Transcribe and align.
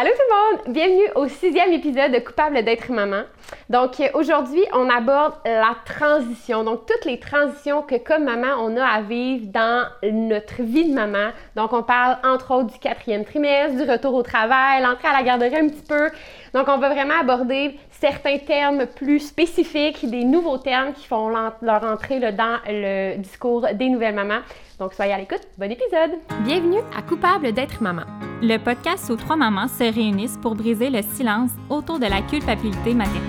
Allô 0.00 0.10
tout 0.10 0.22
le 0.30 0.34
monde! 0.36 0.74
Bienvenue 0.74 1.10
au 1.16 1.26
sixième 1.26 1.72
épisode 1.72 2.12
de 2.12 2.20
Coupable 2.20 2.62
d'être 2.62 2.88
maman. 2.92 3.22
Donc 3.68 3.98
euh, 3.98 4.06
aujourd'hui, 4.14 4.62
on 4.72 4.88
aborde 4.88 5.34
la 5.44 5.74
transition. 5.84 6.62
Donc 6.62 6.86
toutes 6.86 7.04
les 7.04 7.18
transitions 7.18 7.82
que 7.82 7.96
comme 7.96 8.22
maman, 8.22 8.60
on 8.60 8.76
a 8.76 8.84
à 8.84 9.00
vivre 9.00 9.46
dans 9.46 9.88
notre 10.04 10.62
vie 10.62 10.88
de 10.88 10.94
maman. 10.94 11.30
Donc 11.56 11.72
on 11.72 11.82
parle 11.82 12.18
entre 12.24 12.54
autres 12.54 12.72
du 12.74 12.78
quatrième 12.78 13.24
trimestre, 13.24 13.76
du 13.76 13.90
retour 13.90 14.14
au 14.14 14.22
travail, 14.22 14.84
l'entrée 14.84 15.08
à 15.08 15.14
la 15.14 15.24
garderie 15.24 15.56
un 15.56 15.68
petit 15.68 15.84
peu. 15.88 16.10
Donc 16.54 16.68
on 16.68 16.78
va 16.78 16.90
vraiment 16.90 17.18
aborder 17.20 17.76
certains 18.00 18.38
termes 18.38 18.86
plus 18.86 19.20
spécifiques, 19.20 20.08
des 20.08 20.24
nouveaux 20.24 20.58
termes 20.58 20.92
qui 20.92 21.06
font 21.06 21.28
leur 21.28 21.84
entrée 21.84 22.20
dans 22.20 22.58
le 22.66 23.16
discours 23.18 23.66
des 23.74 23.88
nouvelles 23.88 24.14
mamans. 24.14 24.40
Donc 24.78 24.94
soyez 24.94 25.12
à 25.12 25.18
l'écoute, 25.18 25.42
bon 25.58 25.70
épisode! 25.70 26.18
Bienvenue 26.44 26.78
à 26.96 27.02
Coupable 27.02 27.52
d'être 27.52 27.82
maman, 27.82 28.04
le 28.40 28.56
podcast 28.58 29.10
où 29.10 29.16
trois 29.16 29.36
mamans 29.36 29.66
se 29.66 29.92
réunissent 29.92 30.38
pour 30.40 30.54
briser 30.54 30.90
le 30.90 31.02
silence 31.02 31.50
autour 31.68 31.98
de 31.98 32.06
la 32.06 32.22
culpabilité 32.22 32.94
maternelle. 32.94 33.22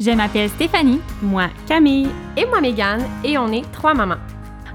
Je 0.00 0.10
m'appelle 0.10 0.48
Stéphanie, 0.48 1.00
moi 1.22 1.48
Camille 1.68 2.08
et 2.36 2.46
moi 2.46 2.60
Mégane 2.60 3.04
et 3.22 3.38
on 3.38 3.52
est 3.52 3.70
trois 3.70 3.94
mamans. 3.94 4.16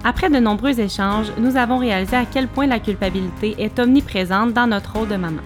Après 0.05 0.30
de 0.30 0.38
nombreux 0.38 0.80
échanges, 0.80 1.32
nous 1.38 1.58
avons 1.58 1.80
réalisé 1.80 2.16
à 2.16 2.26
quel 2.32 2.48
point 2.48 2.68
la 2.68 2.80
culpabilité 2.80 3.55
est 3.58 3.80
omniprésente 3.80 4.54
dans 4.54 4.68
notre 4.68 4.94
rôle 4.94 5.08
de 5.08 5.16
maman. 5.16 5.41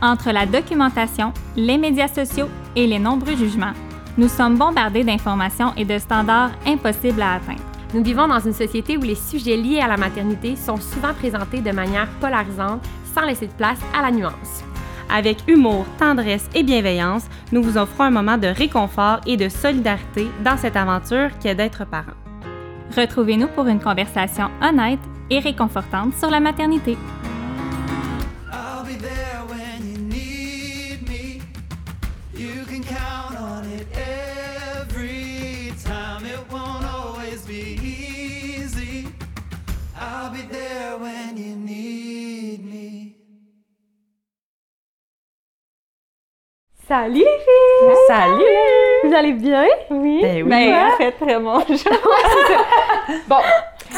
Entre 0.00 0.30
la 0.30 0.46
documentation, 0.46 1.32
les 1.56 1.76
médias 1.76 2.06
sociaux 2.06 2.48
et 2.76 2.86
les 2.86 3.00
nombreux 3.00 3.36
jugements, 3.36 3.72
nous 4.16 4.28
sommes 4.28 4.56
bombardés 4.56 5.02
d'informations 5.02 5.72
et 5.76 5.84
de 5.84 5.98
standards 5.98 6.52
impossibles 6.66 7.20
à 7.20 7.34
atteindre. 7.34 7.62
Nous 7.94 8.04
vivons 8.04 8.28
dans 8.28 8.38
une 8.38 8.52
société 8.52 8.96
où 8.96 9.02
les 9.02 9.16
sujets 9.16 9.56
liés 9.56 9.80
à 9.80 9.88
la 9.88 9.96
maternité 9.96 10.54
sont 10.54 10.76
souvent 10.76 11.14
présentés 11.14 11.60
de 11.60 11.72
manière 11.72 12.08
polarisante 12.20 12.86
sans 13.12 13.26
laisser 13.26 13.48
de 13.48 13.52
place 13.52 13.80
à 13.98 14.02
la 14.02 14.12
nuance. 14.12 14.62
Avec 15.10 15.38
humour, 15.48 15.84
tendresse 15.98 16.48
et 16.54 16.62
bienveillance, 16.62 17.26
nous 17.50 17.62
vous 17.62 17.78
offrons 17.78 18.04
un 18.04 18.10
moment 18.10 18.38
de 18.38 18.48
réconfort 18.48 19.20
et 19.26 19.36
de 19.36 19.48
solidarité 19.48 20.28
dans 20.44 20.58
cette 20.58 20.76
aventure 20.76 21.30
qui 21.40 21.48
est 21.48 21.54
d'être 21.54 21.86
parent. 21.86 22.12
Retrouvez-nous 22.96 23.48
pour 23.48 23.66
une 23.66 23.80
conversation 23.80 24.48
honnête 24.62 25.00
et 25.30 25.40
réconfortante 25.40 26.14
sur 26.14 26.30
la 26.30 26.40
maternité. 26.40 26.96
Salut 46.88 47.16
les 47.16 47.20
filles! 47.20 47.96
Salut! 48.06 49.04
Vous 49.04 49.14
allez 49.14 49.32
bien? 49.34 49.66
Oui. 49.90 50.20
Ben 50.22 50.42
oui. 50.42 50.48
Ben, 50.48 50.90
très 50.98 51.12
très 51.12 51.38
bon. 51.38 51.58
bon. 53.28 53.36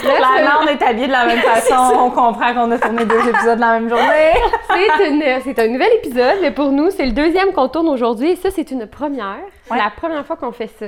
Là, 0.02 0.58
on 0.60 0.66
est 0.66 0.82
habillés 0.82 1.06
de 1.06 1.12
la 1.12 1.24
même 1.24 1.38
façon. 1.38 1.77
on 1.77 2.10
comprend 2.10 2.52
qu'on 2.52 2.69
a 2.72 2.78
tourné 2.80 3.05
deux 3.05 3.28
épisodes 3.28 3.60
la 3.60 3.78
même 3.78 3.88
journée. 3.88 4.32
c'est 5.44 5.58
un 5.60 5.69
nouvel 5.69 5.92
épisode, 6.02 6.38
mais 6.42 6.50
pour 6.50 6.72
nous, 6.72 6.91
c'est 6.91 7.06
le 7.06 7.12
deuxième 7.12 7.52
qu'on 7.52 7.69
tourne 7.69 7.88
aujourd'hui. 7.88 8.30
Et 8.30 8.36
ça, 8.36 8.50
c'est 8.50 8.69
une 8.72 8.88
première. 8.88 9.38
C'est 9.69 9.77
la 9.77 9.92
première 9.97 10.27
fois 10.27 10.34
qu'on 10.34 10.50
fait 10.50 10.70
ça. 10.80 10.86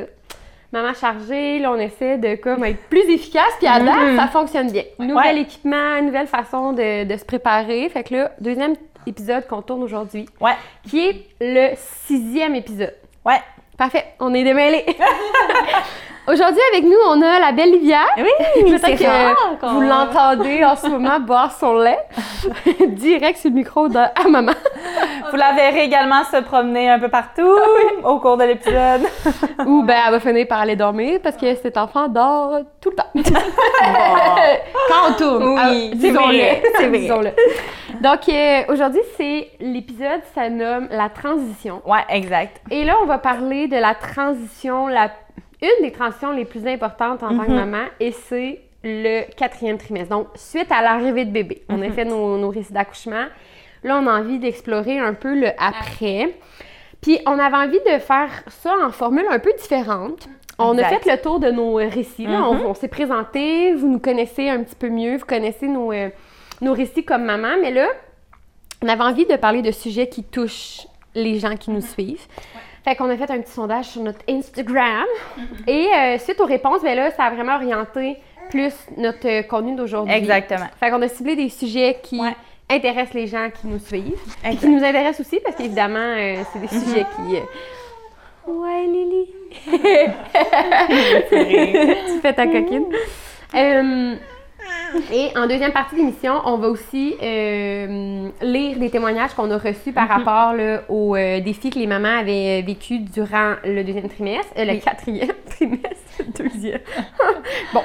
Maman 0.73 0.95
chargée, 0.95 1.61
là, 1.61 1.71
on 1.71 1.79
essaie 1.79 2.19
de 2.19 2.35
comme 2.35 2.65
être 2.65 2.83
plus 2.89 3.09
efficace, 3.11 3.53
puis 3.59 3.69
à 3.69 3.79
date, 3.79 3.95
mm-hmm. 3.95 4.17
ça 4.17 4.27
fonctionne 4.27 4.73
bien. 4.73 4.83
Nouvel 4.99 5.39
équipement, 5.39 6.03
nouvelle 6.03 6.27
façon 6.27 6.73
de, 6.73 7.05
de 7.05 7.17
se 7.17 7.25
préparer. 7.25 7.89
Fait 7.91 8.03
que 8.03 8.15
là, 8.17 8.33
deuxième 8.41 8.75
épisode 9.07 9.47
qu'on 9.47 9.63
tourne 9.63 9.83
aujourd'hui. 9.83 10.27
Ouais. 10.41 10.55
Qui 10.89 11.01
est 11.01 11.27
le 11.41 11.75
sixième 11.77 12.55
épisode. 12.55 12.95
Ouais. 13.25 13.41
Parfait, 13.77 14.15
on 14.21 14.33
est 14.35 14.45
démêlés. 14.45 14.85
Aujourd'hui, 16.29 16.61
avec 16.73 16.85
nous, 16.85 16.99
on 17.09 17.21
a 17.21 17.41
la 17.41 17.51
belle 17.51 17.73
Livia. 17.73 18.03
Oui, 18.17 18.31
peut-être 18.71 18.97
que 18.97 19.67
vous 19.67 19.81
l'entendez 19.81 20.65
en 20.65 20.77
ce 20.77 20.87
moment 20.87 21.19
boire 21.27 21.51
son 21.51 21.75
lait 21.75 21.99
direct 22.91 23.39
sur 23.39 23.51
le 23.51 23.57
micro 23.57 23.89
de 23.89 23.99
à 23.99 24.29
maman. 24.29 24.53
Vous 25.31 25.37
la 25.37 25.53
verrez 25.53 25.83
également 25.83 26.23
se 26.23 26.41
promener 26.43 26.89
un 26.89 27.01
peu 27.01 27.09
partout 27.09 27.59
au 28.05 28.21
cours 28.21 28.37
de 28.37 28.45
l'épisode. 28.45 29.03
Ou 29.67 29.83
ben 29.83 29.97
elle 30.07 30.13
va 30.13 30.21
finir 30.21 30.47
par 30.47 30.61
aller 30.61 30.77
dormir 30.77 31.19
parce 31.21 31.37
que 31.37 31.57
cet 31.57 31.77
enfant 31.77 32.09
dort 32.09 32.61
tout 32.81 32.91
le 32.91 32.97
temps. 32.97 33.11
Quand 34.89 35.09
on 35.09 35.13
tourne. 35.15 35.55
Oui, 35.55 35.91
ah, 35.93 35.97
c'est 36.01 36.11
vrai. 36.11 36.63
C'est 36.77 36.89
vrai. 36.89 37.35
Donc 38.01 38.29
euh, 38.29 38.63
aujourd'hui, 38.73 39.03
c'est 39.17 39.51
l'épisode, 39.59 40.21
ça 40.35 40.49
nomme 40.49 40.87
la 40.91 41.09
transition. 41.09 41.83
Ouais, 41.85 42.05
exact. 42.11 42.61
Et 42.71 42.85
là, 42.85 42.95
on 43.03 43.07
va 43.07 43.19
parler 43.19 43.67
de 43.67 43.77
la 43.77 43.95
transition 43.95 44.87
la 44.87 45.11
une 45.63 45.85
des 45.85 45.93
transitions 45.93 46.33
les 46.33 46.45
plus 46.45 46.67
importantes 46.67 47.23
en 47.23 47.37
tant 47.37 47.45
que 47.45 47.51
mhm. 47.51 47.71
maman, 47.71 47.85
et 48.01 48.13
c'est 48.13 48.61
le 48.85 49.23
quatrième 49.37 49.79
trimestre. 49.79 50.11
Donc, 50.11 50.29
suite 50.35 50.71
à 50.71 50.83
l'arrivée 50.83 51.25
de 51.25 51.31
bébé, 51.31 51.63
on 51.69 51.81
a 51.83 51.89
mhm. 51.89 51.93
fait 51.93 52.05
nos, 52.05 52.49
récits 52.51 52.73
d'accouchement. 52.73 53.27
Là, 53.85 54.01
on 54.03 54.07
a 54.07 54.21
envie 54.21 54.39
d'explorer 54.39 54.99
un 54.99 55.15
peu 55.15 55.39
le 55.39 55.49
après. 55.59 56.35
Puis, 57.01 57.19
on 57.27 57.39
avait 57.39 57.57
envie 57.57 57.81
de 57.81 57.99
faire 57.99 58.31
ça 58.49 58.75
en 58.85 58.91
formule 58.91 59.27
un 59.31 59.39
peu 59.39 59.53
différente. 59.61 60.29
On 60.59 60.79
a 60.79 60.85
fait 60.85 61.05
le 61.07 61.21
tour 61.21 61.41
de 61.41 61.51
nos 61.51 61.75
récits. 61.75 62.27
Mhm. 62.27 62.67
On, 62.67 62.75
s'est 62.75 62.89
présenté, 62.89 63.73
vous 63.75 63.89
nous 63.89 63.99
connaissez 63.99 64.49
un 64.49 64.63
petit 64.63 64.77
peu 64.77 64.89
mieux, 64.89 65.17
vous 65.17 65.27
connaissez 65.27 65.67
nos, 65.67 65.93
euh, 65.93 66.11
nos 66.61 66.75
récits 66.75 67.05
comme 67.05 67.25
maman, 67.25 67.57
mais 67.61 67.71
là, 67.71 67.89
on 68.83 68.89
avait 68.89 69.03
envie 69.03 69.27
de 69.27 69.37
parler 69.37 69.63
de 69.63 69.71
sujets 69.71 70.09
qui 70.09 70.25
touchent 70.25 70.87
les 71.15 71.39
gens 71.39 71.57
qui 71.57 71.71
nous 71.71 71.81
suivent. 71.81 72.27
Fait 72.85 72.97
qu'on 72.97 73.09
a 73.11 73.17
fait 73.17 73.31
un 73.31 73.41
petit 73.41 73.53
sondage 73.53 73.87
sur 73.87 74.03
notre 74.03 74.21
Instagram. 74.29 75.07
Et 75.67 75.89
euh, 75.95 76.19
suite 76.19 76.41
aux 76.41 76.47
réponses, 76.47 76.83
ben 76.83 76.97
là, 76.97 77.11
ça 77.13 77.25
a 77.25 77.31
vraiment 77.31 77.55
orienté 77.55 78.17
plus 78.51 78.75
notre 78.97 79.29
euh, 79.29 79.43
contenu 79.43 79.77
d'aujourd'hui. 79.77 80.15
Exactement. 80.15 80.67
Fait 80.81 80.91
qu'on 80.91 81.01
a 81.03 81.09
ciblé 81.09 81.37
des 81.37 81.49
sujets 81.49 81.99
qui 82.03 82.21
intéressent 82.69 83.15
les 83.15 83.29
gens 83.29 83.51
qui 83.51 83.69
nous 83.69 83.79
suivent. 83.79 84.21
Et 84.45 84.57
qui 84.57 84.69
nous 84.69 84.83
intéressent 84.83 85.21
aussi 85.27 85.39
parce 85.41 85.57
qu'évidemment, 85.57 85.99
euh, 85.99 86.43
c'est 86.53 86.59
des 86.59 86.69
sujets 86.69 87.07
qui. 87.17 87.37
Ouais, 88.51 88.87
Lily. 88.87 89.29
tu 91.29 92.21
fais 92.21 92.33
ta 92.33 92.47
coquine. 92.47 92.87
Et 95.13 95.31
en 95.37 95.47
deuxième 95.47 95.73
partie 95.73 95.95
de 95.95 96.01
l'émission, 96.01 96.41
on 96.45 96.59
va 96.59 96.69
aussi 96.69 97.15
euh, 97.23 98.29
lire 98.43 98.79
des 98.79 98.91
témoignages 98.91 99.33
qu'on 99.35 99.51
a 99.51 99.59
reçus 99.59 99.93
par 99.93 100.05
mhm. 100.05 100.11
rapport 100.11 100.55
aux 100.89 101.17
euh, 101.17 101.41
défis 101.41 101.71
que 101.71 101.79
les 101.79 101.87
mamans 101.87 102.19
avaient 102.21 102.61
euh, 102.61 102.67
vécu 102.67 102.99
durant 102.99 103.55
le 103.65 103.83
deuxième 103.83 104.09
trimestre, 104.09 104.53
le 104.57 104.79
quatrième 104.81 105.29
trimestre, 105.51 106.23
deuxième. 106.39 106.81
bon. 107.75 107.83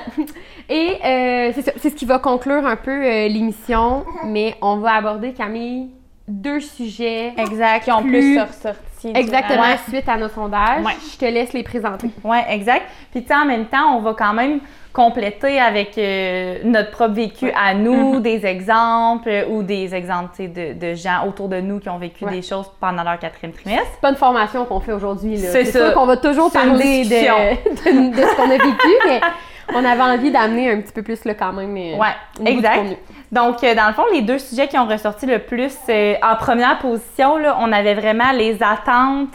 Et 0.70 0.98
c'est 1.02 1.90
ce 1.90 1.96
qui 1.96 2.06
va 2.06 2.20
conclure 2.20 2.66
un 2.66 2.76
peu 2.76 3.28
l'émission, 3.28 4.06
mais 4.26 4.56
on 4.62 4.78
va 4.78 4.96
aborder, 4.96 5.34
Camille, 5.34 5.90
deux 6.28 6.60
sujets 6.60 7.34
exact, 7.38 7.86
qui 7.86 7.92
ont 7.92 8.04
plus, 8.04 8.40
ressorti. 8.40 9.12
Exactement, 9.14 9.64
suite 9.88 10.10
à 10.10 10.18
nos 10.18 10.28
sondages. 10.28 10.84
Je 11.14 11.18
te 11.18 11.26
laisse 11.26 11.54
les 11.54 11.64
présenter. 11.64 12.10
Oui, 12.24 12.38
exact. 12.50 12.86
Puis, 13.12 13.22
tu 13.22 13.28
sais, 13.28 13.36
en 13.36 13.46
même 13.46 13.66
temps, 13.66 13.96
on 13.96 14.02
va 14.02 14.14
quand 14.14 14.34
même 14.34 14.60
compléter 14.92 15.60
avec 15.60 15.96
euh, 15.98 16.58
notre 16.64 16.90
propre 16.90 17.14
vécu 17.14 17.52
à 17.52 17.76
nous, 17.76 18.16
mm-hmm. 18.16 18.22
des 18.22 18.46
exemples 18.48 19.46
ou 19.52 19.62
des 19.62 19.94
exemples 19.94 20.32
de, 20.40 20.74
de, 20.74 20.96
gens 20.96 21.28
autour 21.28 21.50
de 21.50 21.62
nous 21.62 21.80
qui 21.80 21.88
ont 21.88 22.00
vécu 22.00 22.26
des 22.26 22.42
choses 22.42 22.66
pendant 22.80 23.04
leur 23.04 23.20
quatrième 23.20 23.54
trimestre. 23.54 23.86
C'est 23.94 24.02
pas 24.02 24.10
une 24.10 24.16
formation 24.16 24.66
qu'on 24.66 24.80
fait 24.80 24.94
aujourd'hui. 24.94 25.38
C'est 25.38 25.66
sûr 25.66 25.94
qu'on 25.94 26.08
va 26.08 26.18
toujours 26.18 26.52
parler 26.52 27.04
de, 27.06 27.10
de, 27.10 28.22
ce 28.22 28.36
qu'on 28.36 28.50
a 28.50 28.58
vécu, 28.58 28.90
mais 29.08 29.22
on 29.74 29.84
avait 29.84 30.02
envie 30.02 30.32
d'amener 30.32 30.72
un 30.72 30.82
petit 30.82 30.94
peu 30.94 31.04
plus 31.04 31.24
là 31.26 31.34
quand 31.34 31.54
même. 31.54 31.76
Euh, 31.76 31.98
ouais, 31.98 32.16
exact. 32.46 32.98
Donc, 33.32 33.64
euh, 33.64 33.76
dans 33.76 33.88
le 33.88 33.94
fond, 33.94 34.06
les 34.14 34.22
deux 34.22 34.40
sujets 34.40 34.68
qui 34.68 34.78
ont 34.78 34.88
ressorti 34.88 35.26
le 35.26 35.40
plus 35.40 35.76
en 36.22 36.36
première 36.38 36.80
position, 36.80 37.38
là, 37.38 37.58
on 37.60 37.72
avait 37.72 37.96
vraiment 37.96 38.32
les 38.32 38.62
attentes 38.64 39.34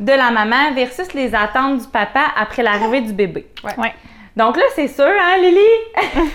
de 0.00 0.12
la 0.12 0.30
maman 0.30 0.72
versus 0.74 1.12
les 1.14 1.34
attentes 1.34 1.82
du 1.82 1.86
papa 1.86 2.22
après 2.36 2.62
l'arrivée 2.62 3.02
du 3.02 3.12
bébé. 3.12 3.46
Ouais. 3.78 3.94
Donc 4.36 4.56
là, 4.56 4.64
c'est 4.74 4.88
sûr, 4.88 5.04
hein, 5.04 5.36
Lily? 5.40 5.60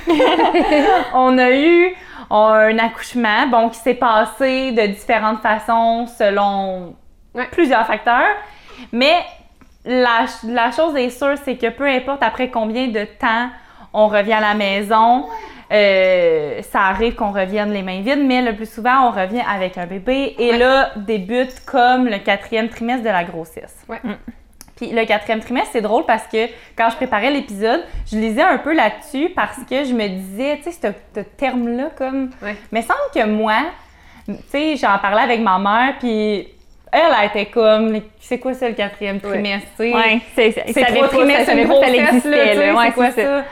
on 1.14 1.38
a 1.38 1.52
eu 1.52 1.94
un 2.30 2.78
accouchement, 2.78 3.48
bon, 3.48 3.70
qui 3.70 3.80
s'est 3.80 3.96
passé 3.96 4.72
de 4.72 4.88
différentes 4.88 5.42
façons 5.42 6.08
selon 6.08 6.96
plusieurs 7.52 7.86
facteurs. 7.86 8.36
Mais 8.94 9.18
la, 9.90 10.72
chose 10.72 10.96
est 10.96 11.10
sûre, 11.10 11.36
c'est 11.44 11.56
que 11.56 11.70
peu 11.70 11.86
importe 11.86 12.22
après 12.24 12.50
combien 12.50 12.88
de 12.88 13.06
temps 13.06 13.50
on 13.92 14.08
revient 14.08 14.34
à 14.34 14.40
la 14.40 14.54
maison, 14.54 15.26
euh, 15.72 16.62
ça 16.62 16.82
arrive 16.82 17.16
qu'on 17.16 17.32
revienne 17.32 17.72
les 17.72 17.82
mains 17.82 18.02
vides, 18.02 18.24
mais 18.24 18.42
le 18.42 18.56
plus 18.56 18.72
souvent, 18.72 19.08
on 19.08 19.12
revient 19.12 19.44
avec 19.50 19.78
un 19.78 19.88
bébé. 19.88 20.36
Et 20.38 20.58
là, 20.58 20.92
débute 20.96 21.66
comme 21.66 22.06
le 22.08 22.20
quatrième 22.20 22.70
trimestre 22.70 23.04
de 23.04 23.10
la 23.10 23.24
grossesse. 23.24 23.76
Ouais. 23.88 24.00
Mm. 24.04 24.14
Puis 24.76 24.92
le 24.92 25.06
quatrième 25.06 25.42
trimestre, 25.42 25.72
c'est 25.74 25.82
drôle 25.82 26.06
parce 26.06 26.26
que 26.28 26.48
quand 26.78 26.90
je 26.90 26.96
préparais 26.96 27.32
l'épisode, 27.32 27.84
je 28.10 28.16
lisais 28.18 28.44
un 28.44 28.60
peu 28.60 28.74
là-dessus 28.74 29.30
parce 29.36 29.58
que 29.70 29.84
je 29.84 29.94
me 29.94 30.08
disais, 30.08 30.58
tu 30.64 30.72
sais, 30.72 30.94
ce, 31.16 31.20
terme-là, 31.20 31.90
comme. 31.98 32.30
Ouais. 32.42 32.56
Mais 32.72 32.82
semble 32.82 33.00
que 33.14 33.26
moi, 33.26 33.58
tu 34.26 34.36
sais, 34.50 34.76
j'en 34.78 34.98
parlais 35.00 35.24
avec 35.24 35.42
ma 35.42 35.60
mère, 35.60 35.96
puis 36.00 36.48
elle, 36.92 37.02
elle 37.22 37.28
était 37.28 37.46
comme, 37.52 38.00
c'est 38.20 38.40
quoi 38.40 38.54
ça 38.54 38.68
le 38.70 38.76
quatrième 38.76 39.20
trimestre? 39.20 39.68
Ouais, 39.80 40.20
c'est 40.36 40.52
ça. 40.52 40.62
C'est 40.68 40.82
trois 40.86 41.08
trimestres, 41.08 41.52
une 41.54 41.66
grossesse, 41.68 41.96
là, 41.96 42.04
existait, 42.10 42.30
tu 42.52 42.58
sais, 42.60 42.66
là. 42.66 42.74
Ouais, 42.76 42.86
c'est 42.86 42.92
quoi 42.94 43.12
ça? 43.12 43.44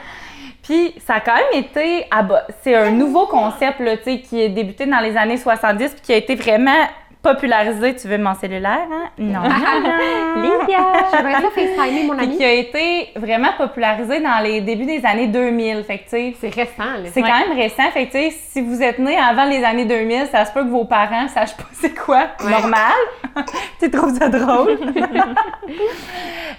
Puis 0.62 0.94
ça 1.06 1.14
a 1.14 1.20
quand 1.20 1.34
même 1.34 1.62
été, 1.64 2.04
abo- 2.10 2.34
c'est 2.62 2.74
un 2.74 2.90
nouveau 2.90 3.26
concept, 3.26 3.80
là, 3.80 3.96
tu 3.96 4.02
sais, 4.04 4.18
qui 4.20 4.42
est 4.42 4.48
débuté 4.50 4.84
dans 4.86 5.00
les 5.00 5.16
années 5.16 5.36
70, 5.38 5.92
puis 5.92 6.00
qui 6.02 6.12
a 6.12 6.16
été 6.16 6.34
vraiment 6.34 6.86
popularisé. 7.22 7.96
Tu 7.96 8.08
veux 8.08 8.18
mon 8.18 8.34
cellulaire, 8.34 8.86
hein? 8.90 9.08
Non. 9.18 9.40
Lydia! 10.36 10.78
J'aimerais 11.12 11.32
ça 11.42 11.50
FaceTimer 11.54 12.04
mon 12.04 12.14
Puis 12.16 12.24
ami. 12.26 12.36
qui 12.36 12.44
a 12.44 12.52
été 12.52 13.08
vraiment 13.16 13.50
popularisé 13.56 14.20
dans 14.20 14.42
les 14.42 14.60
débuts 14.60 14.86
des 14.86 15.04
années 15.04 15.26
2000. 15.26 15.84
Fait 15.84 15.98
que, 15.98 16.04
C'est 16.08 16.48
récent, 16.54 16.78
là. 16.78 17.08
c'est 17.12 17.22
Ouais. 17.22 17.28
quand 17.28 17.48
même 17.48 17.56
récent. 17.58 17.90
Fait 17.92 18.06
que, 18.06 18.30
si 18.30 18.60
vous 18.60 18.82
êtes 18.82 18.98
né 18.98 19.16
avant 19.18 19.44
les 19.44 19.62
années 19.64 19.84
2000, 19.84 20.26
ça 20.32 20.44
se 20.44 20.52
peut 20.52 20.62
que 20.64 20.70
vos 20.70 20.84
parents 20.84 21.28
sachent 21.28 21.56
pas 21.56 21.64
c'est 21.72 21.94
quoi. 21.94 22.28
Normal. 22.44 22.92
tu 23.80 23.90
trouves 23.90 24.16
ça 24.18 24.28
drôle? 24.28 24.78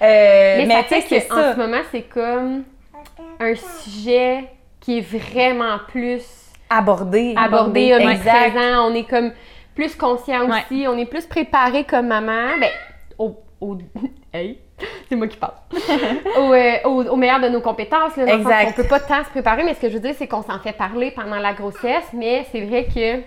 Euh, 0.01 0.55
Mais, 0.59 0.65
mais 0.65 0.75
ça 0.75 0.83
tu 0.83 1.01
sais, 1.01 1.27
qu'en 1.27 1.35
ça. 1.35 1.53
ce 1.53 1.57
moment, 1.59 1.81
c'est 1.91 2.03
comme 2.03 2.63
un 3.39 3.53
sujet 3.55 4.45
qui 4.79 4.99
est 4.99 5.01
vraiment 5.01 5.77
plus 5.89 6.23
Abordé. 6.69 7.33
abordé, 7.37 7.93
on 7.95 8.07
est 8.09 8.13
exact. 8.13 8.51
présent, 8.53 8.87
on 8.89 8.93
est 8.93 9.03
comme 9.09 9.31
plus 9.79 9.95
conscient 9.95 10.45
Ouais. 10.49 10.59
aussi, 10.69 10.85
on 10.89 10.97
est 10.97 11.05
plus 11.05 11.25
préparé 11.25 11.85
comme 11.85 12.07
maman. 12.07 12.57
Ben, 12.59 12.69
au. 13.17 13.37
au 13.61 13.77
hey! 14.33 14.59
C'est 15.07 15.15
moi 15.15 15.27
qui 15.27 15.37
parle. 15.37 15.53
au, 16.37 16.53
euh, 16.53 16.73
au, 16.85 17.03
au 17.03 17.15
meilleur 17.15 17.39
de 17.39 17.47
nos 17.49 17.61
compétences. 17.61 18.15
Là, 18.17 18.33
Exact. 18.35 18.75
qu'on 18.75 18.81
peut 18.83 18.87
pas 18.87 18.99
tant 18.99 19.23
se 19.23 19.29
préparer, 19.29 19.63
mais 19.63 19.73
ce 19.73 19.81
que 19.81 19.89
je 19.89 19.93
veux 19.93 19.99
dire, 19.99 20.15
c'est 20.17 20.27
qu'on 20.27 20.41
s'en 20.43 20.59
fait 20.59 20.73
parler 20.73 21.11
pendant 21.11 21.37
la 21.37 21.53
grossesse, 21.53 22.07
mais 22.13 22.45
c'est 22.51 22.61
vrai 22.61 22.85
que. 22.93 23.21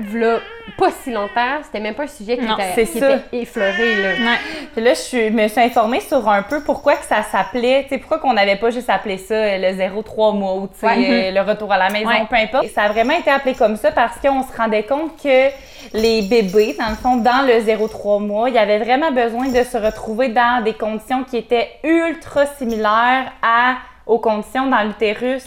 V'là, 0.00 0.38
pas 0.76 0.90
si 1.02 1.10
longtemps, 1.10 1.58
c'était 1.64 1.80
même 1.80 1.94
pas 1.94 2.04
un 2.04 2.06
sujet 2.06 2.38
qui, 2.38 2.44
Non, 2.44 2.54
était, 2.54 2.72
c'est 2.74 2.86
qui 2.86 2.98
ça. 3.00 3.16
était 3.16 3.38
effleuré. 3.42 3.96
Là. 3.96 4.08
Ouais. 4.10 4.38
Puis 4.72 4.82
là, 4.84 4.94
je 4.94 4.98
suis- 5.00 5.30
me 5.30 5.48
suis 5.48 5.60
informée 5.60 5.98
sur 6.00 6.28
un 6.28 6.42
peu 6.42 6.62
pourquoi 6.62 6.94
que 6.94 7.04
ça 7.04 7.22
s'appelait, 7.24 7.82
tu 7.84 7.88
sais, 7.90 7.98
pourquoi 7.98 8.18
qu'on 8.18 8.32
n'avait 8.34 8.56
pas 8.56 8.70
juste 8.70 8.88
appelé 8.90 9.18
ça 9.18 9.34
euh, 9.34 9.58
le 9.58 9.76
0-3 9.76 10.32
mois 10.34 10.54
ou, 10.54 10.68
tu 10.68 10.78
sais, 10.78 10.86
Ouais. 10.86 11.30
euh, 11.30 11.32
le 11.32 11.40
retour 11.40 11.72
à 11.72 11.78
la 11.78 11.90
maison, 11.90 12.08
Ouais. 12.10 12.26
peu 12.30 12.36
importe. 12.36 12.64
Et 12.64 12.68
ça 12.68 12.82
a 12.82 12.88
vraiment 12.90 13.14
été 13.18 13.28
appelé 13.30 13.54
comme 13.54 13.74
ça 13.76 13.90
parce 13.90 14.16
qu'on 14.20 14.42
se 14.44 14.56
rendait 14.56 14.84
compte 14.84 15.20
que 15.20 15.48
les 15.92 16.22
bébés, 16.22 16.76
dans 16.78 16.90
le 16.90 16.96
fond, 16.96 17.16
dans 17.16 17.44
le 17.46 17.58
0-3 17.60 18.20
mois, 18.20 18.48
il 18.50 18.54
y 18.54 18.58
avait 18.58 18.78
vraiment 18.78 19.10
besoin 19.10 19.48
de 19.48 19.64
se 19.64 19.76
retrouver 19.76 20.28
dans 20.28 20.62
des 20.62 20.74
conditions 20.74 21.24
qui 21.24 21.38
étaient 21.38 21.70
ultra 21.82 22.46
similaires 22.46 23.32
à, 23.42 23.78
aux 24.06 24.20
conditions 24.20 24.66
dans 24.68 24.82
l'utérus 24.82 25.44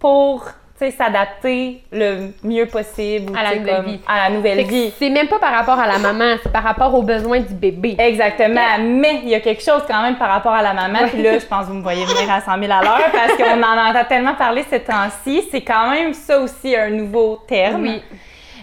pour, 0.00 0.46
s'adapter 0.78 1.82
le 1.92 2.30
mieux 2.42 2.66
possible 2.66 3.32
À 3.36 3.42
la 3.44 3.56
nouvelle 3.56 3.76
comme, 3.76 3.84
vie. 3.86 4.00
à 4.06 4.28
la 4.28 4.34
nouvelle 4.34 4.58
Fait 4.58 4.64
que 4.64 4.68
vie. 4.70 4.92
C'est 4.98 5.10
même 5.10 5.28
pas 5.28 5.38
par 5.38 5.52
rapport 5.52 5.78
à 5.78 5.86
la 5.86 5.98
maman, 5.98 6.36
c'est 6.42 6.52
par 6.52 6.62
rapport 6.62 6.94
aux 6.94 7.02
besoins 7.02 7.40
du 7.40 7.54
bébé. 7.54 7.96
Exactement. 7.98 8.60
Mais 8.80 9.20
il 9.22 9.28
y 9.28 9.34
a 9.34 9.40
quelque 9.40 9.62
chose 9.62 9.82
quand 9.86 10.02
même 10.02 10.16
par 10.16 10.28
rapport 10.28 10.52
à 10.52 10.62
la 10.62 10.74
maman. 10.74 11.08
Puis 11.08 11.22
là, 11.22 11.38
je 11.38 11.46
pense 11.46 11.66
que 11.66 11.70
vous 11.72 11.78
me 11.78 11.82
voyez 11.82 12.04
venir 12.04 12.30
à 12.30 12.40
100 12.40 12.58
000 12.60 12.72
à 12.72 12.82
l'heure 12.82 13.10
parce 13.12 13.34
qu'on 13.36 13.62
en 13.62 13.90
entend 13.90 14.04
tellement 14.08 14.34
parler 14.34 14.64
ces 14.68 14.80
temps-ci. 14.80 15.44
C'est 15.50 15.62
quand 15.62 15.90
même 15.90 16.12
ça 16.12 16.40
aussi 16.40 16.74
un 16.76 16.90
nouveau 16.90 17.40
terme. 17.46 17.82
Oui. 17.82 18.02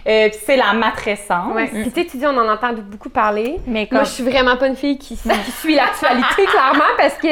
Euh, 0.07 0.29
c'est 0.45 0.57
la 0.57 0.73
matrescence. 0.73 1.53
Ouais. 1.53 1.67
Puis 1.67 1.91
tu 1.91 2.01
sais, 2.01 2.07
tu 2.07 2.17
dis, 2.17 2.25
on 2.25 2.35
en 2.35 2.49
entend 2.49 2.73
beaucoup 2.73 3.09
parler. 3.09 3.57
Mais 3.67 3.85
comme. 3.85 3.99
Moi, 3.99 4.05
je 4.05 4.09
suis 4.11 4.23
vraiment 4.23 4.57
pas 4.57 4.67
une 4.67 4.75
fille 4.75 4.97
qui, 4.97 5.15
qui 5.15 5.51
suit 5.59 5.75
l'actualité, 5.75 6.45
clairement, 6.45 6.91
parce 6.97 7.15
que 7.15 7.27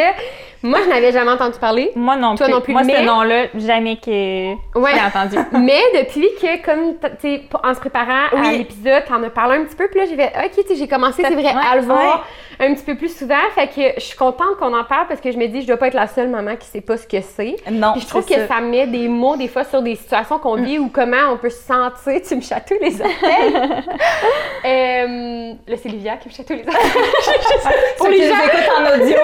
moi, 0.63 0.79
je 0.83 0.89
n'avais 0.89 1.11
jamais 1.11 1.31
entendu 1.31 1.57
parler. 1.59 1.91
Moi 1.95 2.15
non 2.17 2.35
Toi 2.35 2.45
plus. 2.47 2.53
non 2.53 2.61
plus, 2.61 2.73
Moi, 2.73 2.83
mais- 2.83 2.97
ce 2.97 3.01
nom-là, 3.03 3.45
jamais 3.55 3.95
que 3.97 4.53
Ouais. 4.77 4.91
j'ai 4.93 5.01
entendu. 5.01 5.35
Mais 5.53 5.79
depuis 6.01 6.27
que, 6.41 6.63
comme, 6.65 6.95
tu 6.99 7.09
sais, 7.21 7.41
en 7.63 7.73
se 7.73 7.79
préparant 7.79 8.27
à 8.37 8.51
l'épisode, 8.51 9.03
t'en 9.07 9.23
as 9.23 9.29
parlé 9.29 9.57
un 9.57 9.63
petit 9.65 9.75
peu, 9.75 9.87
puis 9.87 9.99
là, 10.01 10.05
j'ai 10.09 10.15
fait, 10.15 10.31
OK, 10.37 10.51
tu 10.55 10.67
sais, 10.67 10.75
j'ai 10.75 10.87
commencé, 10.87 11.23
c'est 11.23 11.33
vrai, 11.33 11.43
Ouais, 11.43 11.61
à 11.71 11.75
le 11.77 11.81
voir 11.83 12.25
un 12.61 12.73
petit 12.73 12.83
peu 12.83 12.95
plus 12.95 13.15
souvent. 13.17 13.35
Fait 13.55 13.67
que 13.67 13.93
je 13.99 14.05
suis 14.05 14.17
contente 14.17 14.57
qu'on 14.59 14.77
en 14.77 14.83
parle 14.83 15.07
parce 15.07 15.21
que 15.21 15.31
je 15.31 15.37
me 15.37 15.47
dis, 15.47 15.61
je 15.61 15.67
dois 15.67 15.77
pas 15.77 15.87
être 15.87 15.93
la 15.93 16.07
seule 16.07 16.27
maman 16.29 16.55
qui 16.57 16.67
sait 16.67 16.81
pas 16.81 16.97
ce 16.97 17.07
que 17.07 17.21
c'est. 17.21 17.55
Non, 17.71 17.93
Puis 17.93 18.01
je 18.01 18.07
trouve 18.07 18.25
que 18.25 18.47
ça. 18.47 18.59
met 18.61 18.85
des 18.87 19.07
mots, 19.07 19.37
des 19.37 19.47
fois, 19.47 19.63
sur 19.63 19.81
des 19.81 19.95
situations 19.95 20.39
qu'on 20.39 20.55
vit 20.55 20.77
ou 20.79 20.89
comment 20.89 21.31
on 21.31 21.37
peut 21.37 21.49
se 21.49 21.63
sentir. 21.63 22.21
Tu 22.27 22.35
me 22.35 22.41
chatouilles 22.41 22.79
les 22.81 22.99
oreilles. 23.01 23.53
euh, 24.65 25.53
là, 25.67 25.77
c'est 25.81 25.89
Livia 25.89 26.17
qui 26.17 26.27
me 26.29 26.33
chatouille 26.33 26.57
les 26.57 26.67
oreilles. 26.67 26.91
Pour 27.97 28.07
les 28.07 28.27
gens 28.27 28.35
en 28.35 29.01
audio. 29.01 29.17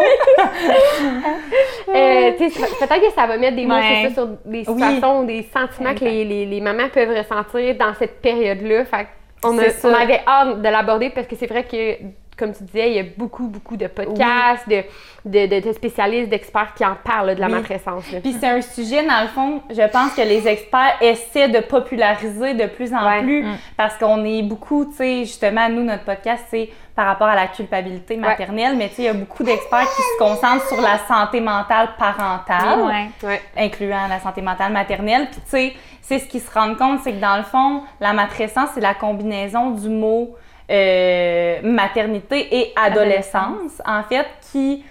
Euh, 1.90 2.32
peut-être 2.32 3.02
que 3.02 3.14
ça 3.14 3.28
va 3.28 3.38
mettre 3.38 3.56
des 3.56 3.66
mots 3.66 3.76
Ouais. 3.76 4.04
c'est 4.04 4.10
ça, 4.10 4.14
sur 4.16 4.28
des 4.46 4.64
situations 4.64 5.20
ou 5.22 5.26
des 5.26 5.48
sentiments 5.54 5.94
que 5.94 6.04
les, 6.06 6.24
les, 6.24 6.46
les 6.46 6.62
mamans 6.62 6.90
peuvent 6.94 7.10
ressentir 7.16 7.76
dans 7.76 7.94
cette 7.96 8.22
période-là. 8.22 8.86
Fait 8.86 9.08
a- 9.44 9.48
on 9.84 9.94
avait 9.94 10.22
hâte 10.26 10.62
de 10.62 10.70
l'aborder 10.70 11.10
parce 11.10 11.28
que 11.28 11.36
c'est 11.36 11.46
vrai 11.48 11.64
que, 11.66 11.98
comme 12.38 12.54
tu 12.54 12.64
disais, 12.64 12.90
il 12.92 12.96
y 12.96 13.00
a 13.00 13.04
beaucoup, 13.18 13.48
beaucoup 13.48 13.78
de 13.78 13.88
podcasts, 13.88 14.68
de, 14.68 14.84
de, 15.26 15.48
de- 15.48 15.68
de 15.68 15.74
spécialistes, 15.74 16.30
d'experts 16.30 16.74
qui 16.76 16.86
en 16.86 16.96
parlent 17.04 17.28
là, 17.28 17.36
de 17.36 17.40
la 17.42 17.48
Oui. 17.48 17.54
matrescence. 17.54 18.04
Puis 18.22 18.36
c'est 18.40 18.48
un 18.48 18.62
sujet, 18.62 19.04
dans 19.06 19.22
le 19.22 19.28
fond, 19.30 19.62
je 19.70 19.88
pense 19.90 20.14
que 20.14 20.22
les 20.22 20.48
experts 20.48 20.96
essaient 21.02 21.48
de 21.50 21.60
populariser 21.60 22.54
de 22.54 22.66
plus 22.66 22.94
en 22.94 23.06
Ouais. 23.08 23.22
plus 23.22 23.44
Mm. 23.44 23.56
parce 23.78 23.98
qu'on 23.98 24.24
est 24.26 24.44
beaucoup, 24.44 24.86
tu 24.86 24.96
sais, 24.98 25.20
justement, 25.26 25.70
nous, 25.70 25.84
notre 25.84 26.04
podcast, 26.04 26.46
c'est 26.50 26.70
par 26.96 27.08
rapport 27.08 27.28
à 27.28 27.36
la 27.36 27.48
culpabilité 27.48 28.16
maternelle, 28.16 28.76
mais 28.78 28.88
tu 28.90 28.96
sais, 28.96 29.02
il 29.02 29.06
y 29.06 29.10
a 29.10 29.14
beaucoup 29.14 29.44
d'experts 29.44 29.88
qui 29.96 30.02
se 30.02 30.18
concentrent 30.18 30.66
sur 30.68 30.80
la 30.82 30.98
santé 31.00 31.42
mentale 31.42 31.90
parentale. 32.00 33.10
Ouais. 33.24 33.42
incluant 33.58 34.08
la 34.08 34.20
santé 34.20 34.42
mentale 34.42 34.72
maternelle. 34.72 35.28
Puis 35.32 35.42
tu 35.42 35.50
sais, 35.50 35.74
c'est 36.02 36.20
ce 36.20 36.26
qu'ils 36.28 36.42
se 36.42 36.52
rendent 36.54 36.78
compte, 36.78 37.00
c'est 37.04 37.12
que 37.14 37.20
dans 37.20 37.38
le 37.38 37.44
fond, 37.44 37.82
la 38.00 38.14
matrescence, 38.14 38.70
c'est 38.76 38.82
la 38.82 38.94
combinaison 38.94 39.72
du 39.72 39.90
mot 39.90 40.36
euh, 40.70 41.60
maternité 41.64 42.48
et 42.60 42.74
adolescence, 42.76 43.82
en 43.86 44.04
fait, 44.04 44.28
qui 44.52 44.84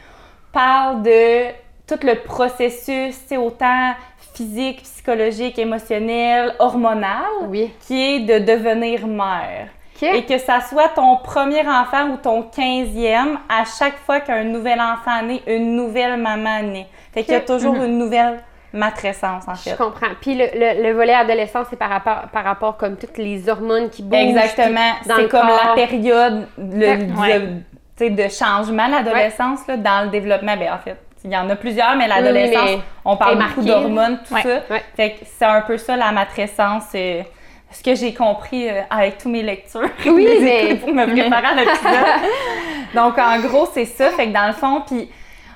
parle 0.52 1.02
de 1.02 1.46
tout 1.86 1.98
le 2.06 2.14
processus, 2.22 3.14
sais, 3.26 3.36
autant 3.36 3.92
physique, 4.34 4.82
psychologique, 4.82 5.58
émotionnel, 5.58 6.54
hormonal, 6.58 7.24
Oui. 7.48 7.72
qui 7.86 8.00
est 8.00 8.20
de 8.20 8.38
devenir 8.44 9.06
mère. 9.06 9.68
Et 10.02 10.24
que 10.24 10.36
ça 10.38 10.60
soit 10.60 10.88
ton 10.88 11.16
premier 11.16 11.66
enfant 11.66 12.10
ou 12.10 12.16
ton 12.18 12.42
quinzième, 12.42 13.38
à 13.48 13.64
chaque 13.64 13.96
fois 14.04 14.20
qu'un 14.20 14.44
nouvel 14.44 14.78
enfant 14.80 15.22
naît, 15.22 15.40
une 15.46 15.76
nouvelle 15.76 16.18
maman 16.18 16.62
naît. 16.62 16.86
Fait 17.14 17.22
qu'il 17.22 17.32
y 17.32 17.36
a 17.36 17.40
toujours 17.40 17.76
une 17.76 17.96
nouvelle 17.96 18.42
matrescence, 18.74 19.44
en 19.48 19.54
Je 19.54 19.70
fait. 19.70 19.76
comprends. 19.76 20.08
Puis 20.20 20.34
le, 20.34 20.44
le, 20.54 20.82
le 20.82 20.92
volet 20.94 21.14
adolescent, 21.14 21.62
c'est 21.70 21.76
par 21.78 21.88
rapport, 21.88 22.22
par 22.32 22.44
rapport 22.44 22.76
comme 22.76 22.96
toutes 22.96 23.16
les 23.18 23.48
hormones 23.48 23.88
qui 23.90 24.02
bougent. 24.02 24.18
Exactement. 24.20 24.92
dans 25.06 25.16
C'est 25.16 25.28
comme 25.28 25.46
corps. 25.48 25.60
la 25.68 25.74
période 25.74 26.46
le- 26.58 27.18
Ouais. 27.20 27.40
de, 27.40 27.46
tu 27.46 27.54
sais, 27.96 28.10
de 28.10 28.28
changement, 28.28 28.86
l'adolescence, 28.88 29.60
là, 29.68 29.76
dans 29.76 30.04
le 30.04 30.10
développement. 30.10 30.56
Ben, 30.56 30.72
en 30.74 30.78
fait, 30.78 30.96
il 31.24 31.30
y 31.32 31.36
en 31.36 31.48
a 31.48 31.56
plusieurs, 31.56 31.96
mais 31.96 32.06
l'adolescence, 32.08 32.80
on 33.04 33.16
parle 33.16 33.38
beaucoup 33.38 33.62
d'hormones, 33.62 34.18
tout 34.26 34.34
Ouais. 34.34 34.42
ça. 34.42 34.60
Ouais. 34.70 34.82
Fait 34.96 35.10
que 35.12 35.16
c'est 35.24 35.44
un 35.46 35.62
peu 35.62 35.78
ça, 35.78 35.96
la 35.96 36.12
matrescence. 36.12 36.84
euh, 36.94 37.22
ce 37.70 37.82
que 37.82 37.96
j'ai 37.96 38.14
compris 38.14 38.68
euh, 38.68 38.82
avec 38.88 39.18
toutes 39.18 39.32
mes 39.32 39.42
lectures. 39.42 39.88
Oui, 40.06 40.28
mais- 40.42 40.76
pour 40.76 40.90
me 40.94 41.06
préparer 41.06 41.46
à 41.46 41.54
l'épisode. 41.54 42.06
Donc, 42.94 43.18
en 43.18 43.40
gros, 43.40 43.66
c'est 43.72 43.84
ça. 43.84 44.10
Fait 44.10 44.28
que 44.28 44.32
dans 44.32 44.46
le 44.46 44.52
fond, 44.52 44.82
puis 44.86 45.10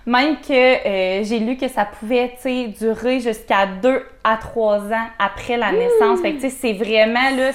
même 0.09 0.37
que 0.41 0.53
euh, 0.53 1.23
j'ai 1.25 1.39
lu 1.39 1.57
que 1.57 1.69
ça 1.69 1.85
pouvait, 1.85 2.35
durer 2.79 3.21
jusqu'à 3.21 3.67
2 3.67 4.03
à 4.25 4.37
3 4.37 4.79
ans 4.93 5.07
après 5.19 5.57
la 5.57 5.71
naissance. 5.73 6.21
Fait 6.21 6.33
que, 6.35 6.49
c'est 6.49 6.73
vraiment, 6.73 7.31
là, 7.37 7.51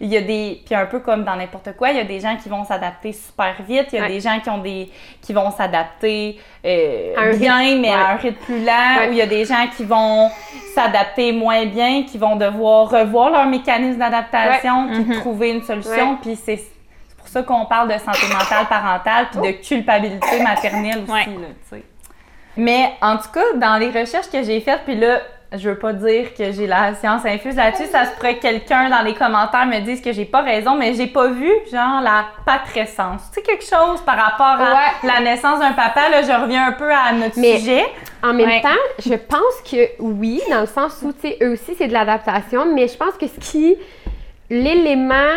il 0.00 0.08
y 0.08 0.16
a 0.16 0.20
des... 0.20 0.60
Puis 0.66 0.74
un 0.74 0.84
peu 0.86 1.00
comme 1.00 1.24
dans 1.24 1.34
n'importe 1.34 1.74
quoi, 1.76 1.90
il 1.90 1.96
y 1.96 2.00
a 2.00 2.04
des 2.04 2.20
gens 2.20 2.36
qui 2.36 2.48
vont 2.50 2.62
s'adapter 2.64 3.12
super 3.12 3.54
vite. 3.66 3.86
Il 3.92 3.96
y 3.96 3.98
a 3.98 4.02
Ouais. 4.02 4.08
des 4.10 4.20
gens 4.20 4.38
qui 4.38 4.50
ont 4.50 4.58
des... 4.58 4.90
qui 5.22 5.32
vont 5.32 5.50
s'adapter 5.50 6.38
euh, 6.64 7.14
bien, 7.36 7.56
rythme, 7.58 7.80
mais 7.80 7.88
ouais. 7.88 7.94
à 7.94 8.10
un 8.12 8.16
rythme 8.16 8.44
plus 8.44 8.64
lent. 8.64 8.96
Ouais. 9.00 9.08
Ou 9.08 9.12
il 9.12 9.18
y 9.18 9.22
a 9.22 9.26
des 9.26 9.44
gens 9.46 9.66
qui 9.76 9.84
vont 9.84 10.28
s'adapter 10.74 11.32
moins 11.32 11.64
bien, 11.66 12.02
qui 12.04 12.18
vont 12.18 12.36
devoir 12.36 12.90
revoir 12.90 13.30
leur 13.30 13.46
mécanisme 13.46 13.98
d'adaptation, 13.98 14.88
puis 14.88 14.98
Mhm. 15.04 15.14
trouver 15.20 15.50
une 15.52 15.62
solution. 15.62 16.16
Puis 16.20 16.36
c'est 16.36 16.60
pour 17.16 17.26
ça 17.28 17.42
qu'on 17.42 17.64
parle 17.64 17.88
de 17.92 17.98
santé 17.98 18.26
mentale 18.30 18.66
parentale 18.68 19.28
puis 19.32 19.40
de 19.40 19.52
culpabilité 19.66 20.42
maternelle 20.42 20.98
aussi, 21.02 21.30
là. 21.40 21.78
Mais 22.58 22.92
en 23.00 23.16
tout 23.16 23.30
cas, 23.32 23.44
dans 23.54 23.78
les 23.78 23.88
recherches 23.90 24.28
que 24.30 24.42
j'ai 24.42 24.60
faites, 24.60 24.80
puis 24.84 24.96
là, 24.96 25.20
je 25.52 25.70
veux 25.70 25.78
pas 25.78 25.94
dire 25.94 26.34
que 26.34 26.52
j'ai 26.52 26.66
la 26.66 26.92
science 26.94 27.24
infuse 27.24 27.56
là-dessus, 27.56 27.86
ça 27.86 28.04
se 28.04 28.10
pourrait 28.16 28.36
que 28.36 28.42
quelqu'un 28.42 28.90
dans 28.90 29.00
les 29.00 29.14
commentaires 29.14 29.64
me 29.64 29.78
dise 29.80 30.02
que 30.02 30.12
j'ai 30.12 30.26
pas 30.26 30.42
raison, 30.42 30.76
mais 30.76 30.92
j'ai 30.92 31.06
pas 31.06 31.28
vu, 31.28 31.50
genre, 31.72 32.02
la 32.02 32.26
patrescence. 32.44 33.22
Tu 33.32 33.36
sais, 33.36 33.42
quelque 33.42 33.64
chose 33.64 34.02
par 34.04 34.16
rapport 34.18 34.60
à 34.60 34.72
Ouais. 34.74 35.08
la 35.08 35.20
naissance 35.20 35.60
d'un 35.60 35.72
papa, 35.72 36.10
là, 36.10 36.20
je 36.20 36.32
reviens 36.42 36.66
un 36.66 36.72
peu 36.72 36.90
à 36.92 37.12
notre 37.12 37.38
Mais- 37.38 37.58
sujet. 37.60 37.86
En 38.22 38.34
même 38.34 38.46
Ouais. 38.46 38.60
temps, 38.60 38.68
je 38.98 39.14
pense 39.14 39.62
que 39.70 39.88
oui, 40.00 40.42
dans 40.50 40.60
le 40.60 40.66
sens 40.66 40.98
où, 41.02 41.12
tu 41.14 41.20
sais, 41.28 41.38
eux 41.40 41.52
aussi, 41.52 41.74
c'est 41.78 41.86
de 41.88 41.92
l'adaptation, 41.94 42.66
mais 42.74 42.86
je 42.88 42.96
pense 42.98 43.14
que 43.14 43.26
ce 43.26 43.38
qui. 43.40 43.76
L'élément 44.50 45.36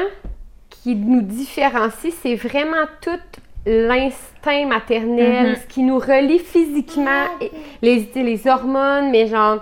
qui 0.69 0.95
nous 0.95 1.21
différencie, 1.21 2.13
c'est 2.23 2.35
vraiment 2.35 2.85
tout 3.01 3.19
l'instinct 3.65 4.65
maternel, 4.65 5.50
Mhm. 5.50 5.56
ce 5.56 5.68
qui 5.68 5.84
nous 5.84 6.00
relie 6.00 6.39
physiquement, 6.39 7.25
et 7.39 7.51
les, 7.82 8.48
hormones, 8.48 9.12
mais 9.12 9.27
genre 9.27 9.60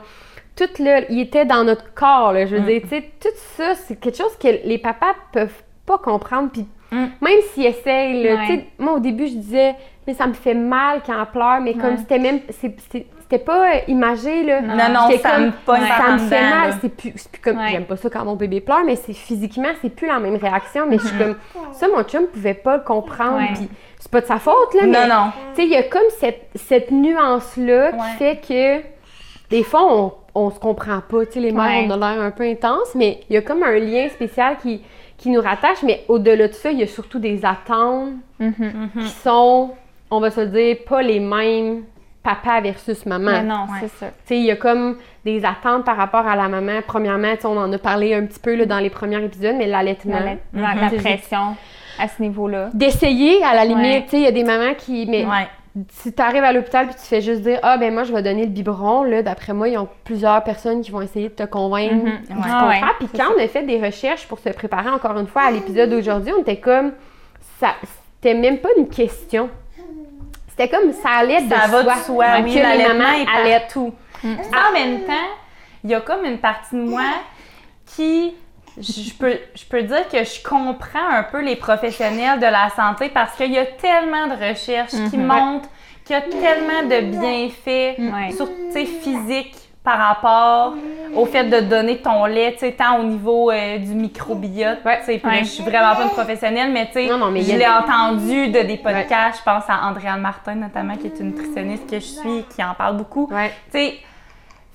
tout 0.55 0.83
là, 0.83 1.01
il 1.09 1.19
était 1.21 1.45
dans 1.45 1.63
notre 1.63 1.93
corps, 1.93 2.33
là, 2.33 2.45
je 2.45 2.55
veux 2.57 2.61
dire, 2.61 2.81
tu 2.83 2.89
sais, 2.89 3.01
tout 3.21 3.29
ça, 3.57 3.75
c'est 3.75 3.97
quelque 3.99 4.17
chose 4.17 4.35
que 4.37 4.47
les 4.65 4.77
papas 4.77 5.15
peuvent 5.31 5.63
pas 5.85 5.97
comprendre, 5.97 6.49
puis 6.51 6.65
Mm. 6.91 7.05
même 7.21 7.39
s'ils 7.53 7.65
essayent, 7.67 8.23
là, 8.23 8.35
Ouais. 8.35 8.65
moi, 8.79 8.93
au 8.93 8.99
début, 8.99 9.27
je 9.27 9.35
disais, 9.35 9.75
mais 10.07 10.13
ça 10.15 10.25
me 10.27 10.33
fait 10.33 10.55
mal 10.55 11.01
quand 11.05 11.13
elle 11.19 11.27
pleure, 11.27 11.61
mais 11.61 11.75
comme 11.75 11.97
c'était 11.97 12.17
même, 12.19 12.39
c'était 12.49 13.37
pas 13.37 13.75
euh, 13.75 13.79
imagé, 13.87 14.43
là. 14.43 14.59
Non, 14.61 14.75
non, 14.91 15.17
ça 15.19 15.35
comme, 15.35 15.45
me 15.45 15.51
ça 15.87 16.11
me 16.13 16.17
fait 16.17 16.49
mal, 16.49 16.73
c'est 16.81 16.89
plus, 16.89 17.11
plus 17.11 17.41
comme, 17.41 17.57
Ouais. 17.57 17.69
j'aime 17.69 17.85
pas 17.85 17.95
ça 17.95 18.09
quand 18.09 18.25
mon 18.25 18.35
bébé 18.35 18.59
pleure, 18.59 18.83
mais 18.85 18.95
c'est 18.95 19.13
physiquement, 19.13 19.69
c'est 19.83 19.95
plus 19.95 20.07
la 20.07 20.19
même 20.19 20.35
réaction, 20.35 20.87
mais 20.89 20.97
je 20.97 21.05
suis 21.05 21.17
comme, 21.17 21.35
ça, 21.73 21.87
mon 21.87 22.01
chum 22.03 22.25
pouvait 22.25 22.55
pas 22.55 22.77
le 22.77 22.83
comprendre, 22.83 23.39
puis 23.53 23.69
c'est 24.09 24.11
pas 24.11 24.21
de 24.21 24.25
sa 24.25 24.39
faute, 24.39 24.73
là, 24.73 24.81
mais 24.87 25.07
Non, 25.07 25.07
non. 25.07 25.31
tu 25.53 25.61
sais, 25.61 25.63
il 25.67 25.71
y 25.71 25.75
a 25.75 25.83
comme 25.83 26.01
cette, 26.19 26.49
cette 26.55 26.91
nuance-là 26.91 27.91
qui 27.91 27.97
Ouais. 27.97 28.17
fait 28.17 28.41
que 28.81 28.87
des 29.49 29.63
fois, 29.63 29.85
on, 29.93 30.13
on 30.35 30.49
se 30.51 30.59
comprend 30.59 31.01
pas. 31.07 31.25
Tu 31.25 31.33
sais, 31.33 31.39
les 31.39 31.51
mères, 31.51 31.65
Ouais. 31.65 31.87
on 31.87 31.91
a 32.01 32.13
l'air 32.13 32.21
un 32.23 32.31
peu 32.31 32.43
intense, 32.43 32.95
mais 32.95 33.21
il 33.29 33.33
y 33.33 33.37
a 33.37 33.41
comme 33.41 33.61
un 33.63 33.77
lien 33.77 34.09
spécial 34.09 34.57
qui, 34.61 34.81
qui 35.17 35.29
nous 35.29 35.41
rattache. 35.41 35.83
Mais 35.83 36.03
au-delà 36.07 36.47
de 36.47 36.53
ça, 36.53 36.71
il 36.71 36.79
y 36.79 36.83
a 36.83 36.87
surtout 36.87 37.19
des 37.19 37.45
attentes 37.45 38.13
Mhm. 38.39 38.89
qui 38.99 39.09
sont, 39.09 39.71
on 40.09 40.19
va 40.19 40.31
se 40.31 40.41
dire, 40.41 40.77
pas 40.87 41.01
les 41.01 41.19
mêmes 41.19 41.83
papa 42.23 42.61
versus 42.61 43.05
maman. 43.05 43.31
Mais 43.31 43.43
non, 43.43 43.63
Ouais. 43.63 43.77
c'est 43.81 43.87
ça. 43.89 44.07
Tu 44.07 44.13
sais, 44.25 44.37
il 44.37 44.45
y 44.45 44.51
a 44.51 44.55
comme 44.55 44.97
des 45.25 45.43
attentes 45.45 45.85
par 45.85 45.97
rapport 45.97 46.27
à 46.27 46.35
la 46.35 46.47
maman. 46.47 46.81
Premièrement, 46.85 47.33
on 47.45 47.57
en 47.57 47.71
a 47.71 47.77
parlé 47.77 48.13
un 48.13 48.25
petit 48.25 48.39
peu 48.39 48.55
là, 48.55 48.65
dans 48.65 48.79
les 48.79 48.89
premiers 48.89 49.23
épisodes, 49.23 49.55
mais 49.57 49.67
l'allaitement. 49.67 50.19
La, 50.19 50.61
la- 50.61 50.75
la 50.81 50.89
Mhm. 50.91 50.97
pression 50.97 51.55
à 51.99 52.07
ce 52.07 52.21
niveau-là. 52.21 52.69
D'essayer, 52.73 53.43
à 53.43 53.53
la 53.53 53.65
limite, 53.65 54.05
tu 54.05 54.11
sais, 54.11 54.17
il 54.17 54.23
y 54.23 54.27
a 54.27 54.31
des 54.31 54.43
mamans 54.43 54.73
qui... 54.77 55.05
Mais 55.07 55.25
si 55.91 56.11
tu 56.13 56.21
arrives 56.21 56.43
à 56.43 56.51
l'hôpital 56.51 56.87
puis 56.87 56.95
tu 56.95 57.05
fais 57.05 57.21
juste 57.21 57.41
dire 57.41 57.59
ah 57.61 57.77
ben 57.77 57.93
moi 57.93 58.03
je 58.03 58.11
vais 58.11 58.23
donner 58.23 58.41
le 58.41 58.49
biberon 58.49 59.03
là 59.03 59.21
d'après 59.21 59.53
moi 59.53 59.69
ils 59.69 59.77
ont 59.77 59.87
plusieurs 60.03 60.43
personnes 60.43 60.81
qui 60.81 60.89
vont 60.89 60.99
essayer 61.01 61.29
de 61.29 61.33
te 61.35 61.43
convaincre 61.43 61.93
Ouais. 62.03 62.11
Ah 62.31 62.35
contraire. 62.35 62.67
Ouais, 62.67 62.79
puis 62.97 63.07
quand 63.15 63.25
on 63.37 63.41
a 63.41 63.47
fait 63.47 63.63
des 63.63 63.79
recherches 63.79 64.27
pour 64.27 64.39
se 64.39 64.49
préparer 64.49 64.89
encore 64.89 65.17
une 65.17 65.27
fois 65.27 65.43
à 65.43 65.51
l'épisode 65.51 65.91
d'aujourd'hui 65.91 66.33
on 66.35 66.41
était 66.41 66.57
comme 66.57 66.91
ça 67.61 67.75
c'était 68.21 68.33
même 68.33 68.57
pas 68.57 68.69
une 68.77 68.87
question. 68.89 69.49
C'était 70.49 70.67
comme 70.67 70.91
ça 70.91 71.09
allait 71.19 71.41
de 71.43 71.49
Ça 71.49 71.67
va 71.67 71.83
de 71.83 71.87
soi. 71.87 71.95
soi, 72.03 72.25
que 72.39 72.43
oui, 72.43 72.53
les 72.55 72.61
mamans 72.87 73.13
est 73.13 73.25
allaitent. 73.33 73.61
partout. 73.61 73.93
En 74.23 74.73
même 74.73 75.03
temps, 75.05 75.27
il 75.85 75.89
y 75.91 75.95
a 75.95 76.01
comme 76.01 76.25
une 76.25 76.39
partie 76.39 76.75
de 76.75 76.81
moi 76.81 77.03
qui, 77.85 78.33
je 78.79 79.13
peux, 79.13 79.37
je 79.55 79.65
peux 79.65 79.81
dire 79.83 80.07
que 80.07 80.23
je 80.23 80.41
comprends 80.43 81.09
un 81.11 81.23
peu 81.23 81.41
les 81.41 81.55
professionnels 81.55 82.39
de 82.39 82.45
la 82.45 82.69
santé 82.75 83.09
parce 83.09 83.35
qu'il 83.35 83.51
y 83.51 83.57
a 83.57 83.65
tellement 83.65 84.27
de 84.27 84.33
recherches 84.49 84.91
qui 85.09 85.17
Mhm. 85.17 85.25
montrent 85.25 85.69
qu'il 86.05 86.15
y 86.15 86.19
a 86.19 86.21
tellement 86.21 86.83
de 86.87 87.01
bienfaits, 87.11 87.99
Ouais. 87.99 88.31
sur, 88.35 88.47
tu 88.47 88.71
sais, 88.71 88.85
physiques 88.85 89.55
par 89.83 89.97
rapport 89.97 90.73
au 91.15 91.25
fait 91.25 91.45
de 91.45 91.61
donner 91.61 91.97
ton 91.97 92.25
lait, 92.25 92.53
tu 92.53 92.59
sais, 92.59 92.71
tant 92.73 92.99
au 92.99 93.03
niveau 93.03 93.49
euh, 93.51 93.77
du 93.77 93.93
microbiote, 93.95 94.79
tu 94.83 94.89
sais, 95.05 95.21
Ouais. 95.23 95.39
je 95.39 95.43
suis 95.45 95.63
vraiment 95.63 95.95
pas 95.95 96.03
une 96.03 96.09
professionnelle, 96.09 96.71
mais 96.71 96.87
tu 96.87 96.93
sais, 96.93 97.07
Non, 97.07 97.17
non, 97.17 97.31
mais 97.31 97.39
il 97.41 97.47
y 97.47 97.51
je 97.51 97.57
l'ai 97.57 97.59
des- 97.59 97.65
entendu 97.65 98.47
de 98.49 98.61
des 98.61 98.77
podcasts, 98.77 99.39
je 99.39 99.43
pense 99.43 99.63
à 99.69 99.87
Andréane 99.87 100.19
Martin 100.21 100.55
notamment, 100.55 100.95
qui 100.97 101.07
est 101.07 101.19
une 101.19 101.27
nutritionniste 101.27 101.89
que 101.89 101.95
je 101.95 102.05
suis, 102.05 102.43
qui 102.53 102.63
en 102.63 102.73
parle 102.75 102.97
beaucoup. 102.97 103.27
ouais 103.31 103.51
Tu 103.71 103.79
sais, 103.79 103.97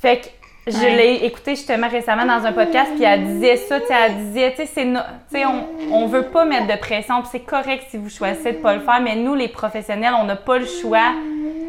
fait 0.01 0.21
que 0.21 0.27
je 0.67 0.77
Ouais. 0.79 0.97
l'ai 0.97 1.15
écouté 1.27 1.53
justement 1.57 1.89
récemment 1.89 2.25
dans 2.25 2.47
un 2.47 2.53
podcast, 2.53 2.93
puis 2.95 3.05
elle 3.05 3.25
disait 3.25 3.57
ça, 3.57 3.81
tu 3.81 3.87
sais, 3.87 3.95
elle 4.07 4.17
disait, 4.27 4.55
tu 4.57 4.67
sais, 4.67 4.85
no- 4.85 5.01
on, 5.35 5.93
on 5.93 6.07
veut 6.07 6.23
pas 6.25 6.45
mettre 6.45 6.67
de 6.67 6.79
pression, 6.79 7.21
puis 7.21 7.29
c'est 7.33 7.41
correct 7.41 7.85
si 7.91 7.99
vous 7.99 8.09
choisissez 8.09 8.53
de 8.53 8.59
pas 8.59 8.75
le 8.75 8.81
faire, 8.81 9.01
mais 9.03 9.17
nous, 9.17 9.35
les 9.35 9.49
professionnels, 9.49 10.15
on 10.21 10.25
n'a 10.25 10.37
pas 10.37 10.59
le 10.59 10.67
choix 10.67 11.13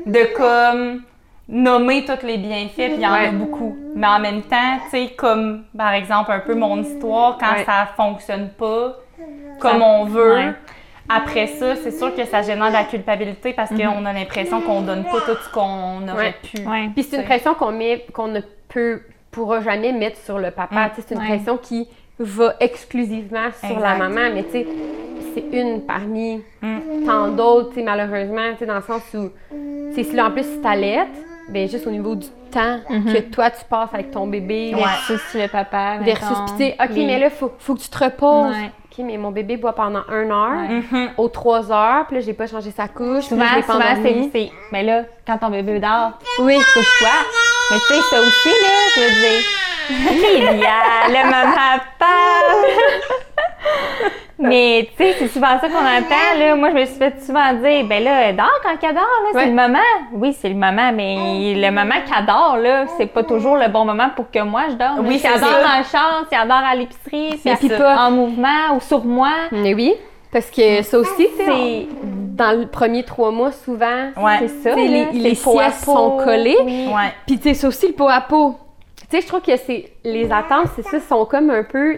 de 0.05 0.35
comme 0.35 1.01
nommer 1.47 2.05
tous 2.05 2.25
les 2.25 2.37
bienfaits, 2.37 2.73
puis 2.75 2.93
il 2.95 3.01
y 3.01 3.07
en 3.07 3.13
a 3.13 3.29
beaucoup. 3.31 3.75
Mais 3.95 4.07
en 4.07 4.19
même 4.19 4.41
temps, 4.43 4.77
tu 4.85 4.89
sais, 4.91 5.07
comme 5.15 5.65
par 5.77 5.93
exemple 5.93 6.31
un 6.31 6.39
peu 6.39 6.55
mon 6.55 6.81
histoire, 6.81 7.37
quand 7.37 7.51
Ouais. 7.53 7.65
ça 7.65 7.87
fonctionne 7.95 8.49
pas 8.57 8.95
comme 9.59 9.81
on 9.81 10.05
veut, 10.05 10.35
Ouais. 10.35 10.53
après 11.07 11.47
ça, 11.47 11.75
c'est 11.75 11.91
sûr 11.91 12.15
que 12.15 12.25
ça 12.25 12.41
génère 12.41 12.67
de 12.69 12.73
la 12.73 12.83
culpabilité 12.83 13.53
parce 13.53 13.69
qu'on 13.69 14.05
a 14.05 14.13
l'impression 14.13 14.59
qu'on 14.61 14.81
donne 14.81 15.03
pas 15.03 15.21
tout 15.21 15.37
ce 15.43 15.49
qu'on 15.53 16.07
aurait 16.09 16.15
Ouais. 16.15 16.35
pu. 16.41 16.67
Ouais. 16.67 16.89
puis 16.95 17.03
c'est 17.03 17.17
une 17.17 17.23
pression 17.25 17.53
qu'on 17.53 17.71
met 17.71 18.05
qu'on 18.11 18.27
ne 18.27 18.39
peut 18.67 19.01
pourra 19.31 19.61
jamais 19.61 19.91
mettre 19.91 20.17
sur 20.19 20.39
le 20.39 20.51
papa 20.51 20.87
Mm. 20.87 20.89
C'est 20.95 21.11
une 21.13 21.19
Ouais. 21.21 21.27
pression 21.27 21.57
qui 21.57 21.87
va 22.19 22.53
exclusivement 22.61 23.49
sur 23.65 23.79
la 23.79 23.95
maman 23.95 24.29
mais 24.33 24.43
tu 24.43 24.51
sais 24.51 24.67
c'est 25.33 25.45
une 25.51 25.81
parmi 25.81 26.41
Mm. 26.61 27.05
tant 27.05 27.27
d'autres, 27.27 27.69
tu 27.69 27.75
sais, 27.75 27.83
malheureusement, 27.83 28.53
dans 28.65 28.75
le 28.75 28.81
sens 28.81 29.01
où, 29.13 29.29
si 29.93 30.03
là, 30.15 30.27
en 30.27 30.31
plus, 30.31 30.43
si 30.43 30.61
t'allaites, 30.61 31.09
ben 31.49 31.67
juste 31.67 31.85
au 31.85 31.91
niveau 31.91 32.15
du 32.15 32.27
temps 32.51 32.79
que 32.87 33.19
toi, 33.19 33.49
tu 33.51 33.65
passes 33.69 33.93
avec 33.93 34.11
ton 34.11 34.27
bébé, 34.27 34.71
Ouais. 34.73 34.81
Versus 34.81 35.21
le 35.35 35.47
papa. 35.49 35.97
versus, 36.01 36.37
puis 36.47 36.51
tu 36.57 36.63
sais, 36.63 36.75
OK, 36.81 36.89
Oui. 36.91 37.05
mais 37.05 37.19
là, 37.19 37.29
faut, 37.29 37.51
faut 37.59 37.75
que 37.75 37.81
tu 37.81 37.89
te 37.89 38.01
reposes. 38.01 38.55
Ouais. 38.55 38.71
OK, 38.97 39.03
mais 39.05 39.17
mon 39.17 39.31
bébé 39.31 39.57
boit 39.57 39.73
pendant 39.73 40.03
une 40.09 40.31
heure, 40.31 40.69
Ouais. 40.69 40.81
Mhm. 40.89 41.09
aux 41.17 41.27
trois 41.27 41.69
heures, 41.69 42.05
puis 42.07 42.15
là, 42.15 42.21
j'ai 42.21 42.33
pas 42.33 42.47
changé 42.47 42.71
sa 42.71 42.87
couche, 42.87 43.25
Souvent, 43.25 43.43
souvent, 43.61 43.83
c'est. 44.31 44.51
Mais 44.71 44.83
là, 44.83 45.03
quand 45.27 45.37
ton 45.37 45.49
bébé 45.49 45.79
dort, 45.81 46.13
Oui, 46.39 46.55
couche-toi. 46.73 47.09
Mais 47.71 47.77
tu 47.87 47.93
sais, 47.93 48.01
ça 48.09 48.19
aussi, 48.21 48.49
là, 48.49 48.75
je 48.95 49.01
veux 49.01 49.15
dire. 49.21 49.43
Lydia, 49.87 51.07
le 51.09 51.29
maman 51.29 51.79
parle. 51.99 52.65
Mais 54.37 54.89
tu 54.97 55.03
sais, 55.03 55.15
c'est 55.17 55.27
souvent 55.29 55.57
ça 55.61 55.69
qu'on 55.69 55.77
entend, 55.77 56.37
là. 56.39 56.55
Moi, 56.55 56.69
je 56.71 56.75
me 56.75 56.85
suis 56.85 56.97
fait 56.97 57.21
souvent 57.25 57.53
dire, 57.53 57.85
ben 57.85 58.03
là, 58.03 58.23
elle 58.29 58.35
dort 58.35 58.59
quand 58.61 58.75
elle 58.81 58.93
dort, 58.93 59.03
là, 59.03 59.29
c'est 59.31 59.37
Ouais. 59.37 59.45
le 59.45 59.53
moment. 59.53 59.79
Oui, 60.11 60.33
c'est 60.39 60.49
le 60.49 60.55
moment, 60.55 60.91
mais 60.93 61.53
le 61.55 61.71
moment 61.71 61.95
qu'elle 62.05 62.25
dort, 62.25 62.57
là, 62.57 62.85
c'est 62.97 63.05
pas 63.05 63.23
toujours 63.23 63.55
le 63.57 63.69
bon 63.69 63.85
moment 63.85 64.09
pour 64.15 64.29
que 64.29 64.39
moi 64.39 64.63
je 64.69 64.75
dorme. 64.75 65.07
Oui, 65.07 65.19
si 65.19 65.25
elle 65.27 65.39
dort 65.39 65.49
dans 65.49 65.77
le 65.77 65.83
char, 65.89 66.25
si 66.29 66.37
elle 66.39 66.47
dort 66.49 66.57
à 66.69 66.75
l'épicerie, 66.75 67.39
si 67.41 67.47
elle 67.49 67.77
pas- 67.77 67.97
en 68.07 68.11
mouvement 68.11 68.75
ou 68.75 68.81
sur 68.81 69.03
moi. 69.05 69.29
mais 69.51 69.73
oui, 69.73 69.93
parce 70.37 70.51
que 70.51 70.81
ça 70.81 70.99
aussi, 70.99 71.15
tu 71.15 71.37
sais, 71.37 71.45
C'est- 71.45 71.51
on- 71.51 71.87
dans 72.35 72.51
le 72.59 72.67
premier 72.67 73.03
trois 73.03 73.31
mois, 73.31 73.53
souvent, 73.53 74.11
Ouais. 74.17 74.39
C'est 74.39 74.49
ça, 74.69 74.75
tu 74.75 74.85
les, 74.85 75.05
les 75.13 75.35
siestes 75.35 75.85
sont 75.85 76.17
collées, 76.17 76.57
Oui. 76.63 76.87
Ouais. 76.93 77.13
Puis 77.25 77.37
tu 77.37 77.43
sais, 77.43 77.53
c'est 77.53 77.67
aussi 77.67 77.87
le 77.87 77.93
pot 77.93 78.09
à 78.09 78.19
pot. 78.19 78.59
Tu 79.09 79.15
sais, 79.15 79.21
je 79.21 79.27
trouve 79.27 79.39
que 79.41 79.55
c'est 79.55 79.93
les 80.03 80.29
attentes, 80.31 80.67
c'est 80.75 80.83
ça, 80.85 80.99
sont 80.99 81.25
comme 81.25 81.49
un 81.51 81.63
peu 81.63 81.97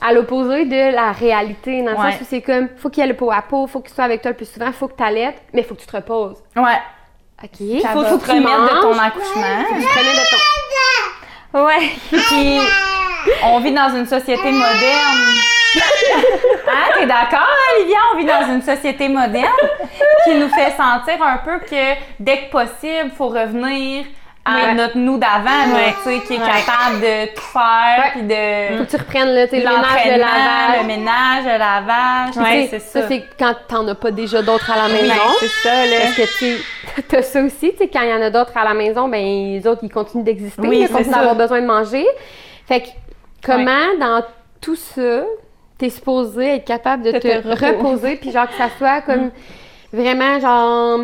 à 0.00 0.12
l'opposé 0.12 0.64
de 0.66 0.94
la 0.94 1.10
réalité, 1.10 1.82
dans 1.82 1.90
le 1.92 1.96
Ouais. 1.98 2.12
sens 2.12 2.20
où 2.20 2.24
c'est 2.28 2.40
comme, 2.42 2.68
faut 2.76 2.88
qu'il 2.90 3.02
y 3.02 3.04
ait 3.06 3.08
le 3.08 3.16
pot 3.16 3.32
à 3.32 3.42
pot, 3.42 3.66
faut 3.66 3.80
qu'il 3.80 3.92
soit 3.92 4.04
avec 4.04 4.22
toi 4.22 4.30
le 4.30 4.36
plus 4.36 4.48
souvent, 4.48 4.70
faut 4.70 4.86
que 4.86 4.96
tu 4.96 5.02
allaites, 5.02 5.42
mais 5.52 5.64
faut 5.64 5.74
que 5.74 5.80
tu 5.80 5.86
te 5.88 5.96
reposes. 5.96 6.38
Ouais. 6.54 6.78
OK? 7.42 7.50
Il 7.58 7.80
faut, 7.80 8.02
va. 8.02 8.08
faut 8.10 8.18
te 8.18 8.24
Tu 8.24 8.30
remettre 8.30 8.74
de 8.76 8.80
ton 8.80 8.92
accouchement. 8.98 9.64
Tu 9.68 9.82
te 9.82 9.98
remets 9.98 10.14
de 10.14 10.26
ton... 10.30 11.64
Ouais. 11.64 11.90
Puis, 12.10 12.58
on 13.44 13.58
vit 13.60 13.72
dans 13.72 13.88
une 13.96 14.06
société 14.06 14.52
moderne. 14.52 15.34
Hein, 16.68 16.92
t'es 16.98 17.06
d'accord, 17.06 17.38
hein, 17.40 17.76
Olivia? 17.78 17.96
On 18.12 18.18
vit 18.18 18.24
dans 18.24 18.52
une 18.54 18.62
société 18.62 19.08
moderne 19.08 19.44
qui 20.24 20.34
nous 20.34 20.48
fait 20.48 20.70
sentir 20.76 21.22
un 21.22 21.38
peu 21.38 21.58
que 21.64 21.94
dès 22.18 22.38
que 22.38 22.50
possible, 22.50 23.10
faut 23.16 23.28
revenir 23.28 24.04
à 24.44 24.54
Ouais. 24.68 24.74
notre 24.74 24.96
nous 24.96 25.18
d'avant, 25.18 25.74
Ouais. 25.74 25.92
tu 26.04 26.08
sais, 26.10 26.20
qui 26.24 26.34
est 26.34 26.38
Ouais. 26.38 26.44
capable 26.46 27.00
de 27.00 27.34
tout 27.34 27.42
faire, 27.42 28.12
puis 28.12 28.22
de 28.22 28.78
Faut 28.78 28.84
que 28.84 28.90
tu 28.90 28.96
reprennes 28.96 29.34
là, 29.34 29.48
tu 29.48 29.56
sais, 29.56 29.60
le 29.60 29.68
ménage, 29.68 30.04
le 30.04 30.10
lavage. 30.20 30.80
le 30.80 30.86
ménage, 30.86 31.44
le 31.44 31.58
lavage. 31.58 32.36
Ouais, 32.36 32.66
c'est 32.70 32.78
ça. 32.78 33.08
c'est 33.08 33.24
quand 33.36 33.54
t'en 33.66 33.88
as 33.88 33.96
pas 33.96 34.12
déjà 34.12 34.42
d'autres 34.42 34.70
à 34.70 34.76
la 34.76 34.88
maison. 34.88 35.14
c'est 35.40 35.48
ça, 35.48 35.86
là. 35.86 35.96
Parce 36.04 36.14
que 36.16 36.38
tu 36.38 37.02
t'as 37.08 37.22
ça 37.22 37.42
aussi, 37.42 37.72
tu 37.72 37.78
sais, 37.78 37.88
quand 37.88 38.02
il 38.02 38.08
y 38.10 38.14
en 38.14 38.22
a 38.22 38.30
d'autres 38.30 38.56
à 38.56 38.62
la 38.62 38.74
maison, 38.74 39.08
ben 39.08 39.20
les 39.20 39.66
autres, 39.66 39.80
ils 39.82 39.90
continuent 39.90 40.22
d'exister, 40.24 40.62
Oui, 40.62 40.78
ils 40.82 40.88
continuent 40.88 41.12
d'avoir 41.14 41.34
besoin 41.34 41.60
de 41.60 41.66
manger. 41.66 42.06
Fait 42.68 42.82
que, 42.82 42.86
comment, 43.44 43.94
dans 43.98 44.22
tout 44.60 44.76
ça, 44.76 45.22
t'es 45.78 45.90
supposé 45.90 46.56
être 46.56 46.64
capable 46.64 47.02
de 47.04 47.12
De 47.12 47.18
te, 47.18 47.28
te 47.42 47.64
reposer. 47.66 48.16
puis 48.16 48.30
genre 48.30 48.46
que 48.48 48.54
ça 48.54 48.68
soit 48.78 49.02
comme 49.02 49.30
vraiment, 49.92 50.40
genre, 50.40 51.00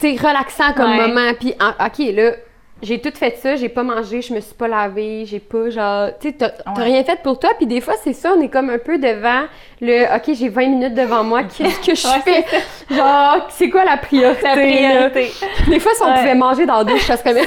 sais, 0.00 0.16
relaxant 0.20 0.72
comme 0.74 0.90
Ouais. 0.90 1.08
moment. 1.08 1.32
Puis, 1.38 1.52
OK, 1.60 1.98
là, 2.14 2.32
j'ai 2.82 3.00
tout 3.00 3.10
fait 3.14 3.36
ça, 3.36 3.56
j'ai 3.56 3.68
pas 3.68 3.82
mangé, 3.82 4.22
je 4.22 4.32
me 4.32 4.40
suis 4.40 4.54
pas 4.54 4.68
lavée, 4.68 5.24
j'ai 5.26 5.40
pas, 5.40 5.68
genre, 5.70 6.10
tu 6.20 6.28
sais, 6.28 6.34
t'as 6.34 6.46
Ouais. 6.76 6.84
rien 6.84 7.02
fait 7.04 7.20
pour 7.22 7.38
toi. 7.38 7.50
Puis 7.56 7.66
des 7.66 7.80
fois, 7.80 7.94
c'est 8.02 8.12
ça, 8.12 8.32
on 8.36 8.40
est 8.40 8.48
comme 8.48 8.70
un 8.70 8.78
peu 8.78 8.98
devant 8.98 9.42
le, 9.80 10.04
OK, 10.16 10.34
j'ai 10.34 10.48
20 10.48 10.66
minutes 10.68 10.94
devant 10.94 11.24
moi, 11.24 11.42
qu'est-ce 11.56 11.80
que 11.80 11.94
je 11.94 12.06
Ouais, 12.06 12.20
fais? 12.44 12.94
Genre, 12.94 13.46
c'est 13.50 13.68
quoi 13.68 13.84
la 13.84 13.96
priorité? 13.96 14.42
La 14.44 14.52
priorité. 14.52 15.32
Des 15.68 15.80
fois, 15.80 15.92
si 15.94 16.02
on 16.02 16.06
Ouais. 16.06 16.14
pouvait 16.18 16.34
manger 16.34 16.66
dans 16.66 16.78
la 16.78 16.84
douche, 16.84 17.04
ça 17.04 17.16
serait 17.16 17.34
même 17.34 17.46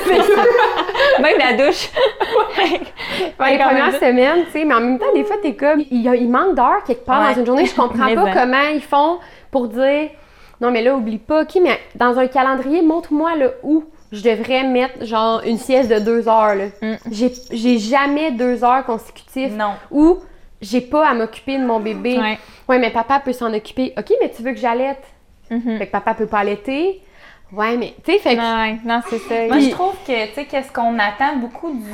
Même 1.22 1.38
la 1.38 1.54
douche. 1.66 1.90
Ouais, 3.40 3.52
les 3.54 3.58
premières 3.58 3.94
semaines, 3.94 4.46
tu 4.46 4.52
sais, 4.52 4.66
mais 4.66 4.74
en 4.74 4.80
même 4.82 5.00
temps, 5.00 5.14
des 5.14 5.24
fois, 5.24 5.38
t'es 5.42 5.56
comme, 5.56 5.84
il, 5.92 6.02
y 6.02 6.10
a- 6.10 6.16
il 6.16 6.30
manque 6.30 6.56
d'heures 6.56 6.84
quelque 6.86 7.06
part 7.06 7.24
dans 7.34 7.40
une 7.40 7.46
journée. 7.46 7.66
Je 7.66 7.76
comprends 7.76 8.06
Mais 8.06 8.16
pas 8.16 8.26
ben. 8.26 8.34
comment 8.34 8.68
ils 8.74 8.82
font 8.82 9.20
pour 9.50 9.68
dire, 9.68 10.10
non, 10.60 10.72
mais 10.72 10.82
là, 10.82 10.96
oublie 10.96 11.18
pas, 11.18 11.44
OK, 11.44 11.58
mais 11.62 11.80
dans 11.96 12.18
un 12.20 12.28
calendrier, 12.28 12.82
montre-moi 12.82 13.36
le 13.36 13.54
où 13.64 13.84
je 14.12 14.22
devrais 14.22 14.64
mettre, 14.64 15.06
genre, 15.06 15.42
une 15.46 15.58
sieste 15.58 15.90
de 15.90 16.00
deux 16.00 16.28
heures, 16.28 16.56
là. 16.56 16.66
Mm. 16.82 16.96
J'ai- 17.12 17.32
J'ai 17.52 17.78
jamais 17.80 18.32
deux 18.32 18.64
heures 18.64 18.86
consécutives 18.86 19.56
Non. 19.56 19.74
où 19.90 20.18
j'ai 20.62 20.82
pas 20.82 21.08
à 21.08 21.14
m'occuper 21.14 21.58
de 21.58 21.66
mon 21.66 21.80
bébé. 21.80 22.18
Ouais. 22.20 22.38
Ouais, 22.68 22.78
mais 22.80 22.90
papa 22.92 23.20
peut 23.20 23.34
s'en 23.34 23.54
occuper. 23.54 23.94
OK, 23.98 24.12
mais 24.22 24.30
tu 24.30 24.44
veux 24.44 24.52
que 24.52 24.60
j'allaite? 24.60 25.04
Mhm. 25.50 25.78
Fait 25.80 25.88
que 25.88 25.92
papa 25.92 26.14
peut 26.14 26.28
pas 26.28 26.40
allaiter. 26.40 27.02
Ouais, 27.52 27.76
mais 27.78 27.94
tu 28.06 28.14
sais, 28.14 28.20
fait 28.20 28.36
que. 28.36 28.42
Ouais, 28.42 28.78
non, 28.86 29.02
c'est 29.10 29.18
ça. 29.20 29.48
Moi, 29.48 29.60
je 29.60 29.70
trouve 29.72 29.96
que, 30.08 30.28
tu 30.28 30.34
sais, 30.36 30.46
qu'est-ce 30.46 30.72
qu'on 30.72 30.98
attend 31.00 31.36
beaucoup 31.38 31.72
du 31.74 31.92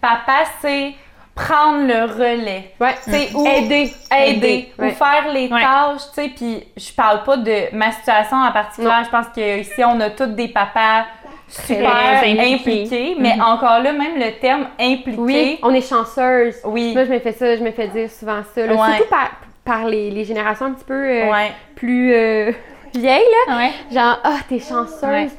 papa, 0.00 0.44
c'est 0.60 0.94
prendre 1.34 1.86
le 1.86 2.04
relais. 2.04 2.72
Ouais. 2.80 2.94
Tu 3.04 3.10
sais, 3.10 3.28
ou 3.34 3.44
Aider. 3.46 3.90
aider, 4.16 4.72
Ouais. 4.78 4.88
ou 4.88 4.94
faire 4.94 5.32
les 5.34 5.48
Ouais. 5.52 5.60
tâches, 5.60 6.02
tu 6.14 6.22
sais, 6.22 6.28
puis 6.28 6.64
je 6.76 6.92
parle 6.92 7.24
pas 7.24 7.36
de 7.36 7.74
ma 7.74 7.92
situation 7.92 8.36
en 8.38 8.52
particulier, 8.52 8.90
je 9.04 9.10
pense 9.10 9.26
que 9.34 9.60
ici 9.60 9.84
on 9.84 10.00
a 10.00 10.10
tous 10.10 10.26
des 10.26 10.48
papas 10.48 11.04
super 11.48 11.90
impliqués. 12.22 12.54
impliqués, 12.54 13.16
mais 13.18 13.34
Mhm. 13.36 13.42
encore 13.42 13.80
là, 13.80 13.92
même 13.92 14.16
le 14.18 14.38
terme 14.40 14.66
impliqué, 14.80 15.16
Oui, 15.18 15.58
on 15.62 15.72
est 15.72 15.86
chanceuse. 15.88 16.56
oui, 16.64 16.92
Moi, 16.94 17.04
je 17.04 17.12
me 17.12 17.18
fais 17.20 17.32
ça, 17.32 17.56
je 17.56 17.62
me 17.62 17.70
fais 17.70 17.88
dire 17.88 18.10
souvent 18.10 18.42
ça. 18.54 18.66
là. 18.66 18.72
Ouais. 18.72 18.96
Surtout 18.96 19.10
par, 19.10 19.30
par 19.64 19.84
les, 19.86 20.10
les 20.10 20.24
générations 20.24 20.66
un 20.66 20.72
petit 20.72 20.84
peu 20.84 20.94
euh, 20.94 21.30
ouais, 21.30 21.52
plus 21.76 22.12
euh, 22.14 22.52
vieilles, 22.94 23.24
là. 23.48 23.56
Ouais. 23.56 23.70
Genre, 23.92 24.18
ah, 24.24 24.36
t'es 24.48 24.58
chanceuse. 24.58 25.30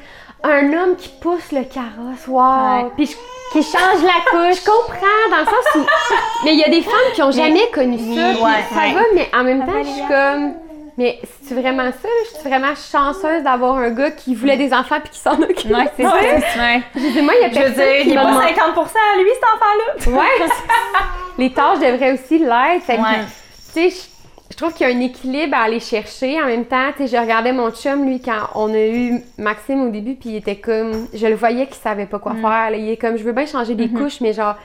Un 0.44 0.72
homme 0.74 0.96
qui 0.98 1.10
pousse 1.22 1.52
le 1.52 1.64
carrosse, 1.64 2.28
wow! 2.28 2.84
Ouais. 2.84 2.90
Puis 2.96 3.08
je- 3.08 3.16
qui 3.54 3.64
change 3.64 4.04
la 4.04 4.30
couche, 4.30 4.60
je 4.62 4.66
comprends, 4.66 5.30
dans 5.32 5.40
le 5.40 5.46
sens 5.46 5.76
où. 5.76 5.80
Mais 6.46 6.54
il 6.54 6.60
y 6.60 6.64
a 6.64 6.70
des 6.70 6.82
femmes 6.82 7.12
qui 7.16 7.24
ont 7.24 7.32
jamais 7.32 7.68
connu 7.74 7.98
ça. 7.98 8.34
ça 8.70 8.94
va, 8.94 9.02
mais 9.16 9.30
en 9.34 9.44
même 9.44 9.66
temps, 9.66 9.82
je 9.84 9.88
suis 9.90 10.06
comme. 10.08 10.54
Mais 10.98 11.20
c'est 11.44 11.54
vraiment 11.54 11.92
ça, 11.92 12.10
je 12.26 12.40
suis 12.40 12.50
vraiment 12.50 12.74
chanceuse 12.76 13.44
d'avoir 13.44 13.76
un 13.78 13.92
gars 13.92 14.10
qui 14.10 14.34
voulait 14.34 14.58
des 14.58 14.74
enfants 14.74 15.00
puis 15.00 15.12
qui 15.12 15.20
s'en 15.20 15.40
occupe. 15.40 15.70
Ouais, 15.70 15.86
c'est 15.96 16.04
ça. 16.04 16.12
Ouais. 16.16 16.82
Je 16.96 17.00
dis, 17.12 17.22
moi, 17.22 17.34
il 17.40 17.42
y 17.42 17.46
a 17.46 17.50
je 17.50 17.54
veux 17.54 17.74
personne 17.74 17.74
dire, 17.76 18.02
qui 18.02 18.08
il 18.08 18.12
est 18.14 18.16
m'a 18.16 18.24
pas 18.24 18.32
demandé- 18.32 18.54
50% 18.54 18.80
à 18.80 19.22
lui, 19.22 19.30
cet 19.34 19.44
enfant-là! 19.44 20.20
Ouais, 20.20 20.48
les 21.38 21.54
tâches 21.54 21.80
devraient 21.80 22.14
aussi 22.14 22.40
l'être. 22.40 22.88
Ouais. 22.90 23.26
Tu 23.74 23.74
sais, 23.74 23.90
je- 23.92 24.18
je 24.50 24.56
trouve 24.58 24.74
qu'il 24.74 24.88
y 24.90 24.92
a 24.92 24.96
un 24.96 25.00
équilibre 25.02 25.56
à 25.56 25.64
aller 25.66 25.80
chercher. 25.80 26.42
En 26.42 26.46
même 26.48 26.66
temps, 26.66 26.90
tu 26.98 27.06
sais, 27.06 27.16
je 27.16 27.22
regardais 27.22 27.52
mon 27.54 27.70
chum, 27.70 28.06
lui, 28.06 28.20
quand 28.20 28.50
on 28.56 28.74
a 28.74 28.80
eu 28.80 29.22
Maxime 29.38 29.84
au 29.84 29.90
début, 29.90 30.16
puis 30.16 30.30
il 30.30 30.36
était 30.38 30.56
comme. 30.56 31.08
Je 31.14 31.28
le 31.28 31.36
voyais 31.36 31.68
qu'il 31.68 31.76
savait 31.76 32.06
pas 32.08 32.18
quoi 32.18 32.32
faire. 32.34 32.72
là. 32.72 32.78
Il 32.78 32.90
est 32.90 32.98
comme, 32.98 33.18
je 33.18 33.24
veux 33.24 33.34
bien 33.34 33.46
changer 33.46 33.76
des 33.76 33.90
couches, 33.90 34.20
mais 34.22 34.34
genre. 34.34 34.56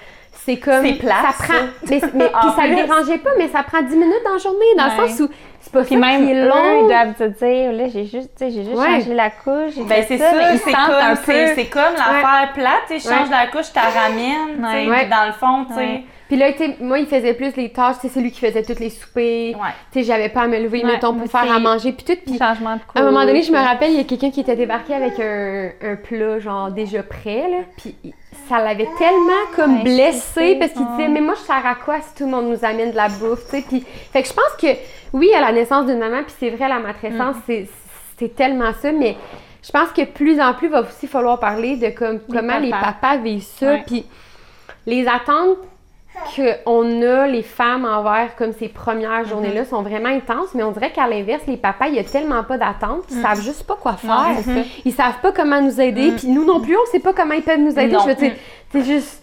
C'est 0.45 0.57
comme. 0.59 0.85
C'est 0.85 0.95
plate, 0.95 1.17
ça 1.23 1.33
prend. 1.45 1.55
ça. 1.55 1.61
Mais, 1.91 2.01
mais 2.15 2.29
puis 2.41 2.51
ça 2.57 2.63
plus. 2.63 2.75
dérangeait 2.75 3.19
pas, 3.19 3.31
mais 3.39 3.49
ça 3.49 3.63
prend 3.63 3.81
10 3.83 3.95
minutes 3.97 4.23
dans 4.25 4.33
la 4.33 4.39
journée, 4.39 4.59
dans 4.77 4.85
Ouais. 4.85 4.91
le 5.03 5.09
sens 5.09 5.21
où 5.21 5.29
c'est 5.61 5.73
pas 5.73 5.83
Puis 5.85 5.95
ça 5.95 6.01
même 6.01 6.25
qui 6.27 6.33
est 6.33 6.43
eux, 6.45 6.49
long. 6.49 6.87
doivent 6.89 7.15
te 7.15 7.25
dire, 7.45 7.73
là, 7.73 7.89
j'ai 7.89 8.05
juste, 8.07 8.33
j'ai 8.41 8.51
juste 8.65 8.75
Ouais. 8.77 8.87
changé 9.01 9.15
la 9.15 9.31
couche. 9.31 9.77
Ben 9.87 10.05
c'est 10.09 10.19
ça, 10.19 10.33
c'est 10.57 10.73
comme, 10.73 11.17
c'est, 11.25 11.67
comme 11.67 11.95
l'affaire 11.97 12.53
plate, 12.55 12.83
tu 12.89 12.99
sais, 12.99 13.09
je 13.09 13.15
change 13.15 13.29
Ouais. 13.29 13.37
la 13.37 13.47
couche, 13.47 13.73
tu 13.73 13.79
puis 13.79 14.91
Ouais. 14.91 15.07
dans 15.09 15.27
le 15.27 15.33
fond, 15.33 15.65
tu 15.69 15.75
sais. 15.75 16.03
Puis 16.27 16.37
là, 16.41 16.51
tu 16.55 16.65
moi, 16.83 16.99
il 16.99 17.07
faisait 17.07 17.35
plus 17.35 17.55
les 17.57 17.71
tâches. 17.71 17.97
C'est 18.03 18.19
lui 18.21 18.31
qui 18.33 18.41
faisait 18.41 18.63
toutes 18.63 18.81
les 18.81 18.89
soupers. 18.91 19.55
ouais. 19.55 19.55
Tu 19.93 20.01
sais, 20.01 20.05
j'avais 20.07 20.31
pas 20.31 20.43
à 20.43 20.47
me 20.49 20.59
lever, 20.59 20.83
Ouais, 20.83 20.93
mettons, 20.93 21.13
pour 21.15 21.31
faire 21.31 21.53
à 21.53 21.59
manger, 21.59 21.93
puis 21.93 22.05
tout. 22.05 22.21
Puis 22.25 22.39
changement 22.39 22.75
de 22.77 22.81
couche. 22.81 22.97
À 22.97 23.01
un 23.01 23.05
moment 23.05 23.25
donné, 23.27 23.43
je 23.43 23.53
me 23.53 23.59
rappelle, 23.59 23.91
il 23.93 23.99
y 23.99 24.01
a 24.01 24.05
quelqu'un 24.05 24.31
qui 24.31 24.41
était 24.41 24.57
débarqué 24.57 24.95
avec 24.95 25.21
un, 25.21 25.71
un 25.83 25.97
plat, 25.97 26.39
genre, 26.39 26.71
déjà 26.71 27.03
prêt, 27.03 27.45
là. 27.51 27.59
Puis 27.77 27.95
il- 28.03 28.15
ça 28.49 28.59
l'avait 28.62 28.89
tellement, 28.99 29.33
comme, 29.55 29.77
Ouais, 29.79 29.83
blessé, 29.85 30.57
parce 30.59 30.73
qu'il 30.73 30.87
disait, 30.87 31.09
mais 31.09 31.21
moi, 31.21 31.35
je 31.35 31.41
sers 31.43 31.65
à 31.67 31.75
quoi 31.75 32.01
si 32.01 32.15
tout 32.15 32.25
le 32.25 32.31
monde 32.31 32.49
nous 32.49 32.65
amène 32.65 32.91
de 32.91 32.97
la 32.97 33.09
bouffe, 33.09 33.45
tu 33.51 33.57
sais. 33.57 33.65
Puis, 33.67 33.85
fait 34.12 34.23
que 34.23 34.29
je 34.29 34.33
pense 34.33 34.53
que, 34.61 34.67
oui, 35.12 35.33
à 35.35 35.41
la 35.41 35.53
naissance 35.53 35.87
d'une 35.87 35.99
maman, 35.99 36.23
puis 36.25 36.35
c'est 36.39 36.51
vrai, 36.51 36.69
la 36.69 36.79
matrescence, 36.79 37.37
Mm. 37.37 37.43
c'est, 37.47 37.69
c'est 38.19 38.35
tellement 38.35 38.73
ça, 38.81 38.93
mais 38.93 39.17
je 39.62 39.71
pense 39.71 39.91
que 39.91 40.05
plus 40.05 40.41
en 40.41 40.55
plus, 40.55 40.67
il 40.67 40.73
va 40.73 40.81
aussi 40.83 41.07
falloir 41.07 41.39
parler 41.39 41.77
de 41.77 41.91
comme, 41.91 42.21
comment 42.31 42.59
les 42.59 42.71
papas. 42.71 43.17
vivent 43.19 43.43
ça, 43.43 43.77
puis 43.87 44.05
les 44.87 45.07
attentes 45.07 45.59
qu'on 46.37 47.02
a, 47.02 47.26
les 47.26 47.42
femmes, 47.42 47.85
envers 47.85 48.37
comme 48.37 48.52
ces 48.52 48.69
premières 48.69 49.25
journées-là 49.25 49.64
sont 49.64 49.83
vraiment 49.83 50.09
intenses, 50.09 50.49
mais 50.54 50.62
on 50.62 50.71
dirait 50.71 50.90
qu'à 50.92 51.07
l'inverse, 51.07 51.42
les 51.47 51.57
papas, 51.57 51.88
il 51.88 51.95
y 51.95 51.99
a 51.99 52.04
tellement 52.04 52.45
pas 52.45 52.59
d'attentes, 52.59 53.11
Mm. 53.11 53.14
ils 53.16 53.23
savent 53.23 53.42
juste 53.42 53.64
pas 53.66 53.76
quoi 53.76 53.95
faire. 53.95 54.37
ça. 54.45 54.50
Ils 54.85 54.92
savent 54.92 55.21
pas 55.21 55.33
comment 55.33 55.61
nous 55.61 55.81
aider, 55.81 56.12
puis 56.12 56.28
nous 56.28 56.45
non 56.45 56.61
plus, 56.61 56.76
on 56.76 56.87
sait 56.90 57.00
pas 57.00 57.12
comment 57.12 57.35
ils 57.35 57.42
peuvent 57.42 57.59
nous 57.61 57.78
aider. 57.78 57.92
Non. 57.95 58.00
Je 58.02 58.09
veux 58.09 58.14
dire, 58.14 58.33
c'est 58.71 58.85
juste. 58.85 59.23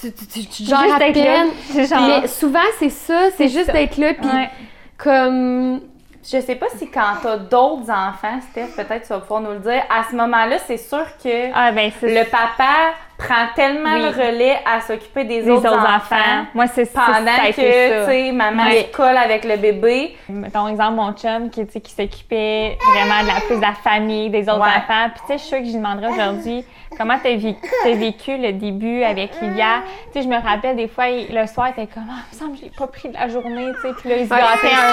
Tu, 0.00 0.12
tu, 0.12 0.26
tu, 0.26 0.46
tu 0.46 0.62
gères 0.64 0.80
Juste 0.80 0.94
à 0.94 0.98
d'être 0.98 1.16
là. 1.16 1.22
peine. 1.22 1.48
C'est 1.70 1.86
genre- 1.86 2.20
Mais 2.22 2.26
souvent, 2.26 2.58
c'est 2.80 2.88
ça, 2.90 3.30
c'est 3.36 3.48
juste 3.48 3.70
d'être 3.70 3.96
là, 3.98 4.14
puis 4.14 4.26
Ouais. 4.26 4.50
comme. 4.98 5.80
Je 6.24 6.40
sais 6.40 6.54
pas 6.54 6.66
si 6.76 6.88
quand 6.88 7.14
t'as 7.20 7.36
d'autres 7.36 7.90
enfants, 7.90 8.38
Steph, 8.52 8.68
peut-être 8.76 9.02
tu 9.02 9.08
vas 9.08 9.18
pouvoir 9.18 9.40
nous 9.40 9.50
le 9.50 9.58
dire, 9.58 9.82
à 9.90 10.04
ce 10.08 10.14
moment-là, 10.14 10.58
c'est 10.66 10.76
sûr 10.76 11.04
que 11.22 11.50
Ah, 11.52 11.72
ben, 11.72 11.90
le 12.00 12.22
papa 12.30 12.94
prend 13.18 13.46
tellement 13.54 13.94
Oui. 13.94 14.02
le 14.02 14.08
relais 14.08 14.58
à 14.66 14.80
s'occuper 14.80 15.24
des, 15.24 15.48
autres, 15.48 15.68
enfants, 15.68 16.46
Moi, 16.54 16.66
c'est 16.66 16.92
pendant 16.92 17.12
ça 17.24 17.48
que, 17.50 18.04
tu 18.04 18.10
sais, 18.10 18.32
maman 18.32 18.64
se 18.70 18.90
colle 18.96 19.16
avec 19.16 19.44
le 19.44 19.56
bébé. 19.56 20.16
Mettons, 20.28 20.66
exemple, 20.68 20.94
mon 20.94 21.12
chum 21.12 21.48
qui, 21.50 21.64
tu 21.66 21.72
sais, 21.72 21.80
qui 21.80 21.92
s'occupait 21.92 22.76
vraiment 22.94 23.22
de 23.22 23.28
la 23.28 23.40
plus 23.46 23.56
de 23.56 23.60
la 23.60 23.74
famille, 23.74 24.28
des 24.30 24.42
autres 24.48 24.60
Ouais. 24.60 24.68
enfants. 24.76 25.10
Puis, 25.14 25.20
tu 25.20 25.26
sais, 25.26 25.34
je 25.34 25.38
suis 25.38 25.48
sûre 25.48 25.58
que 25.58 25.64
je 25.64 25.70
lui 25.70 25.76
demanderais 25.78 26.08
aujourd'hui 26.12 26.64
comment 26.98 27.16
t'as 27.22 27.36
vécu, 27.36 27.56
vécu 27.94 28.36
le 28.36 28.52
début 28.52 29.02
avec 29.04 29.30
Lilia. 29.40 29.82
Tu 30.12 30.18
sais, 30.18 30.22
je 30.24 30.28
me 30.28 30.36
rappelle 30.42 30.76
des 30.76 30.88
fois, 30.88 31.08
il- 31.08 31.32
le 31.34 31.46
soir, 31.46 31.68
il 31.76 31.82
était 31.82 31.92
comme, 31.92 32.06
ah, 32.10 32.22
il 32.30 32.34
me 32.36 32.40
semble 32.40 32.52
que 32.54 32.58
je 32.58 32.64
l'ai 32.64 32.70
pas 32.76 32.86
pris 32.88 33.08
de 33.08 33.14
la 33.14 33.28
journée, 33.28 33.68
tu 33.76 33.88
sais. 33.88 33.94
Puis 33.98 34.08
là, 34.10 34.16
il 34.16 34.26
se 34.28 34.34
Ouais, 34.34 34.40
gâtait 34.40 34.58
c'est 34.62 34.74
un, 34.74 34.92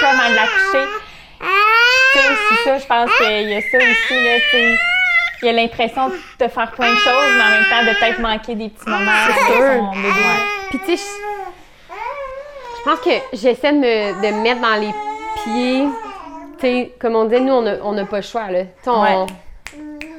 peu 0.00 0.06
avant 0.06 0.30
de 0.30 0.34
la 0.34 0.42
coucher. 0.42 0.86
Tu 1.38 2.18
sais, 2.18 2.28
c'est 2.48 2.64
ça, 2.70 2.78
je 2.78 2.86
pense 2.86 3.10
qu'il 3.18 3.50
y 3.50 3.54
a 3.54 3.60
ça 3.60 3.76
aussi, 3.78 4.24
là, 4.24 4.36
tu 4.50 4.56
sais. 4.56 4.74
Il 5.42 5.48
a 5.48 5.52
l'impression 5.52 6.08
de 6.08 6.48
faire 6.48 6.70
plein 6.72 6.90
de 6.92 6.96
choses, 6.98 7.32
mais 7.36 7.42
en 7.42 7.50
même 7.50 7.64
temps, 7.68 7.82
de 7.92 7.98
peut-être 7.98 8.20
manquer 8.20 8.54
des 8.54 8.68
petits 8.70 8.88
moments 8.88 9.10
avec 9.24 9.36
sûr. 9.36 9.76
son 9.78 9.90
bébé. 9.92 10.24
Puis 10.70 10.78
tu 10.80 10.96
sais, 10.96 11.04
je- 11.88 12.84
pense 12.84 13.00
que 13.00 13.10
j'essaie 13.36 13.72
de 13.72 13.78
me, 13.78 14.22
de 14.22 14.34
me 14.36 14.42
mettre 14.42 14.60
dans 14.60 14.80
les 14.80 14.92
pieds. 15.44 15.86
Tu 16.58 16.60
sais, 16.60 16.94
comme 16.98 17.16
on 17.16 17.24
dit, 17.26 17.40
nous, 17.40 17.52
on 17.52 17.92
n'a 17.92 18.04
pas 18.06 18.16
le 18.16 18.22
choix, 18.22 18.50
là. 18.50 18.60
On- 18.86 19.02
Ouais. 19.02 19.26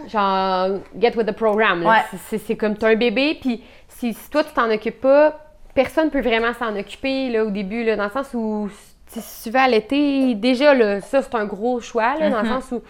Genre, 0.09 0.79
get 0.99 1.13
with 1.17 1.27
the 1.27 1.31
program. 1.33 1.85
Ouais. 1.85 2.03
C'est- 2.29 2.55
comme, 2.55 2.77
t'as 2.77 2.89
un 2.89 2.95
bébé, 2.95 3.37
puis 3.41 3.63
si, 3.89 4.13
si 4.13 4.29
toi, 4.29 4.43
tu 4.43 4.51
t'en 4.53 4.69
occupes 4.69 5.01
pas, 5.01 5.37
personne 5.73 6.09
peut 6.09 6.21
vraiment 6.21 6.53
s'en 6.53 6.75
occuper, 6.77 7.29
là, 7.29 7.43
au 7.43 7.49
début, 7.49 7.83
là, 7.83 7.95
dans 7.95 8.05
le 8.05 8.11
sens 8.11 8.27
où, 8.33 8.69
si 9.07 9.21
tu 9.43 9.49
veux 9.49 9.59
allaiter, 9.59 10.35
déjà, 10.35 10.73
là, 10.73 11.01
ça, 11.01 11.21
c'est 11.21 11.35
un 11.35 11.45
gros 11.45 11.79
choix, 11.81 12.15
là, 12.19 12.29
dans 12.29 12.41
le 12.41 12.47
Mhm. 12.49 12.61
sens 12.61 12.71
où... 12.71 12.81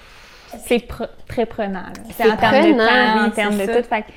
C'est 0.65 0.77
pre- 0.87 1.09
très 1.27 1.45
prenant. 1.45 1.83
C'est 2.11 2.31
en 2.31 2.35
termes 2.37 2.61
de 2.73 2.73
temps, 2.77 3.21
en 3.21 3.25
oui, 3.25 3.31
termes 3.31 3.57
c'est 3.57 3.67
de 3.67 3.73
ça. 3.73 3.81
tout. 3.81 3.87
Fait 3.89 4.01
que 4.01 4.07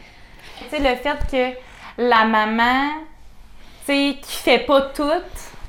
Tu 0.70 0.76
sais, 0.76 0.78
le 0.78 0.96
fait 0.96 1.18
que 1.30 1.56
la 2.02 2.24
maman, 2.24 2.90
tu 3.86 3.92
sais, 3.92 4.16
qui 4.22 4.36
fait 4.36 4.58
pas 4.60 4.80
tout, 4.94 5.04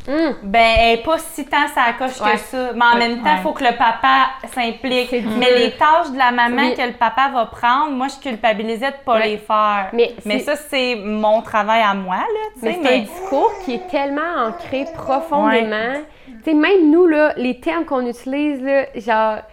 Hum, 0.07 0.33
ben, 0.41 0.75
elle 0.79 0.93
est 0.99 1.03
pas 1.03 1.19
si 1.19 1.45
tant 1.45 1.67
sa 1.67 1.93
coche 1.93 2.19
Ouais. 2.21 2.31
que 2.33 2.39
ça. 2.39 2.71
Mais 2.73 2.81
en 2.83 2.93
Ouais. 2.93 3.07
même 3.07 3.17
temps, 3.21 3.29
il 3.33 3.35
Ouais. 3.35 3.41
faut 3.43 3.51
que 3.53 3.63
le 3.63 3.77
papa 3.77 4.29
s'implique. 4.51 5.11
Mais 5.37 5.55
les 5.59 5.71
tâches 5.73 6.09
de 6.11 6.17
la 6.17 6.31
maman 6.31 6.63
Oui. 6.63 6.75
que 6.75 6.81
le 6.81 6.93
papa 6.93 7.29
va 7.31 7.45
prendre, 7.45 7.91
moi, 7.91 8.07
je 8.07 8.19
culpabilisais 8.19 8.89
de 8.89 8.95
pas 9.05 9.19
les 9.19 9.37
faire. 9.37 9.89
Mais 9.93 10.15
Mais 10.25 10.39
ça, 10.39 10.55
c'est 10.55 10.95
mon 10.95 11.43
travail 11.43 11.83
à 11.83 11.93
moi, 11.93 12.15
là, 12.15 12.23
tu 12.55 12.65
Mais 12.65 12.73
sais. 12.73 12.79
c'est 12.81 12.95
un 12.95 12.99
discours 13.01 13.51
qui 13.63 13.75
est 13.75 13.87
tellement 13.91 14.47
ancré 14.47 14.85
profondément. 14.95 16.01
Tu 16.25 16.33
sais, 16.45 16.53
même 16.55 16.89
nous, 16.89 17.05
là, 17.05 17.33
les 17.37 17.59
termes 17.59 17.85
qu'on 17.85 18.05
utilise, 18.07 18.59
là, 18.63 18.85
genre, 18.95 19.43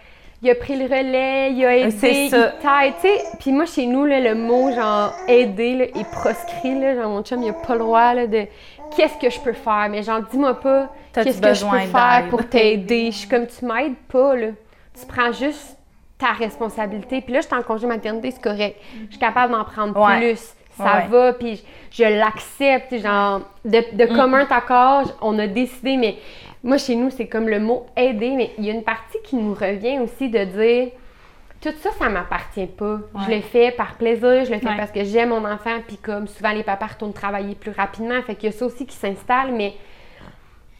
il 0.41 0.49
a 0.49 0.55
pris 0.55 0.75
le 0.77 0.85
relais, 0.85 1.51
il 1.51 1.65
a 1.65 1.75
aidé, 1.77 1.91
C'est 1.91 2.25
il 2.25 2.29
ça. 2.29 2.53
t'aide, 2.61 2.93
tu 3.01 3.07
sais. 3.07 3.23
Puis 3.39 3.51
moi, 3.51 3.65
chez 3.65 3.85
nous, 3.85 4.05
là, 4.05 4.19
le 4.19 4.35
mot, 4.35 4.71
genre, 4.71 5.13
aider, 5.27 5.75
là, 5.75 5.83
est 5.85 6.11
proscrit, 6.11 6.79
là. 6.79 6.95
Genre, 6.95 7.09
mon 7.09 7.21
chum, 7.23 7.41
il 7.43 7.49
a 7.49 7.53
pas 7.53 7.73
le 7.73 7.79
droit, 7.79 8.13
là, 8.13 8.27
de 8.27 8.45
qu'est-ce 8.95 9.17
que 9.17 9.29
je 9.29 9.39
peux 9.39 9.53
faire. 9.53 9.87
Mais 9.89 10.01
genre, 10.03 10.21
dis-moi 10.31 10.59
pas 10.59 10.89
qu'est-ce 11.13 11.41
que 11.41 11.53
je 11.53 11.65
peux 11.65 11.79
faire 11.91 12.25
pour 12.29 12.45
t'aider. 12.47 13.11
Je 13.11 13.17
suis 13.17 13.27
comme, 13.29 13.47
tu 13.47 13.65
m'aides 13.65 13.95
pas, 14.11 14.35
là. 14.35 14.47
Tu 14.99 15.05
prends 15.05 15.31
juste 15.31 15.77
ta 16.17 16.33
responsabilité. 16.33 17.21
Puis 17.21 17.33
là, 17.33 17.41
je 17.41 17.47
suis 17.47 17.55
en 17.55 17.61
congé 17.61 17.87
maternité, 17.87 18.31
c'est 18.31 18.41
correct. 18.41 18.75
Je 19.05 19.11
suis 19.11 19.19
capable 19.19 19.53
d'en 19.53 19.63
prendre 19.63 19.97
Ouais. 19.99 20.17
plus. 20.19 20.53
Ça 20.77 20.83
Ouais. 20.83 21.07
va, 21.09 21.33
puis 21.33 21.61
je, 21.91 22.03
je 22.03 22.09
l'accepte. 22.17 22.97
Genre, 22.97 23.41
de, 23.65 23.83
de 23.93 24.05
Mm. 24.05 24.15
commun 24.15 24.47
accord, 24.49 25.03
on 25.21 25.37
a 25.39 25.47
décidé, 25.47 25.97
mais 25.97 26.15
moi, 26.63 26.77
chez 26.77 26.95
nous, 26.95 27.09
c'est 27.09 27.27
comme 27.27 27.47
le 27.47 27.59
mot 27.59 27.85
aider, 27.95 28.31
mais 28.31 28.51
il 28.57 28.65
y 28.65 28.69
a 28.69 28.73
une 28.73 28.83
partie 28.83 29.17
qui 29.23 29.35
nous 29.35 29.53
revient 29.53 29.99
aussi 29.99 30.29
de 30.29 30.43
dire 30.43 30.91
tout 31.61 31.73
ça, 31.81 31.89
ça 31.99 32.07
m'appartient 32.09 32.67
pas. 32.67 32.99
Je 33.27 33.35
le 33.35 33.41
fais 33.41 33.71
par 33.71 33.95
plaisir, 33.95 34.45
je 34.45 34.51
le 34.53 34.59
fais 34.59 34.67
Ouais. 34.67 34.77
parce 34.77 34.91
que 34.91 35.03
j'aime 35.03 35.29
mon 35.29 35.43
enfant, 35.45 35.79
puis 35.85 35.97
comme 35.97 36.27
souvent 36.27 36.51
les 36.51 36.63
papas 36.63 36.87
retournent 36.87 37.13
travailler 37.13 37.55
plus 37.55 37.71
rapidement, 37.71 38.21
fait 38.21 38.35
qu'il 38.35 38.49
y 38.49 38.53
a 38.53 38.57
ça 38.57 38.65
aussi 38.65 38.85
qui 38.85 38.95
s'installe, 38.95 39.51
mais 39.51 39.73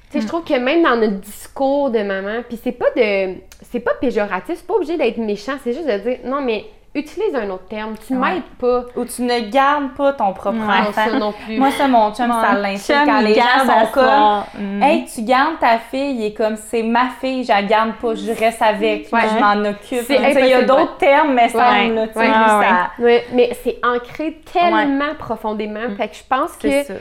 tu 0.10 0.14
sais, 0.18 0.22
je 0.22 0.28
trouve 0.28 0.44
que 0.44 0.58
même 0.58 0.82
dans 0.82 0.96
notre 0.96 1.20
discours 1.20 1.92
de 1.92 2.00
maman, 2.02 2.42
puis 2.48 2.58
c'est 2.64 2.72
pas 2.72 2.90
de. 2.96 3.36
C'est 3.62 3.80
pas 3.82 3.94
péjoratif, 4.02 4.56
c'est 4.58 4.66
pas 4.66 4.74
obligé 4.76 4.98
d'être 4.98 5.18
méchant, 5.18 5.58
c'est 5.64 5.74
juste 5.74 5.86
de 5.88 5.98
dire 6.00 6.20
non, 6.26 6.42
mais 6.42 6.66
utilise 6.96 7.36
un 7.36 7.50
autre 7.52 7.68
terme, 7.68 7.94
tu 8.06 8.16
Ouais. 8.16 8.34
m'aides 8.34 8.44
pas. 8.60 8.86
ou 8.96 9.06
tu 9.06 9.22
ne 9.22 9.40
gardes 9.50 9.94
pas 9.96 10.14
ton 10.14 10.34
propre 10.34 10.58
Ouais, 10.58 10.66
Non, 10.66 10.90
enfant. 10.90 11.06
ça 11.06 11.20
non 11.20 11.32
plus. 11.46 11.58
Moi, 11.58 11.70
ça, 11.72 11.88
mon 11.88 12.14
chum, 12.14 12.32
ça 12.32 12.54
Mon 12.54 12.62
l'insulte 12.62 12.98
chum, 13.00 13.06
quand 13.06 13.22
les 13.22 13.36
gens 13.36 13.42
sont 13.66 13.92
comme. 13.94 14.44
Mm. 14.64 14.84
Hey, 14.84 15.06
tu 15.06 15.22
gardes 15.22 15.60
ta 15.60 15.78
fille, 15.78 16.16
il 16.16 16.26
est 16.26 16.34
comme 16.34 16.56
c'est 16.56 16.84
ma 16.84 17.10
fille, 17.22 17.44
je 17.44 17.50
la 17.50 17.62
garde 17.64 17.94
pas, 18.02 18.16
je 18.16 18.32
reste 18.32 18.62
avec, 18.62 19.08
Ouais. 19.14 19.22
je 19.34 19.40
m'en 19.40 19.70
occupe. 19.70 20.10
Il 20.10 20.46
y 20.48 20.54
a 20.54 20.64
d'autres 20.64 20.98
termes, 20.98 21.34
mais 21.34 21.50
ça, 21.50 21.70
Ouais. 21.72 21.88
lui, 21.90 22.00
Ah, 22.16 22.90
ça- 22.98 23.04
Ouais, 23.04 23.26
mais 23.34 23.52
c'est 23.64 23.78
ancré 23.86 24.40
tellement 24.52 25.14
profondément, 25.18 25.82
fait 25.98 26.08
que 26.10 26.16
je 26.16 26.24
pense 26.30 26.56
que 26.58 26.84
ça. 26.84 26.94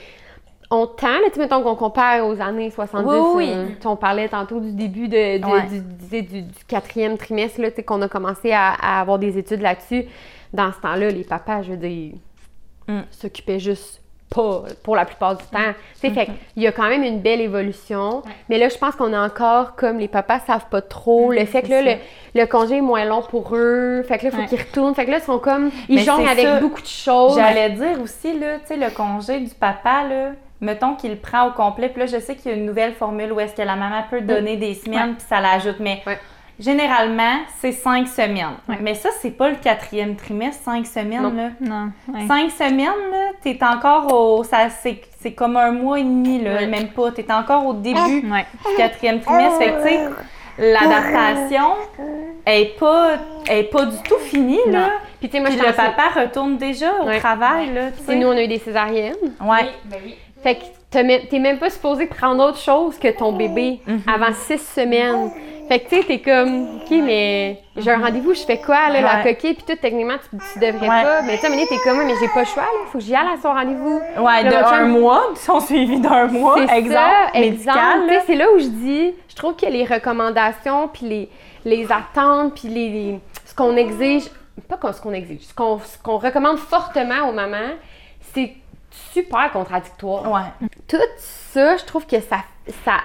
On 0.70 0.87
tend, 0.87 1.07
là, 1.09 1.28
mettons 1.38 1.62
qu'on 1.62 1.74
compare 1.76 2.26
aux 2.26 2.40
années 2.40 2.70
70, 2.70 3.09
Oui, 3.09 3.16
oui. 3.37 3.52
euh, 3.54 3.66
on 3.87 3.96
parlait 3.96 4.28
tantôt 4.28 4.61
du 4.61 4.72
début 4.72 5.09
de, 5.09 5.38
de- 5.38 5.46
Ouais. 5.46 5.62
du, 5.62 5.81
du- 5.81 6.22
du- 6.22 6.42
du 6.42 6.64
quatrième 6.66 7.16
trimestre, 7.16 7.61
là, 7.61 7.70
qu'on 7.70 8.02
a 8.02 8.09
commencé 8.09 8.52
à, 8.52 8.74
à 8.81 9.00
avoir 9.00 9.18
des 9.18 9.38
études 9.38 9.62
là-dessus. 9.62 10.04
Dans 10.52 10.70
ce 10.72 10.81
temps-là, 10.81 11.11
les 11.11 11.24
papas, 11.24 11.62
je 11.62 11.70
veux 11.70 11.76
dire, 11.76 12.12
Mm. 12.87 13.00
s'occupaient 13.11 13.59
juste 13.61 14.00
pas 14.35 14.62
pour 14.83 14.94
la 14.96 15.04
plupart 15.07 15.37
du 15.37 15.44
temps. 15.46 15.59
Sais, 15.94 16.11
fait 16.11 16.24
Mm-hmm. 16.24 16.26
qu'il 16.54 16.62
y 16.62 16.66
a 16.66 16.72
quand 16.72 16.88
même 16.88 17.02
une 17.02 17.20
belle 17.20 17.40
évolution. 17.40 18.22
Mais 18.50 18.59
là, 18.59 18.68
je 18.68 18.76
pense 18.76 18.94
qu'on 18.94 19.12
est 19.12 19.18
encore, 19.18 19.74
comme 19.74 19.98
les 19.98 20.09
papas 20.09 20.40
savent 20.40 20.68
pas 20.70 20.81
trop, 20.83 21.33
le 21.33 21.44
fait 21.46 21.62
que 21.62 21.68
là, 21.68 21.83
le, 21.83 21.92
le 22.35 22.46
congé 22.46 22.76
est 22.78 22.81
moins 22.83 23.04
long 23.07 23.22
pour 23.22 23.54
eux. 23.54 24.02
Fait 24.07 24.18
que 24.18 24.24
là, 24.24 24.31
il 24.31 24.37
faut 24.37 24.42
Ouais. 24.42 24.46
qu'ils 24.48 24.59
retournent. 24.61 24.94
Fait 24.94 25.07
que 25.07 25.11
là, 25.11 25.18
ils 25.18 25.24
sont 25.24 25.38
comme, 25.38 25.70
ils 25.88 26.00
jonglent 26.00 26.28
avec 26.28 26.44
ça. 26.46 26.61
beaucoup 26.61 26.81
de 26.83 26.87
choses. 26.87 27.37
J'allais 27.37 27.70
dire 27.70 28.00
aussi, 28.02 28.38
là, 28.38 28.59
tu 28.59 28.66
sais, 28.68 28.76
le 28.76 28.90
congé 28.90 29.40
du 29.40 29.54
papa, 29.54 30.04
là, 30.09 30.33
mettons 30.61 30.94
qu'il 30.94 31.11
le 31.11 31.16
prend 31.16 31.47
au 31.49 31.53
complet, 31.53 31.88
puis 31.88 32.01
là, 32.01 32.07
je 32.07 32.18
sais 32.18 32.35
qu'il 32.37 32.51
y 32.51 32.55
a 32.55 32.57
une 32.57 32.66
nouvelle 32.66 32.92
formule 32.94 33.33
où 33.33 33.40
est-ce 33.40 33.55
que 33.55 33.62
la 33.62 33.77
maman 33.77 34.03
peut 34.11 34.21
donner 34.21 34.57
des 34.57 34.75
semaines, 34.75 35.14
puis 35.16 35.25
ça 35.29 35.40
l'ajoute, 35.40 35.77
mais 35.81 36.03
Ouais. 36.07 36.18
généralement, 36.59 37.37
c'est 37.61 37.73
cinq 37.73 38.09
semaines. 38.09 38.57
Ouais. 38.68 38.77
Mais 38.81 38.94
ça, 38.94 39.11
c'est 39.21 39.31
pas 39.31 39.49
le 39.51 39.57
quatrième 39.57 40.16
trimestre, 40.16 40.62
cinq 40.64 40.87
semaines, 40.87 41.23
Non. 41.23 41.33
là. 41.35 41.49
Non. 41.61 41.90
ouais. 42.12 42.27
Cinq 42.27 42.51
semaines, 42.51 43.11
là, 43.12 43.31
t'es 43.42 43.59
encore 43.62 44.12
au... 44.12 44.42
ça 44.44 44.68
C'est 44.68 45.01
c'est 45.21 45.33
comme 45.33 45.57
un 45.57 45.73
mois 45.73 45.99
et 45.99 46.05
demi, 46.05 46.40
là, 46.42 46.55
Ouais. 46.55 46.66
même 46.68 46.88
pas. 46.88 47.11
T'es 47.11 47.27
encore 47.33 47.66
au 47.66 47.73
début 47.75 47.99
Ouais. 47.99 48.47
du 48.68 48.77
quatrième 48.77 49.21
trimestre. 49.21 49.59
Fait 49.59 49.73
que, 49.73 49.83
tu 49.83 49.88
sais, 49.88 50.01
l'adaptation 50.59 51.75
est 52.47 52.79
pas, 52.79 53.16
est 53.49 53.64
pas 53.64 53.85
du 53.87 53.97
tout 54.03 54.18
finie, 54.18 54.59
là. 54.68 54.90
Puis, 55.21 55.29
tu 55.29 55.37
sais, 55.37 55.40
moi, 55.40 55.51
Puis 55.51 55.59
je 55.59 55.66
le 55.66 55.73
papa 55.73 56.21
retourne 56.21 56.57
déjà 56.57 57.03
au 57.03 57.07
Ouais. 57.07 57.18
travail, 57.18 57.73
là, 57.75 57.90
nous, 58.14 58.27
on 58.29 58.37
a 58.37 58.42
eu 58.42 58.49
des 58.49 58.59
césariennes. 58.59 59.14
Ouais. 59.40 59.68
Fait 60.42 60.57
que 60.57 60.62
t'es 61.29 61.38
même 61.38 61.59
pas 61.59 61.70
supposé 61.70 62.07
prendre 62.07 62.44
autre 62.44 62.59
chose 62.59 62.98
que 62.98 63.09
ton 63.09 63.33
bébé 63.33 63.81
avant 64.07 64.33
six 64.33 64.59
semaines. 64.59 65.31
Fait 65.68 65.81
que 65.81 65.88
tu 65.90 65.96
sais, 65.96 66.03
t'es 66.05 66.18
comme, 66.20 66.77
OK, 66.77 66.90
mais 66.90 67.61
j'ai 67.77 67.90
un 67.90 67.98
rendez-vous, 68.03 68.33
je 68.33 68.40
fais 68.40 68.57
quoi, 68.57 68.88
là, 68.88 69.03
la 69.03 69.22
coquille, 69.22 69.53
puis 69.53 69.64
tout, 69.68 69.77
techniquement, 69.79 70.14
tu, 70.16 70.38
tu 70.55 70.59
devrais 70.61 70.88
Ouais. 70.88 71.03
pas. 71.03 71.20
Mais 71.27 71.37
tu 71.37 71.46
sais, 71.46 71.66
t'es 71.68 71.77
comme, 71.85 72.07
mais 72.07 72.14
j'ai 72.18 72.29
pas 72.29 72.40
le 72.40 72.46
choix, 72.46 72.62
là, 72.62 72.68
faut 72.90 72.96
que 72.96 73.05
j'y 73.05 73.14
aille 73.14 73.27
à 73.35 73.37
son 73.42 73.53
rendez-vous. 73.53 74.01
Ouais, 74.18 74.44
de 74.44 74.51
chum- 74.51 74.72
un 74.72 74.85
mois, 74.87 75.24
son 75.35 75.61
suivi 75.61 76.01
d'un 76.01 76.29
mois, 76.29 76.62
exemple, 76.74 76.94
ça, 77.35 77.38
exemple. 77.38 78.14
C'est 78.27 78.35
là 78.37 78.46
où 78.57 78.59
je 78.59 78.64
dis, 78.68 79.12
je 79.29 79.35
trouve 79.37 79.57
que 79.57 79.66
les 79.66 79.85
recommandations, 79.85 80.88
puis 80.88 81.05
les, 81.07 81.29
les 81.66 81.87
attentes, 81.92 82.55
puis 82.55 82.68
les, 82.68 82.88
les- 82.88 83.20
ce 83.44 83.55
qu'on 83.55 83.77
exige, 83.77 84.24
pas 84.70 84.92
ce 84.94 85.03
qu'on 85.03 85.12
exige, 85.12 85.42
ce 85.42 85.55
qu'on 85.55 85.79
ce 85.81 85.98
qu'on 86.03 86.16
recommande 86.16 86.57
fortement 86.57 87.29
aux 87.29 87.33
mamans, 87.33 87.74
c'est 88.35 88.55
super 89.12 89.50
contradictoire. 89.52 90.30
Ouais. 90.30 90.68
Tout 90.87 90.96
ça, 91.16 91.76
je 91.76 91.84
trouve 91.84 92.06
que 92.06 92.20
ça, 92.20 92.38
ça 92.84 92.98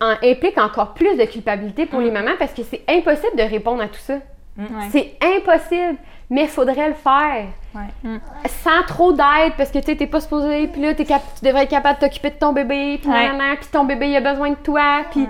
en- 0.00 0.16
implique 0.26 0.58
encore 0.58 0.94
plus 0.94 1.16
de 1.16 1.24
culpabilité 1.24 1.86
pour 1.86 2.00
les 2.00 2.10
mamans 2.10 2.36
parce 2.38 2.52
que 2.52 2.62
c'est 2.62 2.82
impossible 2.88 3.36
de 3.36 3.42
répondre 3.42 3.82
à 3.82 3.88
tout 3.88 4.00
ça. 4.00 4.14
Ouais. 4.56 4.88
C'est 4.92 5.16
impossible, 5.20 5.96
mais 6.30 6.42
il 6.44 6.48
faudrait 6.48 6.88
le 6.88 6.94
faire. 6.94 7.46
Ouais. 7.74 8.18
Sans 8.62 8.82
trop 8.86 9.12
d'aide, 9.12 9.54
parce 9.56 9.70
que 9.72 9.78
tu 9.80 9.86
sais, 9.86 9.96
t'es 9.96 10.06
pas 10.06 10.20
supposé, 10.20 10.68
puis 10.68 10.80
là, 10.80 10.94
t'es 10.94 11.04
cap- 11.04 11.22
tu 11.38 11.44
devrais 11.44 11.64
être 11.64 11.70
capable 11.70 11.98
de 11.98 12.06
t'occuper 12.06 12.30
de 12.30 12.36
ton 12.36 12.52
bébé, 12.52 12.98
puis 13.02 13.10
puis 13.56 13.66
ton 13.72 13.82
bébé, 13.84 14.10
il 14.10 14.16
a 14.16 14.20
besoin 14.20 14.50
de 14.50 14.54
toi, 14.56 15.02
puis... 15.10 15.26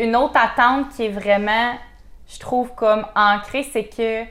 Une 0.00 0.16
autre 0.16 0.36
attente 0.36 0.88
qui 0.96 1.04
est 1.04 1.10
vraiment, 1.10 1.74
je 2.28 2.40
trouve, 2.40 2.72
comme 2.74 3.06
ancrée, 3.14 3.62
c'est 3.72 3.84
que, 3.84 4.24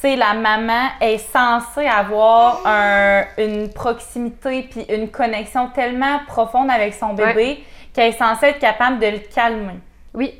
sais, 0.00 0.16
la 0.16 0.34
maman 0.34 0.88
est 1.00 1.18
censée 1.18 1.86
avoir 1.86 2.60
un- 2.66 3.24
une 3.38 3.72
proximité 3.72 4.62
puis 4.70 4.82
une 4.88 5.10
connexion 5.10 5.68
tellement 5.74 6.20
profonde 6.26 6.70
avec 6.70 6.94
son 6.94 7.14
bébé 7.14 7.64
qu'elle 7.94 8.10
est 8.10 8.18
censée 8.18 8.46
être 8.46 8.58
capable 8.58 8.98
de 8.98 9.06
le 9.06 9.18
calmer. 9.34 9.78
Oui, 10.14 10.34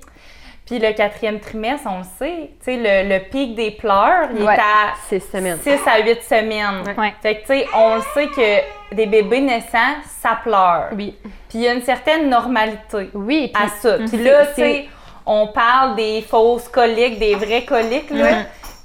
Puis 0.66 0.78
le 0.78 0.92
quatrième 0.92 1.40
trimestre, 1.40 1.88
on 1.90 1.98
le 1.98 2.04
sait, 2.16 2.50
tu 2.62 2.64
sais, 2.64 2.76
le, 2.76 3.12
le 3.12 3.24
pic 3.28 3.56
des 3.56 3.72
pleurs, 3.72 4.28
il 4.36 4.44
Ouais. 4.44 4.54
est 4.54 4.58
à 4.60 4.94
six 5.08 5.18
semaines. 5.18 5.58
6 5.60 5.80
à 5.84 5.98
8 6.00 6.22
semaines. 6.22 6.84
Ouais. 6.96 7.12
Fait 7.20 7.34
que, 7.36 7.40
tu 7.40 7.46
sais, 7.46 7.66
on 7.76 7.96
le 7.96 8.02
sait 8.14 8.28
que 8.28 8.94
des 8.94 9.06
bébés 9.06 9.40
naissants, 9.40 9.96
ça 10.22 10.38
pleure. 10.44 10.90
Oui. 10.92 11.16
Puis 11.48 11.58
il 11.58 11.60
y 11.62 11.68
a 11.68 11.72
une 11.74 11.82
certaine 11.82 12.28
normalité 12.30 13.10
Oui, 13.14 13.50
puis 13.52 13.64
à 13.64 13.66
ça. 13.68 13.94
Puis 13.98 14.08
c'est- 14.10 14.16
là, 14.18 14.46
tu 14.46 14.54
sais, 14.62 14.88
on 15.26 15.48
parle 15.48 15.96
des 15.96 16.22
fausses 16.22 16.68
coliques, 16.68 17.18
des 17.18 17.34
vraies 17.34 17.64
coliques, 17.64 18.10
là. 18.10 18.28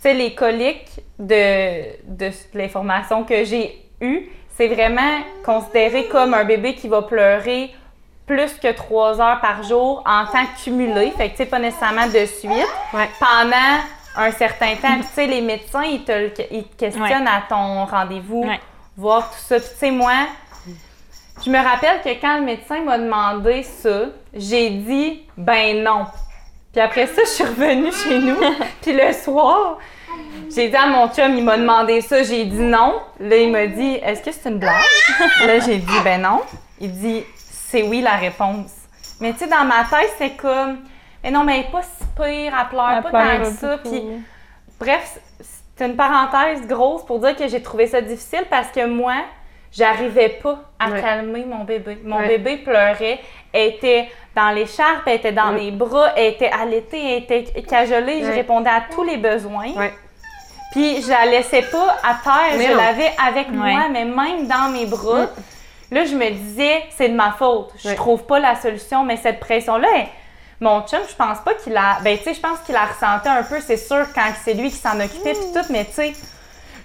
Sais, 0.06 0.14
les 0.14 0.36
coliques 0.36 1.02
de, 1.18 1.82
de 2.06 2.30
l'information 2.54 3.24
que 3.24 3.44
j'ai 3.44 3.76
eue, 4.02 4.30
c'est 4.56 4.68
vraiment 4.68 5.22
considéré 5.44 6.06
comme 6.06 6.36
un 6.36 6.44
bébé 6.44 6.76
qui 6.76 6.88
va 6.88 7.02
pleurer 7.02 7.74
plus 8.28 8.54
que 8.62 8.72
trois 8.74 9.20
heures 9.20 9.42
par 9.42 9.64
jour 9.64 10.04
en 10.06 10.26
temps 10.28 10.46
cumulé. 10.64 11.12
Fait 11.18 11.30
que, 11.30 11.32
tu 11.32 11.38
sais, 11.38 11.46
pas 11.48 11.58
nécessairement 11.58 12.06
de 12.06 12.24
suite. 12.28 12.52
Ouais. 12.94 13.10
Pendant 13.20 13.82
un 14.28 14.32
certain 14.32 14.76
temps. 14.76 14.96
Tu 15.00 15.08
sais, 15.16 15.26
les 15.26 15.42
médecins, 15.42 15.84
ils 15.84 16.04
te, 16.04 16.30
ils 16.52 16.66
te 16.66 16.76
questionnent 16.78 17.28
à 17.28 17.42
ton 17.50 17.86
rendez-vous, 17.86 18.44
Ouais. 18.44 18.60
voir 18.96 19.32
tout 19.32 19.40
ça. 19.40 19.60
Puis, 19.60 19.70
tu 19.72 19.76
sais, 19.80 19.90
moi, 19.92 20.14
je 21.44 21.50
me 21.50 21.58
rappelle 21.58 22.02
que 22.04 22.22
quand 22.22 22.38
le 22.38 22.46
médecin 22.46 22.80
m'a 22.82 23.00
demandé 23.00 23.64
ça, 23.64 24.02
j'ai 24.36 24.70
dit 24.70 25.24
ben 25.36 25.82
non. 25.84 26.06
Puis 26.72 26.80
après 26.82 27.08
ça, 27.08 27.24
je 27.24 27.30
suis 27.30 27.44
revenue 27.44 27.92
chez 27.92 28.20
nous. 28.20 28.38
Puis 28.84 28.94
le 28.94 29.12
soir, 29.14 29.80
j'ai 30.54 30.70
dit 30.70 30.76
à 30.76 30.88
mon 30.88 31.08
chum, 31.10 31.36
il 31.38 31.44
m'a 31.44 31.58
demandé 31.58 32.02
ça, 32.02 32.24
j'ai 32.24 32.46
dit 32.46 32.60
non. 32.62 33.02
Là, 33.20 33.36
il 33.38 33.52
m'a 33.52 33.68
dit 33.68 33.96
est-ce 34.04 34.22
que 34.22 34.32
c'est 34.32 34.50
une 34.50 34.60
blague? 34.60 34.74
Là, 35.46 35.60
j'ai 35.60 35.78
dit 35.78 36.00
ben 36.04 36.22
non. 36.22 36.42
Il 36.80 36.92
dit 36.92 37.24
c'est 37.38 37.84
oui 37.84 38.02
la 38.02 38.16
réponse. 38.16 38.72
Mais 39.22 39.32
tu 39.34 39.40
sais, 39.40 39.48
dans 39.48 39.64
ma 39.66 39.84
tête, 39.86 40.14
c'est 40.18 40.32
comme 40.36 40.80
mais 41.24 41.32
non, 41.32 41.44
mais 41.44 41.60
elle 41.60 41.66
est 41.66 41.72
pas 41.72 41.82
si 41.82 42.06
pire, 42.16 42.54
elle 42.60 42.68
pleure 42.70 42.92
Elle 42.98 43.04
pas 43.04 43.10
pleure 43.10 43.38
tant 43.38 43.52
que 43.52 43.58
ça. 43.58 43.78
Puis 43.84 44.04
Bref, 44.80 45.18
c'est 45.78 45.86
une 45.86 45.96
parenthèse 45.96 46.68
grosse 46.68 47.06
pour 47.06 47.20
dire 47.20 47.36
que 47.36 47.48
j'ai 47.48 47.62
trouvé 47.62 47.88
ça 47.88 48.02
difficile 48.02 48.44
parce 48.50 48.68
que 48.68 48.86
moi, 48.86 49.14
j'arrivais 49.72 50.30
pas 50.30 50.60
à 50.80 50.90
Ouais. 50.90 51.02
calmer 51.02 51.46
mon 51.46 51.64
bébé. 51.64 51.98
Mon 52.04 52.18
Ouais. 52.20 52.28
bébé 52.28 52.58
pleurait, 52.58 53.20
elle 53.54 53.70
était 53.70 54.10
dans 54.36 54.50
l'écharpe, 54.52 55.04
elle 55.08 55.16
était 55.16 55.32
dans 55.32 55.54
Ouais. 55.54 55.60
les 55.62 55.72
bras, 55.72 56.12
elle 56.18 56.34
était 56.34 56.52
allaitée, 56.52 57.18
elle 57.18 57.24
était 57.24 57.62
cajolée, 57.64 58.22
je 58.24 58.32
répondais 58.32 58.70
à 58.70 58.84
tous 58.94 59.04
les 59.04 59.18
besoins. 59.18 59.72
Puis 60.76 61.02
je 61.02 61.10
la 61.10 61.26
laissais 61.26 61.62
pas 61.62 61.96
à 62.04 62.16
terre, 62.22 62.58
Mais 62.58 62.68
je 62.68 62.74
l'avais 62.78 63.12
avec 63.26 63.50
moi, 63.50 63.88
mais 63.92 64.04
même 64.06 64.46
dans 64.48 64.70
mes 64.72 64.86
bras. 64.86 65.22
Mm. 65.24 65.30
Là, 65.92 66.04
je 66.06 66.16
me 66.16 66.30
disais, 66.32 66.84
c'est 66.98 67.08
de 67.10 67.16
ma 67.16 67.32
faute. 67.32 67.72
Je 67.84 67.94
trouve 67.96 68.24
pas 68.26 68.40
la 68.40 68.56
solution, 68.56 69.04
mais 69.06 69.16
cette 69.18 69.40
pression-là, 69.40 69.88
elle- 69.96 70.08
mon 70.60 70.82
chum, 70.82 71.00
je 71.10 71.16
pense 71.16 71.40
pas 71.40 71.54
qu'il 71.54 71.76
a. 71.78 72.00
Ben, 72.04 72.18
tu 72.18 72.24
sais, 72.26 72.34
je 72.34 72.42
pense 72.42 72.60
qu'il 72.66 72.74
la 72.74 72.86
ressentait 72.86 73.30
un 73.30 73.44
peu, 73.44 73.62
c'est 73.62 73.78
sûr, 73.78 74.06
quand 74.14 74.30
c'est 74.44 74.54
lui 74.54 74.70
qui 74.70 74.76
s'en 74.78 75.00
occupait, 75.00 75.34
puis 75.34 75.54
tout, 75.54 75.66
mais 75.70 75.86
tu 75.86 75.92
sais, 75.94 76.14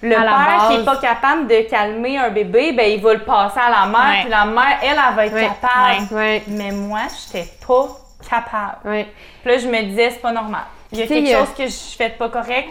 le 0.03 0.15
À 0.15 0.21
père 0.21 0.67
qui 0.69 0.73
base. 0.77 0.81
est 0.81 0.85
pas 0.85 0.97
capable 0.97 1.47
de 1.47 1.61
calmer 1.69 2.17
un 2.17 2.29
bébé, 2.29 2.71
ben, 2.73 2.89
il 2.91 3.01
va 3.01 3.13
le 3.13 3.23
passer 3.23 3.59
à 3.59 3.69
la 3.69 3.85
mère, 3.87 4.21
puis 4.21 4.29
la 4.29 4.45
mère, 4.45 4.77
elle, 4.83 4.89
elle 5.09 5.15
va 5.15 5.25
être 5.25 5.35
capable. 5.35 6.41
Mais 6.47 6.71
moi, 6.71 7.01
j'étais 7.25 7.47
pas 7.67 7.87
capable. 8.29 9.05
Puis 9.41 9.51
là, 9.51 9.57
je 9.57 9.67
me 9.67 9.81
disais, 9.83 10.11
c'est 10.11 10.21
pas 10.21 10.31
normal. 10.31 10.61
Il 10.93 10.99
y 10.99 11.01
a 11.03 11.07
quelque 11.07 11.31
chose 11.39 11.49
que 11.57 11.65
je 11.67 11.95
fais 11.97 12.09
de 12.09 12.15
pas 12.15 12.29
correct. 12.29 12.69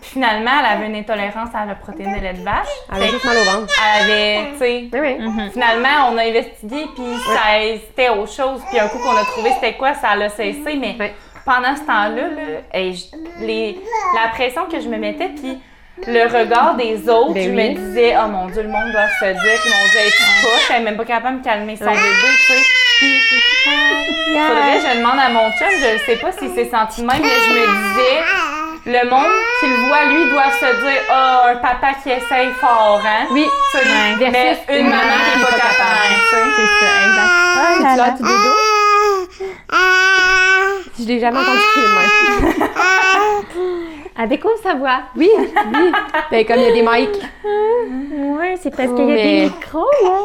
Puis 0.00 0.10
finalement, 0.12 0.50
elle 0.60 0.76
avait 0.76 0.86
une 0.86 0.96
intolérance 0.96 1.48
à 1.54 1.64
la 1.66 1.74
protéine 1.74 2.14
de 2.14 2.20
lait 2.20 2.32
de 2.34 2.42
vache. 2.42 2.66
Elle 2.94 3.02
a 3.02 3.06
juste 3.06 3.24
mal 3.24 3.36
au 3.36 3.44
ventre. 3.44 3.72
Elle 3.96 4.02
avait, 4.10 4.52
tu 4.52 4.58
sais, 4.58 4.88
Oui, 4.92 5.00
oui. 5.00 5.18
Mhm. 5.18 5.50
Finalement, 5.52 6.10
on 6.12 6.18
a 6.18 6.22
investigué, 6.22 6.86
puis 6.94 7.04
ça- 7.26 7.78
c'était 7.88 8.08
autre 8.10 8.32
chose. 8.32 8.62
Puis 8.68 8.78
un 8.78 8.88
coup 8.88 8.98
qu'on 8.98 9.16
a 9.16 9.24
trouvé 9.24 9.50
c'était 9.54 9.74
quoi, 9.74 9.94
ça 9.94 10.14
l'a 10.16 10.28
cessé. 10.28 10.76
Mais 10.80 10.96
pendant 11.44 11.74
ce 11.76 11.82
temps-là, 11.82 12.28
là, 12.28 12.60
les, 13.40 13.80
la 14.14 14.28
pression 14.30 14.66
que 14.66 14.80
je 14.80 14.88
me 14.88 14.96
mettais, 14.98 15.28
puis 15.28 15.58
le 16.06 16.24
regard 16.38 16.74
des 16.76 17.08
autres, 17.08 17.34
Ben 17.34 17.44
je 17.44 17.50
oui. 17.50 17.70
me 17.70 17.74
disais, 17.74 18.14
oh 18.22 18.28
mon 18.28 18.46
Dieu, 18.48 18.62
le 18.62 18.68
monde 18.68 18.90
doit 18.92 19.08
se 19.20 19.24
dire 19.26 19.62
qu'ils 19.62 19.70
m'ont 19.72 19.88
dit, 19.92 19.98
hey, 19.98 20.10
tu 20.10 20.22
pas, 20.46 20.74
elle 20.74 20.82
est 20.82 20.84
même 20.84 20.96
pas 20.96 21.04
capable 21.04 21.40
de 21.40 21.44
calmer 21.44 21.76
son 21.76 21.84
Ouais. 21.84 21.92
bébé, 21.94 22.28
tu 22.46 22.52
sais. 22.54 22.62
Puis, 22.98 23.22
faudrait 24.34 24.80
je 24.80 24.98
demande 24.98 25.18
à 25.18 25.28
mon 25.28 25.50
chum, 25.52 25.68
je 25.80 25.94
ne 25.94 25.98
sais 25.98 26.16
pas 26.16 26.32
si 26.32 26.48
c'est 26.54 26.70
senti 26.70 27.02
même, 27.02 27.20
mais 27.22 27.28
je 27.28 27.50
me 27.52 27.66
disais, 27.66 28.18
le 28.86 29.08
monde 29.10 29.32
qui 29.60 29.66
le 29.66 29.76
voit, 29.86 30.04
lui, 30.06 30.30
doit 30.30 30.50
se 30.52 30.66
dire, 30.82 31.00
oh, 31.10 31.48
un 31.50 31.56
papa 31.56 31.88
qui 32.02 32.10
essaye 32.10 32.50
fort, 32.60 33.00
hein. 33.04 33.26
Oui, 33.30 33.46
sais, 33.72 33.78
Ouais. 33.78 34.16
mais 34.18 34.30
Versus 34.30 34.64
une 34.68 34.88
maman 34.88 35.18
qui 35.32 35.38
est 35.38 35.44
pas 35.44 35.52
capable, 35.52 36.14
tu 36.14 36.20
sais. 36.30 36.44
C'est 36.56 36.70
ça, 36.80 36.90
exact. 37.06 37.32
Ah, 37.60 37.96
là 37.96 38.14
tu 38.16 38.22
là. 38.22 38.28
tu? 39.36 39.42
Je 41.00 41.04
l'ai 41.06 41.20
jamais 41.20 41.38
entendu 41.38 41.60
même. 41.76 42.68
Elle 44.20 44.28
découvre 44.28 44.56
sa 44.62 44.74
voix? 44.74 45.00
Oui, 45.16 45.30
oui. 45.38 45.92
Ben, 46.30 46.44
comme 46.44 46.56
il 46.56 46.62
y 46.62 46.68
a 46.68 46.72
des 46.72 46.82
mics. 46.82 47.22
Ouais, 48.36 48.56
c'est 48.60 48.74
parce 48.74 48.88
Oh, 48.92 48.96
qu'il 48.96 49.08
y 49.08 49.12
a 49.12 49.14
mais- 49.14 49.40
des 49.40 49.44
micros, 49.44 49.90
là. 50.02 50.18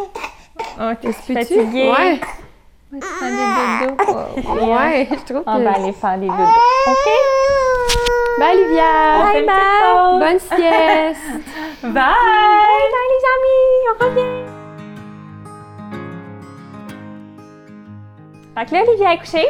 Oh, 0.80 0.92
t'es 1.02 1.08
Peux-tu? 1.10 1.34
fatiguée. 1.34 1.90
Ouais. 1.92 2.20
Tu 2.92 3.00
fais 3.02 3.30
des 3.32 3.88
dodos. 3.88 4.04
Oh, 4.08 4.66
Ouais, 4.76 5.08
je 5.12 5.16
trouve 5.34 5.44
que... 5.44 5.50
On 5.50 5.60
va 5.64 5.72
aller 5.74 5.92
faire 5.94 6.18
des 6.18 6.28
dodos. 6.28 6.44
OK? 6.88 7.10
Bye, 8.40 8.58
Olivia. 8.58 8.84
Petite 9.32 9.46
pause. 9.46 10.20
Bonne 10.20 10.40
sieste. 10.40 11.44
Bye! 11.84 11.94
Bye, 11.94 13.10
les 13.12 13.24
amis. 13.34 13.88
On 13.90 14.06
revient. 14.06 14.53
Fait 18.56 18.66
que 18.66 18.74
là, 18.76 18.82
Olivia 18.88 19.10
a 19.10 19.18
couché. 19.18 19.44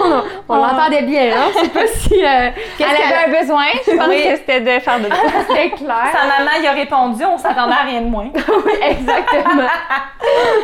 on 0.00 0.22
on 0.48 0.56
l'entendait 0.56 1.02
bien, 1.02 1.30
hein? 1.36 1.50
Je 1.52 1.58
sais 1.64 1.68
pas 1.70 1.86
si. 1.88 2.14
euh, 2.14 2.26
Elle 2.26 2.52
qu'est-ce 2.78 2.90
avait 2.90 3.36
un 3.36 3.40
besoin. 3.40 3.64
Je 3.86 3.96
pense 3.96 4.08
Oui. 4.08 4.22
que 4.22 4.36
c'était 4.36 4.60
de 4.60 4.80
faire 4.80 5.00
de 5.00 5.06
qu'elle- 5.06 5.16
C'était 5.48 5.70
clair. 5.70 6.06
Sa 6.12 6.26
maman 6.26 6.62
y 6.62 6.66
a 6.66 6.72
répondu, 6.72 7.24
on 7.24 7.38
s'attendait 7.38 7.72
à 7.74 7.82
rien 7.84 8.02
de 8.02 8.06
moins. 8.08 8.30
Oui, 8.64 8.72
exactement. 8.82 9.68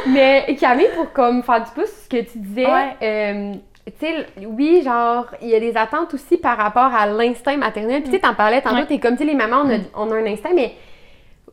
Mais 0.07 0.57
Camille, 0.61 0.89
pour 0.95 1.13
comme 1.13 1.43
faire 1.43 1.65
du 1.65 1.71
pouce, 1.73 1.91
ce 2.05 2.09
que 2.09 2.23
tu 2.23 2.39
disais, 2.39 2.67
Ouais. 2.67 2.97
euh, 3.03 3.53
tu 3.87 4.07
sais, 4.07 4.27
oui, 4.47 4.83
genre, 4.85 5.27
il 5.43 5.49
y 5.49 5.55
a 5.55 5.61
des 5.61 5.77
attentes 5.77 6.15
aussi 6.15 6.37
par 6.37 6.57
rapport 6.57 6.95
à 6.95 7.07
l'instinct 7.07 7.57
maternel. 7.57 8.03
Puis 8.03 8.11
tu 8.11 8.17
sais, 8.17 8.23
t'en 8.23 8.35
parlais 8.35 8.61
tantôt, 8.61 8.77
Ouais. 8.77 8.87
t'es 8.87 8.99
comme, 8.99 9.17
tu 9.17 9.25
sais, 9.25 9.29
les 9.31 9.35
mamans, 9.37 9.63
on 9.65 9.71
a, 9.71 9.79
on 9.97 10.13
a 10.13 10.17
un 10.17 10.27
instinct, 10.27 10.51
mais 10.55 10.73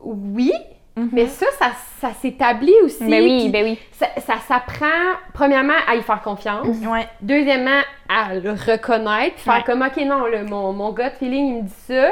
oui, 0.00 0.52
mais 0.96 1.26
ça, 1.26 1.46
ça, 1.58 1.66
ça 2.00 2.10
s'établit 2.22 2.74
aussi. 2.84 3.04
Ben 3.04 3.22
oui, 3.22 3.48
ben 3.48 3.64
oui. 3.64 3.78
Ça, 3.92 4.06
ça 4.24 4.34
s'apprend, 4.46 4.86
premièrement, 5.32 5.74
à 5.88 5.96
y 5.96 6.02
faire 6.02 6.22
confiance. 6.22 6.66
Ouais. 6.66 7.06
Deuxièmement, 7.20 7.80
à 8.08 8.34
le 8.34 8.50
reconnaître, 8.52 9.34
puis 9.34 9.44
faire 9.44 9.54
Ouais. 9.56 9.62
comme, 9.66 9.82
OK, 9.82 9.96
non, 10.04 10.26
le, 10.26 10.44
mon, 10.44 10.72
mon 10.72 10.92
gut 10.92 11.02
feeling, 11.18 11.46
il 11.48 11.54
me 11.56 11.62
dit 11.62 11.74
ça. 11.88 12.08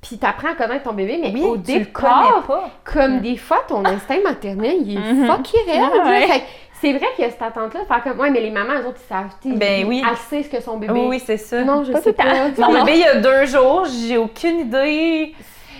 Puis 0.00 0.16
t'apprends 0.16 0.52
à 0.52 0.54
connaître 0.54 0.84
ton 0.84 0.94
bébé, 0.94 1.18
mais 1.20 1.30
Oui, 1.34 1.42
au 1.44 1.56
départ, 1.58 2.42
comme 2.84 3.20
des 3.20 3.36
fois, 3.36 3.58
ton 3.68 3.84
instinct 3.84 4.16
maternel, 4.24 4.76
il 4.80 4.96
est 4.96 5.12
Mhm. 5.12 5.26
Fait 5.26 6.38
que 6.40 6.44
c'est 6.80 6.92
vrai 6.94 7.06
qu'il 7.14 7.24
y 7.26 7.28
a 7.28 7.30
cette 7.30 7.42
attente-là 7.42 7.82
de 7.82 7.86
faire 7.86 8.02
comme, 8.02 8.18
ouais, 8.18 8.30
mais 8.30 8.40
les 8.40 8.50
mamans, 8.50 8.72
elles 8.78 8.86
autres, 8.86 8.98
ils 9.04 9.08
savent, 9.08 9.58
Ben 9.58 9.86
oui. 9.86 10.02
elles 10.08 10.16
savent 10.16 10.42
ce 10.42 10.48
que 10.56 10.62
son 10.62 10.78
bébé. 10.78 10.94
Oui, 10.94 11.06
oui, 11.06 11.22
c'est 11.22 11.36
ça. 11.36 11.62
Non, 11.64 11.84
je 11.84 11.92
Pas 11.92 12.00
sais 12.00 12.14
tout 12.14 12.22
pas. 12.22 12.66
Mon 12.66 12.72
bébé, 12.82 12.92
il 12.94 13.00
y 13.00 13.04
a 13.04 13.16
deux 13.16 13.44
jours, 13.44 13.84
j'ai 13.84 14.16
aucune 14.16 14.60
idée. 14.60 15.34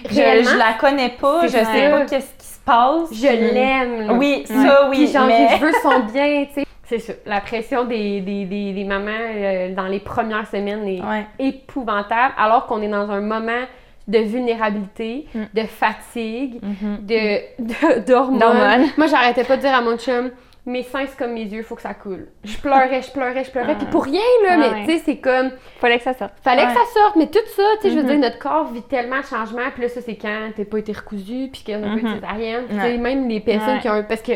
Je, 0.08 0.14
je 0.14 0.56
la 0.58 0.72
connais 0.78 1.10
pas, 1.10 1.42
je 1.46 1.48
sais 1.48 1.90
pas 1.90 2.04
qu'est-ce 2.06 2.32
qui 2.38 2.46
se 2.46 2.58
passe. 2.64 3.08
je 3.12 3.26
l'aime. 3.54 4.18
Oui, 4.18 4.44
Ouais. 4.48 4.56
ça, 4.66 4.88
oui, 4.88 4.96
Puis 5.04 5.06
genre, 5.12 5.26
mais... 5.26 5.48
je 5.58 5.64
veux 5.64 5.72
son 5.82 6.00
bien, 6.12 6.44
tu 6.46 6.60
sais. 6.60 6.66
C'est 6.84 6.98
ça. 6.98 7.12
La 7.26 7.40
pression 7.40 7.84
des, 7.84 8.20
des, 8.20 8.44
des, 8.46 8.72
des 8.72 8.84
mamans 8.84 9.10
euh, 9.12 9.74
dans 9.74 9.86
les 9.86 10.00
premières 10.00 10.46
semaines 10.48 10.84
est 10.88 11.00
Ouais. 11.00 11.26
épouvantable, 11.38 12.34
alors 12.36 12.66
qu'on 12.66 12.82
est 12.82 12.88
dans 12.88 13.08
un 13.10 13.20
moment 13.20 13.62
de 14.08 14.18
vulnérabilité, 14.18 15.26
Mm. 15.34 15.42
de 15.54 15.62
fatigue, 15.66 16.60
Mhm. 16.62 16.98
de, 17.02 17.62
de-. 17.62 18.06
D'hormones. 18.08 18.86
Moi, 18.96 19.06
j'arrêtais 19.06 19.44
pas 19.44 19.56
de 19.56 19.60
dire 19.62 19.74
à 19.74 19.82
mon 19.82 19.96
chum, 19.96 20.30
mes 20.66 20.82
seins, 20.82 21.06
c'est 21.06 21.16
comme 21.16 21.32
mes 21.32 21.44
yeux, 21.44 21.62
faut 21.62 21.74
que 21.74 21.82
ça 21.82 21.94
coule. 21.94 22.28
Je 22.44 22.56
pleurais, 22.58 23.00
je 23.02 23.10
pleurais, 23.10 23.44
je 23.44 23.50
pleurais. 23.50 23.72
Ah. 23.72 23.78
Puis 23.78 23.86
pour 23.86 24.04
rien, 24.04 24.20
là, 24.44 24.48
Ah 24.52 24.56
mais 24.58 24.68
ouais. 24.68 24.84
tu 24.86 24.92
sais, 24.98 25.02
c'est 25.04 25.16
comme, 25.18 25.50
Fallait 25.80 25.98
que 25.98 26.04
ça 26.04 26.14
sorte. 26.14 26.34
fallait 26.44 26.62
Ouais. 26.66 26.68
que 26.68 26.74
ça 26.74 27.00
sorte. 27.00 27.16
Mais 27.16 27.26
tout 27.28 27.38
ça, 27.56 27.62
tu 27.80 27.88
sais, 27.88 27.94
je 27.94 27.98
veux 28.00 28.04
dire, 28.06 28.18
notre 28.18 28.38
corps 28.38 28.66
vit 28.72 28.82
tellement 28.82 29.20
de 29.20 29.24
changements. 29.24 29.70
Puis 29.72 29.82
là, 29.82 29.88
ça, 29.88 30.00
c'est 30.02 30.16
quand 30.16 30.50
t'as 30.54 30.64
pas 30.64 30.78
été 30.78 30.92
recousu, 30.92 31.48
puis 31.52 31.64
qu'on 31.66 31.78
a 31.82 31.86
pas 31.86 31.86
Mhm. 31.88 31.98
été 31.98 32.14
césarienne. 32.14 32.64
Tu 32.68 32.74
sais, 32.80 32.98
même 32.98 33.28
les 33.28 33.40
personnes 33.40 33.74
Ouais. 33.76 33.80
qui 33.80 33.88
ont. 33.88 34.04
Parce 34.04 34.22
que 34.22 34.32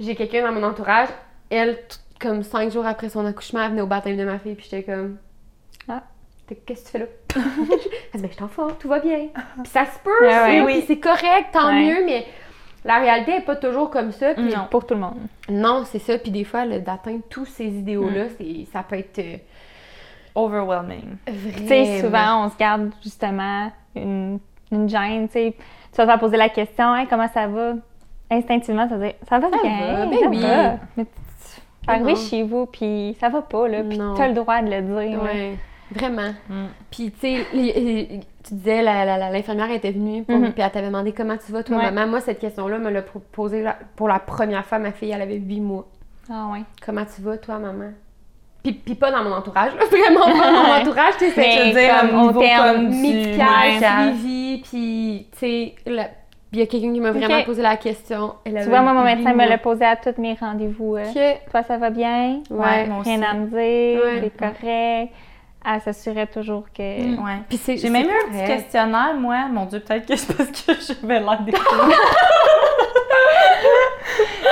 j'ai 0.00 0.14
quelqu'un 0.14 0.42
dans 0.42 0.52
mon 0.52 0.62
entourage, 0.66 1.08
elle, 1.50 1.78
comme 2.20 2.42
cinq 2.42 2.70
jours 2.72 2.86
après 2.86 3.08
son 3.10 3.24
accouchement, 3.26 3.60
elle 3.64 3.70
venait 3.72 3.82
au 3.82 3.86
baptême 3.86 4.16
de 4.16 4.24
ma 4.24 4.38
fille, 4.38 4.54
puis 4.54 4.66
j'étais 4.70 4.82
comme. 4.90 5.18
Ah. 5.88 6.02
T'es- 6.46 6.56
Qu'est-ce 6.56 6.80
que 6.80 6.86
tu 6.86 6.92
fais 6.92 6.98
là? 6.98 7.04
elle 8.14 8.20
dit, 8.20 8.26
ben, 8.26 8.28
je 8.32 8.36
t'en 8.38 8.48
forme, 8.48 8.74
tout 8.78 8.88
va 8.88 8.98
bien. 8.98 9.28
Puis 9.62 9.70
ça 9.70 9.84
se 9.84 9.98
peut, 10.02 10.10
puis 10.66 10.84
c'est 10.86 10.98
correct, 10.98 11.50
tant 11.52 11.72
mieux, 11.72 12.04
mais 12.04 12.26
la 12.84 12.98
réalité 12.98 13.32
est 13.36 13.40
pas 13.44 13.56
toujours 13.56 13.90
comme 13.90 14.12
ça. 14.12 14.34
Puis 14.34 14.44
Non. 14.44 14.66
Pour 14.70 14.86
tout 14.86 14.94
le 14.94 15.00
monde. 15.00 15.16
non, 15.48 15.82
c'est 15.84 15.98
ça. 15.98 16.18
Puis 16.18 16.30
des 16.30 16.44
fois, 16.44 16.64
le- 16.64 16.80
d'atteindre 16.80 17.22
tous 17.28 17.44
ces 17.46 17.66
idéaux-là, 17.66 18.24
Mm. 18.24 18.28
c'est- 18.38 18.66
ça 18.72 18.82
peut 18.82 18.96
être 18.96 19.18
euh, 19.18 19.36
Overwhelming. 20.34 21.16
vraiment... 21.26 21.56
Tu 21.58 21.66
sais, 21.66 22.00
souvent, 22.00 22.44
on 22.46 22.50
se 22.50 22.56
garde 22.56 22.90
justement 23.02 23.70
une, 23.96 24.38
une 24.70 24.88
gêne, 24.88 25.26
tu 25.26 25.32
sais. 25.34 25.54
Tu 25.92 25.96
vas 25.96 26.04
te 26.04 26.10
faire 26.10 26.20
poser 26.20 26.36
la 26.36 26.48
question, 26.48 26.94
Hey, 26.94 27.06
comment 27.08 27.28
ça 27.28 27.46
va? 27.48 27.74
Instinctivement, 28.30 28.86
tu 28.86 28.94
vas 28.94 29.06
dire, 29.06 29.14
ça 29.28 29.38
va 29.40 29.50
Ça 29.50 29.56
bien, 29.62 29.94
va, 29.96 30.06
ben 30.06 30.18
ça 30.20 30.26
oui. 30.28 30.40
va. 30.40 30.76
Mais 30.96 31.04
tu 31.04 31.10
tu 31.82 31.90
arrives 31.90 32.04
Non. 32.06 32.14
chez 32.14 32.42
vous, 32.44 32.66
puis 32.66 33.16
ça 33.18 33.28
va 33.28 33.42
pas, 33.42 33.66
là, 33.66 33.82
puis 33.82 33.98
Non. 33.98 34.14
tu 34.14 34.22
as 34.22 34.28
le 34.28 34.34
droit 34.34 34.62
de 34.62 34.70
le 34.70 34.82
dire. 34.82 35.20
Ouais, 35.22 35.56
vraiment. 35.90 36.30
Mm. 36.48 36.66
Puis, 36.90 37.10
tu 37.10 37.18
sais, 37.20 38.20
tu 38.50 38.54
disais, 38.56 38.82
l'infirmière 38.82 39.70
était 39.70 39.92
venue, 39.92 40.24
pour- 40.24 40.36
Mhm. 40.38 40.52
puis 40.52 40.62
elle 40.62 40.70
t'avait 40.70 40.86
demandé 40.88 41.12
comment 41.12 41.36
tu 41.36 41.52
vas, 41.52 41.62
toi, 41.62 41.76
Ouais. 41.78 41.90
maman. 41.90 42.06
Moi, 42.10 42.20
cette 42.20 42.38
question-là 42.38 42.78
me 42.78 42.90
l'a 42.90 43.02
posée 43.32 43.64
pour 43.96 44.08
la 44.08 44.18
première 44.18 44.64
fois. 44.66 44.78
Ma 44.78 44.92
fille, 44.92 45.10
elle 45.10 45.22
avait 45.22 45.36
8 45.36 45.60
mois. 45.60 45.86
Ah 46.30 46.48
ouais. 46.52 46.60
Comment 46.84 47.04
tu 47.04 47.22
vas, 47.22 47.38
toi, 47.38 47.58
maman? 47.58 47.90
Puis, 48.62 48.72
puis 48.74 48.94
pas 48.94 49.10
dans 49.10 49.22
mon 49.24 49.32
entourage, 49.32 49.72
là, 49.74 49.80
vraiment 49.90 50.26
pas 50.26 50.50
dans 50.52 50.62
mon 50.62 50.70
Ouais. 50.74 50.80
entourage, 50.82 51.14
tu 51.18 51.30
sais, 51.30 51.50
Je 51.50 51.66
veux 51.68 51.80
dire, 51.80 52.00
comme 52.10 52.22
au 52.28 52.32
terme 52.40 52.74
comme 52.88 53.00
médical, 53.00 54.12
suivi, 54.12 54.62
puis, 54.62 55.28
tu 55.32 55.38
sais, 55.38 55.74
il 56.52 56.58
y 56.58 56.62
a 56.62 56.66
quelqu'un 56.66 56.92
qui 56.92 57.00
m'a 57.00 57.10
vraiment 57.12 57.42
posé 57.44 57.62
la 57.62 57.76
question. 57.76 58.34
Elle 58.44 58.60
Tu 58.62 58.68
vois, 58.68 58.82
moi, 58.82 58.92
mon 58.92 59.04
médecin 59.04 59.32
me 59.32 59.48
l'a 59.48 59.56
posé 59.58 59.84
à 59.84 59.96
tous 59.96 60.20
mes 60.20 60.34
rendez-vous. 60.34 60.98
Ok. 60.98 61.20
Toi, 61.50 61.62
ça 61.62 61.78
va 61.78 61.90
bien? 61.90 62.40
Ouais, 62.50 62.86
moi 62.86 63.00
Rien 63.02 63.18
aussi. 63.20 63.24
à 63.24 63.34
me 63.34 63.46
dire, 63.46 64.04
Ouais. 64.04 64.30
correct. 64.38 65.12
Elle 65.64 65.80
s'assurait 65.82 66.26
toujours 66.26 66.64
que. 66.74 66.82
Ouais. 66.82 67.38
Puis 67.48 67.58
c'est- 67.58 67.72
J'ai 67.76 67.82
c'est 67.82 67.90
même 67.90 68.06
eu 68.06 68.10
un 68.10 68.30
petit 68.32 68.46
questionnaire, 68.46 69.14
moi. 69.18 69.46
Mon 69.50 69.66
Dieu, 69.66 69.80
peut-être 69.80 70.06
que 70.06 70.16
c'est 70.16 70.34
parce 70.36 70.48
que 70.50 70.72
je 71.02 71.06
vais 71.06 71.20
l'air 71.20 71.40
des 71.42 71.52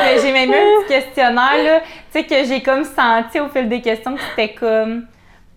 Mais 0.03 0.19
j'ai 0.21 0.33
même 0.33 0.51
eu 0.51 0.55
un 0.55 0.83
petit 0.83 0.89
questionnaire, 0.89 1.63
là. 1.65 1.81
Tu 1.81 1.87
sais, 2.21 2.25
que 2.25 2.45
j'ai 2.45 2.63
comme 2.63 2.85
senti 2.85 3.41
au 3.41 3.49
fil 3.49 3.69
des 3.69 3.81
questions 3.81 4.15
que 4.15 4.21
c'était 4.31 4.55
comme. 4.55 5.07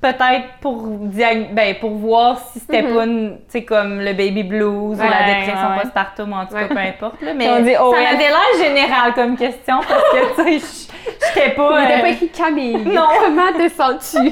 Peut-être 0.02 0.48
pour, 0.62 0.88
diag- 0.88 1.54
ben, 1.54 1.76
pour 1.80 1.92
voir 1.92 2.40
si 2.52 2.60
c'était 2.60 2.82
Mhm. 2.82 2.96
pas, 2.96 3.06
une- 3.06 3.38
tu 3.38 3.44
sais, 3.50 3.64
comme 3.64 4.00
le 4.00 4.14
baby 4.14 4.42
blues 4.44 4.98
ou 4.98 5.04
la 5.04 5.26
dépression 5.28 5.54
ouais, 5.70 5.76
ouais. 5.76 5.82
postpartum, 5.84 6.34
en 6.34 6.46
tout 6.48 6.56
cas, 6.56 6.68
peu 6.68 6.78
importe. 6.78 7.22
Là. 7.22 7.34
Mais 7.36 7.48
On 7.52 7.60
dit 7.62 7.74
ça 7.74 7.86
OS. 7.88 7.94
m'avait 7.96 8.18
l'air 8.18 8.58
général 8.60 9.14
comme 9.14 9.38
question 9.38 9.76
parce 9.88 10.04
que, 10.10 10.42
tu 10.44 10.60
sais, 10.60 10.88
j'étais 11.36 11.50
pas. 11.52 11.84
Euh, 11.84 12.02
pas 12.02 12.10
écrit 12.10 12.30
Camille. 12.30 12.78
Non. 12.86 13.08
Comment 13.22 13.54
te 13.54 13.70
sens-tu? 13.70 14.18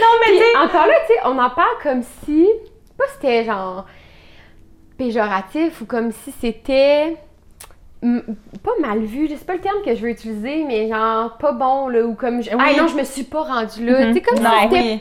Non, 0.00 0.12
mais 0.26 0.36
tu 0.38 0.56
encore 0.58 0.86
là, 0.86 0.94
tu 1.06 1.14
sais, 1.14 1.20
on 1.24 1.38
en 1.38 1.50
parle 1.50 1.76
comme 1.82 2.02
si, 2.24 2.46
pas 2.96 3.04
c'était 3.14 3.44
genre 3.44 3.84
péjoratif 4.96 5.80
ou 5.80 5.86
comme 5.86 6.12
si 6.12 6.32
c'était 6.40 7.16
pas 8.00 8.72
mal 8.80 9.00
vu, 9.00 9.28
c'est 9.28 9.44
pas 9.46 9.54
le 9.54 9.60
terme 9.60 9.82
que 9.84 9.94
je 9.94 10.00
veux 10.02 10.10
utiliser, 10.10 10.64
mais 10.64 10.88
genre 10.88 11.36
pas 11.38 11.52
bon 11.52 11.88
là 11.88 12.02
ou 12.02 12.14
comme 12.14 12.42
je, 12.42 12.50
Oui. 12.50 12.56
ah 12.58 12.80
non, 12.80 12.86
je 12.88 12.94
me 12.96 13.04
suis 13.04 13.24
pas 13.24 13.42
rendue 13.42 13.84
là, 13.86 14.06
tu 14.08 14.14
sais 14.14 14.20
comme 14.20 14.38
Non, 14.42 14.50
si 14.50 14.62
c'était 14.64 14.80
oui. 14.82 15.00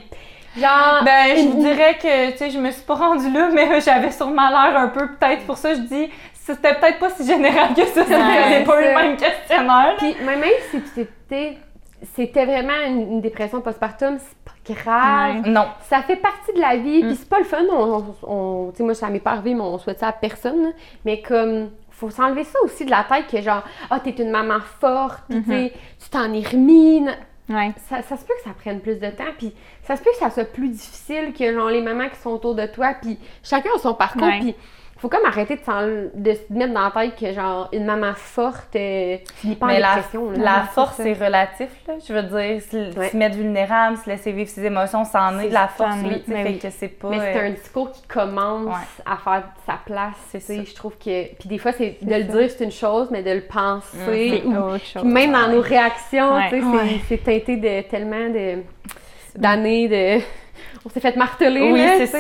genre 0.62 1.04
Ben, 1.04 1.36
je 1.38 1.48
vous 1.48 1.62
dirais 1.62 1.98
que, 2.02 2.32
tu 2.32 2.38
sais, 2.38 2.50
je 2.50 2.58
me 2.60 2.72
suis 2.72 2.84
pas 2.84 2.96
rendue 2.96 3.32
là, 3.32 3.50
mais 3.54 3.80
j'avais 3.82 4.12
sûrement 4.12 4.50
l'air 4.50 4.76
un 4.78 4.88
peu, 4.88 5.08
peut-être, 5.16 5.46
pour 5.46 5.58
ça, 5.58 5.74
je 5.76 5.82
dis, 5.82 6.10
c'était 6.34 6.74
peut-être 6.76 6.98
pas 7.00 7.10
si 7.12 7.26
général 7.26 7.74
que 7.76 7.86
ça, 7.86 8.04
si 8.06 8.12
j'avais 8.12 8.64
pas 8.64 8.82
le 8.82 8.88
même 8.96 9.18
questionnaire. 9.18 9.96
Puis 9.98 10.16
même 10.26 10.40
même 10.40 10.50
si 10.72 10.82
c'était 10.96 11.58
c'était 12.16 12.46
vraiment 12.46 12.74
une, 12.86 13.14
une 13.14 13.22
dépression 13.22 13.60
postpartum, 13.60 14.18
c'est 14.20 14.38
pas 14.76 14.82
grave. 14.84 15.48
Non. 15.48 15.66
Ça 15.90 16.02
fait 16.04 16.16
partie 16.16 16.54
de 16.56 16.62
la 16.62 16.76
vie, 16.78 17.04
Mm. 17.04 17.08
puis 17.08 17.16
c'est 17.16 17.28
pas 17.30 17.40
le 17.40 17.44
fun. 17.44 17.64
On, 17.72 18.04
on- 18.24 18.32
on- 18.68 18.72
tu 18.72 18.78
sais, 18.78 18.84
moi, 18.84 18.94
ça 18.94 19.10
m'est 19.10 19.20
pas 19.20 19.32
arrivé, 19.32 19.56
mais 19.56 19.62
on 19.62 19.80
souhaite 19.80 19.98
ça 20.00 20.10
à 20.10 20.12
personne. 20.12 20.74
Mais 21.06 21.22
comme, 21.24 21.72
faut 21.98 22.10
s'enlever 22.12 22.44
ça 22.44 22.60
aussi 22.64 22.86
de 22.86 22.92
la 22.92 23.04
tête 23.04 23.26
que 23.28 23.42
genre, 23.42 23.64
ah, 23.90 24.00
t'es 24.00 24.12
une 24.12 24.30
maman 24.30 24.60
forte, 24.80 25.24
puis 25.28 25.72
tu 26.00 26.10
t'en 26.10 26.32
es 26.32 26.42
remis. 26.42 27.06
Ouais. 27.50 27.72
Ça, 27.90 28.02
ça 28.02 28.18
se 28.18 28.26
peut 28.26 28.34
que 28.38 28.44
ça 28.50 28.54
prenne 28.54 28.82
plus 28.82 28.98
de 29.00 29.10
temps, 29.10 29.32
puis 29.38 29.54
ça 29.84 29.96
se 29.96 30.04
peut 30.04 30.12
que 30.12 30.18
ça 30.18 30.30
soit 30.30 30.44
plus 30.44 30.70
difficile 30.70 31.34
que 31.34 31.54
genre 31.54 31.70
les 31.70 31.82
mamans 31.82 32.10
qui 32.10 32.18
sont 32.18 32.32
autour 32.32 32.56
de 32.56 32.66
toi, 32.66 32.94
puis 33.02 33.18
chacun 33.42 33.70
a 33.76 33.80
son 33.80 33.94
parcours, 33.94 34.30
puis 34.40 34.54
faut 34.98 35.10
comme 35.10 35.26
arrêter 35.26 35.56
de, 35.56 36.34
se 36.34 36.54
mettre 36.54 36.74
dans 36.74 36.82
la 36.84 36.92
tête 36.92 37.16
que 37.20 37.32
genre 37.34 37.70
une 37.72 37.86
maman 37.86 38.14
forte 38.16 38.76
euh, 38.76 39.18
pas 39.60 39.66
en 39.66 39.70
la, 39.70 39.96
dépression. 39.96 40.32
là. 40.32 40.38
la 40.38 40.64
force, 40.64 40.96
c'est 40.98 41.14
ça. 41.16 41.26
relatif, 41.26 41.70
là. 41.88 41.94
Je 42.08 42.14
veux 42.14 42.24
dire, 42.24 42.62
se, 42.62 42.98
Ouais. 42.98 43.10
se 43.10 43.18
mettre 43.18 43.36
vulnérable, 43.36 43.98
se 43.98 44.10
laisser 44.10 44.32
vivre 44.32 44.50
ses 44.50 44.66
émotions, 44.66 45.04
c'en 45.06 45.38
est 45.40 45.44
C'est 45.44 45.50
de 45.50 45.54
la 45.54 45.68
ça, 45.68 45.74
force, 45.86 45.96
oui, 46.04 46.24
fait 46.26 46.54
que 46.54 46.70
c'est 46.70 46.88
pas... 46.88 47.10
Mais 47.10 47.20
c'est 47.20 47.38
euh, 47.40 47.48
un 47.48 47.52
discours 47.52 47.92
qui 47.92 48.02
commence 48.08 48.66
Ouais. 48.68 49.04
à 49.06 49.18
faire 49.18 49.44
sa 49.66 49.80
place. 49.86 50.16
C'est 50.32 50.40
ça. 50.40 50.54
Je 50.64 50.74
trouve 50.76 50.94
que. 50.98 51.36
Puis 51.36 51.48
des 51.50 51.58
fois, 51.58 51.72
c'est 51.74 51.98
de 52.02 52.14
le 52.16 52.26
ça. 52.26 52.38
dire, 52.40 52.50
c'est 52.58 52.64
une 52.64 52.72
chose, 52.72 53.10
mais 53.12 53.22
de 53.24 53.32
le 53.32 53.42
penser. 53.42 54.42
C'est 54.42 54.48
ou- 54.48 54.56
autre 54.58 54.86
chose. 54.86 55.02
Puis 55.04 55.12
même 55.12 55.32
dans 55.32 55.48
nos 55.50 55.62
réactions, 55.62 56.40
tu 56.50 56.60
sais, 56.62 57.00
c'est- 57.08 57.18
teinté 57.24 57.58
de 57.58 57.82
tellement 57.90 58.30
de 58.30 58.64
d'années 59.36 59.88
de. 59.88 60.24
On 60.86 60.90
s'est 60.90 61.00
fait 61.00 61.16
marteler. 61.16 61.72
Oui, 61.72 61.82
c'est 61.98 62.08
ça. 62.08 62.20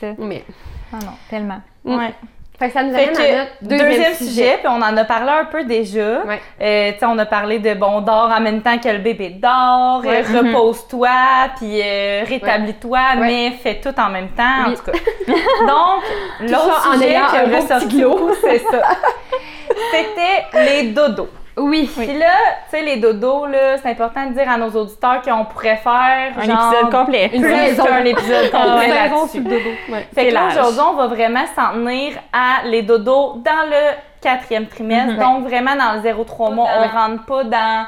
Ça. 0.00 0.06
Mais. 0.18 0.44
Ah 0.92 0.96
non, 1.04 1.12
tellement. 1.28 1.60
Ouais. 1.84 2.14
Fait 2.58 2.66
que 2.68 2.74
ça 2.74 2.82
nous 2.82 2.94
Fait 2.94 3.08
amène 3.08 3.16
à 3.16 3.38
notre 3.38 3.52
deuxième, 3.62 3.88
deuxième, 3.88 4.14
sujet, 4.14 4.58
puis 4.58 4.68
on 4.68 4.82
en 4.82 4.94
a 4.94 5.04
parlé 5.04 5.30
un 5.30 5.46
peu 5.46 5.64
déjà. 5.64 6.20
Ouais. 6.24 6.40
Euh, 6.60 6.92
tu 6.92 6.98
sais, 6.98 7.06
on 7.06 7.16
a 7.16 7.24
parlé 7.24 7.58
de 7.58 7.72
bon, 7.72 8.02
dors 8.02 8.30
en 8.30 8.40
même 8.40 8.60
temps 8.60 8.76
que 8.76 8.88
le 8.90 8.98
bébé 8.98 9.30
dort, 9.30 10.02
Ouais. 10.04 10.22
euh, 10.22 10.38
repose-toi, 10.42 11.08
puis 11.56 11.80
euh, 11.82 12.22
rétablis-toi, 12.28 12.98
Ouais. 13.16 13.26
mais 13.26 13.50
fais 13.52 13.80
tout 13.80 13.98
en 13.98 14.10
même 14.10 14.28
temps, 14.32 14.66
Oui. 14.66 14.72
en 14.72 14.74
tout 14.74 14.82
cas. 14.82 14.92
Donc, 15.66 16.50
l'autre 16.50 16.92
sujet 16.92 17.08
qui 17.30 17.36
a 17.36 17.44
ressorti 17.60 18.04
c'est 18.42 18.58
ça. 18.58 18.82
C'était 19.92 20.64
les 20.64 20.88
dodos. 20.90 21.30
Oui. 21.60 21.90
Puis 21.96 22.18
là, 22.18 22.32
tu 22.70 22.76
sais, 22.76 22.82
les 22.82 22.96
dodos, 22.96 23.46
là, 23.46 23.76
c'est 23.78 23.88
important 23.90 24.26
de 24.26 24.32
dire 24.34 24.48
à 24.50 24.56
nos 24.56 24.70
auditeurs 24.70 25.20
qu'on 25.22 25.44
pourrait 25.44 25.76
faire 25.76 26.32
Un 26.38 26.42
genre, 26.44 26.72
épisode 26.72 26.90
complet. 26.90 27.30
Une 27.32 27.42
plus 27.42 27.50
saison. 27.54 27.84
qu'un 27.84 28.04
épisode 28.04 28.50
complet 28.52 28.90
Saison 28.90 29.16
là-dessus. 29.16 29.28
sur 29.30 29.40
le 29.40 29.44
dodo. 29.50 29.70
Ouais. 29.90 30.08
Fait 30.14 30.28
que 30.28 30.34
là, 30.34 30.48
aujourd'hui, 30.48 30.80
on 30.80 30.94
va 30.94 31.06
vraiment 31.08 31.44
s'en 31.54 31.72
tenir 31.74 32.12
à 32.32 32.62
les 32.66 32.82
dodos 32.82 33.34
dans 33.44 33.68
le 33.68 33.94
quatrième 34.20 34.66
trimestre. 34.66 35.12
Mhm. 35.14 35.18
Donc, 35.18 35.44
vraiment, 35.46 35.76
dans 35.76 35.94
le 35.94 36.00
0-3 36.00 36.50
mois, 36.52 36.68
on 36.76 36.80
Ouais. 36.82 36.86
rentre 36.88 37.24
pas 37.26 37.44
dans 37.44 37.86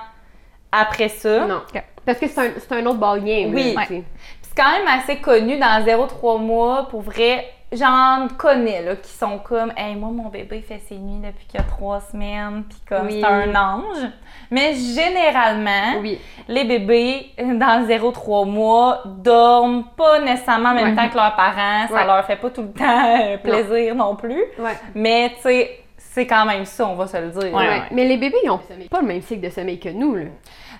après 0.71 1.09
ça. 1.09 1.41
Non. 1.47 1.63
Parce 2.05 2.19
que 2.19 2.27
c'est 2.29 2.41
un, 2.41 2.51
c'est 2.59 2.73
un 2.73 2.87
autre 2.87 2.99
ball 2.99 3.21
game. 3.23 3.53
Oui. 3.55 3.75
Puis 3.87 4.05
c'est 4.43 4.55
quand 4.57 4.71
même 4.73 4.89
assez 4.99 5.17
connu 5.17 5.59
dans 5.59 5.85
0-3 5.85 6.39
mois, 6.39 6.89
pour 6.91 7.03
vrai. 7.03 7.47
J'en 7.73 8.29
connais 8.37 8.83
là, 8.83 8.97
qui 8.97 9.11
sont 9.11 9.39
comme 9.39 9.73
Hey, 9.77 9.95
moi, 9.97 10.11
mon 10.11 10.29
bébé 10.29 10.61
fait 10.61 10.79
ses 10.87 10.97
nuits 10.97 11.21
depuis 11.27 11.47
qu'il 11.47 11.59
y 11.59 11.63
a 11.63 11.67
trois 11.67 12.01
semaines, 12.01 12.65
puis 12.69 12.79
comme 12.89 13.07
Oui. 13.07 13.21
c'est 13.21 13.27
un 13.27 13.55
ange. 13.55 14.09
Mais 14.51 14.75
généralement, 14.75 15.99
Oui. 16.01 16.19
les 16.49 16.65
bébés 16.65 17.31
dans 17.39 17.87
0-3 17.87 18.45
mois 18.47 19.03
dorment 19.07 19.85
pas 19.97 20.21
nécessairement 20.21 20.71
en 20.71 20.75
même 20.75 20.91
Ouais. 20.91 20.97
temps 20.97 21.09
que 21.09 21.17
leurs 21.17 21.35
parents. 21.35 21.89
Ça 21.89 21.95
Ouais. 21.95 22.07
leur 22.07 22.25
fait 22.27 22.37
pas 22.37 22.51
tout 22.51 22.63
le 22.63 22.73
temps 22.73 23.17
euh, 23.19 23.39
plaisir 23.39 23.95
non, 23.95 24.17
plus. 24.17 24.43
Ouais. 24.59 24.77
Mais 24.95 25.31
tu 25.37 25.43
sais, 25.43 25.79
c'est 25.97 26.27
quand 26.27 26.45
même 26.45 26.67
ça, 26.67 26.87
on 26.87 26.95
va 26.95 27.07
se 27.07 27.17
le 27.17 27.29
dire. 27.31 27.55
Ouais, 27.55 27.69
Ouais. 27.69 27.83
Mais 27.91 28.05
les 28.05 28.19
bébés, 28.19 28.37
ils 28.45 28.51
ont 28.51 28.61
pas 28.91 29.01
le 29.01 29.07
même 29.07 29.23
cycle 29.23 29.41
de 29.47 29.51
sommeil 29.51 29.81
que 29.81 29.89
nous. 29.89 30.15
Là. 30.15 30.25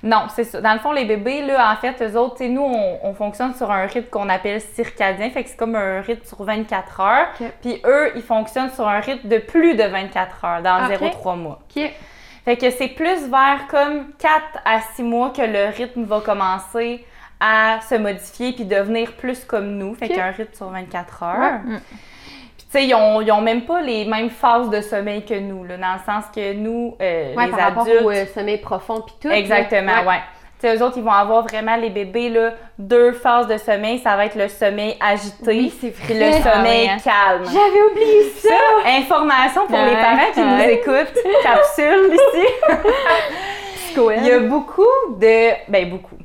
Non, 0.03 0.25
c'est 0.35 0.45
ça. 0.45 0.61
Dans 0.61 0.73
le 0.73 0.81
fond, 0.81 0.91
les 0.93 1.05
bébés, 1.05 1.43
là, 1.43 1.73
en 1.73 1.77
fait, 1.77 2.03
eux 2.03 2.17
autres, 2.19 2.37
tu 2.37 2.45
sais, 2.45 2.49
nous, 2.51 2.63
on, 2.63 2.99
on 3.03 3.15
fonctionne 3.15 3.55
sur 3.55 3.71
un 3.71 3.87
rythme 3.87 4.09
qu'on 4.11 4.29
appelle 4.29 4.61
circadien. 4.61 5.31
Fait 5.31 5.45
que 5.45 5.49
c'est 5.51 5.57
comme 5.57 5.77
un 5.77 6.01
rythme 6.01 6.25
sur 6.25 6.43
24 6.43 7.01
heures. 7.01 7.27
Puis 7.61 7.81
eux, 7.85 8.11
ils 8.17 8.23
fonctionnent 8.23 8.71
sur 8.71 8.89
un 8.89 8.99
rythme 9.01 9.29
de 9.29 9.39
plus 9.39 9.75
de 9.77 9.85
24 9.85 10.45
heures 10.45 10.63
dans 10.63 10.87
Ok. 10.87 11.01
0-3 11.01 11.37
mois. 11.37 11.59
Fait 12.45 12.57
que 12.57 12.71
c'est 12.71 12.89
plus 12.89 13.29
vers 13.29 13.69
comme 13.71 14.09
4 14.19 14.33
à 14.65 14.81
6 14.97 15.03
mois 15.05 15.31
que 15.31 15.43
le 15.43 15.73
rythme 15.77 16.03
va 16.03 16.21
commencer 16.21 17.07
à 17.39 17.79
se 17.89 17.95
modifier 17.95 18.53
puis 18.53 18.65
devenir 18.65 19.13
plus 19.13 19.45
comme 19.45 19.77
nous. 19.77 19.95
Fait 19.95 20.09
qu'il 20.09 20.17
y 20.17 20.21
a 20.21 20.27
un 20.27 20.31
rythme 20.33 20.55
sur 20.55 20.69
24 20.71 21.23
heures. 21.23 21.61
Ouais. 21.67 21.79
Sais, 22.73 22.87
ils 22.87 22.95
ont, 22.95 23.21
ils 23.21 23.31
ont 23.31 23.43
même 23.43 23.67
pas 23.67 23.83
les 23.83 24.07
mêmes 24.07 24.31
phases 24.31 24.71
de 24.71 24.81
sommeil 24.81 25.25
que 25.27 25.35
nous, 25.39 25.63
là, 25.65 25.77
dans 25.77 25.93
le 25.93 25.99
sens 26.07 26.25
que 26.35 26.55
nous, 26.55 26.97
euh, 27.03 27.35
Ouais, 27.35 27.45
les 27.45 27.51
par 27.51 27.61
rapport 27.61 27.83
adultes... 27.83 28.03
au 28.03 28.11
euh, 28.11 28.25
sommeil 28.35 28.57
profond 28.59 29.03
puis 29.03 29.15
tout. 29.21 29.29
Exactement, 29.29 30.03
ouais. 30.07 30.21
Tu 30.59 30.69
sais, 30.69 30.77
eux 30.77 30.83
autres, 30.83 30.97
ils 30.97 31.03
vont 31.03 31.11
avoir 31.11 31.43
vraiment, 31.43 31.77
les 31.77 31.91
bébés, 31.91 32.31
là, 32.31 32.53
deux 32.79 33.13
phases 33.13 33.47
de 33.49 33.59
sommeil. 33.59 33.99
Ça 33.99 34.17
va 34.17 34.25
être 34.25 34.37
le 34.37 34.49
sommeil 34.49 34.97
agité 35.01 35.49
Oui, 35.49 35.75
c'est 35.81 35.91
puis 35.91 36.15
le 36.15 36.25
Ah 36.25 36.55
sommeil 36.55 36.85
oui, 36.87 36.89
hein. 36.89 36.97
calme. 37.05 37.45
J'avais 37.45 37.83
oublié 37.91 38.23
ça. 38.37 38.49
Ça, 38.49 38.91
information 38.97 39.67
pour 39.67 39.77
les 39.77 39.85
Ouais, 39.91 40.01
parents 40.01 40.33
qui 40.33 40.41
nous 40.41 40.57
ouais. 40.57 40.75
écoutent. 40.75 41.19
Capsule 41.43 42.15
ici. 42.15 42.47
Il 43.97 44.27
y 44.27 44.31
a 44.31 44.39
beaucoup 44.39 44.87
de. 45.19 45.51
Ben, 45.71 45.91
beaucoup. 45.91 46.17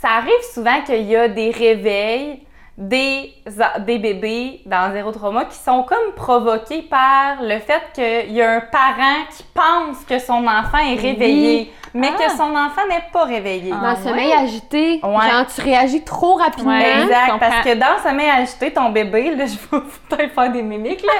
Ça 0.00 0.08
arrive 0.18 0.42
souvent 0.52 0.80
qu'il 0.84 1.02
y 1.02 1.14
a 1.14 1.28
des 1.28 1.50
réveils 1.50 2.40
des, 2.76 3.32
des 3.80 3.98
bébés 3.98 4.60
dans 4.66 4.92
zéro 4.92 5.12
trauma 5.12 5.44
qui 5.44 5.56
sont 5.56 5.84
comme 5.84 6.12
provoqués 6.16 6.82
par 6.82 7.36
le 7.40 7.60
fait 7.60 7.82
qu'il 7.94 8.32
y 8.32 8.42
a 8.42 8.50
un 8.56 8.60
parent 8.60 9.24
qui 9.36 9.44
pense 9.54 10.04
que 10.08 10.18
son 10.18 10.44
enfant 10.48 10.78
est 10.78 11.00
réveillé, 11.00 11.72
mais 11.94 12.10
Ah. 12.12 12.24
que 12.24 12.30
son 12.36 12.50
enfant 12.56 12.80
n'est 12.88 13.04
pas 13.12 13.24
réveillé. 13.26 13.72
Ah. 13.72 13.80
Dans 13.80 13.90
le 14.00 14.08
sommeil 14.08 14.32
agité, 14.32 15.00
Ouais. 15.04 15.30
genre 15.30 15.46
tu 15.54 15.60
réagis 15.60 16.02
trop 16.02 16.34
rapidement. 16.34 16.72
Ouais. 16.76 17.02
Exact, 17.04 17.38
parce 17.38 17.64
que 17.64 17.74
dans 17.74 17.94
le 17.96 18.02
sommeil 18.08 18.28
agité, 18.28 18.72
ton 18.72 18.90
bébé, 18.90 19.36
là, 19.36 19.44
je 19.46 19.52
vais 19.54 19.82
peut-être 20.08 20.34
faire 20.34 20.50
des 20.50 20.62
mimiques, 20.62 21.02
là, 21.06 21.12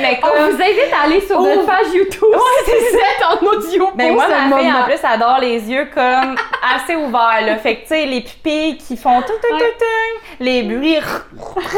mais 0.00 0.18
On 0.24 0.26
comme... 0.26 0.50
vous 0.50 0.60
invite 0.60 0.92
à 0.92 1.04
aller 1.04 1.20
sur 1.20 1.38
Oh. 1.38 1.44
notre 1.46 1.66
page 1.66 1.86
YouTube. 1.94 2.24
Ouais, 2.32 2.64
c'est 2.64 2.98
ça, 2.98 3.30
en 3.40 3.46
audio 3.46 3.90
Mais 3.94 4.08
pour 4.08 4.16
moi, 4.16 4.26
ma 4.28 4.58
fille, 4.58 4.72
en 4.72 4.82
plus, 4.82 5.04
adore 5.04 5.38
les 5.40 5.70
yeux 5.70 5.88
comme 5.94 6.34
assez 6.74 6.96
ouverts, 6.96 7.42
là. 7.46 7.56
Fait 7.58 7.76
que, 7.76 7.80
tu 7.82 7.88
sais, 7.88 8.06
les 8.06 8.22
pupilles 8.22 8.76
qui 8.78 8.96
font 8.96 9.20
tout, 9.20 9.32
tout, 9.40 9.56
tout, 9.56 9.64
tout, 9.78 10.34
les 10.40 10.64
bruits, 10.64 10.95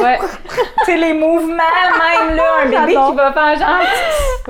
Ouais. 0.01 0.19
tu 0.81 0.85
sais, 0.85 0.97
les 0.97 1.13
mouvements, 1.13 1.55
même, 1.57 2.37
là, 2.37 2.43
un 2.63 2.67
bébé 2.69 2.93
qui 2.95 3.15
va 3.17 3.33
faire 3.33 3.59
genre... 3.59 3.79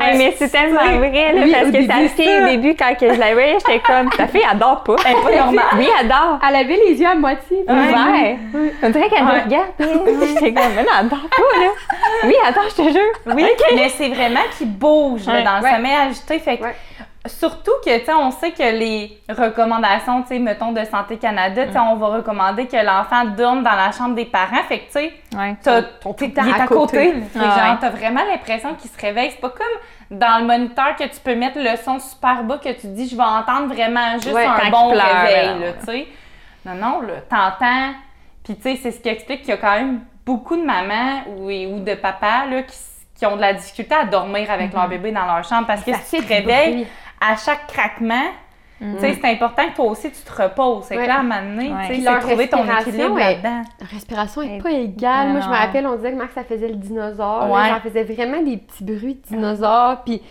Hey, 0.00 0.16
mais 0.16 0.34
c'est 0.38 0.48
tellement 0.48 0.84
vrai, 0.98 1.32
là, 1.32 1.40
Oui, 1.42 1.52
parce 1.52 1.64
que 1.72 1.72
sa 1.72 1.94
début, 1.94 2.08
fille, 2.10 2.26
ça. 2.26 2.44
au 2.44 2.48
début, 2.48 2.74
quand 2.76 2.94
que 2.94 3.12
je 3.14 3.18
l'avais, 3.18 3.54
j'étais 3.58 3.80
comme, 3.80 4.08
ta 4.10 4.28
fille 4.28 4.44
adore 4.48 4.84
pas. 4.84 4.94
Elle 5.04 5.12
est 5.16 5.22
pas 5.22 5.44
normale. 5.44 5.64
Oui, 5.76 5.88
elle 6.00 6.06
adore. 6.06 6.38
Elle 6.48 6.56
avait 6.56 6.80
les 6.88 7.00
yeux 7.00 7.06
à 7.08 7.14
moitié. 7.16 7.64
puis- 7.66 7.76
Ouais. 7.76 8.36
On 8.82 8.90
dirait 8.90 9.08
qu'elle 9.08 9.24
Ouais. 9.24 9.38
me 9.38 9.44
regarde. 9.44 9.68
puis 9.76 9.88
J'étais 10.28 10.52
comme, 10.54 10.72
mais 10.76 10.82
non, 10.82 10.88
elle 11.00 11.06
adore 11.06 11.28
pas, 11.30 11.58
là. 11.60 11.70
Oui, 12.24 12.34
attends, 12.46 12.60
je 12.68 12.74
te 12.82 12.88
jure. 12.92 13.12
Oui, 13.26 13.44
mais 13.74 13.88
c'est 13.88 14.08
vraiment 14.08 14.40
là, 15.26 15.32
Ouais. 15.32 15.42
dans 15.42 15.58
le 15.58 15.64
Ouais. 15.64 15.70
sommeil 15.74 15.94
agité. 16.08 16.38
Fait 16.38 16.58
que, 16.58 16.62
Ouais. 16.64 16.76
Surtout 17.26 17.72
que, 17.84 17.98
tu 17.98 18.04
sais, 18.04 18.14
on 18.14 18.30
sait 18.30 18.52
que 18.52 18.62
les 18.62 19.20
recommandations, 19.28 20.22
tu 20.22 20.28
sais, 20.28 20.38
mettons, 20.38 20.72
de 20.72 20.84
Santé 20.84 21.16
Canada, 21.18 21.66
tu 21.66 21.72
sais, 21.72 21.78
on 21.78 21.96
va 21.96 22.06
recommander 22.08 22.66
que 22.66 22.76
l'enfant 22.76 23.24
dorme 23.24 23.62
dans 23.62 23.72
la 23.74 23.90
chambre 23.92 24.14
des 24.14 24.24
parents. 24.24 24.62
Fait 24.68 24.78
que, 24.80 24.84
tu 24.86 24.92
sais, 24.92 25.12
Ouais. 25.36 25.56
t'es- 25.62 25.70
à 25.70 26.62
à 26.62 26.66
côté. 26.66 26.68
côté. 26.68 27.12
Fait 27.32 27.38
Ah 27.40 27.66
genre, 27.68 27.78
t'as 27.80 27.90
vraiment 27.90 28.22
l'impression 28.24 28.74
qu'il 28.74 28.90
se 28.90 28.98
réveille. 29.00 29.30
C'est 29.32 29.40
pas 29.40 29.50
comme 29.50 30.18
dans 30.18 30.38
le 30.40 30.46
moniteur 30.46 30.96
que 30.96 31.04
tu 31.04 31.20
peux 31.22 31.34
mettre 31.34 31.58
le 31.58 31.76
son 31.76 31.98
super 31.98 32.42
bas 32.44 32.58
que 32.58 32.72
tu 32.72 32.86
dis, 32.88 33.08
je 33.08 33.16
vais 33.16 33.22
entendre 33.22 33.72
vraiment 33.74 34.12
juste 34.14 34.32
Ouais, 34.32 34.46
un 34.46 34.70
bon 34.70 34.90
pleure, 34.92 35.22
réveil, 35.26 35.58
ouais. 35.60 35.74
tu 35.80 35.86
sais. 35.86 36.06
Non, 36.64 36.74
non, 36.74 37.00
là, 37.02 37.14
t'entends. 37.28 37.94
Puis, 38.44 38.56
tu 38.56 38.62
sais, 38.62 38.76
c'est 38.82 38.90
ce 38.92 39.00
qui 39.00 39.08
explique 39.08 39.40
qu'il 39.40 39.50
y 39.50 39.52
a 39.52 39.56
quand 39.58 39.72
même 39.76 40.00
beaucoup 40.24 40.56
de 40.56 40.62
mamans 40.64 41.22
ou, 41.36 41.50
ou 41.50 41.80
de 41.80 41.94
papas, 41.94 42.46
là, 42.50 42.62
qui, 42.62 43.26
ont 43.26 43.34
de 43.36 43.40
la 43.40 43.52
difficulté 43.52 43.94
à 43.94 44.04
dormir 44.04 44.48
avec 44.50 44.72
leur 44.72 44.86
bébé 44.88 45.10
dans 45.10 45.24
leur 45.26 45.42
chambre 45.44 45.66
parce 45.66 45.82
que 45.82 45.92
si 45.94 46.18
tu 46.18 46.22
te 46.24 46.28
réveilles. 46.32 46.86
À 47.20 47.36
chaque 47.36 47.66
craquement, 47.66 48.24
sais, 49.00 49.18
c'est 49.20 49.28
important 49.32 49.68
que 49.70 49.74
toi 49.74 49.86
aussi 49.86 50.10
tu 50.10 50.22
te 50.22 50.42
reposes. 50.42 50.84
C'est 50.84 50.96
Ouais. 50.96 51.06
là, 51.08 51.16
à 51.16 51.18
un 51.18 51.22
moment 51.24 51.40
donné, 51.42 51.72
Ouais. 51.72 51.88
Puis 51.88 52.00
leur 52.00 52.20
trouver 52.20 52.48
ton 52.48 52.64
équilibre 52.64 53.18
est- 53.18 53.34
là-dedans. 53.34 53.62
La 53.80 53.86
respiration 53.86 54.42
est 54.42 54.56
Et- 54.56 54.62
pas 54.62 54.70
égale. 54.70 55.28
Moi, 55.30 55.40
je 55.40 55.48
me 55.48 55.52
rappelle, 55.54 55.86
on 55.86 55.96
disait 55.96 56.12
que 56.12 56.16
Max, 56.16 56.32
ça 56.34 56.44
faisait 56.44 56.68
le 56.68 56.76
dinosaure. 56.76 57.48
là. 57.48 57.52
Ouais. 57.52 57.68
Genre, 57.70 57.80
faisait 57.82 58.04
vraiment 58.04 58.40
des 58.40 58.56
petits 58.58 58.84
bruits 58.84 59.14
de 59.16 59.28
dinosaure. 59.36 60.02
Puis, 60.04 60.22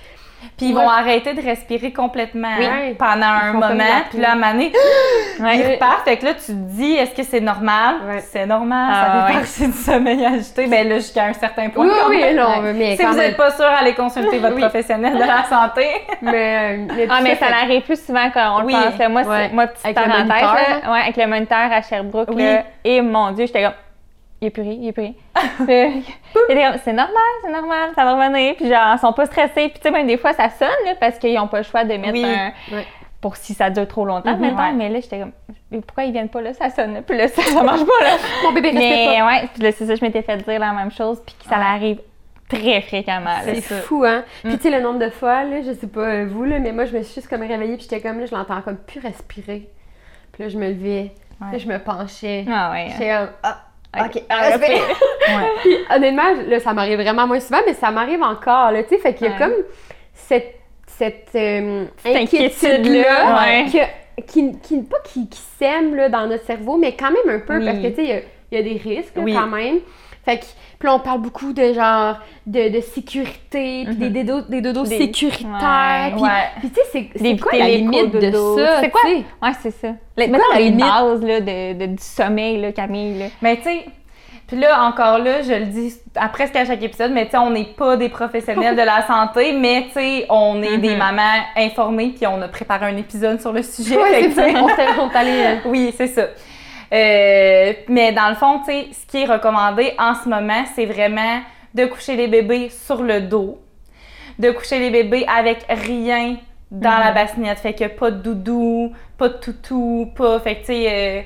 Puis 0.57 0.67
ils 0.67 0.75
Ouais. 0.75 0.81
vont 0.83 0.89
arrêter 0.89 1.33
de 1.33 1.41
respirer 1.41 1.91
complètement 1.93 2.55
Oui. 2.57 2.65
hein, 2.65 2.93
pendant 2.97 3.27
un 3.27 3.53
moment. 3.53 3.83
Puis 4.09 4.19
là, 4.19 4.29
à 4.29 4.31
un 4.31 4.35
moment 4.35 4.51
donné, 4.53 4.71
ils 5.39 5.43
Ouais. 5.43 5.73
repartent. 5.73 6.03
Fait 6.05 6.17
que 6.17 6.25
là, 6.25 6.33
tu 6.33 6.45
te 6.47 6.51
dis, 6.51 6.93
est-ce 6.93 7.15
que 7.15 7.23
c'est 7.23 7.39
normal? 7.41 7.95
Ouais. 8.07 8.19
C'est 8.19 8.45
normal, 8.45 8.87
Ah, 8.91 9.05
ça 9.05 9.11
fait 9.11 9.27
ouais. 9.27 9.39
partie 9.41 9.67
du 9.67 9.73
sommeil 9.77 10.25
agité. 10.25 10.67
Ben 10.67 10.87
là, 10.89 10.95
jusqu'à 10.95 11.25
un 11.25 11.33
certain 11.33 11.69
point. 11.69 11.85
oui, 11.85 11.91
quand 12.01 12.09
oui, 12.09 12.17
Ouais. 12.23 12.73
mais 12.73 12.95
Si 12.95 13.03
quand 13.03 13.09
vous 13.11 13.17
même. 13.17 13.27
n'êtes 13.27 13.37
pas 13.37 13.51
sûr, 13.51 13.65
allez 13.65 13.93
consulter 13.93 14.37
votre 14.39 14.55
Oui. 14.55 14.61
professionnel 14.61 15.13
de 15.13 15.19
la 15.19 15.43
santé. 15.43 15.85
Mais, 16.21 16.77
euh, 16.77 16.85
mais 16.95 17.07
Ah, 17.09 17.19
mais 17.21 17.35
ça 17.35 17.45
ça 17.47 17.53
fait- 17.53 17.63
arrive 17.63 17.81
plus 17.83 18.03
souvent 18.05 18.29
quand 18.33 18.59
on 18.61 18.65
Oui. 18.65 18.73
le 18.73 18.97
pense. 18.97 19.09
Moi, 19.09 19.23
c'est- 19.23 19.29
Ouais. 19.29 19.49
moi, 19.53 19.67
petite 19.67 19.85
Avec 19.85 19.97
le 19.97 20.03
parenthèse, 20.03 20.27
moniteur, 20.27 20.53
là, 20.85 20.91
ouais, 20.91 20.99
avec 21.01 21.17
le 21.17 21.27
moniteur 21.27 21.71
à 21.71 21.81
Sherbrooke, 21.81 22.29
Oui. 22.33 22.43
là, 22.43 22.63
et 22.83 23.01
mon 23.01 23.31
Dieu, 23.31 23.45
j'étais 23.45 23.63
comme, 23.63 23.73
il 24.41 24.47
est 24.47 24.51
puré, 24.51 24.69
il 24.79 24.87
est 24.89 24.91
puré. 24.93 25.15
Puis, 25.57 25.65
j'étais 26.49 26.63
comme, 26.63 26.79
c'est 26.83 26.93
normal, 26.93 27.15
c'est 27.43 27.51
normal, 27.51 27.89
ça 27.95 28.03
va 28.03 28.13
revenir. 28.13 28.55
Puis 28.55 28.67
genre, 28.69 28.93
ils 28.95 28.99
sont 28.99 29.13
pas 29.13 29.25
stressés. 29.25 29.69
Puis 29.69 29.73
tu 29.75 29.81
sais, 29.83 29.91
même 29.91 30.07
des 30.07 30.17
fois, 30.17 30.33
ça 30.33 30.49
sonne, 30.49 30.67
là, 30.85 30.93
parce 30.99 31.17
qu'ils 31.17 31.37
ont 31.39 31.47
pas 31.47 31.57
le 31.57 31.63
choix 31.63 31.83
de 31.83 31.93
mettre 31.95 32.13
Oui. 32.13 32.25
un... 32.25 32.51
Pour 33.19 33.35
si 33.35 33.55
ça 33.55 33.71
dure 33.71 33.87
trop 33.87 34.05
longtemps, 34.05 34.35
Mhm. 34.35 34.41
maintenant. 34.41 34.67
Ouais. 34.67 34.73
Mais 34.73 34.89
là, 34.89 34.99
j'étais 34.99 35.19
comme, 35.19 35.31
mais 35.71 35.81
pourquoi 35.81 36.03
ils 36.03 36.11
viennent 36.11 36.29
pas 36.29 36.39
là? 36.41 36.53
Ça 36.53 36.69
sonne. 36.69 37.01
Puis 37.01 37.17
là, 37.17 37.27
ça, 37.27 37.41
ça 37.41 37.63
marche 37.63 37.83
pas, 37.83 38.03
là. 38.05 38.11
Mon 38.43 38.51
bébé 38.51 38.69
respire 38.69 38.89
Mais 39.09 39.17
pas. 39.19 39.25
ouais, 39.25 39.49
puis 39.53 39.63
là, 39.63 39.71
c'est 39.71 39.85
ça, 39.87 39.95
je 39.95 40.05
m'étais 40.05 40.21
fait 40.21 40.37
dire 40.37 40.59
la 40.59 40.71
même 40.71 40.91
chose, 40.91 41.19
puis 41.25 41.35
que 41.43 41.49
ça 41.49 41.55
arrive 41.57 41.99
très 42.47 42.79
fréquemment. 42.81 43.25
là. 43.25 43.55
C'est 43.55 43.61
fou, 43.61 44.03
hein? 44.05 44.23
Mm. 44.43 44.49
Puis, 44.49 44.57
tu 44.59 44.63
sais, 44.69 44.77
le 44.77 44.83
nombre 44.83 44.99
de 44.99 45.09
fois, 45.09 45.43
là, 45.45 45.61
je 45.63 45.73
sais 45.73 45.87
pas 45.87 46.01
euh, 46.01 46.27
vous, 46.29 46.43
là, 46.43 46.59
mais 46.59 46.71
moi, 46.71 46.85
je 46.85 46.95
me 46.95 47.01
suis 47.01 47.15
juste 47.15 47.27
comme 47.27 47.41
réveillée, 47.41 47.75
puis 47.75 47.87
j'étais 47.89 48.01
comme, 48.07 48.19
là, 48.19 48.27
je 48.27 48.35
l'entends 48.35 48.61
comme 48.61 48.77
plus 48.77 48.99
respirer. 48.99 49.67
Puis 50.31 50.43
là, 50.43 50.49
je 50.49 50.57
me 50.59 50.67
levais, 50.69 51.11
Ouais. 51.41 51.51
là, 51.53 51.57
je 51.57 51.67
me 51.67 51.79
penchais. 51.79 52.45
Ah 52.51 52.69
ouais. 52.71 52.87
J'étais 52.91 53.09
comme, 53.09 53.29
ah, 53.41 53.57
ok, 54.05 54.23
Ah. 54.29 54.49
Ouais. 54.57 55.49
Puis, 55.61 55.77
honnêtement, 55.93 56.33
là, 56.47 56.59
ça 56.59 56.73
m'arrive 56.73 56.99
vraiment 57.01 57.27
moins 57.27 57.39
souvent, 57.39 57.59
mais 57.65 57.73
ça 57.73 57.91
m'arrive 57.91 58.21
encore, 58.21 58.71
là, 58.71 58.83
tu 58.83 58.89
sais, 58.89 58.97
fait 58.97 59.13
qu'il 59.13 59.27
y 59.27 59.29
a 59.29 59.33
Ouais. 59.33 59.37
comme 59.39 59.63
cette, 60.13 60.55
cette 60.87 61.29
euh, 61.35 61.85
inquiétude-là, 62.05 63.65
que- 63.65 64.21
qui, 64.23 64.57
qui, 64.59 64.81
pas 64.83 64.97
qui, 65.03 65.27
qui 65.29 65.39
sème, 65.59 65.95
là, 65.95 66.09
dans 66.09 66.27
notre 66.27 66.45
cerveau, 66.45 66.77
mais 66.77 66.93
quand 66.95 67.11
même 67.11 67.35
un 67.35 67.39
peu, 67.39 67.57
Oui. 67.57 67.65
parce 67.65 67.77
que, 67.79 67.87
tu 67.87 67.95
sais, 67.95 68.03
il 68.03 68.09
y 68.09 68.13
a- 68.13 68.21
il 68.51 68.57
y, 68.57 68.61
a 68.61 68.63
des 68.63 68.77
risques, 68.79 69.13
Oui. 69.17 69.33
quand 69.33 69.47
même. 69.47 69.79
Fait 70.27 70.39
que, 70.39 70.43
puis 70.77 70.87
là, 70.89 70.95
on 70.95 70.99
parle 70.99 71.21
beaucoup 71.21 71.53
de 71.53 71.71
genre, 71.73 72.17
de, 72.45 72.67
de 72.67 72.81
sécurité, 72.81 73.85
puis 73.85 73.95
des, 74.09 74.23
dodos, 74.25 74.47
des 74.49 74.59
dodos 74.59 74.83
Des- 74.83 74.97
sécuritaires, 74.97 76.11
puis, 76.13 76.21
Ouais. 76.21 76.29
puis 76.59 76.69
tu 76.69 76.75
sais, 76.91 77.09
c'est- 77.17 77.39
quoi 77.39 77.57
la 77.57 77.69
limite 77.69 78.11
de 78.13 78.31
ça, 78.31 78.81
C'est 78.81 78.89
quoi? 78.89 79.01
tu 79.05 79.09
sais? 79.09 79.23
Ouais, 79.41 79.51
c'est 79.61 79.71
ça. 79.71 79.87
C'est 80.17 80.27
Mettons 80.27 80.43
quoi 80.43 80.53
la 80.55 80.59
les 80.59 80.65
limite? 80.65 80.85
bases 80.85 81.23
là, 81.23 81.39
de, 81.39 81.79
de- 81.79 81.85
du 81.95 82.03
sommeil, 82.03 82.59
là, 82.61 82.71
Camille. 82.73 83.17
Là. 83.19 83.25
Mais 83.41 83.55
tu 83.55 83.63
sais, 83.63 83.85
puis 84.47 84.57
là, 84.59 84.83
encore 84.85 85.19
là, 85.19 85.41
je 85.43 85.53
le 85.53 85.65
dis 85.67 85.93
à 86.15 86.27
presque 86.29 86.55
à 86.57 86.65
chaque 86.65 86.83
épisode, 86.83 87.11
mais 87.11 87.25
tu 87.25 87.31
sais, 87.31 87.37
on 87.37 87.49
n'est 87.51 87.63
pas 87.77 87.95
des 87.95 88.09
professionnels 88.09 88.75
de 88.75 88.81
la 88.81 89.07
santé, 89.07 89.53
mais 89.57 89.85
tu 89.87 89.93
sais, 89.93 90.25
on 90.29 90.61
est 90.61 90.77
des 90.77 90.91
Mhm. 90.91 90.97
mamans 90.97 91.43
informées, 91.55 92.13
puis 92.15 92.27
on 92.27 92.41
a 92.41 92.49
préparé 92.49 92.85
un 92.87 92.97
épisode 92.97 93.39
sur 93.39 93.53
le 93.53 93.63
sujet. 93.63 93.97
Ouais, 93.97 94.29
fait 94.29 94.55
on 94.57 94.67
s'est 94.67 95.17
allé, 95.17 95.31
euh, 95.31 95.55
Oui, 95.67 95.93
c'est 95.97 96.07
ça. 96.07 96.23
Euh, 96.93 97.73
mais 97.89 98.11
dans 98.13 98.29
le 98.29 98.35
fond, 98.35 98.59
tu 98.59 98.65
sais, 98.65 98.87
ce 98.93 99.05
qui 99.05 99.23
est 99.23 99.25
recommandé 99.25 99.93
en 99.99 100.15
ce 100.15 100.29
moment, 100.29 100.63
c'est 100.75 100.85
vraiment 100.85 101.41
de 101.73 101.85
coucher 101.85 102.15
les 102.15 102.27
bébés 102.27 102.69
sur 102.69 103.03
le 103.03 103.21
dos, 103.21 103.59
de 104.39 104.51
coucher 104.51 104.79
les 104.79 104.89
bébés 104.89 105.25
avec 105.27 105.65
rien 105.69 106.37
dans 106.71 106.97
la 106.97 107.11
bassinette. 107.11 107.59
Fait 107.59 107.73
que 107.73 107.85
pas 107.87 108.11
de 108.11 108.17
doudou, 108.17 108.93
pas 109.17 109.29
de 109.29 109.33
toutou, 109.33 110.11
pas. 110.15 110.39
Fait 110.39 110.55
que 110.55 110.59
tu 110.59 110.65
sais, 110.65 110.87
euh, 110.89 111.21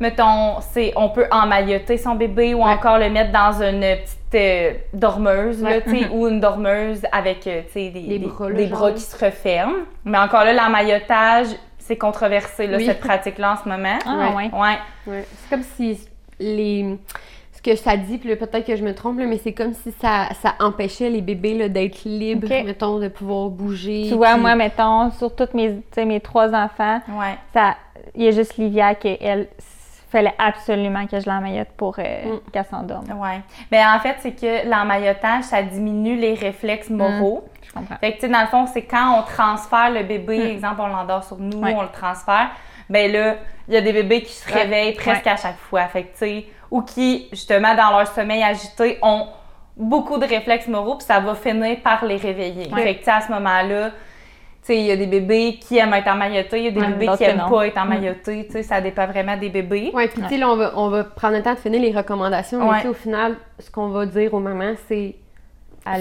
mettons, 0.00 0.56
on 0.96 1.08
peut 1.10 1.26
emmailloter 1.30 1.98
son 1.98 2.16
bébé 2.16 2.54
ou 2.54 2.62
encore 2.62 2.98
le 2.98 3.08
mettre 3.08 3.32
dans 3.32 3.62
une 3.62 3.80
petite 3.80 4.34
euh, 4.34 4.72
dormeuse, 4.92 5.62
là, 5.62 5.80
tu 5.80 5.90
sais, 5.90 6.08
ou 6.10 6.26
une 6.26 6.40
dormeuse 6.40 7.02
avec, 7.12 7.44
des, 7.44 7.90
Des 7.90 8.18
bras, 8.18 8.50
des 8.50 8.66
bras 8.66 8.92
qui 8.92 9.02
se 9.02 9.24
referment. 9.24 9.84
Mais 10.04 10.18
encore 10.18 10.44
là, 10.44 10.52
l'emmaillotage, 10.52 11.48
c'est 11.86 11.96
controversé, 11.96 12.66
là, 12.66 12.76
Oui. 12.78 12.84
cette 12.86 13.00
pratique-là 13.00 13.52
en 13.52 13.56
ce 13.62 13.68
moment. 13.68 13.98
Ah, 14.06 14.34
ouais. 14.36 14.50
Ouais. 14.52 14.78
Ouais. 15.06 15.24
C'est 15.30 15.50
comme 15.50 15.62
si 15.76 15.98
les. 16.40 16.98
Ce 17.52 17.62
que 17.62 17.74
ça 17.74 17.96
dit, 17.96 18.18
puis 18.18 18.36
peut-être 18.36 18.64
que 18.66 18.76
je 18.76 18.84
me 18.84 18.94
trompe, 18.94 19.18
là, 19.18 19.26
mais 19.26 19.38
c'est 19.38 19.52
comme 19.54 19.72
si 19.74 19.90
ça, 20.00 20.28
ça 20.40 20.54
empêchait 20.60 21.10
les 21.10 21.20
bébés 21.22 21.68
d'être 21.68 22.04
libres, 22.04 22.46
mettons, 22.48 22.98
de 23.00 23.08
pouvoir 23.08 23.48
bouger. 23.48 24.06
Tu 24.08 24.14
vois, 24.14 24.34
puis- 24.34 24.40
moi, 24.42 24.54
mettons, 24.54 25.10
sur 25.12 25.34
toutes 25.34 25.54
mes, 25.54 25.80
mes 25.96 26.20
trois 26.20 26.54
enfants, 26.54 27.00
Ouais. 27.08 27.34
ça, 27.52 27.76
il 28.14 28.22
y 28.24 28.28
a 28.28 28.30
juste 28.30 28.56
Livia 28.56 28.94
qui, 28.94 29.16
elle, 29.20 29.48
fallait 30.18 30.34
absolument 30.38 31.06
que 31.06 31.18
je 31.20 31.26
l'emmaillote 31.28 31.68
pour 31.76 31.96
euh, 31.98 32.34
Mm. 32.36 32.50
qu'elle 32.52 32.64
s'endorme. 32.64 33.04
Ouais. 33.20 33.40
Ben, 33.70 33.86
en 33.94 33.98
fait, 34.00 34.16
c'est 34.20 34.32
que 34.32 34.68
l'emmaillotage, 34.68 35.44
ça 35.44 35.62
diminue 35.62 36.16
les 36.16 36.34
réflexes 36.34 36.90
moraux. 36.90 37.44
Je 37.62 37.72
comprends. 37.72 37.96
Fait 38.00 38.12
que, 38.12 38.16
tu 38.16 38.26
sais, 38.26 38.28
dans 38.32 38.40
le 38.40 38.46
fond, 38.46 38.66
c'est 38.66 38.82
quand 38.82 39.18
on 39.18 39.22
transfère 39.22 39.90
le 39.90 40.02
bébé, 40.02 40.38
Mm. 40.38 40.56
exemple, 40.56 40.80
on 40.80 40.86
l'endort 40.88 41.24
sur 41.24 41.36
nous, 41.38 41.58
Ouais. 41.60 41.74
on 41.76 41.82
le 41.82 41.88
transfère, 41.88 42.48
ben 42.88 43.10
là, 43.12 43.34
il 43.68 43.74
y 43.74 43.76
a 43.76 43.80
des 43.80 43.92
bébés 43.92 44.22
qui 44.22 44.32
se 44.32 44.48
Ouais. 44.52 44.62
réveillent 44.62 44.94
presque 44.94 45.26
à 45.26 45.36
chaque 45.36 45.58
fois. 45.58 45.86
Fait 45.88 46.04
que, 46.04 46.12
tu 46.12 46.18
sais, 46.18 46.46
ou 46.70 46.82
qui, 46.82 47.28
justement, 47.32 47.74
dans 47.74 47.90
leur 47.96 48.06
sommeil 48.08 48.42
agité, 48.42 48.98
ont 49.02 49.26
beaucoup 49.76 50.18
de 50.18 50.24
réflexes 50.26 50.68
moraux, 50.68 50.96
puis 50.96 51.06
ça 51.06 51.20
va 51.20 51.34
finir 51.34 51.78
par 51.82 52.04
les 52.04 52.16
réveiller. 52.16 52.68
Fait 52.74 52.94
que, 52.94 52.98
tu 53.00 53.04
sais, 53.04 53.10
à 53.10 53.20
ce 53.20 53.30
moment-là, 53.32 53.90
il 54.74 54.86
y 54.86 54.90
a 54.90 54.96
des 54.96 55.06
bébés 55.06 55.58
qui 55.60 55.78
aiment 55.78 55.94
être 55.94 56.08
emmaillotés, 56.08 56.58
il 56.58 56.64
y 56.64 56.68
a 56.68 56.70
des 56.72 56.80
Ouais, 56.80 56.88
bébés 56.88 57.06
qui 57.12 57.18
que 57.18 57.24
aiment 57.24 57.38
non. 57.38 57.48
pas 57.50 57.66
être 57.66 57.78
emmaillotés, 57.78 58.46
tu 58.46 58.52
sais, 58.52 58.62
ça 58.62 58.80
dépend 58.80 59.06
vraiment 59.06 59.36
des 59.36 59.48
bébés. 59.48 59.90
Ouais, 59.94 60.08
puis 60.08 60.22
tu 60.22 60.28
sais, 60.28 60.36
là, 60.38 60.48
on 60.50 60.56
va, 60.56 60.72
on 60.76 60.88
va 60.88 61.04
prendre 61.04 61.36
le 61.36 61.42
temps 61.42 61.54
de 61.54 61.58
finir 61.58 61.80
les 61.80 61.92
recommandations, 61.92 62.58
mais 62.60 62.82
Ouais. 62.82 62.86
au 62.88 62.94
final, 62.94 63.36
ce 63.58 63.70
qu'on 63.70 63.88
va 63.88 64.06
dire 64.06 64.32
aux 64.34 64.40
mamans, 64.40 64.74
c'est 64.88 65.14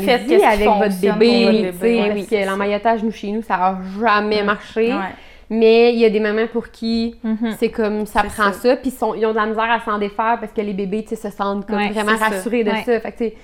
Faites 0.04 0.22
allez-y 0.22 0.44
avec 0.44 0.68
votre 0.68 1.00
bébé, 1.00 1.46
votre 1.46 1.78
bébé. 1.80 1.96
Ouais, 2.02 2.08
parce 2.08 2.20
oui, 2.22 2.28
que 2.28 2.46
l'emmaillotage, 2.50 3.04
nous, 3.04 3.12
chez 3.12 3.30
nous, 3.32 3.44
ça 3.44 3.56
n'a 3.58 3.78
jamais 4.00 4.42
marché. 4.42 4.92
Ouais. 4.92 5.00
Mais 5.48 5.94
il 5.94 6.00
y 6.00 6.06
a 6.06 6.10
des 6.10 6.20
mamans 6.20 6.48
pour 6.52 6.72
qui 6.72 7.18
Mhm. 7.24 7.52
c'est 7.60 7.70
comme 7.70 8.08
ça 8.08 8.24
prend 8.24 8.52
ça. 8.52 8.54
ça, 8.54 8.76
puis 8.78 8.92
ils, 8.92 9.04
ont 9.28 9.32
de 9.32 9.36
la 9.36 9.46
misère 9.46 9.70
à 9.70 9.80
s'en 9.80 10.00
défaire 10.00 10.38
parce 10.40 10.52
que 10.52 10.62
les 10.62 10.74
bébés, 10.74 11.04
tu 11.04 11.10
sais, 11.16 11.30
se 11.30 11.30
sentent 11.30 11.68
comme 11.68 11.76
Ouais, 11.78 11.90
vraiment 11.92 12.18
ça. 12.18 12.30
rassurés 12.30 12.64
de 12.64 12.72
Ouais. 12.72 12.82
ça. 12.84 13.00
Fait 13.00 13.12
que, 13.12 13.36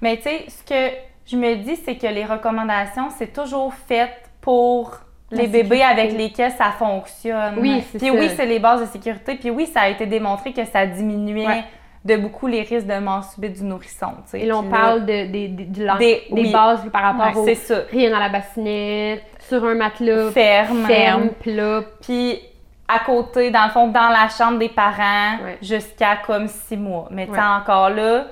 Mais 0.00 0.16
tu 0.16 0.22
sais, 0.22 0.44
ce 0.48 0.62
que 0.64 0.94
je 1.26 1.36
me 1.36 1.56
dis, 1.56 1.76
c'est 1.76 1.96
que 1.96 2.06
les 2.06 2.24
recommandations, 2.24 3.10
c'est 3.18 3.30
toujours 3.30 3.74
fait 3.74 4.08
pour 4.40 4.92
les 5.30 5.46
La 5.46 5.48
bébés 5.48 5.82
avec 5.82 6.12
lesquels 6.12 6.50
ça 6.52 6.72
fonctionne. 6.76 7.54
Oui, 7.58 7.84
c'est 7.92 7.98
Puis 7.98 8.08
ça. 8.08 8.14
oui, 8.14 8.30
c'est 8.36 8.46
les 8.46 8.58
bases 8.58 8.80
de 8.80 8.86
sécurité. 8.86 9.36
Puis 9.36 9.50
oui, 9.50 9.66
ça 9.66 9.82
a 9.82 9.88
été 9.88 10.06
démontré 10.06 10.52
que 10.52 10.64
ça 10.64 10.86
diminuait 10.86 11.46
Ouais. 11.46 11.64
de 12.04 12.16
beaucoup 12.16 12.46
les 12.48 12.62
risques 12.62 12.86
de 12.88 12.98
mort 12.98 13.22
subite 13.24 13.52
du 13.52 13.62
nourrisson. 13.64 14.12
et 14.34 14.44
là, 14.46 14.56
on 14.56 14.62
Puis 14.62 14.72
là, 14.72 14.76
parle 14.78 15.00
de, 15.06 15.26
des- 15.30 15.48
des- 15.48 15.64
du 15.64 15.84
lan- 15.84 15.98
Des- 15.98 16.24
des, 16.32 16.42
oui. 16.42 16.52
bases 16.52 16.80
par 16.92 17.02
rapport 17.02 17.44
c'est 17.44 17.52
au 17.52 17.54
ça. 17.54 17.74
rien 17.92 18.10
dans 18.10 18.18
la 18.18 18.28
bassinette, 18.28 19.22
sur 19.48 19.64
un 19.64 19.74
matelas 19.74 20.30
Ferme. 20.32 20.84
ferme, 20.86 21.28
plat. 21.40 21.82
Puis 22.02 22.40
à 22.88 22.98
côté, 23.00 23.52
dans 23.52 23.64
le 23.66 23.70
fond, 23.70 23.86
dans 23.86 24.08
la 24.08 24.28
chambre 24.36 24.58
des 24.58 24.68
parents, 24.68 25.36
Ouais. 25.44 25.58
jusqu'à 25.62 26.16
comme 26.26 26.48
six 26.48 26.76
mois. 26.76 27.06
Mais 27.12 27.26
tu 27.26 27.34
sais, 27.34 27.38
Ouais. 27.38 27.44
encore 27.62 27.90
là, 27.90 28.24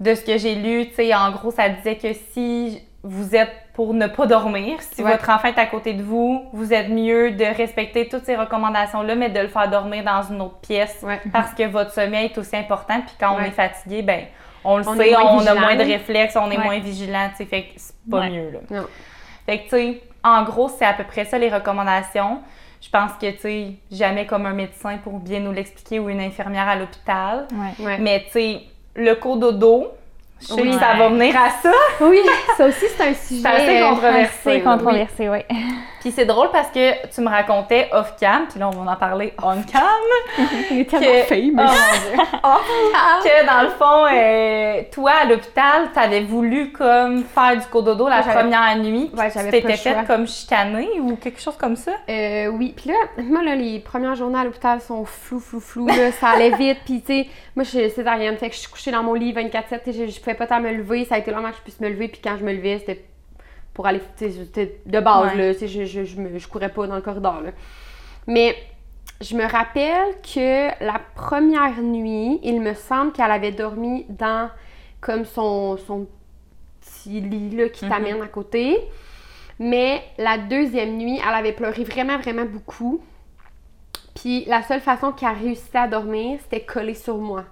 de 0.00 0.14
ce 0.14 0.22
que 0.22 0.36
j'ai 0.36 0.54
lu, 0.54 0.88
tu 0.88 0.96
sais, 0.96 1.14
en 1.14 1.30
gros, 1.30 1.50
ça 1.50 1.70
disait 1.70 1.96
que 1.96 2.12
si 2.12 2.82
vous 3.08 3.34
êtes 3.36 3.52
pour 3.72 3.94
ne 3.94 4.06
pas 4.06 4.26
dormir, 4.26 4.80
si 4.80 5.02
Ouais. 5.02 5.12
votre 5.12 5.28
enfant 5.30 5.48
est 5.48 5.58
à 5.58 5.66
côté 5.66 5.92
de 5.92 6.02
vous, 6.02 6.44
vous 6.52 6.72
êtes 6.72 6.88
mieux 6.88 7.32
de 7.32 7.44
respecter 7.44 8.08
toutes 8.08 8.24
ces 8.24 8.36
recommandations-là, 8.36 9.14
mais 9.14 9.28
de 9.30 9.40
le 9.40 9.48
faire 9.48 9.68
dormir 9.68 10.02
dans 10.04 10.22
une 10.22 10.40
autre 10.40 10.58
pièce 10.60 11.00
Ouais. 11.02 11.20
parce 11.32 11.52
que 11.52 11.64
votre 11.64 11.92
sommeil 11.92 12.26
est 12.26 12.38
aussi 12.38 12.56
important. 12.56 13.00
Puis 13.00 13.14
quand 13.20 13.34
on 13.36 13.40
est 13.40 13.50
fatigué, 13.50 14.02
ben 14.02 14.24
on 14.64 14.78
le 14.78 14.88
On 14.88 14.96
sait, 14.96 15.14
on 15.16 15.46
a 15.46 15.54
moins 15.54 15.76
de 15.76 15.84
réflexes, 15.84 16.36
on 16.36 16.50
est 16.50 16.58
moins 16.58 16.78
vigilant, 16.78 17.28
tu 17.30 17.36
sais, 17.36 17.44
fait 17.44 17.62
que 17.64 17.68
c'est 17.76 17.94
pas 18.10 18.28
mieux, 18.28 18.50
là. 18.50 18.58
Non. 18.70 18.86
Fait 19.46 19.58
que, 19.58 19.62
tu 19.64 19.68
sais, 19.70 20.00
en 20.24 20.42
gros, 20.42 20.68
c'est 20.68 20.84
à 20.84 20.92
peu 20.94 21.04
près 21.04 21.24
ça 21.24 21.38
les 21.38 21.48
recommandations. 21.48 22.40
Je 22.80 22.90
pense 22.90 23.12
que, 23.20 23.30
tu 23.30 23.38
sais, 23.38 23.66
jamais 23.92 24.26
comme 24.26 24.44
un 24.46 24.52
médecin 24.52 24.98
pour 24.98 25.20
bien 25.20 25.40
nous 25.40 25.52
l'expliquer 25.52 25.98
ou 26.00 26.08
une 26.08 26.20
infirmière 26.20 26.68
à 26.68 26.74
l'hôpital. 26.76 27.46
Mais, 28.00 28.24
tu 28.26 28.30
sais, 28.32 28.60
le 28.96 29.14
je 29.14 29.20
sais 29.20 29.86
Oui. 30.50 30.72
ça 30.74 30.94
va 30.98 31.08
venir 31.08 31.34
à 31.36 31.50
ça. 31.62 31.72
Oui, 32.00 32.20
ça 32.56 32.66
aussi, 32.66 32.84
c'est 32.96 33.08
un 33.08 33.14
sujet. 33.14 33.46
assez 33.48 33.80
euh, 33.80 33.88
controversé. 33.90 34.60
Controversé, 34.62 35.28
oui. 35.28 35.38
Puis 36.06 36.14
c'est 36.14 36.24
drôle 36.24 36.50
parce 36.52 36.68
que 36.68 37.08
tu 37.08 37.20
me 37.20 37.28
racontais 37.28 37.88
off-cam, 37.90 38.46
puis 38.48 38.60
là, 38.60 38.68
on 38.68 38.84
va 38.84 38.92
en 38.92 38.94
parler 38.94 39.34
on-cam. 39.42 39.82
Il 40.70 40.78
est 40.82 41.26
tellement. 41.26 41.66
Oh, 41.66 42.12
Dieu. 42.12 42.22
que 43.24 43.44
dans 43.44 43.62
le 43.62 43.70
fond, 43.70 44.06
euh, 44.14 44.82
toi, 44.92 45.10
à 45.22 45.24
l'hôpital, 45.24 45.90
t'avais 45.92 46.20
voulu 46.20 46.70
comme 46.70 47.24
faire 47.24 47.56
du 47.56 47.66
cododo 47.66 48.08
la 48.08 48.22
première 48.22 48.78
nuit. 48.78 49.10
Ouais, 49.18 49.32
tu 49.32 49.34
j'avais 49.34 49.50
t'étais 49.50 49.76
faite 49.76 50.06
comme 50.06 50.28
chicanée 50.28 51.00
ou 51.00 51.16
quelque 51.16 51.40
chose 51.40 51.56
comme 51.56 51.74
ça? 51.74 51.90
Euh, 52.08 52.46
oui, 52.50 52.72
puis 52.76 52.90
là, 52.90 53.24
moi, 53.24 53.42
là, 53.42 53.56
les 53.56 53.80
premières 53.80 54.14
journées 54.14 54.38
à 54.38 54.44
l'hôpital 54.44 54.80
sont 54.80 55.04
flou, 55.04 55.40
flou, 55.40 55.58
flou, 55.58 55.88
là, 55.88 56.12
ça 56.12 56.28
allait 56.28 56.50
vite, 56.56 56.78
puis 56.84 57.00
tu 57.00 57.06
sais, 57.14 57.26
moi, 57.56 57.64
je 57.64 57.70
suis 57.70 57.90
césarienne, 57.90 58.36
fait 58.36 58.48
que 58.48 58.54
je 58.54 58.60
suis 58.60 58.70
couchée 58.70 58.92
dans 58.92 59.02
mon 59.02 59.14
lit 59.14 59.32
24-7, 59.32 59.80
tu 59.82 59.92
sais, 59.92 60.06
je, 60.06 60.12
je 60.12 60.20
pouvais 60.20 60.34
pas 60.34 60.46
tant 60.46 60.60
me 60.60 60.70
lever, 60.70 61.04
ça 61.04 61.16
a 61.16 61.18
été 61.18 61.32
long 61.32 61.38
avant 61.38 61.50
que 61.50 61.56
je 61.56 61.62
puisse 61.62 61.80
me 61.80 61.88
lever, 61.88 62.06
puis 62.06 62.20
quand 62.22 62.36
je 62.38 62.44
me 62.44 62.52
levais, 62.52 62.78
c'était 62.78 63.04
pour 63.76 63.86
aller, 63.86 64.00
c'était 64.16 64.80
de 64.86 65.00
base, 65.00 65.34
Ouais. 65.34 65.52
là, 65.52 65.58
je, 65.60 65.84
je, 65.84 66.04
je, 66.04 66.16
me- 66.18 66.38
je 66.38 66.48
courais 66.48 66.70
pas 66.70 66.86
dans 66.86 66.94
le 66.96 67.02
corridor, 67.02 67.42
là. 67.42 67.50
Mais 68.26 68.56
je 69.20 69.36
me 69.36 69.44
rappelle 69.44 70.14
que 70.22 70.68
la 70.82 70.98
première 71.14 71.82
nuit, 71.82 72.40
il 72.42 72.62
me 72.62 72.72
semble 72.72 73.12
qu'elle 73.12 73.30
avait 73.30 73.52
dormi 73.52 74.06
dans, 74.08 74.48
comme 75.02 75.26
son, 75.26 75.76
son 75.76 76.06
petit 76.80 77.20
lit, 77.20 77.50
là, 77.54 77.68
qui 77.68 77.84
Mhm. 77.84 77.90
t'amène 77.90 78.22
à 78.22 78.28
côté. 78.28 78.78
Mais 79.58 80.02
la 80.16 80.38
deuxième 80.38 80.96
nuit, 80.96 81.20
elle 81.22 81.34
avait 81.34 81.52
pleuré 81.52 81.84
vraiment, 81.84 82.16
vraiment 82.16 82.46
beaucoup. 82.46 83.02
Puis 84.14 84.46
la 84.46 84.62
seule 84.62 84.80
façon 84.80 85.12
qu'elle 85.12 85.36
réussissait 85.36 85.76
à 85.78 85.86
dormir, 85.86 86.38
c'était 86.42 86.64
collée 86.64 86.94
sur 86.94 87.18
moi. 87.18 87.44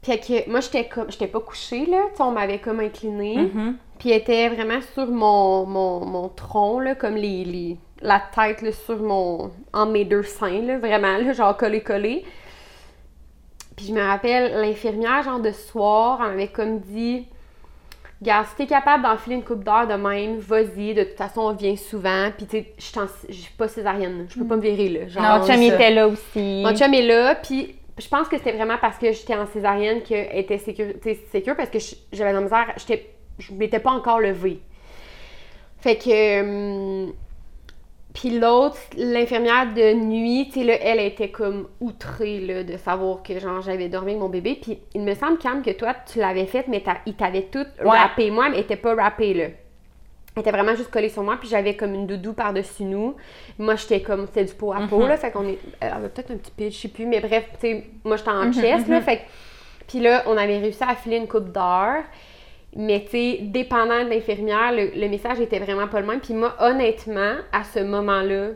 Puis 0.00 0.18
que 0.18 0.50
moi, 0.50 0.60
j'étais 0.60 0.88
comme, 0.88 1.10
j'étais 1.10 1.28
pas 1.28 1.40
couchée, 1.40 1.84
là, 1.86 1.98
tu 2.10 2.16
sais, 2.16 2.22
on 2.22 2.32
m'avait 2.32 2.58
comme 2.58 2.80
inclinée. 2.80 3.36
Mhm. 3.54 3.76
Puis 4.02 4.10
elle 4.10 4.18
était 4.18 4.48
vraiment 4.48 4.80
sur 4.94 5.06
mon, 5.06 5.64
mon, 5.64 6.04
mon 6.04 6.28
tronc, 6.28 6.80
là, 6.80 6.96
comme 6.96 7.14
les, 7.14 7.44
les- 7.44 7.76
la 8.00 8.20
tête 8.34 8.60
là, 8.60 8.72
sur 8.72 9.00
mon. 9.00 9.52
en 9.72 9.86
mes 9.86 10.04
deux 10.04 10.24
seins, 10.24 10.60
là, 10.60 10.76
vraiment, 10.78 11.18
là, 11.18 11.32
genre 11.32 11.56
collé-collé. 11.56 12.24
Puis 13.76 13.86
je 13.86 13.92
me 13.92 14.02
rappelle, 14.04 14.60
l'infirmière, 14.60 15.22
genre 15.22 15.38
de 15.38 15.52
soir, 15.52 16.18
elle 16.20 16.30
m'avait 16.30 16.48
comme 16.48 16.80
dit 16.80 17.26
Regarde, 18.20 18.46
si 18.48 18.56
t'es 18.56 18.66
capable 18.66 19.04
d'enfiler 19.04 19.36
une 19.36 19.44
coupe 19.44 19.62
d'heure 19.62 19.86
de 19.86 19.94
même, 19.94 20.38
vas-y, 20.38 20.94
de 20.94 21.04
toute 21.04 21.16
façon, 21.16 21.42
on 21.42 21.52
vient 21.52 21.76
souvent. 21.76 22.30
Puis 22.36 22.46
tu 22.46 22.58
sais, 22.58 22.72
je 23.28 23.32
suis 23.34 23.52
pas 23.56 23.68
césarienne, 23.68 24.26
je 24.28 24.36
peux 24.38 24.46
pas 24.46 24.56
me 24.56 24.62
virer, 24.62 24.88
là. 24.88 25.06
Genre, 25.06 25.22
Mon 25.22 25.46
chum 25.46 25.62
était 25.62 25.90
là 25.92 26.08
aussi. 26.08 26.62
mon 26.64 26.74
chum 26.76 26.92
est 26.92 27.02
là, 27.06 27.36
puis 27.36 27.76
je 27.98 28.08
pense 28.08 28.26
que 28.26 28.36
c'était 28.36 28.52
vraiment 28.52 28.78
parce 28.80 28.98
que 28.98 29.12
j'étais 29.12 29.36
en 29.36 29.46
césarienne 29.46 30.02
qu'elle 30.02 30.28
était 30.36 30.58
sécure, 30.58 30.86
sécure 31.30 31.54
parce 31.54 31.70
que 31.70 31.78
j'avais 32.12 32.32
la 32.32 32.40
misère, 32.40 32.72
j'étais, 32.78 33.08
je 33.38 33.52
m'étais 33.52 33.78
pas 33.80 33.90
encore 33.92 34.20
levée. 34.20 34.60
Fait 35.80 35.96
que. 35.96 36.40
hum, 37.06 37.12
puis 38.14 38.38
l'autre, 38.38 38.76
l'infirmière 38.98 39.72
de 39.72 39.94
nuit, 39.94 40.50
tu 40.52 40.60
sais, 40.60 40.64
là, 40.66 40.74
elle 40.82 41.00
était 41.00 41.30
comme 41.30 41.66
outrée 41.80 42.40
là, 42.40 42.62
de 42.62 42.76
savoir 42.76 43.22
que 43.22 43.38
genre 43.40 43.62
j'avais 43.62 43.88
dormi 43.88 44.10
avec 44.10 44.20
mon 44.20 44.28
bébé. 44.28 44.58
Puis 44.60 44.78
il 44.94 45.00
me 45.00 45.14
semble 45.14 45.38
même 45.42 45.62
que 45.62 45.70
toi, 45.70 45.94
tu 46.12 46.18
l'avais 46.18 46.44
fait, 46.44 46.68
mais 46.68 46.84
il 47.06 47.14
t'avait 47.14 47.44
tout 47.44 47.64
Ouais. 47.82 47.98
rappé. 47.98 48.30
Moi, 48.30 48.50
mais 48.50 48.56
elle 48.58 48.64
était 48.64 48.76
pas 48.76 48.94
rappée, 48.94 49.32
là. 49.32 49.44
Elle 50.36 50.40
était 50.42 50.50
vraiment 50.50 50.74
juste 50.74 50.90
collée 50.90 51.08
sur 51.08 51.22
moi, 51.22 51.38
puis 51.40 51.48
j'avais 51.48 51.74
comme 51.74 51.94
une 51.94 52.06
doudou 52.06 52.34
par-dessus 52.34 52.84
nous. 52.84 53.16
Moi, 53.58 53.76
j'étais 53.76 54.02
comme, 54.02 54.26
c'était 54.26 54.44
du 54.44 54.52
pot 54.54 54.72
à 54.74 54.86
peau, 54.86 55.00
Mhm. 55.00 55.08
là, 55.08 55.16
fait 55.16 55.30
qu'on 55.30 55.46
est, 55.48 55.58
elle 55.80 55.92
avait 55.92 56.08
peut-être 56.10 56.32
un 56.32 56.36
petit 56.36 56.50
pitch, 56.50 56.76
je 56.76 56.80
sais 56.82 56.88
plus, 56.88 57.06
mais 57.06 57.20
bref, 57.20 57.46
tu 57.54 57.60
sais, 57.60 57.84
moi, 58.04 58.16
j'étais 58.18 58.30
en 58.30 58.44
Mhm, 58.44 58.52
chest, 58.54 58.88
là, 58.88 58.96
mhm. 58.98 59.02
fait 59.02 59.22
puis 59.88 60.00
là, 60.00 60.22
on 60.26 60.36
avait 60.36 60.58
réussi 60.58 60.82
à 60.84 60.94
filer 60.94 61.16
une 61.16 61.28
coupe 61.28 61.50
d'heure, 61.50 62.02
mais 62.76 63.02
tu 63.04 63.10
sais, 63.10 63.38
dépendant 63.42 64.02
de 64.04 64.08
l'infirmière, 64.10 64.72
le, 64.72 64.90
le 64.98 65.08
message 65.08 65.40
était 65.40 65.58
vraiment 65.58 65.88
pas 65.88 66.00
le 66.00 66.06
même, 66.06 66.20
puis 66.20 66.34
moi, 66.34 66.54
honnêtement, 66.60 67.34
à 67.52 67.64
ce 67.64 67.80
moment-là, 67.80 68.48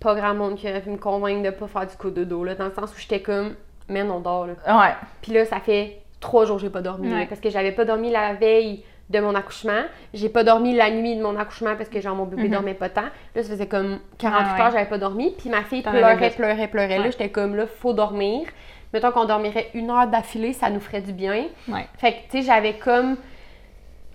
pas 0.00 0.14
grand 0.14 0.34
monde 0.34 0.54
qui 0.56 0.68
aurait 0.68 0.80
pu 0.80 0.90
me 0.90 0.96
convaincre 0.96 1.42
de 1.42 1.50
pas 1.50 1.66
faire 1.66 1.86
du 1.86 1.96
coup 1.96 2.10
de 2.10 2.24
dos, 2.24 2.42
là, 2.44 2.54
dans 2.54 2.66
le 2.66 2.72
sens 2.72 2.90
où 2.94 2.98
j'étais 2.98 3.20
comme, 3.20 3.54
man, 3.88 4.10
on 4.10 4.20
dort, 4.20 4.46
là. 4.46 4.54
Ouais. 4.66 4.94
Puis 5.20 5.32
là, 5.32 5.44
ça 5.44 5.60
fait 5.60 5.98
trois 6.20 6.46
jours 6.46 6.56
que 6.56 6.62
j'ai 6.62 6.70
pas 6.70 6.80
dormi. 6.80 7.10
là, 7.10 7.26
parce 7.28 7.40
que 7.40 7.50
j'avais 7.50 7.72
pas 7.72 7.84
dormi 7.84 8.10
la 8.10 8.32
veille 8.32 8.82
de 9.10 9.20
mon 9.20 9.34
accouchement. 9.34 9.82
J'ai 10.14 10.30
pas 10.30 10.42
dormi 10.42 10.74
la 10.74 10.90
nuit 10.90 11.14
de 11.16 11.22
mon 11.22 11.36
accouchement 11.36 11.76
parce 11.76 11.90
que 11.90 12.00
genre 12.00 12.16
mon 12.16 12.24
bébé 12.24 12.44
Mhm. 12.44 12.50
dormait 12.52 12.72
pas 12.72 12.88
tant. 12.88 13.02
Là, 13.34 13.42
ça 13.42 13.50
faisait 13.50 13.66
comme 13.68 13.98
48 14.16 14.48
Ah 14.48 14.54
ouais. 14.56 14.60
heures, 14.64 14.70
j'avais 14.72 14.88
pas 14.88 14.96
dormi. 14.96 15.34
Puis 15.36 15.50
ma 15.50 15.62
fille 15.64 15.82
pleurait, 15.82 16.30
pleurait, 16.30 16.68
pleurait. 16.68 16.98
Là, 16.98 17.10
j'étais 17.10 17.28
comme 17.28 17.54
là, 17.54 17.66
faut 17.66 17.92
dormir. 17.92 18.46
Mettons 18.94 19.10
qu'on 19.10 19.26
dormirait 19.26 19.68
une 19.74 19.90
heure 19.90 20.06
d'affilée, 20.06 20.54
ça 20.54 20.70
nous 20.70 20.80
ferait 20.80 21.02
du 21.02 21.12
bien. 21.12 21.44
Ouais. 21.68 21.84
Fait 21.98 22.12
que, 22.12 22.16
tu 22.30 22.38
sais, 22.38 22.42
j'avais 22.42 22.72
comme. 22.78 23.18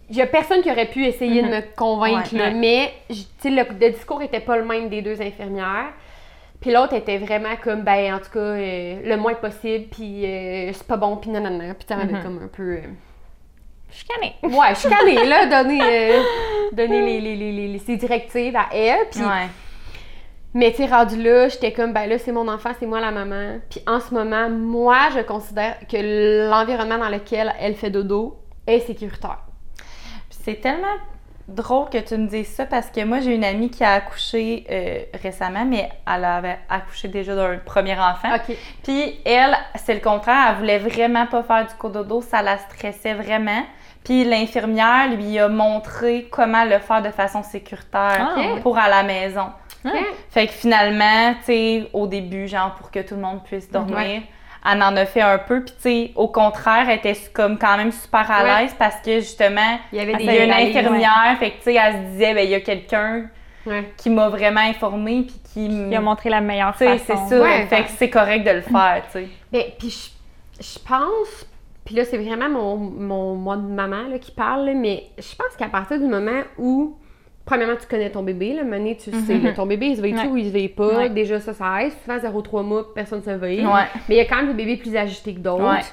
Il 0.09 0.15
y 0.15 0.21
a 0.21 0.27
personne 0.27 0.61
qui 0.61 0.71
aurait 0.71 0.87
pu 0.87 1.05
essayer 1.05 1.41
Mhm. 1.43 1.49
de 1.49 1.55
me 1.55 1.61
convaincre, 1.75 2.33
Ouais. 2.33 2.39
là, 2.39 2.45
Ouais. 2.45 2.53
mais, 2.55 2.93
le, 3.45 3.63
le 3.79 3.91
discours 3.91 4.21
était 4.21 4.39
pas 4.39 4.57
le 4.57 4.65
même 4.65 4.89
des 4.89 5.01
deux 5.01 5.21
infirmières. 5.21 5.91
Puis 6.59 6.71
l'autre 6.71 6.93
était 6.93 7.17
vraiment 7.19 7.55
comme, 7.63 7.83
ben, 7.83 8.15
en 8.15 8.17
tout 8.19 8.31
cas, 8.33 8.39
euh, 8.39 8.99
le 9.05 9.15
moins 9.17 9.35
possible, 9.35 9.85
puis 9.91 10.25
euh, 10.25 10.71
c'est 10.73 10.85
pas 10.87 10.97
bon, 10.97 11.15
puis 11.17 11.29
nanana. 11.29 11.73
Puis 11.75 11.85
t'avais 11.85 12.05
Mhm. 12.11 12.23
comme 12.23 12.41
un 12.43 12.47
peu. 12.47 12.73
euh, 12.73 12.81
Chicané. 13.91 14.35
Ouais, 14.43 14.67
je 14.71 14.75
suis 14.79 14.89
calée, 14.89 15.25
là, 15.25 15.45
donner, 15.63 15.79
euh, 15.81 16.21
donner 16.73 17.01
les, 17.01 17.21
les, 17.21 17.35
les, 17.35 17.67
les- 17.69 17.79
ses 17.79 17.95
directives 17.97 18.55
à 18.55 18.67
elle. 18.73 19.07
Puis, 19.11 19.21
Ouais. 19.21 19.47
Mais 20.53 20.71
tu 20.71 20.77
sais, 20.77 20.85
rendu 20.87 21.21
là, 21.21 21.47
j'étais 21.47 21.71
comme, 21.71 21.93
ben 21.93 22.07
là, 22.09 22.17
c'est 22.17 22.31
mon 22.31 22.47
enfant, 22.47 22.71
c'est 22.79 22.87
moi 22.87 22.99
la 22.99 23.11
maman. 23.11 23.59
Puis 23.69 23.81
en 23.85 23.99
ce 23.99 24.11
moment, 24.13 24.49
moi, 24.49 24.97
je 25.15 25.19
considère 25.21 25.77
que 25.87 26.49
l'environnement 26.49 26.97
dans 26.97 27.09
lequel 27.09 27.53
elle 27.59 27.75
fait 27.75 27.91
dodo 27.91 28.35
est 28.65 28.79
sécuritaire. 28.79 29.39
C'est 30.43 30.61
tellement 30.61 30.87
drôle 31.47 31.89
que 31.89 31.97
tu 31.97 32.15
me 32.15 32.27
dises 32.27 32.47
ça 32.47 32.65
parce 32.65 32.89
que 32.91 33.03
moi, 33.03 33.19
j'ai 33.21 33.33
une 33.33 33.43
amie 33.43 33.69
qui 33.71 33.83
a 33.83 33.93
accouché 33.93 34.65
euh, 34.69 34.99
récemment, 35.21 35.65
mais 35.65 35.89
elle 36.07 36.23
avait 36.25 36.59
accouché 36.69 37.07
déjà 37.07 37.35
d'un 37.35 37.57
premier 37.57 37.97
enfant. 37.99 38.29
Puis 38.83 39.19
elle, 39.25 39.57
c'est 39.75 39.95
le 39.95 39.99
contraire, 39.99 40.49
elle 40.51 40.55
voulait 40.57 40.77
vraiment 40.77 41.25
pas 41.25 41.41
faire 41.43 41.65
du 41.65 41.73
cododo, 41.75 42.21
ça 42.21 42.41
la 42.41 42.57
stressait 42.59 43.15
vraiment. 43.15 43.63
Puis 44.03 44.23
l'infirmière 44.23 45.09
lui 45.13 45.37
a 45.39 45.49
montré 45.49 46.27
comment 46.31 46.63
le 46.63 46.79
faire 46.79 47.01
de 47.01 47.09
façon 47.09 47.43
sécuritaire 47.43 48.29
Ah, 48.35 48.59
pour 48.61 48.77
à 48.77 48.87
la 48.87 49.03
maison. 49.03 49.47
Fait 50.29 50.47
que 50.47 50.53
finalement, 50.53 51.33
tu 51.39 51.45
sais, 51.45 51.89
au 51.93 52.05
début, 52.07 52.47
genre 52.47 52.75
pour 52.75 52.91
que 52.91 52.99
tout 52.99 53.15
le 53.15 53.21
monde 53.21 53.43
puisse 53.43 53.69
dormir. 53.71 54.21
Elle 54.65 54.81
en 54.83 54.95
a 54.95 55.05
fait 55.05 55.21
un 55.21 55.37
peu. 55.37 55.63
Puis 55.63 55.73
tu 55.75 55.81
sais, 55.81 56.11
au 56.15 56.27
contraire, 56.27 56.87
elle 56.89 56.97
était 56.97 57.15
comme 57.33 57.57
quand 57.57 57.77
même 57.77 57.91
super 57.91 58.29
à 58.29 58.43
Ouais. 58.43 58.61
l'aise 58.63 58.75
parce 58.77 58.95
que 59.01 59.15
justement, 59.19 59.79
Il 59.91 59.97
y 59.99 60.01
avait 60.01 60.15
des 60.15 60.23
une 60.45 60.51
infirmière, 60.51 61.35
fait 61.39 61.51
que 61.51 61.57
tu 61.57 61.63
sais, 61.63 61.75
elle 61.75 61.93
se 61.93 61.99
disait, 62.11 62.33
ben 62.33 62.43
il 62.43 62.49
y 62.51 62.55
a 62.55 62.61
quelqu'un 62.61 63.25
Ouais. 63.65 63.91
qui 63.97 64.09
m'a 64.09 64.29
vraiment 64.29 64.61
informée 64.61 65.23
puis 65.27 65.35
qui 65.53 65.65
Il 65.89 65.95
a 65.95 65.99
montré 66.01 66.29
la 66.29 66.41
meilleure 66.41 66.75
façon. 66.75 67.03
c'est 67.05 67.35
ça. 67.35 67.41
Ouais. 67.41 67.65
fait 67.67 67.83
que 67.83 67.89
c'est 67.97 68.09
correct 68.09 68.45
de 68.45 68.51
le 68.51 68.61
faire, 68.61 69.03
tu 69.11 69.19
sais. 69.19 69.27
Ben, 69.51 69.63
puis 69.77 69.89
je, 69.89 70.63
je 70.63 70.79
pense, 70.79 71.45
puis 71.85 71.95
là, 71.95 72.05
c'est 72.05 72.17
vraiment 72.17 72.49
mon, 72.49 72.77
mon 72.77 73.35
moi 73.35 73.57
de 73.57 73.61
maman 73.63 74.03
là, 74.09 74.17
qui 74.19 74.31
parle, 74.31 74.65
là, 74.65 74.73
mais 74.73 75.03
je 75.17 75.35
pense 75.35 75.55
qu'à 75.57 75.67
partir 75.67 75.99
du 75.99 76.05
moment 76.05 76.41
où, 76.57 76.95
premièrement, 77.49 77.75
tu 77.79 77.87
connais 77.87 78.11
ton 78.11 78.21
bébé, 78.21 78.53
là, 78.53 78.63
Mané, 78.63 78.95
tu 78.95 79.09
sais, 79.11 79.37
là, 79.39 79.53
ton 79.53 79.65
bébé, 79.65 79.87
il 79.87 79.97
se 79.97 80.01
veille 80.01 80.13
Ouais. 80.13 80.23
tout 80.23 80.29
ou 80.29 80.37
il 80.37 80.45
se 80.45 80.51
veille 80.51 80.69
pas. 80.69 80.97
Ouais. 80.97 81.09
Déjà, 81.09 81.39
ça, 81.39 81.53
ça 81.53 81.83
aide. 81.83 81.91
Souvent, 82.03 82.19
0,3 82.19 82.63
mois, 82.63 82.93
personne 82.93 83.19
ne 83.19 83.23
se 83.23 83.31
veille. 83.31 83.65
Ouais. 83.65 83.87
Mais 84.07 84.15
il 84.15 84.17
y 84.17 84.21
a 84.21 84.25
quand 84.25 84.35
même 84.35 84.47
des 84.47 84.53
bébés 84.53 84.77
plus 84.77 84.95
agités 84.95 85.33
que 85.33 85.39
d'autres. 85.39 85.91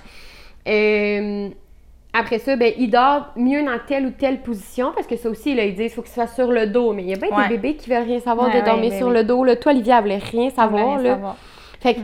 Euh, 0.68 1.48
après 2.12 2.38
ça, 2.38 2.56
ben, 2.56 2.72
il 2.76 2.90
dort 2.90 3.28
mieux 3.36 3.64
dans 3.64 3.78
telle 3.86 4.06
ou 4.06 4.10
telle 4.10 4.40
position, 4.42 4.92
parce 4.94 5.06
que 5.06 5.16
ça 5.16 5.30
aussi, 5.30 5.54
là, 5.54 5.64
ils 5.64 5.74
disent 5.74 5.86
qu'il 5.86 5.90
faut 5.92 6.02
qu'il 6.02 6.12
soit 6.12 6.26
sur 6.26 6.52
le 6.52 6.66
dos. 6.66 6.92
Mais 6.92 7.02
il 7.02 7.08
y 7.08 7.14
a 7.14 7.16
bien 7.16 7.48
des 7.48 7.56
bébés 7.56 7.76
qui 7.76 7.88
veulent 7.88 8.04
rien 8.04 8.20
savoir 8.20 8.54
de 8.54 8.60
dormir 8.62 8.90
ben 8.90 8.98
sur 8.98 9.08
oui. 9.08 9.14
le 9.14 9.24
dos. 9.24 9.42
Là. 9.42 9.56
Toi, 9.56 9.72
Olivia, 9.72 9.96
elle 9.96 10.02
voulait 10.02 10.18
rien 10.18 10.50
savoir. 10.50 10.98
Rien 10.98 11.02
là. 11.02 11.14
savoir. 11.14 11.36
Fait 11.80 11.94
que 11.94 12.00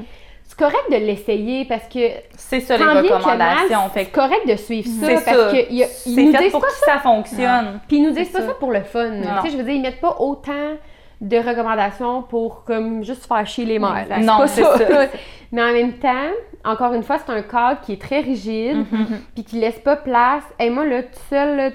c'est 0.54 0.58
correct 0.58 0.90
de 0.90 0.96
l'essayer 0.96 1.64
parce 1.64 1.84
que 1.88 1.98
C'est 2.36 2.60
ça 2.60 2.76
les 2.76 2.84
recommandations. 2.84 3.90
c'est 3.94 4.06
correct 4.06 4.46
de 4.46 4.56
suivre 4.56 4.88
ça 5.00 5.06
parce 5.08 5.24
ça. 5.24 5.32
que 5.50 5.72
y 5.72 5.82
a- 5.82 5.86
ils 5.86 6.14
c'est 6.14 6.22
nous 6.24 6.32
fait 6.32 6.38
disent 6.42 6.52
pour 6.52 6.60
pas 6.60 6.66
que 6.66 6.72
ça 6.84 6.98
fonctionne. 6.98 7.80
puis 7.88 7.96
ils 7.96 8.02
nous 8.02 8.10
disent 8.10 8.28
pas 8.28 8.40
ça. 8.40 8.48
ça 8.48 8.54
pour 8.54 8.70
le 8.70 8.82
fun. 8.82 9.10
Tu 9.42 9.46
sais, 9.48 9.52
je 9.52 9.56
veux 9.56 9.64
dire, 9.64 9.74
ils 9.74 9.80
mettent 9.82 10.00
pas 10.00 10.16
autant 10.20 10.76
de 11.22 11.36
recommandations 11.38 12.22
pour 12.22 12.64
comme 12.64 13.02
juste 13.02 13.26
faire 13.26 13.46
chier 13.46 13.64
les 13.64 13.78
mères. 13.78 14.06
là. 14.08 14.18
Non, 14.18 14.46
c'est 14.46 14.62
ça. 14.62 14.76
Mais 15.52 15.62
en 15.62 15.72
même 15.72 15.94
temps, 15.94 16.30
encore 16.64 16.92
une 16.94 17.02
fois, 17.02 17.18
c'est 17.24 17.32
un 17.32 17.42
cadre 17.42 17.80
qui 17.80 17.92
est 17.94 18.00
très 18.00 18.20
rigide 18.20 18.78
Mm-hmm. 18.78 19.06
puis 19.34 19.44
qui 19.44 19.56
laisse 19.58 19.78
pas 19.78 19.96
place. 19.96 20.44
Et 20.58 20.68
moi 20.70 20.84
là, 20.84 21.02
tout 21.02 21.18
seul 21.30 21.56
là, 21.56 21.70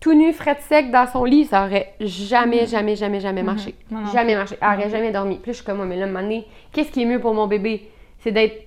tout 0.00 0.12
nu, 0.14 0.32
fret 0.34 0.58
sec 0.68 0.90
dans 0.90 1.06
son 1.06 1.24
lit, 1.24 1.46
ça 1.46 1.64
aurait 1.64 1.94
jamais, 2.00 2.66
jamais, 2.66 2.94
jamais, 2.94 3.20
jamais 3.20 3.42
marché. 3.42 3.74
Non, 3.90 4.00
non. 4.00 4.12
Jamais 4.12 4.36
marché. 4.36 4.56
Elle 4.60 4.78
aurait 4.78 4.90
jamais 4.90 5.10
dormi. 5.12 5.36
Là, 5.36 5.40
je 5.46 5.52
suis 5.52 5.64
comme, 5.64 5.80
Ouais, 5.80 5.86
mais 5.86 5.96
là, 5.96 6.06
donné, 6.06 6.46
qu'est-ce 6.72 6.90
qui 6.92 7.02
est 7.02 7.06
mieux 7.06 7.20
pour 7.20 7.32
mon 7.32 7.46
bébé? 7.46 7.90
C'est 8.24 8.32
d'être 8.32 8.66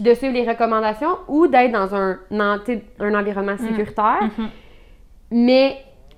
de 0.00 0.14
suivre 0.14 0.32
les 0.32 0.48
recommandations 0.48 1.18
ou 1.28 1.46
d'être 1.46 1.70
dans 1.72 1.94
un, 1.94 2.18
un 2.30 3.14
environnement 3.14 3.56
sécuritaire, 3.58 4.20
mais 5.30 5.76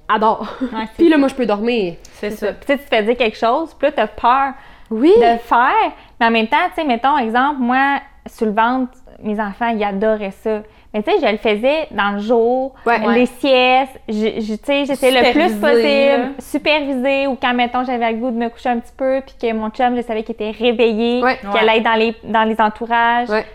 adore. 0.09 0.57
Ouais, 0.61 0.87
Puis 0.97 1.09
là, 1.09 1.19
moi, 1.19 1.29
je 1.29 1.35
peux 1.35 1.47
dormir. 1.47 1.95
C'est 2.15 2.31
ça. 2.31 2.53
Puis 2.53 2.61
tu 2.61 2.73
sais, 2.73 2.79
tu 2.79 2.85
te 2.85 2.89
fais 2.95 3.03
dire 3.03 3.17
quelque 3.17 3.37
chose, 3.37 3.75
puis 3.75 3.89
là, 3.89 3.93
t'as 3.93 4.07
peur 4.07 4.53
Oui. 4.91 5.13
de 5.17 5.33
le 5.33 5.39
faire. 5.39 5.93
Mais 6.21 6.27
en 6.27 6.31
même 6.31 6.47
temps, 6.49 6.57
tu 6.75 6.81
sais, 6.83 6.85
mettons, 6.87 7.17
exemple, 7.19 7.61
moi, 7.61 7.99
sur 8.27 8.47
le 8.47 8.53
ventre, 8.53 8.93
mes 9.23 9.41
enfants, 9.41 9.69
ils 9.69 9.83
adoraient 9.85 10.31
ça. 10.31 10.63
Mais 10.95 11.03
tu 11.03 11.11
sais, 11.11 11.19
je 11.21 11.31
le 11.33 11.39
faisais 11.39 11.89
dans 11.93 12.11
le 12.13 12.19
jour, 12.21 12.75
Ouais. 12.85 12.99
les 13.15 13.27
siestes, 13.27 13.99
je, 14.09 14.41
je- 14.41 14.55
tu 14.57 14.65
sais, 14.65 14.85
j'étais 14.85 15.11
le 15.11 15.33
plus 15.33 15.55
possible 15.59 16.35
supervisée 16.39 17.27
ou 17.27 17.37
quand, 17.41 17.55
mettons, 17.55 17.83
j'avais 17.85 18.13
le 18.13 18.19
goût 18.19 18.31
de 18.31 18.37
me 18.37 18.49
coucher 18.51 18.69
un 18.69 18.79
petit 18.79 18.93
peu, 18.97 19.23
puis 19.25 19.35
que 19.41 19.53
mon 19.55 19.71
chum, 19.71 19.97
je 19.97 20.03
savais 20.03 20.23
qu'il 20.23 20.35
était 20.35 20.51
réveillé, 20.51 21.23
Ouais. 21.23 21.39
qu'il 21.39 21.49
Ouais. 21.49 21.59
allait 21.61 21.79
être 21.79 21.85
dans 21.85 21.95
les, 21.95 22.15
dans 22.25 22.45
les 22.45 22.61
entourages. 22.61 23.31
Ouais. 23.31 23.47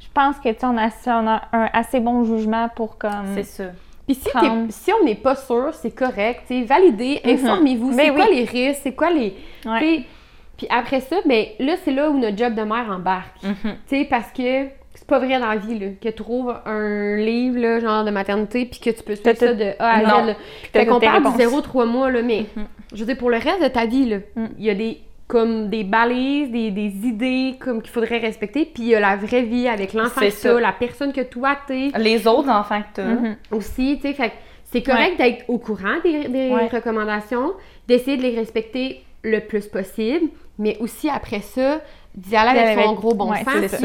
Je 0.00 0.06
pense 0.14 0.36
que, 0.38 0.48
tu 0.50 0.60
sais, 0.60 0.66
on 0.66 0.78
a, 0.78 0.88
on 1.20 1.26
a 1.26 1.42
un 1.52 1.68
assez 1.72 1.98
bon 2.00 2.24
jugement 2.24 2.68
pour 2.76 2.96
comme... 2.96 3.34
C'est 3.34 3.42
ça. 3.42 3.64
Puis 4.06 4.14
si, 4.14 4.30
si 4.70 4.90
on 4.92 5.04
n'est 5.04 5.16
pas 5.16 5.34
sûr, 5.34 5.74
c'est 5.74 5.90
correct. 5.90 6.44
tu 6.48 6.60
sais, 6.60 6.64
Validez, 6.64 7.20
informez-vous. 7.24 7.90
Ben 7.90 8.06
C'est 8.06 8.14
quoi 8.14 8.26
oui. 8.30 8.36
les 8.36 8.44
risques? 8.44 8.80
C'est 8.82 8.94
quoi 8.94 9.10
les. 9.10 9.34
Puis 10.56 10.66
après 10.70 11.00
ça, 11.00 11.16
ben 11.26 11.44
là, 11.60 11.74
c'est 11.84 11.92
là 11.92 12.08
où 12.10 12.18
notre 12.18 12.36
job 12.36 12.54
de 12.54 12.62
mère 12.62 12.86
embarque. 12.90 13.42
Mhm. 13.42 13.54
Tu 13.88 13.98
sais, 13.98 14.04
parce 14.08 14.32
que 14.32 14.66
pas 15.08 15.18
vrai 15.18 15.40
dans 15.40 15.48
la 15.48 15.56
vie, 15.56 15.78
là, 15.78 15.86
que 16.00 16.08
tu 16.08 16.14
trouves 16.14 16.54
un 16.66 17.16
livre, 17.16 17.58
là, 17.58 17.80
genre 17.80 18.04
de 18.04 18.10
maternité, 18.10 18.64
puis 18.66 18.78
que 18.78 18.90
tu 18.90 19.02
peux 19.02 19.16
suivre 19.16 19.32
T'as 19.32 19.46
ça 19.46 19.54
de 19.54 19.72
A 19.80 19.94
à 19.94 20.00
Z. 20.30 20.36
T'as 20.72 20.80
Fait 20.80 20.86
qu'on 20.86 21.00
parle 21.00 21.22
du 21.22 21.28
réponses. 21.42 21.64
0-3 21.66 21.86
mois, 21.86 22.10
là, 22.10 22.22
mais 22.22 22.46
je 22.92 22.98
veux 23.00 23.06
dire, 23.06 23.16
pour 23.18 23.30
le 23.30 23.38
reste 23.38 23.62
de 23.62 23.68
ta 23.68 23.86
vie, 23.86 24.06
là, 24.08 24.18
Mm. 24.36 24.46
il 24.58 24.64
y 24.64 24.70
a 24.70 24.74
des 24.74 24.98
comme 25.26 25.68
des 25.68 25.84
balises, 25.84 26.50
des, 26.50 26.70
des 26.70 27.06
idées 27.06 27.56
comme 27.60 27.82
qu'il 27.82 27.90
faudrait 27.90 28.16
respecter, 28.18 28.64
puis 28.64 28.84
il 28.84 28.88
y 28.88 28.94
a 28.94 29.00
la 29.00 29.16
vraie 29.16 29.42
vie 29.42 29.68
avec 29.68 29.92
l'enfant 29.92 30.22
que 30.22 30.42
t'as, 30.42 30.58
la 30.58 30.72
personne 30.72 31.12
que 31.12 31.20
toi 31.20 31.54
t'es 31.66 31.90
Les 31.98 32.26
autres 32.26 32.48
enfants 32.48 32.80
que 32.80 32.94
tu 32.94 33.00
as. 33.02 33.04
Mhm. 33.04 33.36
aussi, 33.50 33.96
tu 34.00 34.08
sais, 34.08 34.14
fait 34.14 34.30
que 34.30 34.34
c'est 34.64 34.82
correct 34.82 35.18
d'être 35.18 35.44
au 35.48 35.58
courant 35.58 35.96
des, 36.02 36.28
des 36.28 36.48
Ouais. 36.50 36.68
recommandations, 36.68 37.52
d'essayer 37.86 38.16
de 38.16 38.22
les 38.22 38.36
respecter 38.38 39.02
le 39.22 39.40
plus 39.40 39.66
possible, 39.66 40.28
mais 40.58 40.78
aussi 40.80 41.10
après 41.10 41.40
ça, 41.40 41.80
d'y 42.14 42.34
aller 42.34 42.58
avec 42.60 42.72
Avec- 42.72 42.84
son 42.86 42.94
gros 42.94 43.14
bon 43.14 43.30
ouais, 43.30 43.44
sens. 43.44 43.84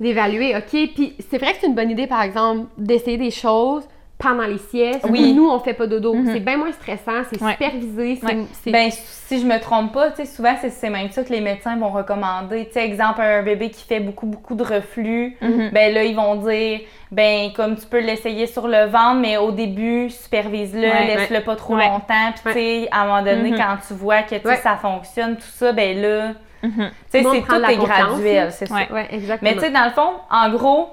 D'évaluer, 0.00 0.54
OK, 0.56 0.90
puis 0.94 1.14
c'est 1.30 1.38
vrai 1.38 1.52
que 1.52 1.58
c'est 1.60 1.66
une 1.66 1.74
bonne 1.74 1.90
idée, 1.90 2.06
par 2.06 2.22
exemple, 2.22 2.66
d'essayer 2.76 3.16
des 3.16 3.30
choses 3.30 3.84
pendant 4.18 4.44
les 4.46 4.56
siestes. 4.56 5.04
Oui. 5.10 5.34
Nous, 5.34 5.46
on 5.46 5.58
fait 5.60 5.74
pas 5.74 5.86
dodo. 5.86 6.14
Mhm. 6.14 6.30
C'est 6.32 6.40
bien 6.40 6.56
moins 6.56 6.72
stressant, 6.72 7.22
c'est 7.30 7.42
Ouais. 7.42 7.52
supervisé. 7.52 8.18
Ouais. 8.22 8.46
Ben, 8.72 8.90
si 8.90 9.38
je 9.40 9.44
me 9.46 9.60
trompe 9.60 9.92
pas, 9.92 10.10
tu 10.10 10.16
sais, 10.16 10.24
souvent, 10.24 10.54
c'est- 10.58 10.88
même 10.88 11.10
ça 11.10 11.22
que 11.22 11.30
les 11.30 11.42
médecins 11.42 11.76
vont 11.76 11.90
recommander. 11.90 12.64
Tu 12.66 12.72
sais, 12.72 12.84
exemple, 12.86 13.20
un 13.20 13.42
bébé 13.42 13.68
qui 13.68 13.84
fait 13.84 14.00
beaucoup, 14.00 14.24
beaucoup 14.24 14.54
de 14.54 14.62
reflux, 14.62 15.36
Mhm. 15.42 15.68
ben 15.70 15.92
là, 15.92 16.04
ils 16.04 16.16
vont 16.16 16.34
dire, 16.36 16.80
ben, 17.12 17.50
comme 17.54 17.76
tu 17.76 17.84
peux 17.86 18.00
l'essayer 18.00 18.46
sur 18.46 18.68
le 18.68 18.86
ventre, 18.86 19.20
mais 19.20 19.36
au 19.36 19.50
début, 19.50 20.08
supervise-le, 20.08 20.80
Ouais, 20.88 21.06
laisse-le 21.14 21.40
pas 21.42 21.56
trop 21.56 21.76
longtemps. 21.76 22.32
Puis, 22.42 22.42
tu 22.44 22.52
sais, 22.52 22.88
à 22.90 23.02
un 23.02 23.06
moment 23.06 23.22
donné, 23.22 23.50
Mhm. 23.50 23.58
quand 23.58 23.76
tu 23.86 23.92
vois 23.92 24.22
que, 24.22 24.34
tu 24.36 24.40
sais, 24.40 24.48
Ouais. 24.48 24.56
ça 24.56 24.76
fonctionne, 24.76 25.36
tout 25.36 25.42
ça, 25.42 25.72
ben 25.72 26.00
là, 26.00 26.32
Mhm. 26.62 26.90
tu 27.12 27.18
sais, 27.18 27.22
c'est 27.22 27.42
tout 27.42 27.54
est 27.70 27.76
graduel, 27.76 28.52
c'est 28.52 28.66
ça. 28.66 28.74
Ouais. 28.90 29.06
Exactement. 29.10 29.50
Mais 29.50 29.54
tu 29.56 29.60
sais, 29.62 29.70
dans 29.70 29.84
le 29.84 29.90
fond, 29.90 30.10
en 30.30 30.50
gros, 30.50 30.88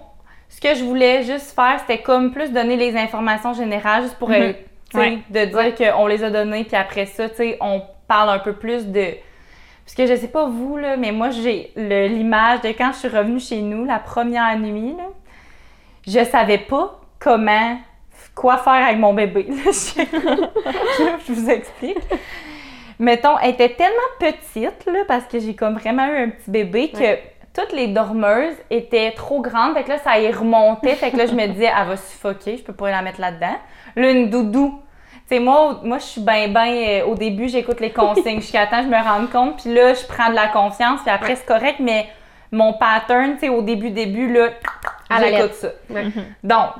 ce 0.49 0.59
que 0.61 0.76
je 0.76 0.84
voulais 0.84 1.24
juste 1.24 1.51
faire, 1.55 1.80
c'était 1.80 2.01
comme 2.01 2.32
plus 2.32 2.51
donner 2.51 2.76
les 2.78 2.95
informations 2.97 3.53
générales, 3.53 4.03
juste 4.03 4.16
pour 4.18 4.30
Mhm. 4.30 4.36
euh, 4.36 4.53
Ouais. 4.93 5.20
de 5.30 5.45
dire 5.45 5.55
Ouais. 5.57 5.74
qu'on 5.74 6.05
les 6.07 6.24
a 6.24 6.30
données, 6.30 6.64
puis 6.66 6.76
après 6.76 7.05
ça, 7.07 7.28
tu 7.30 7.36
sais, 7.38 7.57
on 7.61 7.82
parle 8.07 8.30
un 8.30 8.39
peu 8.39 8.53
plus 8.53 8.86
de. 8.88 9.07
Parce 9.86 9.95
que 9.95 10.05
je 10.05 10.16
sais 10.16 10.28
pas 10.28 10.45
vous, 10.45 10.78
là, 10.78 10.95
mais 10.97 11.11
moi, 11.11 11.30
j'ai 11.32 11.72
l'image 11.76 12.61
de 12.61 12.70
quand 12.70 12.91
je 12.93 12.99
suis 12.99 13.07
revenue 13.07 13.39
chez 13.39 13.61
nous 13.61 13.84
la 13.86 13.99
première 13.99 14.57
nuit, 14.59 14.93
là, 14.97 15.05
je 16.07 16.24
savais 16.24 16.59
pas 16.59 16.99
comment, 17.20 17.78
quoi 18.36 18.57
faire 18.57 18.74
avec 18.86 18.97
mon 18.99 19.14
bébé. 19.14 19.47
je 19.66 21.32
vous 21.34 21.49
explique. 21.49 21.97
Mettons, 23.00 23.38
elle 23.39 23.52
était 23.52 23.70
tellement 23.70 23.98
petite, 24.20 24.86
là, 24.86 25.04
parce 25.08 25.26
que 25.26 25.39
j'ai 25.39 25.56
comme 25.56 25.78
vraiment 25.78 26.06
eu 26.08 26.24
un 26.26 26.30
petit 26.30 26.52
bébé, 26.52 26.89
que 26.89 27.18
toutes 27.54 27.72
les 27.72 27.88
dormeuses 27.88 28.56
étaient 28.70 29.12
trop 29.12 29.41
grandes. 29.41 29.76
Fait 29.76 29.84
que 29.84 29.89
là, 29.89 29.98
ça 30.00 30.20
y 30.20 30.32
remontait. 30.32 30.96
Fait 30.96 31.12
que 31.12 31.18
là, 31.18 31.26
je 31.26 31.34
me 31.34 31.48
disais, 31.48 31.70
elle 31.78 31.88
va 31.88 31.98
suffoquer, 31.98 32.58
je 32.58 32.64
peux 32.64 32.74
pas 32.74 32.89
la 32.89 33.02
mettre 33.02 33.22
là-dedans. 33.22 33.56
Là, 33.96 34.12
une 34.12 34.30
doudou. 34.30 34.82
Tu 35.30 35.38
sais, 35.38 35.39
moi, 35.39 35.80
moi, 35.84 36.00
je 36.00 36.04
suis 36.04 36.22
bien, 36.22 36.48
bien. 36.48 37.06
au 37.06 37.16
début, 37.16 37.48
j'écoute 37.48 37.80
les 37.80 37.91
consignes 37.91 38.41
jusqu'à 38.41 38.68
temps 38.68 38.82
je 38.82 38.88
me 38.88 39.02
rende 39.02 39.30
compte. 39.30 39.62
Puis 39.62 39.74
là, 39.74 39.94
je 39.94 40.06
prends 40.06 40.30
de 40.30 40.36
la 40.36 40.48
confiance. 40.48 41.02
Puis 41.02 41.12
après, 41.12 41.36
c'est 41.36 41.46
correct. 41.46 41.80
Mais 41.80 42.08
mon 42.52 42.74
pattern, 42.74 43.34
tu 43.34 43.41
sais, 43.41 43.50
au 43.50 43.62
début, 43.62 43.91
début, 43.91 44.32
là, 44.34 44.50
À 45.10 45.22
la 45.22 45.32
j'écoute 45.32 45.54
ça. 45.54 45.70
Ouais. 45.89 46.08
Donc, 46.44 46.74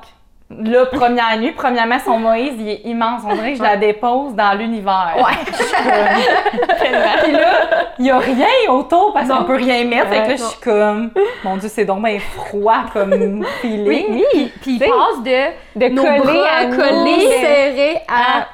là, 0.60 0.86
première 0.88 1.38
nuit, 1.38 1.51
premièrement, 1.51 1.97
son 2.04 2.18
Moïse, 2.20 2.54
il 2.60 2.70
est 2.70 2.82
immense. 2.86 3.22
On 3.28 3.34
dirait 3.36 3.51
que 3.54 3.58
je 3.58 3.64
la 3.64 3.78
dépose 3.78 4.34
dans 4.36 4.58
l'univers. 4.58 5.16
Puis 7.24 7.32
là, 7.32 7.39
il 7.99 8.04
n'y 8.04 8.12
a 8.12 8.20
rien 8.20 8.47
autour 8.70 9.14
parce 9.14 9.28
qu'on 9.30 9.43
peut 9.43 9.56
rien 9.56 9.84
mettre. 9.86 10.08
Fait 10.10 10.24
que 10.24 10.30
là, 10.30 10.36
je 10.36 10.43
suis 10.43 10.60
comme, 10.62 11.12
mon 11.43 11.58
Dieu, 11.58 11.70
c'est 11.72 11.86
donc 11.86 12.04
bien 12.04 12.20
froid 12.20 12.84
comme 12.91 13.45
feeling. 13.62 14.06
Oui, 14.14 14.24
puis, 14.32 14.51
puis 14.62 14.72
il 14.76 14.80
passe 14.80 15.24
de, 15.24 15.80
De 15.80 15.88
nos 15.93 16.01
coller 16.04 16.20
bras 16.20 16.47
à 16.60 16.66
nous, 16.66 16.78
collés, 16.78 17.16
de- 17.26 17.45
serrés 17.45 18.01
à... 18.08 18.47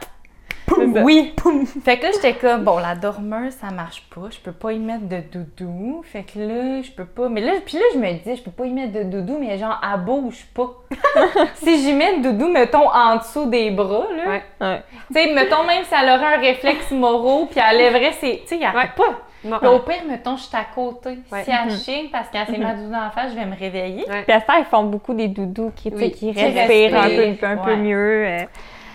poum, 0.69 1.03
oui, 1.03 1.33
poum. 1.35 1.65
Fait 1.65 1.97
que 1.97 2.03
là, 2.05 2.11
j'étais 2.13 2.33
comme, 2.33 2.63
bon, 2.63 2.77
la 2.77 2.95
dormeuse, 2.95 3.53
ça 3.53 3.71
marche 3.71 4.03
pas. 4.13 4.27
Je 4.31 4.39
peux 4.39 4.51
pas 4.51 4.71
y 4.73 4.79
mettre 4.79 5.07
de 5.07 5.19
doudou. 5.31 6.01
Fait 6.05 6.23
que 6.23 6.39
là, 6.39 6.81
je 6.81 6.91
peux 6.91 7.05
pas. 7.05 7.27
Mais 7.29 7.41
là, 7.41 7.53
puis 7.65 7.77
là, 7.77 7.83
je 7.93 7.99
me 7.99 8.11
disais, 8.13 8.35
je 8.35 8.43
peux 8.43 8.51
pas 8.51 8.65
y 8.65 8.71
mettre 8.71 8.93
de 8.93 9.03
doudou, 9.03 9.37
mais 9.39 9.57
genre, 9.57 9.79
elle 9.83 10.01
bouge 10.01 10.45
pas. 10.53 10.69
si 11.55 11.81
j'y 11.83 11.93
mets 11.93 12.17
le 12.17 12.21
doudou, 12.23 12.47
mettons, 12.49 12.89
en 12.89 13.17
dessous 13.17 13.45
des 13.49 13.71
bras, 13.71 14.07
là. 14.15 14.29
Ouais. 14.31 14.43
Ouais. 14.61 14.83
Tu 15.07 15.13
sais, 15.13 15.33
mettons, 15.33 15.63
même 15.65 15.83
si 15.83 15.93
elle 15.93 16.09
aurait 16.09 16.35
un 16.35 16.39
réflexe 16.39 16.91
moraux, 16.91 17.47
puis 17.49 17.59
elle 17.59 17.77
lèverait 17.77 18.13
ses. 18.13 18.41
Tu 18.41 18.47
sais, 18.47 18.59
elle 18.61 18.75
Ouais. 18.77 18.89
pas. 18.95 19.21
Non. 19.41 19.57
Au 19.75 19.79
pire, 19.79 20.01
mettons, 20.05 20.35
je 20.35 20.43
suis 20.43 20.57
à 20.57 20.65
côté. 20.75 21.17
Ouais. 21.31 21.43
Si 21.45 21.49
elle 21.51 21.71
chine 21.71 22.09
parce 22.11 22.27
qu'elle 22.27 22.45
s'est 22.45 22.57
ma 22.57 22.73
doudou 22.73 22.93
en 22.93 23.09
face, 23.09 23.31
je 23.31 23.35
vais 23.39 23.45
me 23.45 23.55
réveiller. 23.57 24.03
Ouais. 24.09 24.23
Puis 24.23 24.33
à 24.33 24.41
ça, 24.41 24.59
ils 24.59 24.65
font 24.65 24.83
beaucoup 24.83 25.13
des 25.13 25.29
doudous 25.29 25.71
qui, 25.75 25.89
Oui, 25.95 26.11
qui 26.11 26.33
qui 26.33 26.41
respirent 26.41 26.99
un 27.01 27.07
peu, 27.09 27.45
un 27.45 27.57
peu 27.57 27.69
ouais. 27.71 27.77
mieux. 27.77 28.25
euh. 28.27 28.39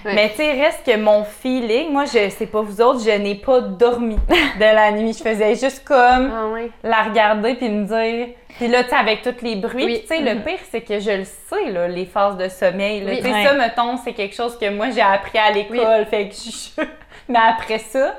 Ouais. 0.04 0.14
Mais 0.14 0.30
tu 0.30 0.36
sais, 0.36 0.52
reste 0.52 0.84
que 0.84 0.96
mon 0.96 1.24
feeling, 1.24 1.90
moi, 1.92 2.04
je 2.04 2.28
sais 2.28 2.46
pas 2.46 2.60
vous 2.60 2.80
autres, 2.80 3.00
je 3.04 3.10
n'ai 3.10 3.36
pas 3.36 3.60
dormi 3.60 4.16
de 4.28 4.60
la 4.60 4.92
nuit. 4.92 5.12
Je 5.12 5.22
faisais 5.22 5.54
juste 5.54 5.82
comme 5.84 6.30
Ah 6.32 6.48
ouais. 6.52 6.70
la 6.82 7.02
regarder 7.04 7.54
puis 7.54 7.68
me 7.70 7.84
dire. 7.86 8.28
Puis 8.58 8.68
là, 8.68 8.84
tu 8.84 8.90
sais, 8.90 8.96
avec 8.96 9.22
tous 9.22 9.42
les 9.42 9.56
bruits. 9.56 9.84
Oui. 9.86 9.92
Puis 10.06 10.16
tu 10.16 10.24
sais, 10.24 10.34
le 10.34 10.40
pire, 10.42 10.58
c'est 10.70 10.82
que 10.82 11.00
je 11.00 11.10
le 11.10 11.24
sais, 11.24 11.70
là, 11.70 11.88
les 11.88 12.04
phases 12.06 12.36
de 12.36 12.48
sommeil. 12.48 13.02
Oui. 13.06 13.16
Tu 13.16 13.22
sais, 13.22 13.32
Ouais. 13.32 13.44
ça, 13.44 13.54
mettons, 13.54 13.96
c'est 13.96 14.12
quelque 14.12 14.34
chose 14.36 14.58
que 14.58 14.68
moi, 14.70 14.90
j'ai 14.90 15.00
appris 15.00 15.38
à 15.38 15.50
l'école. 15.50 16.04
Fait 16.06 16.28
que 16.28 16.34
je... 16.34 16.82
Mais 17.28 17.38
après 17.38 17.78
ça, 17.78 18.14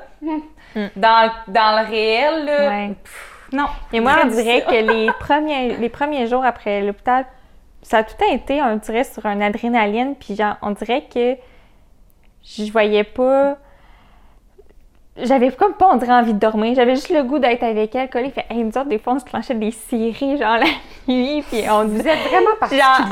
dans, 0.96 1.30
dans 1.48 1.80
le 1.82 1.88
réel, 1.88 2.44
là, 2.44 2.68
Ouais. 2.68 2.88
pff, 3.02 3.48
non. 3.52 3.66
Et 3.92 4.00
moi, 4.00 4.12
on 4.24 4.26
dirait 4.26 4.62
que 4.62 4.74
les 4.92 5.10
premiers, 5.20 5.76
les 5.76 5.88
premiers 5.88 6.26
jours 6.26 6.44
après 6.44 6.82
l'hôpital, 6.82 7.24
ça 7.82 7.98
a 7.98 8.02
tout 8.02 8.16
été, 8.32 8.60
on 8.60 8.76
dirait, 8.76 9.04
sur 9.04 9.24
un 9.26 9.40
adrénaline. 9.40 10.16
Puis 10.16 10.34
genre, 10.36 10.56
on 10.62 10.72
dirait 10.72 11.04
que 11.12 11.36
je 12.46 12.70
voyais 12.70 13.04
pas. 13.04 13.56
J'avais 15.16 15.50
comme 15.52 15.74
pas, 15.74 15.88
on 15.92 15.96
dirait, 15.96 16.12
envie 16.12 16.34
de 16.34 16.38
dormir. 16.38 16.74
J'avais 16.74 16.94
juste 16.94 17.10
le 17.10 17.22
goût 17.22 17.38
d'être 17.38 17.62
avec 17.62 17.94
elle, 17.94 18.10
collée. 18.10 18.30
Fait, 18.30 18.44
hey, 18.50 18.62
nous 18.62 18.68
autres, 18.68 18.88
des 18.88 18.98
fois, 18.98 19.14
on 19.14 19.18
se 19.18 19.24
clenchait 19.24 19.54
des 19.54 19.70
séries, 19.70 20.36
genre 20.36 20.58
la 20.58 20.66
nuit, 21.08 21.42
puis 21.50 21.62
on 21.70 21.84
disait. 21.84 22.16
vraiment 22.16 22.56
parti. 22.60 22.76
Genre. 22.78 23.08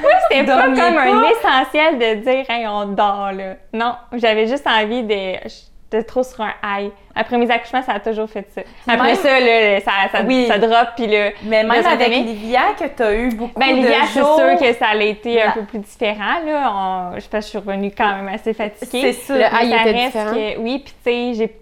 Moi, 0.00 0.10
c'était 0.30 0.44
pas 0.44 0.64
comme 0.64 0.78
un 0.78 1.22
essentiel 1.30 1.98
de 1.98 2.20
dire, 2.22 2.44
hey, 2.48 2.66
on 2.66 2.86
dort, 2.88 3.32
là. 3.32 3.56
Non, 3.72 3.94
j'avais 4.12 4.46
juste 4.46 4.66
envie 4.66 5.02
de. 5.02 5.48
J'étais 5.92 6.04
trop 6.04 6.22
sur 6.22 6.40
un 6.42 6.52
high. 6.62 6.92
Après 7.16 7.36
mes 7.36 7.50
accouchements, 7.50 7.82
ça 7.82 7.94
a 7.94 7.98
toujours 8.00 8.30
fait 8.30 8.46
ça. 8.54 8.60
Après 8.86 9.08
même- 9.08 9.16
ça, 9.16 9.40
là, 9.40 9.80
ça, 9.80 9.90
ça, 10.12 10.22
Oui. 10.24 10.46
ça 10.46 10.58
drop, 10.58 10.88
puis 10.94 11.08
là. 11.08 11.30
Mais 11.42 11.64
même 11.64 11.84
avec 11.84 12.08
Livia, 12.10 12.60
que 12.78 12.84
tu 12.86 13.02
as 13.02 13.14
eu 13.14 13.30
beaucoup 13.34 13.58
Ben, 13.58 13.70
de 13.70 13.74
l'hiver, 13.76 14.04
c'est 14.06 14.20
sûr 14.20 14.58
que 14.58 14.72
ça 14.78 14.86
a 14.90 14.96
été 15.02 15.42
un 15.42 15.50
peu 15.50 15.62
plus 15.64 15.80
différent, 15.80 16.38
là. 16.46 16.72
On- 17.14 17.18
je 17.18 17.28
pense 17.28 17.30
que 17.30 17.40
je 17.40 17.46
suis 17.48 17.58
revenue 17.58 17.90
quand 17.96 18.14
même 18.14 18.28
assez 18.28 18.54
fatiguée. 18.54 19.00
C'est 19.00 19.12
ça. 19.14 19.34
Le 19.34 19.40
high 19.44 19.74
ça 19.74 19.82
était 19.90 20.04
différent. 20.06 20.32
que- 20.32 20.58
oui, 20.60 20.78
puis 20.84 20.94
tu 21.04 21.10
sais, 21.10 21.34
j'ai 21.34 21.56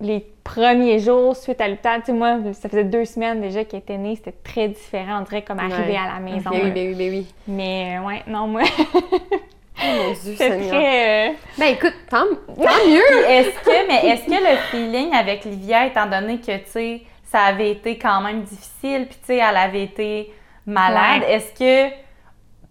les 0.00 0.24
premiers 0.42 0.98
jours 0.98 1.36
suite 1.36 1.60
à 1.60 1.68
l'hôpital, 1.68 2.00
tu 2.00 2.06
sais, 2.06 2.12
moi, 2.12 2.36
ça 2.52 2.68
faisait 2.70 2.84
deux 2.84 3.04
semaines 3.04 3.40
déjà 3.42 3.64
qu'elle 3.64 3.80
était 3.80 3.96
née, 3.98 4.16
c'était 4.16 4.32
très 4.44 4.68
différent, 4.68 5.18
on 5.20 5.22
dirait 5.22 5.42
comme 5.42 5.58
arriver 5.58 5.92
Ouais. 5.92 5.98
à 5.98 6.14
la 6.14 6.20
maison. 6.20 6.50
Ben 6.50 6.60
oui, 6.62 6.68
là. 6.68 6.70
ben 6.74 6.88
oui, 6.88 6.94
ben 6.94 7.10
oui. 7.10 7.26
Mais 7.48 7.98
euh, 7.98 8.06
ouais, 8.06 8.22
non, 8.26 8.46
moi, 8.46 8.62
Oh 9.78 9.84
mon 9.86 10.12
Dieu, 10.12 10.34
c'est 10.36 10.50
Seigneur. 10.50 10.68
très. 10.70 11.28
euh, 11.28 11.32
Ben 11.58 11.66
écoute, 11.66 11.94
tant, 12.10 12.24
tant 12.46 12.88
mieux. 12.88 13.28
Est-ce 13.28 13.50
que, 13.64 13.86
mais 13.88 14.08
est-ce 14.10 14.24
que 14.24 14.30
le 14.30 14.56
feeling 14.70 15.14
avec 15.14 15.44
Livia, 15.44 15.86
étant 15.86 16.06
donné 16.06 16.38
que, 16.38 16.56
tu 16.56 16.62
sais, 16.66 17.00
ça 17.24 17.40
avait 17.40 17.72
été 17.72 17.98
quand 17.98 18.20
même 18.22 18.42
difficile, 18.42 19.06
puis 19.08 19.18
tu 19.20 19.26
sais, 19.26 19.36
elle 19.36 19.56
avait 19.56 19.82
été 19.82 20.32
malade, 20.64 21.22
Ouais. 21.22 21.34
est-ce 21.34 21.52
que 21.52 21.94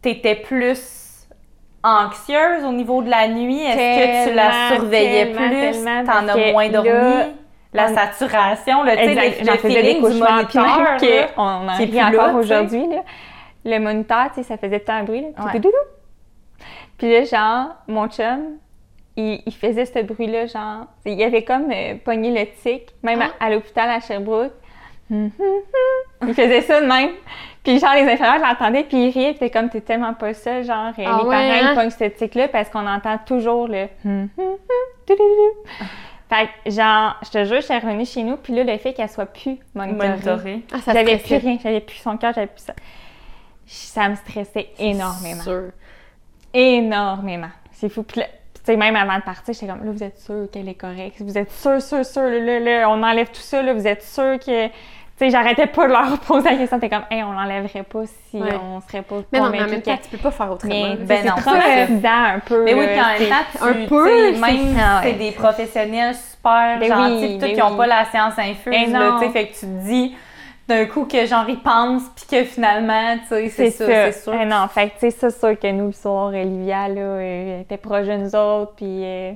t'étais 0.02 0.36
plus 0.36 1.28
anxieuse 1.84 2.64
au 2.66 2.72
niveau 2.72 3.02
de 3.04 3.10
la 3.10 3.28
nuit? 3.28 3.62
Est-ce 3.64 4.26
que 4.26 4.30
tu 4.30 4.36
la 4.36 4.76
surveillais 4.76 5.32
tellement, 5.34 6.02
plus? 6.04 6.06
T'en 6.06 6.28
as 6.28 6.52
moins 6.52 6.70
dormi? 6.70 6.90
là, 6.90 7.26
la 7.74 7.92
on- 7.92 7.96
saturation, 7.96 8.84
le, 8.84 8.92
Exact, 8.92 9.40
le, 9.42 9.46
des 9.52 9.58
feeling 9.58 9.98
du 9.98 10.02
moniteur, 10.20 10.66
en 11.38 11.68
encore 11.68 12.36
aujourd'hui. 12.40 12.86
Le 13.66 13.80
moniteur, 13.80 14.28
ça 14.44 14.58
faisait 14.58 14.80
tout 14.80 14.92
un 14.92 15.04
bruit, 15.04 15.22
là. 15.22 15.46
Ouais. 15.46 15.60
Puis 16.98 17.12
là, 17.12 17.24
genre, 17.26 17.76
mon 17.88 18.08
chum, 18.08 18.58
il, 19.18 19.42
il 19.46 19.54
faisait 19.54 19.86
ce 19.86 20.00
bruit-là, 20.02 20.46
genre, 20.46 20.86
il 21.06 21.22
avait 21.24 21.44
comme 21.44 21.70
euh, 21.72 21.96
pogné 22.04 22.32
le 22.32 22.46
tic, 22.62 22.94
même 23.04 23.22
à, 23.22 23.28
Ah. 23.40 23.46
à 23.46 23.50
l'hôpital 23.50 23.90
à 23.90 24.00
Sherbrooke. 24.00 24.52
Hum, 25.12 25.30
hum, 25.40 25.46
hum. 26.22 26.28
Il 26.30 26.34
faisait 26.34 26.62
ça 26.62 26.82
de 26.82 26.88
même. 26.88 27.12
Puis 27.64 27.80
genre, 27.80 27.94
les 27.94 28.02
infirmières 28.04 28.40
l'entendaient, 28.40 28.84
puis 28.84 29.08
ils 29.08 29.12
riaient, 29.12 29.32
puis 29.32 29.40
t'es 29.40 29.50
comme, 29.50 29.70
t'es 29.70 29.82
tellement 29.82 30.14
pas 30.14 30.34
seul, 30.34 30.64
genre, 30.64 30.94
euh, 30.98 31.04
Ah 31.06 31.20
les 31.22 31.28
ouais, 31.28 31.36
parents, 31.36 31.68
hein? 31.68 31.70
ils 31.72 31.76
pognent 31.76 31.90
ce 31.92 32.04
tic-là 32.06 32.48
parce 32.48 32.70
qu'on 32.70 32.88
entend 32.88 33.18
toujours 33.26 33.68
le. 33.68 33.88
Fait 36.28 36.50
que, 36.66 36.72
genre, 36.72 37.16
je 37.24 37.30
te 37.30 37.46
jure, 37.46 37.58
je 37.58 37.66
suis 37.66 37.74
revenue 37.76 38.06
chez 38.06 38.24
nous, 38.24 38.36
puis 38.38 38.54
là, 38.56 38.64
le 38.64 38.78
fait 38.80 38.94
qu'elle 38.94 39.10
soit 39.10 39.28
plus 39.28 39.60
monitorée, 39.76 40.10
Monitoré. 40.10 40.62
Ah, 40.74 40.80
ça 40.82 40.94
j'avais 40.94 41.18
plus 41.18 41.36
rien, 41.36 41.58
j'avais 41.62 41.82
plus 41.82 41.98
son 41.98 42.18
cœur, 42.18 42.34
j'avais 42.34 42.48
plus 42.48 42.64
ça. 42.64 42.74
Ça 43.68 44.10
me 44.10 44.16
stressait 44.16 44.70
énormément. 44.80 45.42
Sûr. 45.44 45.70
Énormément. 46.56 47.50
C'est 47.72 47.90
fou. 47.90 48.04
Puis 48.04 48.22
là, 48.22 48.28
tu 48.54 48.62
sais, 48.64 48.78
même 48.78 48.96
avant 48.96 49.18
de 49.18 49.24
partir, 49.24 49.54
j'étais 49.54 49.68
comme, 49.68 49.84
là, 49.86 49.92
vous 49.92 50.04
êtes 50.04 50.18
sûr 50.20 50.48
qu'elle 50.52 50.70
est 50.70 50.74
correcte? 50.74 51.18
Vous 51.22 51.38
êtes 51.38 51.52
sûr, 51.52 51.82
sûr, 51.82 52.06
sûr, 52.06 52.22
là, 52.24 52.40
là, 52.40 52.60
là, 52.60 52.90
on 52.90 53.04
enlève 53.04 53.28
tout 53.28 53.42
ça, 53.42 53.62
là, 53.62 53.74
vous 53.74 53.86
êtes 53.88 54.04
sûr 54.04 54.40
que. 54.40 54.68
Tu 54.68 54.74
sais, 55.20 55.30
j'arrêtais 55.30 55.68
pas 55.68 55.88
de 55.88 55.94
leur 55.94 56.20
poser 56.28 56.50
la 56.50 56.56
question. 56.58 56.78
T'es 56.78 56.90
comme, 56.90 57.06
hey, 57.10 57.24
on 57.24 57.32
l'enlèverait 57.32 57.84
pas 57.84 58.02
si 58.06 58.38
Ouais. 58.42 58.50
on 58.62 58.82
serait 58.82 59.02
pas 59.02 59.16
Mais 59.32 59.40
non, 59.40 59.50
mais 59.50 59.62
en 59.64 59.68
même 59.68 59.82
temps, 59.82 59.98
tu 60.02 60.10
peux 60.10 60.18
pas 60.18 60.32
faire 60.32 60.52
autrement. 60.52 60.74
Mais 60.74 60.96
ben 60.98 61.20
c'est 61.24 61.42
traumatisant 61.42 62.24
un 62.36 62.40
peu. 62.40 62.64
Mais 62.66 62.74
oui, 62.74 62.86
là, 62.86 62.92
puis 62.92 63.00
en 63.00 63.04
c'est- 63.18 63.20
même 63.20 63.30
temps, 63.30 63.46
tu, 63.58 63.64
un 63.64 63.88
peu, 63.88 64.32
même 64.32 64.60
si 64.60 64.76
c'est 65.04 65.08
ouais. 65.08 65.14
des 65.14 65.32
professionnels 65.32 66.16
super 66.16 66.80
Ben 66.80 66.90
gentils, 66.90 67.26
oui, 67.34 67.38
ben 67.40 67.54
qui 67.54 67.60
n'ont 67.60 67.72
oui. 67.72 67.78
pas 67.78 67.88
la 67.88 68.06
science 68.06 68.38
infuse, 68.38 68.72
Ben 68.74 68.92
là, 68.92 69.12
non. 69.12 69.20
tu 69.20 69.26
sais, 69.28 69.32
fait 69.32 69.48
que 69.48 69.54
tu 69.54 69.60
te 69.62 69.66
dis 69.88 70.16
d'un 70.68 70.86
coup 70.86 71.06
que 71.06 71.26
genre 71.26 71.48
ils 71.48 71.60
pensent, 71.62 72.10
puis 72.16 72.26
que 72.30 72.44
finalement, 72.44 73.18
tu 73.20 73.28
sais, 73.28 73.50
c'est 73.50 73.70
ça, 73.72 73.86
c'est 73.86 74.24
sûr. 74.24 74.34
Eh 74.34 74.46
non, 74.46 74.68
fait 74.68 74.88
tu 74.90 74.94
sais, 75.00 75.12
c'est 75.12 75.30
sûr 75.38 75.60
que 75.60 75.72
nous, 75.72 75.88
le 75.88 75.92
soir, 75.92 76.28
Olivia, 76.28 76.88
là, 76.88 77.02
euh, 77.02 77.56
elle 77.58 77.62
était 77.62 77.78
proche 77.78 78.08
de 78.08 78.16
nous 78.18 78.36
autres, 78.36 78.74
puis 78.76 79.04
euh, 79.04 79.34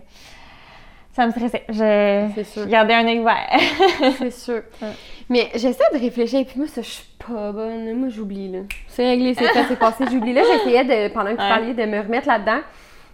ça 1.13 1.27
me 1.27 1.31
stressait. 1.31 1.63
Je, 1.69 2.29
C'est 2.35 2.43
sûr. 2.43 2.63
je 2.63 2.67
gardais 2.67 2.93
un 2.95 3.05
œil 3.07 3.19
ouvert. 3.19 3.49
C'est 4.17 4.31
sûr. 4.31 4.61
Mais 5.29 5.49
j'essaie 5.53 5.83
de 5.93 5.99
réfléchir, 5.99 6.43
puis 6.45 6.57
moi, 6.57 6.67
ça, 6.67 6.81
je 6.81 6.87
suis 6.89 7.07
pas 7.19 7.51
bonne. 7.51 7.93
Moi, 7.93 8.09
j'oublie, 8.09 8.51
là. 8.51 8.59
C'est 8.87 9.07
réglé, 9.07 9.35
c'est 9.35 9.45
fait, 9.45 9.65
c'est 9.67 9.77
passé, 9.77 10.05
j'oublie. 10.11 10.33
Là, 10.33 10.41
j'essayais, 10.51 10.83
de, 10.83 11.13
pendant 11.13 11.31
que 11.31 11.35
tu 11.35 11.41
Ouais. 11.43 11.49
parlais, 11.49 11.73
de 11.75 11.85
me 11.85 11.99
remettre 11.99 12.27
là-dedans. 12.27 12.61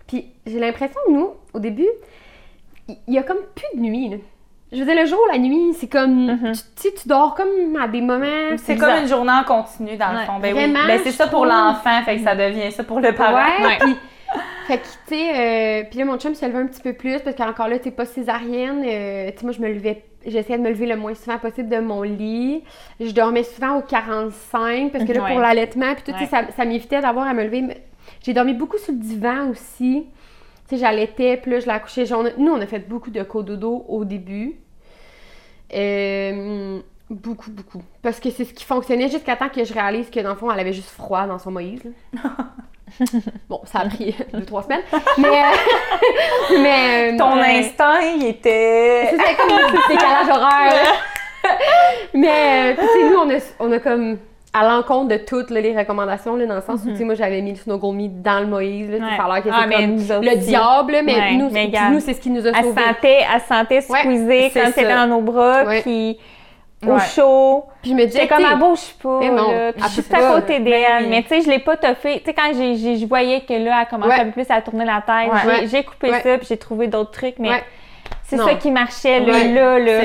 Puis 0.07 0.27
j'ai 0.45 0.59
l'impression 0.59 0.99
que 1.07 1.11
nous, 1.11 1.31
au 1.53 1.59
début, 1.59 1.87
il 2.87 2.95
il 3.07 3.15
y, 3.15 3.17
a 3.17 3.23
comme 3.23 3.39
plus 3.55 3.65
de 3.75 3.81
nuit, 3.81 4.09
là. 4.09 4.17
Je 4.71 4.79
veux 4.79 4.85
dire, 4.85 5.01
le 5.01 5.05
jour, 5.07 5.19
la 5.31 5.37
nuit, 5.37 5.73
c'est 5.73 5.87
comme... 5.87 6.25
Mhm. 6.25 6.51
tu, 6.53 6.59
tu 6.75 6.81
sais, 6.89 6.93
tu 7.01 7.07
dors 7.07 7.35
comme 7.35 7.75
à 7.81 7.87
des 7.87 8.01
moments... 8.01 8.25
C'est 8.57 8.75
comme 8.77 8.95
une 9.01 9.07
journée 9.07 9.31
en 9.31 9.43
continu, 9.43 9.95
dans 9.95 10.11
le 10.11 10.19
fond. 10.25 10.39
Ben 10.41 10.53
Vraiment, 10.53 10.79
oui. 10.81 10.87
Ben 10.87 10.99
c'est 11.03 11.11
ça 11.11 11.27
pour 11.27 11.43
trouve. 11.45 11.53
l'enfant, 11.55 12.01
fait 12.03 12.17
que 12.17 12.23
ça 12.23 12.35
devient 12.35 12.71
ça 12.71 12.83
pour 12.83 12.99
le 12.99 13.13
parent. 13.13 13.35
Ouais, 13.35 13.65
Ouais. 13.65 13.77
puis... 13.79 13.95
Fait 14.67 14.79
que, 14.79 14.83
tu 15.07 15.15
sais, 15.15 15.29
euh, 15.29 15.83
puis 15.87 15.99
là, 15.99 16.05
mon 16.05 16.17
chum 16.17 16.33
se 16.33 16.43
levait 16.43 16.57
un 16.57 16.65
petit 16.65 16.81
peu 16.81 16.93
plus 16.93 17.19
parce 17.19 17.35
qu'encore 17.35 17.67
là, 17.67 17.77
t'es 17.77 17.91
pas 17.91 18.05
césarienne. 18.05 18.83
euh, 18.83 19.29
tu 19.31 19.37
sais, 19.37 19.43
moi, 19.45 19.51
je 19.51 19.61
me 19.61 19.67
levais, 19.71 20.03
j'essayais 20.25 20.57
de 20.57 20.63
me 20.63 20.69
lever 20.69 20.87
le 20.87 20.95
moins 20.97 21.13
souvent 21.13 21.37
possible 21.37 21.69
de 21.69 21.77
mon 21.77 22.01
lit. 22.01 22.63
Je 22.99 23.11
dormais 23.11 23.43
souvent 23.43 23.77
au 23.77 23.81
45 23.83 24.91
parce 24.91 25.05
que 25.05 25.13
là, 25.13 25.21
Ouais. 25.23 25.31
pour 25.31 25.39
l'allaitement, 25.39 25.93
puis 25.93 26.11
tout, 26.11 26.25
ça, 26.29 26.41
ça 26.57 26.65
m'évitait 26.65 26.99
d'avoir 26.99 27.27
à 27.27 27.33
me 27.35 27.43
lever. 27.43 27.63
J'ai 28.23 28.33
dormi 28.33 28.53
beaucoup 28.55 28.79
sur 28.79 28.91
le 28.93 28.97
divan 28.99 29.49
aussi. 29.51 30.07
Tu 30.67 30.75
sais, 30.75 30.81
j'allaitais, 30.81 31.37
puis 31.37 31.51
là, 31.51 31.59
je 31.59 31.67
la 31.67 31.79
couchais. 31.79 32.05
Genre, 32.05 32.23
nous, 32.37 32.51
on 32.51 32.59
a 32.59 32.65
fait 32.65 32.79
beaucoup 32.79 33.11
de 33.11 33.21
cododo 33.21 33.85
au 33.87 34.03
début. 34.03 34.55
Euh, 35.73 36.79
beaucoup, 37.09 37.51
beaucoup. 37.51 37.83
Parce 38.01 38.19
que 38.19 38.31
c'est 38.31 38.45
ce 38.45 38.53
qui 38.53 38.63
fonctionnait 38.63 39.09
jusqu'à 39.09 39.35
temps 39.35 39.49
que 39.49 39.63
je 39.63 39.73
réalise 39.73 40.09
que, 40.09 40.19
dans 40.19 40.31
le 40.31 40.35
fond, 40.35 40.51
elle 40.51 40.59
avait 40.59 40.73
juste 40.73 40.89
froid 40.89 41.27
dans 41.27 41.37
son 41.37 41.51
Moïse. 41.51 41.83
bon, 43.49 43.61
ça 43.65 43.79
a 43.79 43.89
pris 43.89 44.15
deux, 44.33 44.45
trois 44.45 44.63
semaines. 44.63 44.83
Mais. 45.17 45.43
euh, 46.51 46.61
mais 46.61 47.17
Ton 47.17 47.37
instinct, 47.37 48.01
il 48.01 48.25
était. 48.25 49.09
C'était 49.11 49.35
comme 49.35 49.51
un 49.51 49.87
décalage 49.87 50.29
horaire. 50.29 51.03
mais, 52.13 52.73
euh, 52.73 52.75
tu 52.75 52.87
sais, 52.87 53.09
nous, 53.09 53.17
on 53.17 53.29
a, 53.29 53.39
on 53.59 53.71
a 53.71 53.79
comme. 53.79 54.17
À 54.57 54.63
l'encontre 54.63 55.09
de 55.09 55.17
toutes 55.17 55.49
là, 55.49 55.59
les 55.59 55.77
recommandations, 55.77 56.35
là, 56.35 56.45
dans 56.45 56.55
le 56.55 56.61
sens 56.61 56.81
où, 56.85 56.91
tu 56.91 56.97
sais, 56.97 57.03
moi, 57.03 57.15
j'avais 57.15 57.41
mis 57.41 57.51
le 57.51 57.57
Snowgirl 57.57 58.21
dans 58.21 58.39
le 58.39 58.47
Moïse. 58.47 58.89
Là, 58.89 58.97
Ouais. 58.97 59.17
Ça 59.17 59.23
a 59.25 59.33
l'air 59.33 59.43
que 59.43 59.49
Ah, 59.51 59.59
c'est 59.61 59.67
mais 59.67 59.75
comme 59.75 59.95
nous 59.95 60.11
autres 60.11 60.29
le 60.29 60.37
diable, 60.37 60.91
là, 60.93 61.01
mais 61.03 61.15
Ouais, 61.15 61.31
nous, 61.91 61.99
c'est 61.99 62.13
ce 62.13 62.21
qui 62.21 62.29
nous 62.29 62.47
a 62.47 62.53
sauvés. 62.53 62.81
elle 63.03 63.41
se 63.41 63.47
sentait 63.47 63.75
Ouais, 63.89 63.99
squeezée 63.99 64.51
quand 64.53 64.67
c'était 64.67 64.93
dans 64.93 65.07
nos 65.07 65.21
bras, 65.21 65.63
puis 65.81 66.17
au 66.87 66.99
chaud. 66.99 67.65
Puis 67.81 67.91
je 67.91 67.95
me 67.95 68.05
disais, 68.05 68.27
comme 68.27 68.45
elle 68.49 68.59
bouge 68.59 68.93
pas, 69.01 69.19
Mais 69.19 69.29
non, 69.29 69.51
là. 69.51 69.71
Je 69.75 69.87
suis 69.87 70.01
peut 70.03 70.15
à 70.15 70.35
côté 70.35 70.59
d'elle. 70.59 71.03
Mais- 71.03 71.07
Mais 71.07 71.21
tu 71.23 71.29
sais, 71.29 71.41
je 71.41 71.49
l'ai 71.49 71.59
pas 71.59 71.77
toffé. 71.77 72.19
Tu 72.19 72.25
sais, 72.25 72.33
quand 72.33 72.51
je 72.53 73.05
voyais 73.05 73.41
que 73.41 73.53
là, 73.53 73.81
elle 73.81 73.87
commençait 73.87 74.21
un 74.21 74.25
peu 74.25 74.31
plus 74.31 74.49
à 74.49 74.61
tourner 74.61 74.85
la 74.85 75.01
tête, 75.05 75.69
j'ai, 75.69 75.83
coupé 75.83 76.11
ça, 76.11 76.37
puis 76.37 76.47
j'ai 76.47 76.57
trouvé 76.57 76.87
d'autres 76.87 77.11
trucs, 77.11 77.39
mais 77.39 77.49
c'est 78.23 78.37
ça 78.37 78.53
qui 78.55 78.71
marchait, 78.71 79.19
là, 79.19 79.43
là, 79.43 79.79
là. 79.79 80.01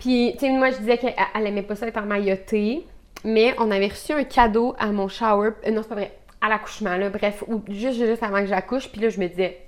Puis, 0.00 0.34
tu 0.38 0.46
sais, 0.46 0.52
moi, 0.52 0.70
je 0.70 0.76
disais 0.78 0.98
qu'elle 0.98 1.14
elle 1.34 1.46
aimait 1.46 1.62
pas 1.62 1.74
ça 1.74 1.86
être 1.86 1.98
emmaillotée, 1.98 2.84
mais 3.26 3.54
on 3.58 3.70
avait 3.70 3.88
reçu 3.88 4.12
un 4.12 4.24
cadeau 4.24 4.74
à 4.78 4.86
mon 4.86 5.08
shower. 5.08 5.50
euh, 5.66 5.70
non, 5.72 5.82
c'est 5.82 5.88
pas 5.88 5.96
vrai. 5.96 6.12
À 6.40 6.48
l'accouchement, 6.48 6.96
là. 6.96 7.10
Bref, 7.10 7.42
ou 7.48 7.60
juste, 7.68 7.98
juste 7.98 8.22
avant 8.22 8.40
que 8.40 8.46
j'accouche. 8.46 8.88
Puis 8.90 9.00
là, 9.00 9.08
je 9.08 9.18
me 9.18 9.26
disais, 9.26 9.58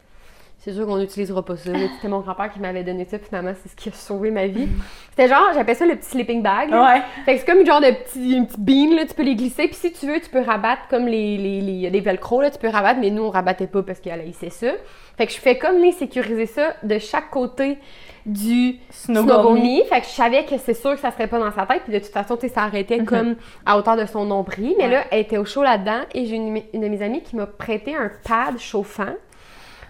c'est 0.59 0.73
sûr 0.73 0.87
qu'on 0.87 0.99
n'utilisera 0.99 1.45
pas 1.45 1.57
ça. 1.57 1.71
C'était 1.97 2.09
mon 2.09 2.21
grand-père 2.21 2.53
qui 2.53 2.61
m'avait 2.61 2.85
donné 2.85 3.05
ça, 3.05 3.19
puis 3.19 3.27
finalement, 3.29 3.53
c'est 3.63 3.69
ce 3.69 3.75
qui 3.77 3.89
a 3.89 3.93
sauvé 3.93 4.31
ma 4.31 4.47
vie. 4.47 4.69
C'était 5.11 5.29
genre, 5.29 5.51
j'appelle 5.55 5.77
ça 5.77 5.87
le 5.87 5.97
petit 5.97 6.11
sleeping 6.11 6.43
bag. 6.43 6.71
là. 6.71 6.85
Ouais. 6.85 7.03
Fait 7.25 7.35
que 7.35 7.41
c'est 7.41 7.47
comme 7.47 7.61
une 7.61 7.67
genre 7.67 7.81
de 7.81 7.91
petit, 7.91 8.33
une 8.37 8.47
petite 8.47 8.61
bean, 8.61 8.95
là, 8.97 9.07
tu 9.07 9.15
peux 9.15 9.23
les 9.23 9.35
glisser, 9.35 9.67
puis 9.67 9.77
si 9.77 9.93
tu 9.93 10.07
veux, 10.07 10.21
tu 10.21 10.31
peux 10.31 10.43
rabattre 10.43 10.83
comme 10.89 11.07
les, 11.07 11.37
les, 11.37 11.91
les, 11.91 12.01
velcro, 12.01 12.41
là, 12.41 12.51
tu 12.51 12.59
peux 12.59 12.69
rabattre, 12.69 13.01
mais 13.01 13.11
nous, 13.11 13.23
on 13.25 13.31
rabattait 13.31 13.67
pas 13.67 13.83
parce 13.83 13.99
qu'elle 14.01 14.21
haïssait 14.21 14.51
ça. 14.51 14.73
Fait 15.17 15.27
que 15.27 15.33
je 15.33 15.39
fais 15.39 15.59
comme 15.59 15.79
les 15.79 15.93
sécuriser 15.93 16.47
ça 16.47 16.75
de 16.83 16.99
chaque 16.99 17.31
côté 17.31 17.79
du 18.27 18.77
snowgummy. 18.91 19.85
Fait 19.89 20.01
que 20.01 20.07
je 20.07 20.11
savais 20.13 20.45
que 20.45 20.57
c'est 20.59 20.75
sûr 20.75 20.95
que 20.95 21.01
ça 21.01 21.11
serait 21.11 21.27
pas 21.27 21.39
dans 21.39 21.53
sa 21.53 21.67
tête, 21.67 21.83
puis 21.85 21.93
de 21.93 21.99
toute 21.99 22.09
façon, 22.13 22.37
tu 22.37 22.49
sais, 22.49 22.55
ça 22.55 22.63
arrêtait 22.63 23.05
comme 23.05 23.37
à 23.67 23.79
hauteur 23.79 23.97
de 23.97 24.07
son 24.07 24.25
nombril. 24.25 24.75
Mais 24.79 24.85
Ouais. 24.85 24.91
là, 24.91 25.05
elle 25.11 25.21
était 25.21 25.39
au 25.39 25.45
chaud 25.45 25.63
là-dedans, 25.63 26.01
et 26.15 26.27
j'ai 26.27 26.37
une, 26.37 26.61
une 26.73 26.81
de 26.81 26.89
mes 26.89 27.03
amies 27.03 27.23
qui 27.23 27.37
m'a 27.37 27.47
prêté 27.47 27.95
un 27.95 28.11
pad 28.27 28.59
chauffant 28.59 29.15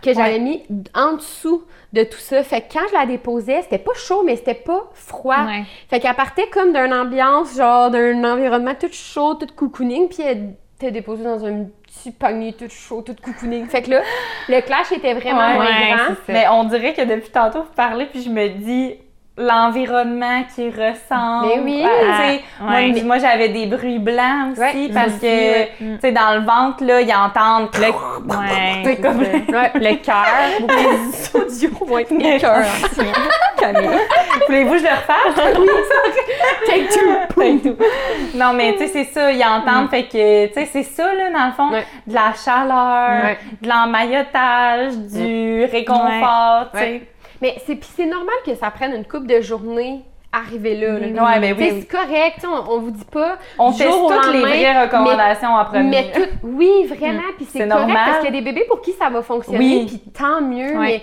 que 0.01 0.14
j'avais 0.14 0.39
mis 0.39 0.62
en 0.95 1.14
dessous 1.14 1.64
de 1.93 2.05
tout 2.05 2.18
ça. 2.18 2.45
Fait 2.45 2.61
que 2.61 2.72
quand 2.72 2.87
je 2.89 2.95
la 2.95 3.05
déposais, 3.05 3.62
c'était 3.62 3.79
pas 3.79 3.95
chaud, 3.95 4.22
mais 4.24 4.37
c'était 4.37 4.55
pas 4.55 4.89
froid. 4.95 5.45
Ouais. 5.45 5.64
Fait 5.91 5.99
qu'elle 5.99 6.14
partait 6.14 6.49
comme 6.51 6.72
d'une 6.72 6.95
ambiance, 6.95 7.57
genre 7.57 7.91
d'un 7.91 8.22
environnement 8.22 8.74
tout 8.79 8.93
chaud, 8.93 9.35
tout 9.35 9.49
cocooning, 9.57 10.09
puis 10.09 10.22
elle 10.22 10.55
était 10.79 10.93
déposée 10.93 11.24
dans 11.24 11.45
un 11.45 11.64
petit 11.83 12.12
panier 12.12 12.53
tout 12.53 12.68
chaud, 12.68 13.03
tout 13.03 13.16
cocooning. 13.20 13.66
Fait 13.66 13.83
que 13.83 13.91
là, 13.91 14.03
le 14.49 14.61
clash 14.61 14.93
était 14.93 15.14
vraiment 15.14 15.59
Ouais, 15.59 15.66
grand. 15.66 16.14
Mais 16.29 16.47
on 16.49 16.64
dirait 16.64 16.95
que 16.95 17.03
depuis 17.03 17.31
tantôt, 17.31 17.62
vous 17.62 17.74
parlez, 17.74 18.07
puis 18.07 18.22
je 18.22 18.31
me 18.31 18.49
dis 18.49 18.95
l'environnement 19.39 20.43
qui 20.55 20.68
ressemble. 20.68 21.47
Mais 21.47 21.61
oui. 21.62 21.84
à- 21.84 22.16
sais, 22.28 22.43
Ouais. 22.61 22.89
Moi, 22.93 23.03
moi, 23.05 23.18
j'avais 23.18 23.49
des 23.51 23.66
bruits 23.66 23.99
blancs 24.01 24.53
aussi, 24.53 24.61
Ouais, 24.61 24.91
parce 24.93 25.09
aussi, 25.09 25.20
que, 25.20 25.26
ouais. 25.26 25.72
tu 25.78 26.01
sais, 26.01 26.12
dans 26.12 26.34
le 26.34 26.41
ventre, 26.41 26.84
là, 26.84 27.01
ils 27.01 27.14
entendent 27.14 27.68
le... 27.76 27.89
Ouais, 28.28 28.97
comme. 28.97 29.18
Ouais. 29.20 29.70
le 29.74 29.95
cœur. 29.97 30.26
Les 30.68 31.41
audios 31.41 31.70
vont 31.86 31.99
être 31.99 32.41
cœur. 32.41 32.64
Camille. 33.57 33.89
Voulez-vous 34.47 34.72
que 34.72 34.78
je 34.78 34.84
le 34.84 34.91
refasse? 34.91 35.55
Oui, 35.59 35.68
Take 36.66 36.89
two! 36.89 37.14
Take 37.36 37.61
two. 37.62 37.76
Non, 38.34 38.53
mais 38.55 38.72
tu 38.74 38.78
sais, 38.80 38.89
c'est 38.89 39.05
ça, 39.12 39.32
ils 39.32 39.43
entendent, 39.45 39.89
fait 39.91 40.05
que, 40.05 40.47
tu 40.49 40.55
sais, 40.55 40.68
c'est 40.72 40.82
ça, 40.82 41.12
là, 41.14 41.30
dans 41.32 41.47
le 41.47 41.53
fond, 41.53 41.70
Ouais. 41.72 41.84
de 42.07 42.14
la 42.14 42.32
chaleur, 42.34 43.24
Ouais. 43.24 43.39
de 43.62 43.68
l'emmaillotage, 43.68 44.97
du 44.97 45.64
réconfort, 45.70 46.70
tu 46.74 46.78
sais. 46.78 47.03
Mais 47.43 47.57
c'est 47.66 47.76
puis 47.76 47.89
c'est 47.97 48.07
normal 48.07 48.34
que 48.45 48.55
ça 48.55 48.70
prenne 48.70 48.95
une 48.95 49.05
couple 49.05 49.26
de 49.26 49.41
journées 49.41 50.01
arriver 50.30 50.74
là. 50.76 50.99
là. 50.99 51.24
Ouais, 51.24 51.41
ben 51.41 51.57
oui. 51.59 51.68
C'est 51.80 51.89
correct, 51.89 52.45
on, 52.45 52.72
on 52.74 52.78
vous 52.80 52.91
dit 52.91 53.05
pas. 53.11 53.39
On 53.59 53.68
au 53.70 53.72
toutes 53.72 54.32
les 54.34 54.41
vraies 54.41 54.82
recommandations 54.84 55.49
en 55.55 55.64
premier. 55.64 55.89
Mais 55.89 56.12
tout, 56.12 56.28
oui, 56.43 56.84
vraiment, 56.86 57.22
puis 57.36 57.47
c'est 57.51 57.61
correct 57.66 57.74
normal. 57.86 57.97
parce 58.05 58.16
qu'il 58.18 58.34
y 58.34 58.39
a 58.39 58.41
des 58.41 58.45
bébés 58.45 58.66
pour 58.68 58.82
qui 58.82 58.93
ça 58.93 59.09
va 59.09 59.22
fonctionner, 59.22 59.59
Oui. 59.59 59.86
puis 59.86 59.99
tant 60.12 60.43
mieux, 60.43 60.76
Ouais. 60.78 60.86
mais 60.86 61.03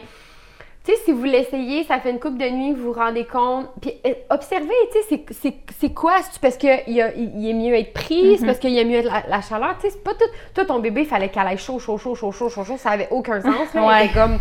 tu 0.86 0.92
sais, 0.94 1.00
si 1.06 1.12
vous 1.12 1.24
l'essayez, 1.24 1.84
ça 1.86 2.00
fait 2.00 2.12
une 2.12 2.20
couple 2.20 2.38
de 2.38 2.48
nuits, 2.48 2.74
vous 2.74 2.94
vous 2.94 2.94
rendez 2.94 3.26
compte, 3.26 3.66
puis 3.82 3.94
euh, 4.06 4.14
observez, 4.30 4.68
tu 4.94 5.16
sais, 5.34 5.54
c'est- 5.80 5.94
quoi, 5.96 6.14
c'est 6.32 6.40
parce 6.40 6.58
qu'il 6.58 6.80
il, 6.86 7.32
il 7.36 7.50
est 7.50 7.54
mieux 7.54 7.74
être 7.74 7.94
pris, 7.94 8.22
Mm-hmm. 8.22 8.38
c'est 8.38 8.46
parce 8.46 8.60
qu'il 8.60 8.70
y 8.74 8.80
a 8.80 8.84
mieux 8.84 8.98
être 9.00 9.12
la, 9.12 9.24
la 9.28 9.42
chaleur, 9.42 9.74
tu 9.82 9.88
sais, 9.88 9.94
c'est 9.94 10.04
pas 10.04 10.14
tout, 10.14 10.30
toi, 10.54 10.66
ton 10.66 10.78
bébé, 10.78 11.02
il 11.02 11.08
fallait 11.08 11.30
qu'elle 11.30 11.48
aille 11.48 11.58
chaud, 11.58 11.80
chaud, 11.80 11.98
chaud, 11.98 12.14
chaud, 12.14 12.32
chaud, 12.32 12.50
chaud, 12.50 12.64
chaud, 12.64 12.78
ça 12.78 12.92
avait 12.92 13.08
aucun 13.10 13.42
sens, 13.42 13.74
là, 13.74 13.84
Ouais. 13.88 14.06
était 14.06 14.14
comme... 14.14 14.38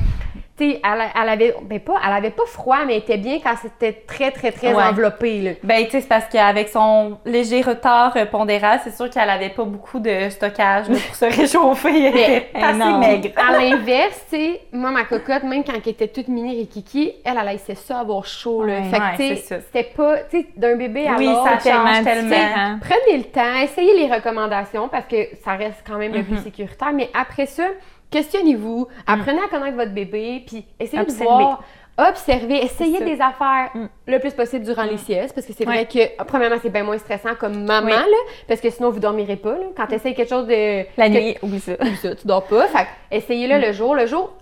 Elle, 0.60 0.76
elle 1.20 1.28
avait, 1.28 1.54
ben 1.62 1.80
pas, 1.80 1.94
elle 2.06 2.12
avait 2.12 2.30
pas 2.30 2.44
froid, 2.46 2.84
mais 2.86 2.92
elle 2.94 2.98
était 3.00 3.16
bien 3.16 3.38
quand 3.42 3.54
c'était 3.60 3.92
très, 4.06 4.30
très, 4.30 4.52
très 4.52 4.72
Ouais. 4.72 4.84
enveloppé, 4.84 5.40
là. 5.40 5.50
Ben, 5.64 5.84
tu 5.84 5.90
sais, 5.90 6.00
c'est 6.02 6.08
parce 6.08 6.26
qu'avec 6.26 6.68
son 6.68 7.18
léger 7.24 7.60
retard 7.62 8.12
euh, 8.16 8.24
pondéral, 8.24 8.78
c'est 8.84 8.94
sûr 8.94 9.10
qu'elle 9.10 9.30
avait 9.30 9.48
pas 9.48 9.64
beaucoup 9.64 9.98
de 9.98 10.28
stockage 10.30 10.88
là, 10.88 10.96
pour 11.04 11.14
se 11.16 11.24
réchauffer. 11.40 12.04
Elle 12.06 12.16
était 12.16 12.46
assez 12.54 12.92
maigre. 12.98 13.30
À 13.36 13.52
l'inverse, 13.58 14.24
tu 14.30 14.36
sais, 14.36 14.60
moi, 14.72 14.92
ma 14.92 15.02
cocotte, 15.04 15.42
même 15.42 15.64
quand 15.64 15.72
elle 15.74 15.90
était 15.90 16.06
toute 16.08 16.28
mini 16.28 16.60
et 16.60 16.66
kiki, 16.66 17.14
elle, 17.24 17.34
elle 17.40 17.46
laissait 17.48 17.74
ça 17.74 17.98
avoir 18.00 18.24
chaud, 18.24 18.62
là. 18.64 18.74
Ouais, 18.74 18.84
fait 18.84 18.98
que, 18.98 19.16
tu 19.34 19.36
sais, 19.42 19.60
c'était 19.66 19.90
pas, 19.96 20.18
tu 20.30 20.40
sais, 20.42 20.46
d'un 20.56 20.76
bébé 20.76 21.08
à 21.08 21.16
Oui, 21.16 21.26
l'autre. 21.26 21.42
ça 21.42 21.70
change 21.72 22.04
tellement 22.04 22.28
différent. 22.30 22.78
Prenez 22.80 23.18
le 23.18 23.24
temps, 23.24 23.56
essayez 23.60 24.06
les 24.06 24.14
recommandations 24.14 24.88
parce 24.88 25.06
que 25.06 25.16
ça 25.44 25.54
reste 25.54 25.82
quand 25.84 25.98
même 25.98 26.12
le 26.12 26.22
plus 26.22 26.34
Mhm. 26.36 26.42
sécuritaire. 26.44 26.92
Mais 26.94 27.10
après 27.12 27.46
ça, 27.46 27.64
questionnez-vous, 28.10 28.86
apprenez 29.06 29.40
à 29.40 29.48
connaître 29.48 29.76
votre 29.76 29.92
bébé, 29.92 30.42
puis 30.46 30.64
essayez 30.78 31.02
Observez. 31.02 31.24
de 31.24 31.28
voir, 31.30 31.62
observez, 31.98 32.56
essayez 32.64 33.00
des 33.04 33.20
affaires 33.20 33.70
Mm. 33.74 33.86
le 34.06 34.18
plus 34.18 34.32
possible 34.34 34.64
durant 34.64 34.84
les 34.84 34.96
siestes 34.98 35.34
parce 35.34 35.46
que 35.46 35.52
c'est 35.52 35.64
vrai 35.64 35.86
que, 35.86 36.22
premièrement, 36.24 36.56
c'est 36.62 36.70
bien 36.70 36.84
moins 36.84 36.98
stressant 36.98 37.34
comme 37.38 37.64
maman, 37.64 37.86
Oui. 37.86 37.92
là, 37.92 38.16
parce 38.48 38.60
que 38.60 38.70
sinon, 38.70 38.90
vous 38.90 39.00
dormirez 39.00 39.36
pas. 39.36 39.52
Là. 39.52 39.66
Quand 39.76 39.86
tu 39.86 39.94
essayes 39.94 40.14
quelque 40.14 40.28
chose 40.28 40.46
de. 40.46 40.84
La 40.96 41.08
que- 41.08 41.14
nuit, 41.14 41.36
oublie 41.42 41.60
ça. 41.60 41.72
oublie 41.80 41.96
ça, 41.96 42.14
tu 42.14 42.26
dors 42.26 42.44
pas. 42.44 42.66
Fait 42.68 42.86
essayez-le 43.10 43.58
le 43.64 43.72
jour. 43.72 43.94
Le 43.94 44.06
jour, 44.06 44.32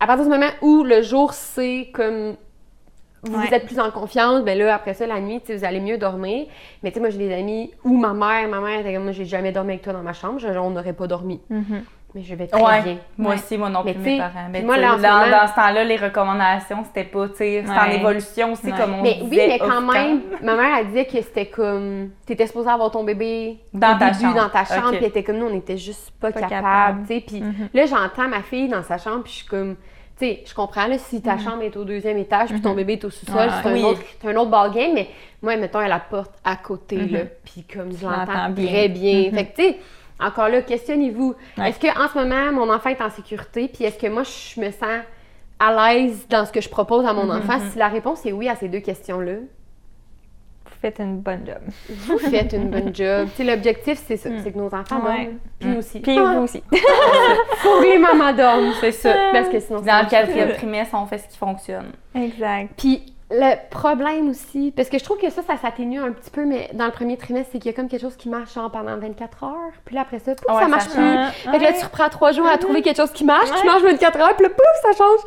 à 0.00 0.06
partir 0.06 0.24
du 0.24 0.30
moment 0.30 0.50
où 0.62 0.82
le 0.84 1.02
jour, 1.02 1.32
c'est 1.32 1.88
comme 1.92 2.36
vous 3.26 3.40
Ouais. 3.40 3.54
êtes 3.54 3.64
plus 3.64 3.80
en 3.80 3.90
confiance, 3.90 4.42
ben 4.44 4.58
là, 4.58 4.74
après 4.74 4.92
ça, 4.92 5.06
la 5.06 5.18
nuit, 5.18 5.40
vous 5.48 5.64
allez 5.64 5.80
mieux 5.80 5.96
dormir. 5.96 6.46
Mais 6.82 6.90
tu 6.90 6.94
sais, 6.96 7.00
moi, 7.00 7.08
j'ai 7.08 7.16
des 7.18 7.32
amis 7.32 7.70
ou 7.82 7.96
ma 7.96 8.12
mère, 8.12 8.46
ma 8.48 8.60
mère 8.60 8.80
était 8.80 8.92
comme, 8.92 9.04
moi, 9.04 9.12
j'ai 9.12 9.24
jamais 9.24 9.50
dormi 9.50 9.70
avec 9.72 9.82
toi 9.82 9.94
dans 9.94 10.02
ma 10.02 10.12
chambre, 10.12 10.38
je- 10.40 10.48
on 10.48 10.68
n'aurait 10.70 10.92
pas 10.92 11.06
dormi. 11.06 11.40
Mhm. 11.48 11.84
Mais 12.14 12.22
je 12.22 12.34
vais 12.36 12.46
très 12.46 12.62
Ouais, 12.62 12.80
bien. 12.82 12.96
moi 13.18 13.30
Ouais. 13.32 13.36
aussi, 13.38 13.58
moi 13.58 13.68
non 13.70 13.82
Mais 13.84 13.92
plus, 13.94 14.02
mes 14.04 14.18
parents. 14.18 14.46
Mais 14.48 14.58
puis 14.58 14.66
moi, 14.66 14.76
tu 14.76 14.80
là, 14.82 14.88
sais, 14.88 14.94
en 14.94 14.98
ce 14.98 15.02
dans, 15.02 15.12
moment- 15.26 15.30
dans 15.42 15.46
ce 15.48 15.54
temps-là, 15.54 15.84
les 15.84 15.96
recommandations, 15.96 16.84
c'était 16.84 17.04
pas, 17.04 17.28
tu 17.28 17.34
sais, 17.36 17.64
c'était 17.66 17.78
en 17.78 17.90
évolution 17.90 18.52
aussi, 18.52 18.66
Ouais. 18.66 18.78
comme 18.78 18.94
on 18.94 19.02
Mais 19.02 19.18
oui, 19.22 19.30
disait 19.30 19.46
mais 19.48 19.58
quand 19.58 19.80
même, 19.80 20.20
ma 20.42 20.54
mère, 20.54 20.76
elle 20.78 20.86
disait 20.88 21.06
que 21.06 21.20
c'était 21.22 21.46
comme. 21.46 22.10
T'étais 22.24 22.46
supposée 22.46 22.70
avoir 22.70 22.90
ton 22.92 23.02
bébé 23.02 23.58
Dans 23.72 23.96
au 23.96 23.98
ta 23.98 24.10
début, 24.10 24.22
chambre. 24.24 24.36
dans 24.36 24.48
ta 24.48 24.64
chambre, 24.64 24.88
puis 24.90 24.98
elle 24.98 25.04
était 25.06 25.24
comme 25.24 25.38
nous, 25.38 25.46
on 25.46 25.56
était 25.56 25.76
juste 25.76 26.12
pas, 26.20 26.30
Pas 26.30 26.40
capable, 26.42 26.54
capable. 26.62 27.00
tu 27.08 27.14
sais. 27.14 27.20
Puis 27.20 27.40
Mhm. 27.40 27.68
là, 27.74 27.86
j'entends 27.86 28.28
ma 28.28 28.42
fille 28.42 28.68
dans 28.68 28.82
sa 28.84 28.96
chambre, 28.98 29.24
puis 29.24 29.32
je 29.32 29.36
suis 29.38 29.46
comme. 29.46 29.74
Tu 30.16 30.26
sais, 30.26 30.42
je 30.46 30.54
comprends, 30.54 30.86
là, 30.86 30.96
si 30.96 31.20
ta 31.20 31.36
chambre 31.38 31.62
est 31.62 31.76
au 31.76 31.82
deuxième 31.82 32.16
étage, 32.18 32.50
puis 32.50 32.60
ton 32.60 32.74
bébé 32.74 32.92
est 32.92 33.04
au 33.04 33.10
sous-sol, 33.10 33.50
c'est 33.60 33.68
un, 33.68 33.72
oui. 33.72 33.82
autre, 33.82 34.00
c'est 34.22 34.28
un 34.28 34.36
autre 34.36 34.50
ballgame, 34.50 34.92
mais 34.94 35.08
moi, 35.42 35.56
mettons, 35.56 35.80
elle 35.80 35.86
a 35.86 35.96
la 35.96 35.98
porte 35.98 36.30
à 36.44 36.54
côté, 36.54 36.94
là, 36.98 37.20
puis 37.44 37.64
comme 37.64 37.90
je 37.90 38.04
l'entends 38.06 38.54
très 38.54 38.88
bien. 38.88 39.32
Fait 39.32 39.46
que, 39.46 39.56
tu 39.56 39.62
sais, 39.70 39.76
encore 40.20 40.48
là, 40.48 40.62
questionnez-vous. 40.62 41.34
Ouais. 41.58 41.70
Est-ce 41.70 41.80
qu'en 41.80 42.08
ce 42.08 42.16
moment, 42.18 42.52
mon 42.52 42.72
enfant 42.72 42.90
est 42.90 43.00
en 43.02 43.10
sécurité, 43.10 43.68
puis 43.72 43.84
est-ce 43.84 43.98
que 43.98 44.06
moi, 44.08 44.22
je 44.22 44.60
me 44.60 44.70
sens 44.70 45.02
à 45.58 45.92
l'aise 45.94 46.26
dans 46.28 46.44
ce 46.44 46.52
que 46.52 46.60
je 46.60 46.68
propose 46.68 47.04
à 47.06 47.12
mon 47.12 47.30
enfant? 47.30 47.58
Si 47.72 47.78
la 47.78 47.88
réponse 47.88 48.24
est 48.26 48.32
oui 48.32 48.48
à 48.48 48.54
ces 48.56 48.68
deux 48.68 48.80
questions-là, 48.80 49.34
Vous 50.66 50.72
faites 50.80 50.98
une 50.98 51.18
bonne 51.20 51.46
job. 51.46 51.58
vous 51.88 52.18
faites 52.18 52.52
une 52.52 52.68
bonne 52.70 52.94
job. 52.94 53.28
L'objectif, 53.38 54.02
c'est 54.06 54.16
ça, 54.18 54.28
c'est 54.42 54.52
que 54.52 54.58
nos 54.58 54.66
enfants 54.74 55.00
Ouais. 55.04 55.24
dorment, 55.24 55.38
puis 55.58 55.68
nous 55.68 55.78
aussi. 55.78 56.00
Puis 56.00 56.18
Ah, 56.18 56.34
vous 56.36 56.42
aussi. 56.44 56.62
que 56.70 57.82
les 57.92 57.98
mamans 57.98 58.32
dorment. 58.34 58.72
C'est 58.80 58.92
ça. 58.92 59.14
Parce 59.32 59.48
que 59.48 59.60
sinon, 59.60 59.80
Dans 59.80 60.02
le 60.04 60.08
quatrième 60.10 60.52
trimestre, 60.52 60.94
on 60.94 61.06
fait 61.06 61.18
ce 61.18 61.28
qui 61.28 61.38
fonctionne. 61.38 61.92
exact. 62.14 62.70
Puis 62.76 63.13
le 63.30 63.54
problème 63.70 64.28
aussi, 64.28 64.72
parce 64.76 64.88
que 64.88 64.98
je 64.98 65.04
trouve 65.04 65.18
que 65.18 65.30
ça, 65.30 65.42
ça 65.42 65.56
s'atténue 65.56 65.98
un 65.98 66.12
petit 66.12 66.30
peu, 66.30 66.44
mais 66.44 66.68
dans 66.74 66.84
le 66.84 66.90
premier 66.92 67.16
trimestre, 67.16 67.50
c'est 67.52 67.58
qu'il 67.58 67.70
y 67.70 67.74
a 67.74 67.76
comme 67.76 67.88
quelque 67.88 68.02
chose 68.02 68.16
qui 68.16 68.28
marche 68.28 68.54
genre 68.54 68.70
pendant 68.70 68.96
24 68.98 69.44
heures. 69.44 69.72
Puis 69.84 69.94
là, 69.94 70.02
après 70.02 70.18
ça, 70.18 70.34
pouf, 70.34 70.54
Ouais, 70.54 70.62
ça 70.62 70.68
marche 70.68 70.88
plus. 70.88 71.50
Fait 71.50 71.58
que 71.58 71.62
là, 71.64 71.72
tu 71.72 71.84
reprends 71.84 72.08
trois 72.10 72.32
jours 72.32 72.46
à 72.46 72.58
trouver 72.58 72.82
quelque 72.82 72.98
chose 72.98 73.12
qui 73.12 73.24
marche, 73.24 73.48
tu 73.50 73.66
Ouais. 73.66 73.72
manges 73.72 73.82
24 73.82 74.20
heures, 74.20 74.36
puis 74.36 74.44
là, 74.46 74.50
pouf, 74.50 74.82
ça 74.92 74.96
change. 74.96 75.20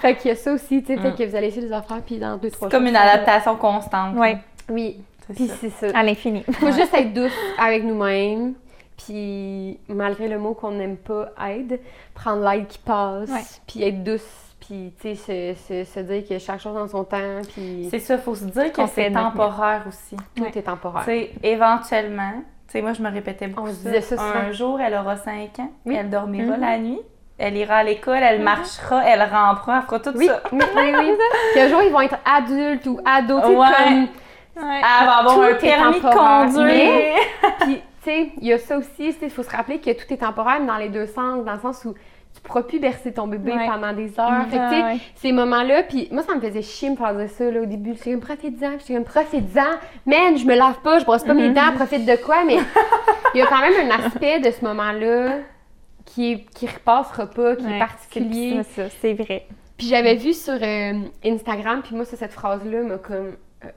Fait 0.00 0.16
qu'il 0.16 0.30
y 0.30 0.32
a 0.32 0.36
ça 0.36 0.52
aussi, 0.52 0.82
tu 0.82 0.94
sais, 0.94 1.00
fait 1.00 1.14
que 1.14 1.28
vous 1.28 1.36
allez 1.36 1.48
essayer 1.48 1.66
des 1.66 1.72
affaires, 1.72 2.00
puis 2.04 2.18
dans 2.18 2.36
deux, 2.36 2.50
trois 2.50 2.68
Comme 2.68 2.82
jours, 2.84 2.88
une 2.88 2.96
ça 2.96 3.04
va. 3.04 3.12
adaptation 3.12 3.56
constante. 3.56 4.14
Oui, 4.16 4.36
Oui, 4.70 4.96
C'est 5.26 5.34
puis 5.34 5.46
ça. 5.48 5.54
c'est 5.60 5.70
ça. 5.70 5.98
à 5.98 6.02
l'infini. 6.02 6.42
Faut 6.52 6.72
juste 6.72 6.94
être 6.94 7.12
douce 7.12 7.32
avec 7.58 7.84
nous-mêmes. 7.84 8.54
Puis 8.96 9.78
malgré 9.88 10.28
le 10.28 10.38
mot 10.38 10.54
qu'on 10.54 10.70
n'aime 10.72 10.96
pas, 10.96 11.28
aide, 11.48 11.80
prendre 12.14 12.48
l'aide 12.48 12.66
qui 12.68 12.78
passe, 12.78 13.28
Ouais. 13.30 13.40
puis 13.66 13.82
être 13.82 14.02
douce, 14.04 14.22
puis 14.66 14.92
tu 15.00 15.14
sais, 15.16 15.54
se, 15.56 15.84
se, 15.84 15.84
se 15.92 16.00
dire 16.00 16.22
que 16.28 16.38
chaque 16.38 16.60
chose 16.60 16.74
dans 16.74 16.86
son 16.88 17.04
temps, 17.04 17.40
puis 17.52 17.88
C'est 17.90 17.98
ça, 17.98 18.16
faut 18.18 18.34
se 18.34 18.44
dire 18.44 18.72
que 18.72 18.86
c'est 18.86 19.10
temporaire 19.10 19.82
aussi. 19.88 20.16
tout 20.36 20.42
Ouais. 20.44 20.50
est 20.54 20.62
temporaire. 20.62 21.04
Tu 21.04 21.10
sais, 21.10 21.30
éventuellement, 21.42 22.32
tu 22.68 22.72
sais, 22.72 22.82
moi, 22.82 22.92
je 22.92 23.02
me 23.02 23.10
répétais 23.10 23.48
beaucoup 23.48 23.68
On 23.68 23.72
ça. 23.72 23.90
disait 23.90 24.00
ça 24.00 24.16
Un 24.22 24.52
jour, 24.52 24.80
elle 24.80 24.94
aura 24.94 25.16
5 25.16 25.58
ans, 25.58 25.70
Oui. 25.84 25.96
elle 25.98 26.08
dormira 26.10 26.56
Mhm. 26.56 26.60
la 26.60 26.78
nuit, 26.78 27.00
elle 27.38 27.56
ira 27.56 27.76
à 27.76 27.82
l'école, 27.82 28.18
elle 28.22 28.40
marchera, 28.42 29.02
elle 29.04 29.22
rampera, 29.22 29.78
elle 29.78 29.82
fera 29.82 29.98
tout 30.00 30.12
Oui, 30.16 30.26
ça. 30.26 30.42
oui, 30.52 30.60
oui, 30.76 30.92
oui. 30.98 31.12
Puis 31.52 31.60
un 31.60 31.68
jour, 31.68 31.82
ils 31.82 31.90
vont 31.92 32.00
être 32.02 32.18
adultes 32.24 32.86
ou 32.86 33.00
ados, 33.04 33.42
tu 33.42 33.48
sais, 33.48 33.56
Ouais. 33.56 33.66
comme... 33.84 34.02
Ouais. 34.54 34.80
Elle 35.00 35.06
va 35.06 35.12
avoir 35.16 35.34
Tout 35.34 35.42
un 35.42 35.54
permis 35.54 35.96
de 36.00 36.02
conduire. 36.02 36.66
Mais- 36.66 37.14
Puis, 37.60 37.76
tu 37.76 37.82
sais, 38.10 38.30
il 38.40 38.46
y 38.48 38.52
a 38.52 38.58
ça 38.58 38.76
aussi, 38.76 39.14
il 39.22 39.30
faut 39.30 39.42
se 39.42 39.50
rappeler 39.50 39.80
que 39.80 39.90
tout 39.92 40.12
est 40.12 40.18
temporaire 40.18 40.60
mais 40.60 40.66
dans 40.66 40.76
les 40.76 40.88
deux 40.90 41.06
sens, 41.06 41.42
dans 41.44 41.54
le 41.54 41.60
sens 41.60 41.84
où 41.86 41.94
pourras 42.42 42.62
plus 42.62 42.80
bercer 42.80 43.12
ton 43.12 43.26
bébé 43.28 43.52
Ouais. 43.52 43.66
pendant 43.66 43.92
des 43.92 44.18
heures. 44.18 44.46
Fait 44.50 44.56
que, 44.56 44.62
tu 44.68 44.74
sais, 44.74 44.82
Ouais. 44.84 44.96
ces 45.16 45.32
moments-là, 45.32 45.82
puis 45.84 46.08
moi, 46.10 46.22
ça 46.22 46.34
me 46.34 46.40
faisait 46.40 46.62
chier 46.62 46.90
me 46.90 46.96
faire 46.96 47.14
dire 47.14 47.30
ça, 47.30 47.50
là, 47.50 47.60
au 47.60 47.66
début. 47.66 47.94
J'étais 47.94 48.10
comme, 48.12 48.20
profite-en, 48.20 48.72
j'étais 48.78 48.94
comme, 48.94 49.04
profite-en. 49.04 49.70
Man, 50.06 50.36
je 50.36 50.44
me 50.44 50.54
lave 50.56 50.80
pas, 50.82 50.98
je 50.98 51.04
brosse 51.04 51.24
pas 51.24 51.34
mes 51.34 51.50
dents, 51.50 51.72
profite 51.74 52.04
de 52.04 52.16
quoi, 52.16 52.44
mais 52.44 52.56
il 53.34 53.38
y 53.38 53.42
a 53.42 53.46
quand 53.46 53.60
même 53.60 53.90
un 53.90 53.94
aspect 54.04 54.40
de 54.40 54.50
ce 54.50 54.64
moment-là 54.64 55.38
qui, 56.04 56.32
est, 56.32 56.44
qui 56.54 56.66
repassera 56.66 57.26
pas, 57.26 57.54
qui 57.56 57.64
Ouais, 57.64 57.76
est 57.76 57.78
particulier. 57.78 58.60
C'est 58.64 58.82
ça, 58.88 58.94
c'est 59.00 59.14
vrai. 59.14 59.46
Puis 59.78 59.86
j'avais 59.86 60.16
vu 60.16 60.32
sur 60.32 60.54
euh, 60.60 60.92
Instagram, 61.24 61.80
puis 61.82 61.94
moi, 61.94 62.04
ça, 62.04 62.16
cette 62.16 62.32
phrase-là 62.32 62.82
m'a 62.82 62.98
comme 62.98 63.36
euh, 63.64 63.68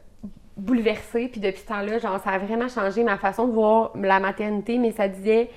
bouleversée. 0.58 1.28
Puis 1.28 1.40
depuis 1.40 1.62
ce 1.62 1.68
temps-là, 1.68 2.00
genre, 2.00 2.20
ça 2.24 2.32
a 2.32 2.38
vraiment 2.38 2.68
changé 2.68 3.04
ma 3.04 3.18
façon 3.18 3.48
de 3.48 3.54
voir 3.54 3.92
la 3.96 4.20
maternité, 4.20 4.78
mais 4.78 4.92
ça 4.92 5.08
disait 5.08 5.50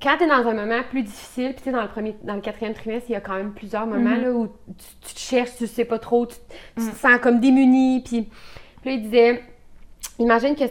quand 0.00 0.16
tu 0.18 0.24
es 0.24 0.26
dans 0.26 0.46
un 0.46 0.54
moment 0.54 0.80
plus 0.88 1.02
difficile, 1.02 1.52
puis 1.54 1.64
tu 1.64 1.72
dans 1.72 1.82
le 1.82 1.88
premier, 1.88 2.16
dans 2.22 2.34
le 2.34 2.40
quatrième 2.40 2.74
trimestre, 2.74 3.08
il 3.10 3.12
y 3.12 3.16
a 3.16 3.20
quand 3.20 3.34
même 3.36 3.52
plusieurs 3.52 3.86
moments 3.86 4.10
Mhm. 4.16 4.22
là, 4.22 4.30
où 4.32 4.46
tu, 4.46 4.84
tu 5.08 5.14
te 5.14 5.18
cherches, 5.18 5.56
tu 5.56 5.66
sais 5.66 5.84
pas 5.84 5.98
trop, 5.98 6.26
tu, 6.26 6.36
tu 6.76 6.90
te 6.90 6.96
sens 6.96 7.18
comme 7.20 7.40
démuni. 7.40 8.02
Puis, 8.04 8.28
là, 8.84 8.92
il 8.92 9.02
disait, 9.02 9.42
imagine 10.18 10.54
que 10.54 10.64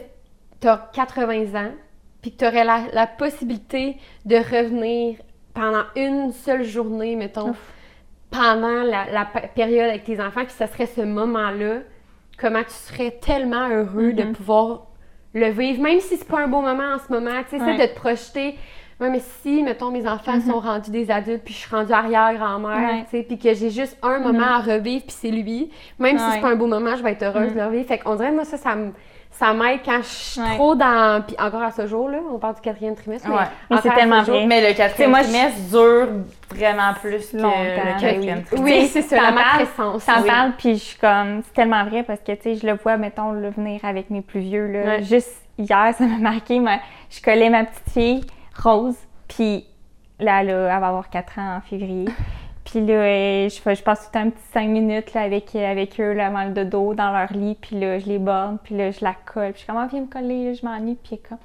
tu 0.60 0.68
as 0.68 0.90
80 0.92 1.54
ans, 1.54 1.72
puis 2.22 2.32
que 2.32 2.38
tu 2.38 2.46
aurais 2.46 2.64
la, 2.64 2.84
la 2.92 3.06
possibilité 3.06 3.96
de 4.24 4.36
revenir 4.36 5.16
pendant 5.54 5.84
une 5.96 6.32
seule 6.32 6.64
journée, 6.64 7.16
mettons, 7.16 7.54
pendant 8.30 8.82
la, 8.82 9.26
période 9.54 9.88
avec 9.88 10.04
tes 10.04 10.20
enfants, 10.20 10.44
puis 10.44 10.52
ça 10.54 10.66
serait 10.66 10.86
ce 10.86 11.00
moment-là, 11.02 11.80
comment 12.38 12.62
tu 12.62 12.70
serais 12.72 13.10
tellement 13.20 13.68
heureux 13.68 14.12
de 14.12 14.22
Mhm. 14.22 14.32
pouvoir 14.32 14.86
le 15.34 15.48
vivre, 15.50 15.82
même 15.82 16.00
si 16.00 16.16
c'est 16.16 16.26
pas 16.28 16.40
un 16.40 16.48
beau 16.48 16.60
moment 16.60 16.94
en 16.94 16.98
ce 16.98 17.12
moment, 17.12 17.42
tu 17.48 17.58
sais, 17.58 17.62
Ouais. 17.64 17.76
de 17.78 17.92
te 17.92 17.94
projeter. 17.94 18.56
Ouais, 19.00 19.08
mais 19.08 19.20
si, 19.42 19.62
mettons, 19.62 19.90
mes 19.90 20.06
enfants 20.06 20.38
sont 20.40 20.60
rendus 20.60 20.90
des 20.90 21.10
adultes, 21.10 21.42
puis 21.44 21.54
je 21.54 21.58
suis 21.60 21.74
rendue 21.74 21.92
arrière-grand-mère, 21.92 22.78
Mhm. 22.78 22.84
Ouais. 22.98 23.04
tu 23.10 23.16
sais, 23.16 23.22
puis 23.22 23.38
que 23.38 23.54
j'ai 23.54 23.70
juste 23.70 23.96
un 24.02 24.18
moment 24.18 24.46
à 24.46 24.58
revivre, 24.58 25.04
puis 25.06 25.16
c'est 25.18 25.30
lui, 25.30 25.70
même 25.98 26.18
si 26.18 26.24
c'est 26.32 26.40
pas 26.40 26.50
un 26.50 26.56
beau 26.56 26.66
moment, 26.66 26.94
je 26.96 27.02
vais 27.02 27.12
être 27.12 27.22
heureuse 27.22 27.48
Mhm. 27.48 27.54
de 27.54 27.58
le 27.60 27.66
revivre. 27.66 27.86
Fait 27.88 27.98
qu'on 27.98 28.14
dirait, 28.16 28.30
moi, 28.32 28.44
ça, 28.44 28.58
ça 28.58 28.74
me- 28.76 28.92
ça 29.30 29.54
m'aide 29.54 29.80
quand 29.84 30.02
je 30.02 30.06
suis 30.08 30.40
Ouais. 30.42 30.54
trop 30.56 30.74
dans... 30.74 31.22
Puis 31.26 31.34
encore 31.40 31.62
à 31.62 31.70
ce 31.70 31.86
jour-là, 31.86 32.18
on 32.30 32.38
parle 32.38 32.56
du 32.56 32.60
quatrième 32.60 32.94
trimestre, 32.94 33.26
mais 33.28 33.36
Ouais. 33.36 33.40
Mais 33.70 33.76
encore 33.78 33.90
c'est 33.90 33.98
tellement 33.98 34.22
vrai. 34.22 34.44
Mais 34.46 34.68
le 34.68 34.74
quatrième 34.74 35.10
moi, 35.10 35.20
je- 35.22 35.28
trimestre 35.28 35.60
dure 35.70 36.08
vraiment 36.54 36.92
plus 37.00 37.30
que 37.30 37.36
Longtemps, 37.38 37.54
le 37.62 37.76
ben 37.76 37.92
quatrième 37.98 38.38
oui. 38.38 38.44
trimestre. 38.44 38.60
Oui, 38.62 38.86
c'est 38.88 39.02
ça, 39.02 39.16
la 39.22 39.30
matrescence. 39.32 40.04
T'en 40.04 40.20
oui. 40.20 40.26
parles, 40.28 40.52
puis 40.58 40.74
je 40.74 40.80
suis 40.82 40.98
comme, 40.98 41.40
c'est 41.46 41.54
tellement 41.54 41.84
vrai 41.86 42.02
parce 42.02 42.20
que, 42.20 42.32
tu 42.32 42.42
sais, 42.42 42.54
je 42.56 42.66
le 42.66 42.74
vois, 42.74 42.98
mettons, 42.98 43.30
le 43.32 43.48
venir 43.48 43.80
avec 43.84 44.10
mes 44.10 44.20
plus 44.20 44.40
vieux, 44.40 44.66
là. 44.66 44.80
Ouais. 44.96 45.02
Juste 45.04 45.32
hier, 45.56 45.94
ça 45.96 46.04
m'a 46.04 46.18
marqué, 46.18 46.58
mais 46.58 46.80
je 47.08 47.22
collais 47.22 47.48
ma 47.48 47.64
petite 47.64 47.88
fille, 47.94 48.24
Rose, 48.62 48.96
puis 49.28 49.64
là, 50.18 50.42
là, 50.42 50.74
elle 50.74 50.80
va 50.80 50.88
avoir 50.88 51.10
4 51.10 51.38
ans 51.38 51.56
en 51.56 51.60
février. 51.60 52.06
Puis 52.64 52.84
là, 52.84 52.92
euh, 52.94 53.48
je, 53.48 53.74
je 53.74 53.82
passe 53.82 54.00
tout 54.00 54.06
le 54.08 54.20
temps 54.20 54.26
un 54.26 54.30
petit 54.30 54.42
5 54.52 54.68
minutes 54.68 55.14
là, 55.14 55.22
avec, 55.22 55.54
euh, 55.56 55.70
avec 55.70 55.98
eux 56.00 56.12
là, 56.12 56.26
avant 56.26 56.44
le 56.44 56.50
dodo 56.50 56.94
dans 56.94 57.10
leur 57.10 57.32
lit. 57.32 57.56
Puis 57.60 57.78
là, 57.80 57.98
je 57.98 58.06
les 58.06 58.18
borde, 58.18 58.58
puis 58.62 58.76
là, 58.76 58.90
je 58.90 59.02
la 59.02 59.14
colle. 59.14 59.52
Puis 59.52 59.54
je 59.54 59.58
suis 59.58 59.66
comme, 59.66 59.78
ah, 59.78 59.88
viens 59.90 60.02
me 60.02 60.06
coller, 60.06 60.44
là, 60.44 60.52
je 60.52 60.64
m'ennuie. 60.64 60.96
Puis 61.02 61.18
comme, 61.26 61.38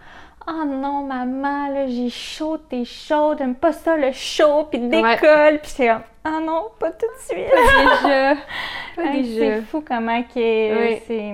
oh 0.47 0.65
non, 0.65 1.03
maman, 1.05 1.69
là, 1.69 1.87
j'ai 1.87 2.09
chaud, 2.09 2.57
t'es 2.57 2.85
chaude, 2.85 3.37
j'aime 3.39 3.55
pas 3.55 3.71
ça, 3.71 3.95
le 3.97 4.11
chaud, 4.11 4.67
puis 4.69 4.79
décolle. 4.79 5.59
Puis 5.61 5.71
j'étais 5.71 5.87
comme, 5.87 6.03
ah 6.25 6.39
non, 6.45 6.65
pas 6.79 6.91
tout 6.91 7.05
de 7.07 7.21
suite. 7.21 7.47
déjà. 7.47 8.35
Pas 8.95 9.11
déjà. 9.13 9.39
C'est 9.57 9.61
fou 9.61 9.83
comment 9.87 10.21
que 10.23 10.89
Oui. 10.89 11.01
c'est. 11.07 11.33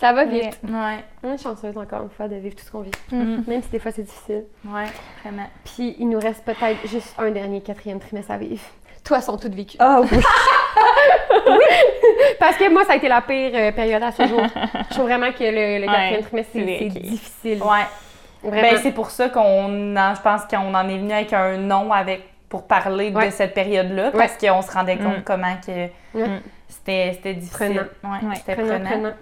Ça 0.00 0.12
va 0.12 0.24
vite. 0.24 0.58
Ouais, 0.64 1.04
On 1.22 1.32
est 1.32 1.38
chanceuse 1.42 1.76
encore 1.78 2.02
une 2.02 2.10
fois 2.10 2.28
de 2.28 2.34
vivre 2.36 2.54
tout 2.56 2.64
ce 2.64 2.70
qu'on 2.70 2.80
vit. 2.80 2.90
Mhm. 3.12 3.44
Même 3.46 3.62
si 3.62 3.68
des 3.70 3.78
fois 3.78 3.92
c'est 3.92 4.02
difficile. 4.02 4.44
ouais, 4.66 4.84
vraiment. 5.22 5.46
Puis 5.64 5.96
il 5.98 6.08
nous 6.08 6.18
reste 6.18 6.44
peut-être 6.44 6.86
juste 6.88 7.14
un 7.18 7.30
dernier 7.30 7.60
quatrième 7.60 8.00
trimestre 8.00 8.32
à 8.32 8.36
vivre. 8.38 8.60
Toi, 9.04 9.20
sont 9.20 9.36
toutes 9.36 9.54
vécues. 9.54 9.76
Ah 9.80 10.00
oui. 10.02 10.08
Parce 12.38 12.56
que 12.56 12.70
moi, 12.70 12.84
ça 12.84 12.92
a 12.94 12.96
été 12.96 13.08
la 13.08 13.20
pire 13.20 13.50
euh, 13.54 13.72
période 13.72 14.02
à 14.02 14.12
ce 14.12 14.26
jour. 14.26 14.40
Je 14.88 14.94
trouve 14.94 15.04
vraiment 15.06 15.30
que 15.32 15.44
le, 15.44 15.80
le 15.80 15.86
quatrième 15.86 16.14
Ouais, 16.14 16.22
trimestre, 16.22 16.52
c'est 16.54 17.00
difficile. 17.00 17.62
Ouais. 17.62 17.84
Vraiment. 18.42 18.70
Ben, 18.72 18.78
c'est 18.82 18.92
pour 18.92 19.10
ça 19.10 19.28
qu'on 19.28 19.96
en- 19.96 20.14
je 20.14 20.20
pense 20.22 20.44
qu'on 20.46 20.74
en 20.74 20.88
est 20.88 20.98
venu 20.98 21.12
avec 21.12 21.32
un 21.32 21.56
nom 21.56 21.92
avec 21.92 22.22
pour 22.48 22.66
parler 22.66 23.10
Ouais. 23.10 23.26
de 23.26 23.30
cette 23.30 23.54
période-là 23.54 24.10
parce 24.10 24.36
qu'on 24.36 24.62
se 24.62 24.70
rendait 24.72 24.96
compte 24.96 25.18
Mm. 25.18 25.24
comment 25.24 25.56
que 25.66 25.88
Ouais. 26.18 26.40
c'était 26.68 27.12
c'était 27.14 27.34
difficile. 27.34 27.86
Prenant. 28.02 28.14
Ouais, 28.14 28.28
Ouais. 28.28 28.34
c'était 28.36 28.54
Prenant, 28.56 28.68
prenant. 28.80 28.90
prenant. 28.90 29.12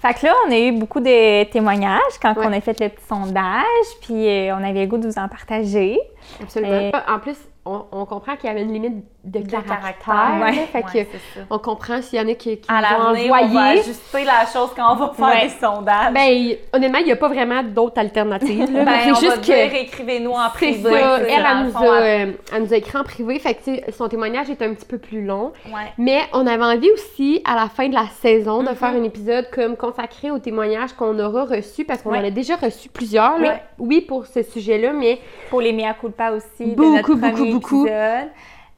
Fait 0.00 0.14
que 0.14 0.26
là, 0.26 0.34
on 0.46 0.52
a 0.52 0.58
eu 0.58 0.72
beaucoup 0.72 1.00
de 1.00 1.44
témoignages 1.44 2.18
quand 2.22 2.36
Ouais. 2.36 2.46
on 2.46 2.52
a 2.52 2.60
fait 2.60 2.78
le 2.80 2.88
petit 2.88 3.04
sondage, 3.08 3.88
puis 4.02 4.28
euh, 4.28 4.54
on 4.54 4.62
avait 4.64 4.82
le 4.82 4.86
goût 4.86 4.98
de 4.98 5.08
vous 5.08 5.18
en 5.18 5.28
partager. 5.28 5.98
Absolument. 6.40 6.72
Euh, 6.72 6.90
En 7.08 7.18
plus, 7.18 7.36
on, 7.70 7.84
on 7.92 8.04
comprend 8.06 8.36
qu'il 8.36 8.48
y 8.48 8.52
avait 8.52 8.62
une 8.62 8.72
limite 8.72 9.04
de, 9.24 9.40
De 9.40 9.50
caractère. 9.50 9.78
caractère. 9.80 10.38
là. 10.38 10.46
Ouais. 10.46 10.52
Fait 10.72 10.84
Ouais, 10.84 11.04
que 11.04 11.40
on 11.50 11.58
comprend 11.58 12.00
s'il 12.00 12.18
y 12.18 12.22
en 12.22 12.28
a 12.28 12.34
qui, 12.34 12.56
qui 12.58 12.68
À 12.68 12.76
vont 12.76 13.12
l'avenir, 13.12 13.32
on 13.32 13.36
va 13.36 13.42
envoyer. 13.44 13.80
ajuster 13.80 14.24
la 14.24 14.46
chose 14.50 14.70
quand 14.74 14.92
on 14.92 14.96
va 14.96 15.12
faire 15.14 15.26
Ouais. 15.26 15.42
des 15.48 15.48
sondages. 15.50 16.12
Ben, 16.14 16.56
honnêtement, 16.72 16.98
il 16.98 17.04
n'y 17.06 17.12
a 17.12 17.16
pas 17.16 17.28
vraiment 17.28 17.62
d'autres 17.62 17.98
alternatives. 18.00 18.72
là. 18.72 18.84
Ben, 18.88 18.98
on 19.10 19.14
juste 19.14 19.26
va 19.26 19.36
que. 19.36 19.42
dire, 19.42 19.74
écrivez-nous 19.74 20.30
en 20.30 20.48
privé. 20.48 20.90
ça. 20.90 21.18
c'est 21.18 21.30
Elle, 21.32 21.42
dans 21.42 21.48
elle, 21.50 21.58
le 21.58 21.64
nous 21.66 21.72
fond, 21.72 21.90
a, 21.92 21.96
elle- 22.00 22.28
euh, 22.28 22.32
elle 22.54 22.62
nous 22.62 22.72
a 22.72 22.76
écrit 22.76 22.96
en 22.98 23.04
privé. 23.04 23.38
Fait 23.38 23.54
que, 23.54 23.92
son 23.92 24.08
témoignage 24.08 24.48
est 24.50 24.62
un 24.62 24.72
petit 24.72 24.86
peu 24.86 24.98
plus 24.98 25.22
long. 25.24 25.52
Mais 25.98 26.20
on 26.32 26.46
avait 26.46 26.64
envie 26.64 26.90
aussi, 26.92 27.42
à 27.44 27.54
la 27.54 27.68
fin 27.68 27.88
de 27.88 27.94
la 27.94 28.06
saison, 28.20 28.62
de 28.62 28.68
Mhm. 28.70 28.74
faire 28.76 28.88
un 28.90 29.02
épisode 29.02 29.50
comme 29.50 29.76
consacré 29.76 30.30
aux 30.30 30.38
témoignages 30.38 30.92
qu'on 30.94 31.18
aura 31.18 31.44
reçus, 31.44 31.84
parce 31.84 32.02
qu'on 32.02 32.10
en 32.14 32.24
a 32.24 32.30
déjà 32.30 32.56
reçu 32.56 32.88
plusieurs, 32.88 33.38
là. 33.38 33.60
Oui, 33.78 34.00
pour 34.00 34.26
ce 34.26 34.42
sujet-là, 34.42 34.92
mais 34.92 35.18
Pour 35.50 35.60
les 35.60 35.72
mea 35.72 35.94
culpa 35.94 36.30
aussi, 36.32 36.74
Beaucoup, 36.74 36.90
de 36.92 36.96
notre 36.96 37.14
beaucoup, 37.14 37.20
premier 37.36 37.57
beaucoup. 37.60 37.86
épisode. 37.86 38.28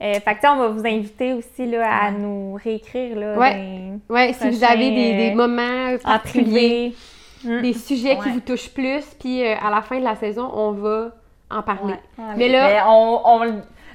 Euh, 0.02 0.14
fait 0.14 0.34
que, 0.34 0.46
on 0.50 0.56
va 0.56 0.68
vous 0.68 0.86
inviter 0.86 1.34
aussi 1.34 1.66
là, 1.66 1.86
à 2.06 2.10
nous 2.10 2.54
réécrire 2.54 3.16
là, 3.18 3.36
Ouais. 3.38 3.92
ouais, 4.08 4.32
si 4.32 4.48
vous 4.48 4.64
avez 4.64 4.90
des, 4.90 5.12
des 5.14 5.30
euh, 5.32 5.34
moments 5.34 5.92
en 5.92 5.98
particuliers, 5.98 6.94
privé. 7.42 7.58
Mm. 7.58 7.62
des 7.62 7.72
sujets 7.74 8.16
qui 8.18 8.30
vous 8.30 8.40
touchent 8.40 8.70
plus, 8.70 9.04
puis 9.20 9.44
euh, 9.46 9.54
à 9.62 9.68
la 9.70 9.82
fin 9.82 9.98
de 9.98 10.04
la 10.04 10.16
saison, 10.16 10.50
on 10.54 10.72
va 10.72 11.10
en 11.50 11.62
parler. 11.62 11.94
Mais 12.36 12.48
là, 12.48 12.66
Mais 12.68 12.78
on, 12.88 13.20
on- 13.28 13.44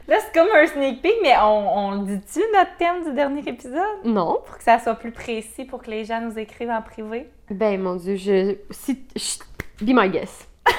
là, 0.07 0.17
c'est 0.19 0.31
comme 0.33 0.47
un 0.55 0.67
sneak 0.67 1.01
peek, 1.01 1.15
mais 1.23 1.33
on, 1.41 1.77
on 1.77 1.91
le 1.93 2.05
dit-tu, 2.05 2.41
notre 2.53 2.77
thème 2.77 3.03
du 3.03 3.11
dernier 3.13 3.41
épisode? 3.47 3.81
non. 4.03 4.37
Pour 4.45 4.57
que 4.57 4.63
ça 4.63 4.77
soit 4.77 4.93
plus 4.95 5.11
précis, 5.11 5.65
pour 5.65 5.81
que 5.81 5.89
les 5.89 6.05
gens 6.05 6.21
nous 6.21 6.37
écrivent 6.37 6.69
en 6.69 6.83
privé? 6.83 7.27
Ben, 7.49 7.81
mon 7.81 7.95
Dieu, 7.95 8.15
je... 8.15 8.57
Si... 8.69 8.99
je- 9.15 9.83
Be 9.83 9.89
my 9.93 10.07
guest. 10.09 10.47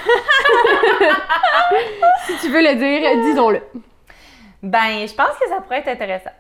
si 2.26 2.32
tu 2.40 2.48
veux 2.48 2.62
le 2.62 2.74
dire, 2.76 3.22
disons-le. 3.24 3.61
Ben, 4.66 5.06
je 5.06 5.14
pense 5.14 5.38
que 5.38 5.48
ça 5.48 5.60
pourrait 5.60 5.78
être 5.78 5.88
intéressant. 5.88 6.30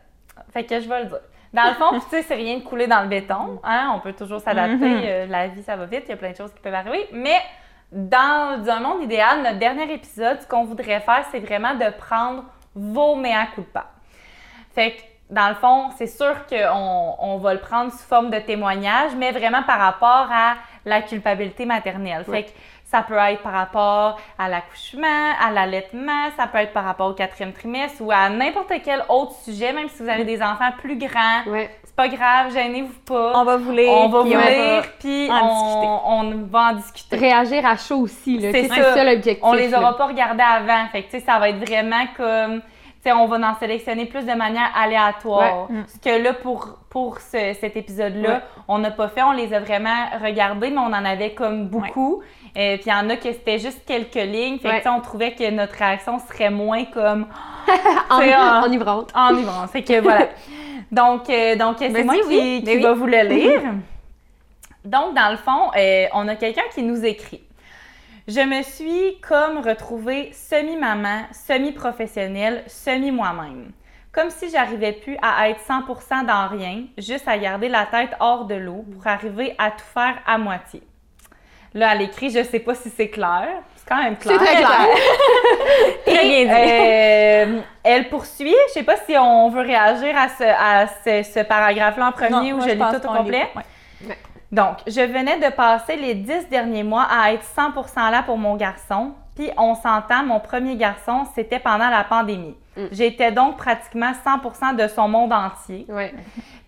Fait 0.52 0.64
que 0.64 0.80
je 0.80 0.88
vais 0.88 1.04
le 1.04 1.06
dire. 1.06 1.20
Dans 1.52 1.68
le 1.68 1.74
fond, 1.74 2.00
tu 2.00 2.08
sais, 2.10 2.22
c'est 2.22 2.34
rien 2.34 2.58
de 2.58 2.64
couler 2.64 2.86
dans 2.86 3.02
le 3.02 3.08
béton. 3.08 3.60
Hein? 3.62 3.92
On 3.94 4.00
peut 4.00 4.12
toujours 4.12 4.40
s'adapter. 4.40 4.88
Mhm. 4.88 5.02
euh, 5.04 5.26
la 5.26 5.46
vie, 5.46 5.62
ça 5.62 5.76
va 5.76 5.86
vite. 5.86 6.02
Il 6.06 6.10
y 6.10 6.12
a 6.12 6.16
plein 6.16 6.32
de 6.32 6.36
choses 6.36 6.52
qui 6.52 6.60
peuvent 6.60 6.74
arriver. 6.74 7.08
Mais 7.12 7.38
dans 7.92 8.62
un 8.68 8.80
monde 8.80 9.02
idéal, 9.02 9.42
notre 9.42 9.58
dernier 9.58 9.90
épisode, 9.92 10.40
ce 10.42 10.46
qu'on 10.46 10.64
voudrait 10.64 11.00
faire, 11.00 11.24
c'est 11.30 11.38
vraiment 11.38 11.74
de 11.74 11.88
prendre 11.96 12.44
vos 12.74 13.14
mea 13.14 13.46
culpa. 13.54 13.86
Fait 14.74 14.92
que, 14.92 15.00
dans 15.30 15.48
le 15.48 15.54
fond, 15.54 15.90
c'est 15.96 16.08
sûr 16.08 16.46
qu'on 16.46 17.14
on 17.20 17.38
va 17.38 17.54
le 17.54 17.60
prendre 17.60 17.92
sous 17.92 18.06
forme 18.06 18.30
de 18.30 18.38
témoignage, 18.38 19.12
mais 19.16 19.30
vraiment 19.30 19.62
par 19.62 19.78
rapport 19.78 20.28
à 20.30 20.56
la 20.84 21.00
culpabilité 21.02 21.64
maternelle. 21.64 22.24
Fait 22.24 22.44
que 22.44 22.50
ça 22.96 23.02
peut 23.02 23.14
être 23.16 23.42
par 23.42 23.52
rapport 23.52 24.18
à 24.38 24.48
l'accouchement, 24.48 25.32
à 25.38 25.50
l'allaitement, 25.50 26.30
ça 26.36 26.46
peut 26.46 26.58
être 26.58 26.72
par 26.72 26.84
rapport 26.84 27.08
au 27.10 27.12
quatrième 27.12 27.52
trimestre 27.52 28.00
ou 28.00 28.10
à 28.10 28.28
n'importe 28.30 28.72
quel 28.82 29.04
autre 29.10 29.32
sujet, 29.44 29.72
même 29.74 29.88
si 29.88 30.02
vous 30.02 30.08
avez 30.08 30.24
des 30.24 30.42
enfants 30.42 30.70
plus 30.78 30.96
grands. 30.96 31.44
Ouais. 31.46 31.70
C'est 31.84 31.94
pas 31.94 32.08
grave, 32.08 32.52
gênez-vous 32.52 33.00
pas. 33.06 33.32
On 33.34 33.44
va 33.44 33.56
vous 33.58 33.72
lire. 33.72 33.90
On 33.90 34.08
va 34.08 34.20
vous 34.20 34.24
puis 34.28 34.36
on 34.36 34.40
lire, 34.48 34.82
puis 34.98 35.30
en 35.30 36.02
on, 36.06 36.20
on 36.20 36.46
va 36.50 36.70
en 36.70 36.72
discuter. 36.74 37.16
Réagir 37.16 37.66
à 37.66 37.76
chaud 37.76 38.00
aussi, 38.00 38.38
là. 38.38 38.48
C'est 38.52 38.68
ça. 38.68 38.94
ça 38.94 39.04
l'objectif. 39.04 39.42
On 39.42 39.52
les 39.52 39.68
là. 39.68 39.80
aura 39.80 39.96
pas 39.96 40.06
regardés 40.06 40.42
avant. 40.42 40.86
Fait 40.92 41.02
que, 41.02 41.20
ça 41.20 41.38
va 41.38 41.50
être 41.50 41.58
vraiment 41.58 42.04
comme, 42.16 42.62
on 43.14 43.26
va 43.26 43.36
en 43.50 43.54
sélectionner 43.56 44.06
plus 44.06 44.24
de 44.26 44.32
manière 44.34 44.70
aléatoire. 44.74 45.70
Ouais. 45.70 45.76
Mm. 45.76 45.84
Ce 45.86 45.98
que 45.98 46.22
là, 46.22 46.32
pour, 46.32 46.78
pour 46.90 47.20
ce- 47.20 47.54
cet 47.60 47.76
épisode-là, 47.76 48.28
Ouais. 48.30 48.40
on 48.68 48.78
n'a 48.78 48.90
pas 48.90 49.08
fait. 49.08 49.22
On 49.22 49.32
les 49.32 49.52
a 49.54 49.60
vraiment 49.60 50.06
regardés, 50.22 50.70
mais 50.70 50.78
on 50.78 50.86
en 50.86 51.04
avait 51.04 51.32
comme 51.34 51.68
beaucoup. 51.68 52.22
Euh, 52.56 52.76
puis 52.76 52.84
il 52.86 52.90
y 52.90 52.92
en 52.94 53.10
a 53.10 53.16
que 53.16 53.32
c'était 53.32 53.58
juste 53.58 53.84
quelques 53.84 54.14
lignes. 54.14 54.58
Fait 54.58 54.68
que, 54.68 54.74
Ouais. 54.74 54.82
sais, 54.82 54.88
on 54.88 55.00
trouvait 55.00 55.32
que 55.34 55.50
notre 55.50 55.74
réaction 55.74 56.18
serait 56.20 56.50
moins 56.50 56.84
comme 56.86 57.26
En, 58.10 58.62
enivrante. 58.64 59.12
enivrante. 59.14 59.70
Fait 59.70 59.82
que 59.82 60.00
voilà. 60.00 60.28
Donc, 60.92 61.28
euh, 61.28 61.56
donc 61.56 61.76
c'est 61.80 61.88
Vas-y, 61.88 62.04
moi 62.04 62.14
qui, 62.14 62.22
oui. 62.28 62.58
qui 62.60 62.64
Ben 62.66 62.76
oui. 62.76 62.82
va 62.82 62.92
vous 62.94 63.06
le 63.06 63.22
lire. 63.28 63.60
Donc, 64.84 65.14
dans 65.14 65.30
le 65.30 65.36
fond, 65.36 65.70
euh, 65.76 66.06
on 66.14 66.28
a 66.28 66.36
quelqu'un 66.36 66.62
qui 66.72 66.82
nous 66.84 67.04
écrit. 67.04 67.42
Je 68.28 68.40
me 68.40 68.62
suis 68.62 69.20
comme 69.20 69.58
retrouvée 69.58 70.30
semi-maman, 70.32 71.22
semi-professionnelle, 71.32 72.62
semi-moi-même. 72.68 73.72
Comme 74.12 74.30
si 74.30 74.48
j'arrivais 74.48 74.92
plus 74.92 75.16
à 75.22 75.48
être 75.50 75.60
100% 75.60 76.24
dans 76.24 76.48
rien, 76.48 76.84
juste 76.96 77.28
à 77.28 77.36
garder 77.36 77.68
la 77.68 77.84
tête 77.86 78.10
hors 78.20 78.44
de 78.46 78.54
l'eau 78.54 78.84
pour 78.94 79.06
arriver 79.06 79.54
à 79.58 79.70
tout 79.72 79.84
faire 79.92 80.18
à 80.26 80.38
moitié. 80.38 80.82
Là, 81.76 81.90
elle 81.94 82.00
écrit, 82.02 82.30
je 82.30 82.42
sais 82.42 82.58
pas 82.58 82.74
si 82.74 82.88
c'est 82.88 83.08
clair. 83.10 83.46
C'est 83.76 83.86
quand 83.86 84.02
même 84.02 84.16
clair. 84.16 84.38
C'est 84.40 84.44
très 84.46 84.56
clair. 84.56 84.86
Très 86.06 86.26
Et, 86.26 86.44
bien 86.46 86.54
dit. 86.54 87.52
euh, 87.52 87.60
elle 87.84 88.08
poursuit. 88.08 88.54
Je 88.68 88.72
sais 88.72 88.82
pas 88.82 88.96
si 88.96 89.14
on 89.18 89.50
veut 89.50 89.60
réagir 89.60 90.16
à 90.16 90.28
ce, 90.30 90.42
à 90.44 90.86
ce, 91.04 91.22
ce 91.30 91.40
paragraphe-là 91.40 92.08
en 92.08 92.12
premier 92.12 92.52
ou 92.54 92.60
je 92.62 92.70
lis 92.70 92.78
tout 92.78 93.06
au 93.06 93.12
complet. 93.12 93.48
lit. 93.54 94.08
Ouais. 94.08 94.16
Donc, 94.50 94.78
je 94.86 95.00
venais 95.02 95.38
de 95.38 95.54
passer 95.54 95.96
les 95.96 96.14
dix 96.14 96.48
derniers 96.48 96.82
mois 96.82 97.06
à 97.10 97.32
être 97.34 97.44
100% 97.44 98.10
là 98.10 98.22
pour 98.22 98.38
mon 98.38 98.56
garçon. 98.56 99.12
Puis, 99.34 99.50
on 99.58 99.74
s'entend, 99.74 100.24
mon 100.24 100.40
premier 100.40 100.76
garçon, 100.76 101.24
c'était 101.34 101.58
pendant 101.58 101.90
la 101.90 102.04
pandémie. 102.04 102.56
Mm. 102.76 102.84
J'étais 102.90 103.32
donc 103.32 103.58
pratiquement 103.58 104.12
100% 104.24 104.76
de 104.76 104.88
son 104.88 105.08
monde 105.08 105.32
entier. 105.34 105.84
Ouais. 105.90 106.14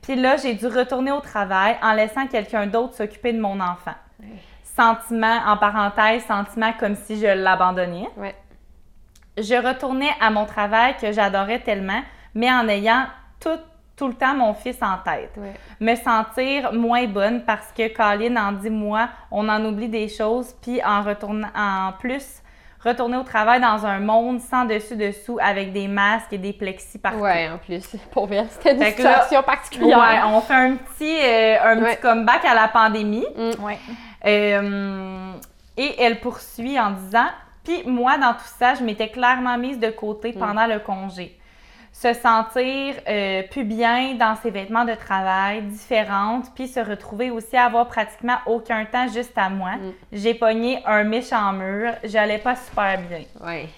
Puis 0.02 0.16
là, 0.16 0.36
j'ai 0.36 0.52
dû 0.52 0.66
retourner 0.66 1.12
au 1.12 1.20
travail 1.20 1.76
en 1.82 1.94
laissant 1.94 2.26
quelqu'un 2.26 2.66
d'autre 2.66 2.94
s'occuper 2.94 3.32
de 3.32 3.40
mon 3.40 3.58
enfant. 3.58 3.94
Sentiment, 4.78 5.40
en 5.46 5.56
parenthèse, 5.56 6.24
sentiment 6.24 6.72
comme 6.78 6.94
si 6.94 7.18
je 7.18 7.26
l'abandonnais. 7.26 8.08
Ouais. 8.16 8.34
je 9.36 9.54
retournais 9.54 10.10
à 10.20 10.30
mon 10.30 10.44
travail 10.46 10.96
que 11.00 11.10
j'adorais 11.10 11.58
tellement, 11.60 12.00
mais 12.34 12.50
en 12.50 12.68
ayant 12.68 13.06
tout, 13.40 13.58
tout 13.96 14.06
le 14.06 14.14
temps 14.14 14.34
mon 14.34 14.54
fils 14.54 14.78
en 14.80 14.98
tête. 15.04 15.32
Me 15.80 15.96
sentir 15.96 16.72
moins 16.72 17.06
bonne 17.06 17.42
parce 17.44 17.72
que 17.72 17.92
Colin 17.92 18.36
en 18.36 18.52
dit 18.52 18.70
moi, 18.70 19.08
on 19.32 19.48
en 19.48 19.64
oublie 19.64 19.88
des 19.88 20.08
choses, 20.08 20.54
puis 20.62 20.80
en 20.84 21.02
retournant 21.02 21.50
en 21.56 21.92
plus 21.98 22.42
retourner 22.84 23.16
au 23.16 23.22
travail 23.22 23.60
dans 23.60 23.84
un 23.84 23.98
monde 23.98 24.40
sans 24.40 24.64
dessus-dessous 24.64 25.38
avec 25.42 25.72
des 25.72 25.88
masques 25.88 26.32
et 26.32 26.38
des 26.38 26.52
plexis 26.52 26.98
partout. 26.98 27.18
Ouais, 27.18 27.48
en 27.48 27.58
plus. 27.58 27.84
Pour 28.12 28.26
vrai, 28.26 28.46
c'était 28.50 28.74
une 28.74 28.84
situation 28.84 29.42
particulière. 29.42 29.98
Ouais, 29.98 30.20
on 30.26 30.40
fait 30.40 30.54
un 30.54 30.76
petit, 30.76 31.18
euh, 31.20 31.56
un 31.64 31.76
petit 31.80 32.00
comeback 32.00 32.44
à 32.44 32.54
la 32.54 32.68
pandémie. 32.68 33.26
Mm. 33.36 33.64
Ouais. 33.64 33.78
Euh, 34.24 35.32
et 35.76 36.02
elle 36.02 36.20
poursuit 36.20 36.78
en 36.78 36.90
disant 36.90 37.28
Puis 37.64 37.84
moi, 37.86 38.18
dans 38.18 38.32
tout 38.32 38.50
ça, 38.58 38.74
je 38.74 38.82
m'étais 38.82 39.08
clairement 39.08 39.58
mise 39.58 39.78
de 39.78 39.90
côté 39.90 40.32
mm. 40.32 40.38
pendant 40.38 40.66
le 40.66 40.78
congé 40.80 41.38
se 42.00 42.12
sentir 42.12 42.94
euh, 43.08 43.42
plus 43.50 43.64
bien 43.64 44.14
dans 44.14 44.36
ses 44.36 44.50
vêtements 44.50 44.84
de 44.84 44.94
travail, 44.94 45.62
différentes, 45.62 46.54
puis 46.54 46.68
se 46.68 46.78
retrouver 46.78 47.30
aussi 47.32 47.56
à 47.56 47.64
avoir 47.64 47.88
pratiquement 47.88 48.36
aucun 48.46 48.84
temps 48.84 49.08
juste 49.08 49.36
à 49.36 49.48
moi. 49.48 49.72
Mm. 49.76 49.92
J'ai 50.12 50.34
pogné 50.34 50.80
un 50.86 51.02
méchant 51.02 51.52
mur, 51.52 51.92
j'allais 52.04 52.38
pas 52.38 52.54
super 52.54 53.00
bien. 53.00 53.22
Ouais. 53.44 53.68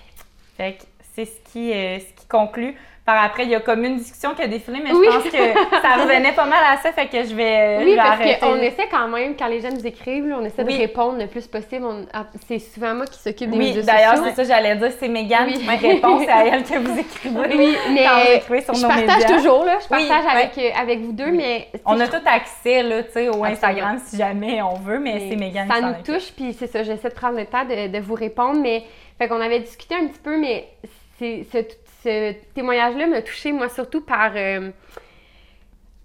Fait 0.56 0.74
que 0.74 0.82
c'est 1.14 1.24
ce 1.24 1.50
qui, 1.50 1.72
euh, 1.72 1.98
ce 1.98 2.20
qui 2.20 2.26
conclut 2.28 2.76
par 3.10 3.24
après, 3.24 3.44
il 3.44 3.50
y 3.50 3.54
a 3.54 3.60
comme 3.60 3.84
une 3.84 3.96
discussion 3.96 4.34
qui 4.34 4.42
a 4.42 4.46
défilé, 4.46 4.80
mais 4.82 4.90
je 4.90 4.94
pense 4.94 5.24
que 5.24 5.80
ça 5.82 5.96
revenait 6.02 6.32
pas 6.32 6.44
mal 6.44 6.62
à 6.70 6.76
ça, 6.76 6.92
fait 6.92 7.06
que 7.06 7.24
je 7.24 7.34
vais. 7.34 7.78
Oui, 7.84 7.96
parce 7.96 8.38
qu'on 8.38 8.56
essaie 8.56 8.88
quand 8.90 9.08
même, 9.08 9.36
quand 9.36 9.48
les 9.48 9.60
jeunes 9.60 9.74
nous 9.74 9.86
écrivent, 9.86 10.32
on 10.38 10.44
essaie 10.44 10.64
de 10.64 10.72
répondre 10.72 11.18
le 11.18 11.26
plus 11.26 11.46
possible. 11.46 11.84
Ah, 12.12 12.26
c'est 12.46 12.58
souvent 12.58 12.94
moi 12.94 13.06
qui 13.06 13.18
s'occupe 13.18 13.50
des 13.50 13.58
oui, 13.58 13.66
médias 13.66 13.82
sociaux. 13.82 13.94
Oui, 13.94 14.04
d'ailleurs, 14.04 14.24
c'est 14.24 14.34
ça, 14.34 14.54
j'allais 14.54 14.76
dire, 14.76 14.92
c'est 14.98 15.08
Mégane 15.08 15.52
qui 15.52 15.64
me 15.64 15.76
répond, 15.76 16.20
c'est 16.20 16.30
à 16.30 16.46
elle 16.46 16.62
que 16.62 16.78
vous 16.78 16.98
écrivez. 16.98 17.56
Oui, 17.56 17.76
mais 17.92 18.60
sur 18.60 18.74
je 18.74 18.86
partage 18.86 19.26
toujours, 19.26 19.64
là, 19.64 19.78
je 19.82 19.88
partage 19.88 20.24
avec, 20.30 20.58
euh, 20.58 20.80
avec 20.80 21.00
vous 21.00 21.12
deux, 21.12 21.30
mais. 21.30 21.68
On 21.84 21.98
a 21.98 22.06
tout 22.06 22.22
accès, 22.26 22.82
là, 22.82 23.02
tu 23.02 23.12
sais, 23.12 23.28
au 23.28 23.44
Instagram 23.44 23.98
si 24.04 24.16
jamais 24.16 24.62
on 24.62 24.74
veut, 24.74 24.98
mais, 24.98 25.28
c'est 25.28 25.36
Mégane 25.36 25.68
qui 25.68 25.74
Ça 25.74 25.80
nous 25.80 26.02
touche, 26.04 26.32
puis 26.36 26.54
c'est 26.58 26.68
ça, 26.68 26.82
j'essaie 26.82 27.08
de 27.08 27.14
prendre 27.14 27.38
le 27.38 27.46
temps 27.46 27.64
de, 27.64 27.88
de 27.88 27.98
vous 27.98 28.14
répondre, 28.14 28.60
mais. 28.60 28.84
Fait 29.18 29.28
qu'on 29.28 29.40
avait 29.40 29.60
discuté 29.60 29.94
un 29.94 30.06
petit 30.06 30.18
peu, 30.18 30.38
mais 30.38 30.66
c'est 31.18 31.44
ce 31.52 31.58
témoignage-là 32.02 33.06
m'a 33.06 33.22
touchée, 33.22 33.52
moi, 33.52 33.68
surtout 33.68 34.00
par. 34.00 34.32
Euh, 34.34 34.70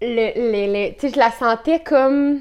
le, 0.00 0.90
tu 0.92 1.00
sais, 1.00 1.14
je 1.14 1.18
la 1.18 1.30
sentais 1.30 1.80
comme. 1.80 2.40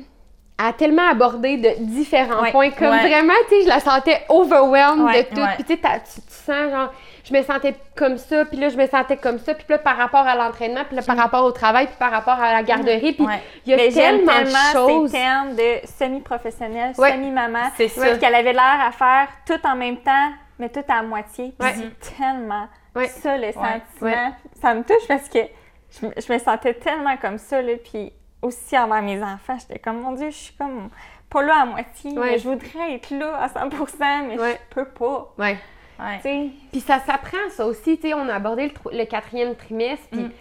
a 0.58 0.74
tellement 0.74 1.10
abordé 1.10 1.58
de 1.58 1.70
différents 1.80 2.52
points. 2.52 2.72
Comme 2.72 2.98
vraiment, 2.98 3.34
tu 3.50 3.56
sais, 3.56 3.64
je 3.64 3.68
la 3.68 3.80
sentais 3.80 4.24
overwhelmed 4.30 5.08
de 5.08 5.22
tout. 5.36 5.48
Puis 5.56 5.64
tu 5.64 5.74
sais, 5.74 6.02
tu 6.04 6.22
sens 6.28 6.72
genre. 6.72 6.94
Je 7.24 7.34
me 7.34 7.42
sentais 7.42 7.74
comme 7.96 8.20
ça, 8.20 8.46
puis 8.46 8.58
là, 8.58 8.70
je 8.70 8.78
me 8.78 8.86
sentais 8.86 9.18
comme 9.18 9.40
ça, 9.40 9.56
puis 9.56 9.66
là, 9.68 9.80
par 9.80 9.98
rapport 9.98 10.28
à 10.28 10.36
l'entraînement, 10.36 10.84
puis 10.86 10.96
là, 10.96 11.02
par 11.02 11.18
rapport 11.18 11.44
au 11.44 11.52
travail, 11.52 11.88
puis 11.88 11.96
par 11.98 12.12
rapport 12.12 12.40
à 12.40 12.54
la 12.54 12.62
garderie, 12.62 13.14
puis 13.14 13.26
il 13.66 13.72
y 13.72 13.74
a 13.74 13.78
tellement, 13.92 14.32
tellement 14.32 14.44
de 14.44 14.74
choses. 14.74 15.12
ces 15.12 15.18
termes 15.18 15.56
de 15.56 15.88
semi-professionnel, 15.98 16.94
semi-maman, 16.94 17.72
qu'elle 18.20 18.36
avait 18.36 18.54
l'air 18.54 18.80
à 18.80 18.92
faire 18.92 19.28
tout 19.48 19.60
en 19.68 19.76
même 19.76 19.98
temps, 19.98 20.34
mais 20.60 20.70
tout 20.70 20.84
à 20.88 21.02
moitié. 21.02 21.56
c'est 21.60 22.16
tellement 22.16 22.68
ça, 23.08 23.38
le 23.38 23.52
sentiment. 23.52 24.36
Ça 24.62 24.74
me 24.74 24.84
touche 24.84 25.08
parce 25.08 25.30
que 25.30 25.40
je, 26.02 26.34
me 26.34 26.40
sentais 26.40 26.74
tellement 26.74 27.18
comme 27.18 27.38
ça, 27.38 27.62
là, 27.62 27.74
puis 27.84 28.12
aussi 28.42 28.78
envers 28.78 29.02
mes 29.02 29.22
enfants, 29.22 29.58
j'étais 29.60 29.80
comme, 29.80 30.02
mon 30.02 30.14
Dieu, 30.14 30.30
je 30.30 30.36
suis 30.36 30.54
comme 30.54 30.90
pas 31.30 31.42
là 31.42 31.62
à 31.62 31.66
moitié, 31.66 32.12
mais 32.14 32.38
je 32.38 32.48
voudrais 32.48 32.94
être 32.94 33.10
là 33.12 33.36
à 33.36 33.48
100% 33.48 34.28
mais 34.28 34.38
je 34.38 34.58
peux 34.70 34.86
pas. 34.86 35.34
Ouais. 35.38 35.58
Puis 36.72 36.82
ça 36.82 37.00
s'apprend, 37.00 37.50
ça 37.50 37.66
aussi. 37.66 37.98
sais 37.98 38.14
on 38.14 38.28
a 38.30 38.36
abordé 38.36 38.72
le, 38.92 39.06
quatrième 39.06 39.56
trimestre, 39.56 40.06
puis 40.12 40.22
mm. 40.22 40.32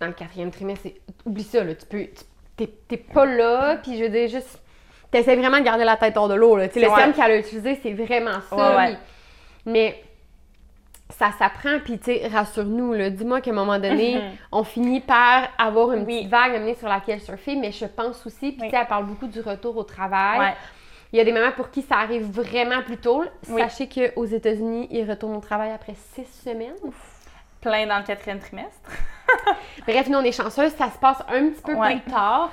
dans 0.00 0.06
le 0.06 0.12
quatrième 0.12 0.50
trimestre, 0.50 0.88
oublie 1.24 1.42
ça, 1.42 1.64
là, 1.64 1.74
tu 1.74 1.86
peux, 1.86 2.06
t'es 2.88 2.96
pas 2.96 3.26
là, 3.26 3.76
puis 3.76 3.96
je 3.96 4.04
veux 4.04 4.10
dire, 4.10 4.28
juste, 4.28 4.60
t'essaies 5.10 5.36
vraiment 5.36 5.58
de 5.58 5.64
garder 5.64 5.84
la 5.84 5.96
tête 5.96 6.16
hors 6.16 6.28
de 6.28 6.34
l'eau. 6.34 6.56
Le 6.56 6.68
terme 6.68 7.12
qu'elle 7.12 7.30
a 7.30 7.38
utilisé, 7.38 7.78
c'est 7.82 7.92
vraiment 7.92 8.40
ça. 8.48 8.88
mais 9.66 10.02
ça 11.18 11.30
s'apprend, 11.32 11.78
puis 11.84 11.98
tu 11.98 12.06
sais, 12.06 12.28
rassure-nous, 12.28 13.10
dis-moi 13.10 13.40
qu'à 13.40 13.50
un 13.50 13.54
moment 13.54 13.78
donné, 13.78 14.16
mhm. 14.16 14.30
on 14.50 14.64
finit 14.64 15.00
par 15.00 15.48
avoir 15.58 15.92
une 15.92 16.04
petite 16.04 16.28
vague 16.28 16.54
amenée 16.54 16.74
sur 16.74 16.88
laquelle 16.88 17.20
surfer, 17.20 17.56
mais 17.56 17.72
je 17.72 17.84
pense 17.84 18.26
aussi, 18.26 18.52
puis 18.52 18.62
tu 18.62 18.70
sais, 18.70 18.76
elle 18.80 18.86
parle 18.86 19.06
beaucoup 19.06 19.26
du 19.26 19.40
retour 19.40 19.76
au 19.76 19.84
travail. 19.84 20.54
Il 21.12 21.18
y 21.18 21.20
a 21.20 21.24
des 21.24 21.32
mamans 21.32 21.52
pour 21.52 21.70
qui 21.70 21.82
ça 21.82 21.96
arrive 21.96 22.24
vraiment 22.30 22.82
plus 22.82 22.96
tôt. 22.96 23.24
Sachez 23.42 23.88
qu'aux 23.88 24.24
États-Unis, 24.24 24.88
ils 24.90 25.08
retournent 25.08 25.36
au 25.36 25.40
travail 25.40 25.70
après 25.70 25.94
six 26.14 26.26
semaines. 26.42 26.72
Plein 27.60 27.86
dans 27.86 27.98
le 27.98 28.04
quatrième 28.04 28.40
trimestre. 28.40 28.90
Bref, 29.86 30.08
nous, 30.08 30.18
on 30.18 30.22
est 30.22 30.32
chanceux, 30.32 30.70
ça 30.70 30.90
se 30.90 30.98
passe 30.98 31.22
un 31.28 31.50
petit 31.50 31.62
peu 31.62 31.76
plus 31.76 32.00
tard. 32.10 32.50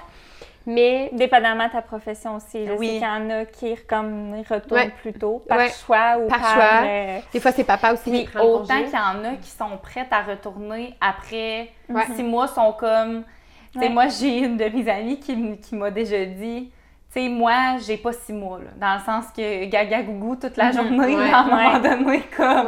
Mais. 0.69 1.09
Dépendamment 1.13 1.67
de 1.67 1.71
ta 1.71 1.81
profession 1.81 2.35
aussi. 2.35 2.65
Je 2.65 2.73
oui. 2.73 2.87
qu'il 2.89 3.01
y 3.01 3.05
en 3.05 3.29
a 3.29 3.45
qui 3.45 3.75
comme, 3.87 4.35
retournent 4.49 4.91
plus 5.01 5.13
tôt, 5.13 5.43
par 5.47 5.67
choix 5.69 6.17
ou 6.19 6.27
par. 6.27 6.39
choix. 6.39 6.81
Euh, 6.85 7.19
Des 7.33 7.39
fois, 7.39 7.51
c'est 7.51 7.63
papa 7.63 7.93
aussi 7.93 8.09
oui, 8.09 8.29
Autant 8.39 8.83
qu'il 8.83 8.93
y 8.93 8.97
en 8.97 9.23
a 9.25 9.35
qui 9.41 9.49
sont 9.49 9.77
prêtes 9.81 10.11
à 10.11 10.21
retourner 10.21 10.95
après 11.01 11.71
six 12.15 12.23
mois, 12.23 12.47
sont 12.47 12.73
comme. 12.73 13.23
Tu 13.71 13.79
sais, 13.79 13.89
moi, 13.89 14.07
j'ai 14.07 14.39
une 14.39 14.57
de 14.57 14.65
mes 14.65 14.89
amies 14.89 15.19
qui, 15.19 15.57
qui 15.57 15.75
m'a 15.75 15.91
déjà 15.91 16.25
dit 16.25 16.71
tu 17.11 17.21
sais, 17.21 17.27
moi, 17.29 17.77
j'ai 17.83 17.97
pas 17.97 18.13
six 18.13 18.33
mois, 18.33 18.59
là, 18.59 18.69
dans 18.75 18.93
le 18.93 19.03
sens 19.03 19.31
que 19.35 19.65
gaga 19.65 20.03
gougou 20.03 20.35
toute 20.35 20.57
la 20.57 20.65
mhm. 20.65 20.73
journée, 20.73 21.15
à 21.31 21.39
un 21.39 21.43
moment 21.43 21.79
donné, 21.79 22.21
comme 22.37 22.67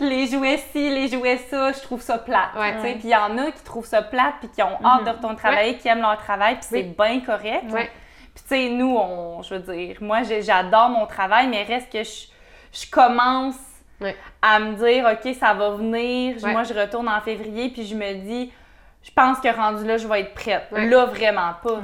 les 0.00 0.26
jouets 0.28 0.56
ci, 0.72 0.88
les 0.88 1.08
jouets 1.08 1.36
ça, 1.36 1.72
je 1.72 1.80
trouve 1.80 2.00
ça 2.00 2.16
plate. 2.16 2.52
tu 2.54 2.60
sais. 2.60 2.92
Puis 2.94 3.02
il 3.04 3.10
y 3.10 3.16
en 3.16 3.36
a 3.36 3.50
qui 3.50 3.62
trouvent 3.62 3.84
ça 3.84 4.00
plate, 4.00 4.36
puis 4.40 4.48
qui 4.48 4.62
ont 4.62 4.78
hâte 4.82 5.00
mhm. 5.00 5.04
de 5.04 5.10
retourner 5.10 5.36
travailler, 5.36 5.76
qui 5.76 5.88
aiment 5.88 6.00
leur 6.00 6.16
travail, 6.16 6.54
puis 6.54 6.64
c'est 6.70 6.82
bien 6.84 7.20
correct. 7.20 7.64
Puis 8.34 8.44
tu 8.44 8.48
sais, 8.48 8.68
nous, 8.70 8.96
on, 8.96 9.42
je 9.42 9.56
veux 9.56 9.74
dire, 9.74 9.98
moi, 10.00 10.22
j'adore 10.22 10.88
mon 10.88 11.04
travail, 11.04 11.48
mais 11.48 11.62
reste 11.64 11.92
que 11.92 12.02
je, 12.02 12.28
je 12.72 12.90
commence 12.90 13.58
à 14.40 14.58
me 14.58 14.74
dire, 14.74 15.04
OK, 15.04 15.34
ça 15.34 15.52
va 15.52 15.70
venir, 15.72 16.36
moi, 16.46 16.62
je 16.62 16.72
retourne 16.72 17.10
en 17.10 17.20
février, 17.20 17.68
puis 17.68 17.84
je 17.84 17.94
me 17.94 18.14
dis, 18.24 18.50
je 19.02 19.10
pense 19.10 19.38
que 19.38 19.54
rendu 19.54 19.84
là, 19.84 19.98
je 19.98 20.08
vais 20.08 20.20
être 20.20 20.32
prête. 20.32 20.68
Là, 20.70 21.04
vraiment 21.04 21.52
pas. 21.62 21.78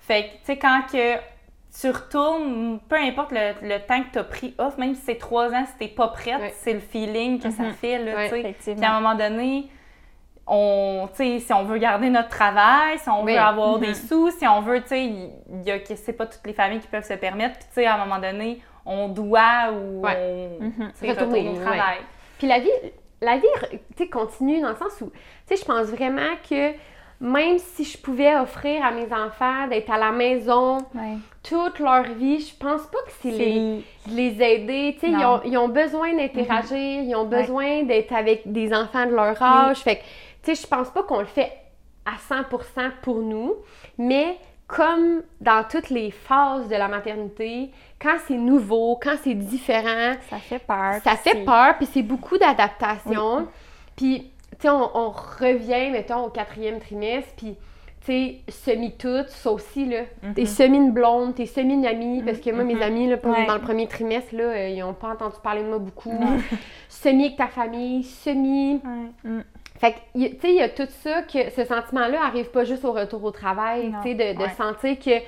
Fait 0.00 0.24
que, 0.24 0.28
tu 0.28 0.38
sais, 0.44 0.58
quand 0.58 0.82
que 0.90 1.35
tu 1.80 1.90
retournes, 1.90 2.80
peu 2.88 2.96
importe 2.96 3.32
le, 3.32 3.78
temps 3.86 4.02
que 4.02 4.12
tu 4.12 4.18
as 4.18 4.24
pris 4.24 4.54
off, 4.58 4.78
même 4.78 4.94
si 4.94 5.02
c'est 5.02 5.18
trois 5.18 5.52
ans, 5.52 5.64
si 5.66 5.76
t'es 5.78 5.94
pas 5.94 6.08
prête, 6.08 6.54
c'est 6.54 6.72
le 6.72 6.80
feeling 6.80 7.38
que 7.40 7.50
ça 7.50 7.64
mhm. 7.64 7.72
fait, 7.74 7.98
là, 7.98 8.28
sais. 8.28 8.54
Puis 8.74 8.84
à 8.84 8.96
un 8.96 9.00
moment 9.00 9.14
donné, 9.14 9.68
on, 10.46 11.08
si 11.14 11.44
on 11.52 11.64
veut 11.64 11.78
garder 11.78 12.08
notre 12.08 12.28
travail, 12.28 12.98
si 12.98 13.08
on 13.08 13.24
veut 13.24 13.36
avoir 13.36 13.78
des 13.78 13.88
mhm. 13.88 13.94
sous, 13.94 14.30
si 14.30 14.46
on 14.46 14.60
veut, 14.62 14.80
tu 14.82 14.88
sais, 14.88 15.04
il 15.04 15.62
y 15.64 15.70
a, 15.70 15.78
c'est 15.84 16.12
pas 16.12 16.26
toutes 16.26 16.46
les 16.46 16.54
familles 16.54 16.80
qui 16.80 16.86
peuvent 16.86 17.06
se 17.06 17.14
permettre, 17.14 17.58
puis 17.58 17.68
tu 17.68 17.74
sais, 17.74 17.86
à 17.86 17.96
un 17.96 18.06
moment 18.06 18.20
donné, 18.20 18.62
on 18.86 19.08
doit 19.08 19.72
ou 19.72 20.06
on, 20.06 20.58
mhm. 20.60 20.92
retourner 21.02 21.48
au 21.48 21.60
travail. 21.60 21.98
Puis 22.38 22.46
la 22.46 22.60
vie, 22.60 22.70
la 23.20 23.36
vie, 23.36 24.10
continue 24.10 24.60
dans 24.60 24.70
le 24.70 24.76
sens 24.76 25.00
où, 25.02 25.10
tu 25.10 25.20
sais, 25.46 25.56
je 25.56 25.64
pense 25.64 25.86
vraiment 25.88 26.36
que 26.48 26.72
même 27.20 27.58
si 27.58 27.84
je 27.84 27.96
pouvais 27.96 28.36
offrir 28.36 28.84
à 28.84 28.90
mes 28.90 29.10
enfants 29.12 29.66
d'être 29.68 29.90
à 29.90 29.98
la 29.98 30.12
maison 30.12 30.78
toute 31.42 31.78
leur 31.78 32.04
vie, 32.04 32.40
je 32.40 32.54
pense 32.54 32.82
pas 32.82 32.98
que 33.06 33.12
c'est 33.22 33.30
les, 33.30 33.84
les 34.08 34.42
aider. 34.42 34.96
ils 35.02 35.16
ont, 35.24 35.40
ils 35.44 35.56
ont, 35.56 35.68
besoin 35.68 36.14
d'interagir, 36.14 36.76
mm-hmm. 36.76 37.08
ils 37.08 37.16
ont 37.16 37.24
besoin 37.24 37.84
d'être 37.84 38.12
avec 38.12 38.50
des 38.52 38.74
enfants 38.74 39.06
de 39.06 39.12
leur 39.12 39.40
âge. 39.42 39.78
Fait 39.78 40.02
que, 40.44 40.54
je 40.54 40.66
pense 40.66 40.90
pas 40.90 41.02
qu'on 41.04 41.20
le 41.20 41.26
fait 41.26 41.52
à 42.04 42.16
100% 42.34 42.90
pour 43.02 43.20
nous, 43.20 43.54
mais 43.96 44.36
comme 44.66 45.22
dans 45.40 45.64
toutes 45.68 45.90
les 45.90 46.10
phases 46.10 46.68
de 46.68 46.74
la 46.74 46.88
maternité, 46.88 47.70
quand 48.00 48.16
c'est 48.26 48.34
nouveau, 48.36 48.98
quand 49.00 49.16
c'est 49.22 49.34
différent, 49.34 50.14
ça 50.28 50.38
fait 50.38 50.58
peur. 50.58 50.94
Ça 51.02 51.16
fait 51.16 51.44
peur, 51.44 51.76
puis 51.76 51.86
c'est 51.86 52.02
beaucoup 52.02 52.36
d'adaptation. 52.36 53.48
Puis 53.96 54.30
tu 54.58 54.68
on, 54.68 55.10
revient, 55.10 55.90
mettons, 55.90 56.24
au 56.24 56.30
quatrième 56.30 56.80
trimestre, 56.80 57.30
puis 57.36 57.56
tu 58.00 58.06
sais, 58.06 58.40
semi-toutes, 58.48 59.30
ça 59.30 59.50
aussi, 59.50 59.86
là. 59.86 60.02
Mhm. 60.22 60.34
T'es 60.34 60.46
semi 60.46 60.76
une 60.76 60.92
blonde, 60.92 61.34
t'es 61.34 61.46
semi 61.46 61.74
une 61.74 61.86
amie, 61.86 62.22
parce 62.22 62.38
que 62.38 62.50
moi, 62.50 62.64
mes 62.64 62.74
mhm. 62.74 62.82
amis, 62.82 63.08
là, 63.08 63.16
dans 63.16 63.54
le 63.54 63.60
premier 63.60 63.86
trimestre, 63.86 64.34
là, 64.34 64.44
euh, 64.44 64.68
ils 64.68 64.80
n'ont 64.80 64.94
pas 64.94 65.08
entendu 65.08 65.36
parler 65.42 65.62
de 65.62 65.68
moi 65.68 65.78
beaucoup. 65.78 66.18
semi 66.88 67.26
avec 67.26 67.36
ta 67.36 67.48
famille, 67.48 68.04
semi. 68.04 68.80
Mm. 69.24 69.40
Fait 69.78 69.92
que, 69.92 69.96
tu 70.14 70.40
sais, 70.40 70.50
il 70.50 70.54
y 70.54 70.62
a 70.62 70.68
tout 70.68 70.88
ça, 71.02 71.22
que 71.22 71.50
ce 71.50 71.64
sentiment-là 71.64 72.24
arrive 72.24 72.50
pas 72.50 72.64
juste 72.64 72.84
au 72.84 72.92
retour 72.92 73.22
au 73.24 73.30
travail, 73.30 73.92
tu 74.02 74.10
sais, 74.10 74.14
de, 74.14 74.42
de 74.42 74.48
sentir 74.56 74.98
que 74.98 75.22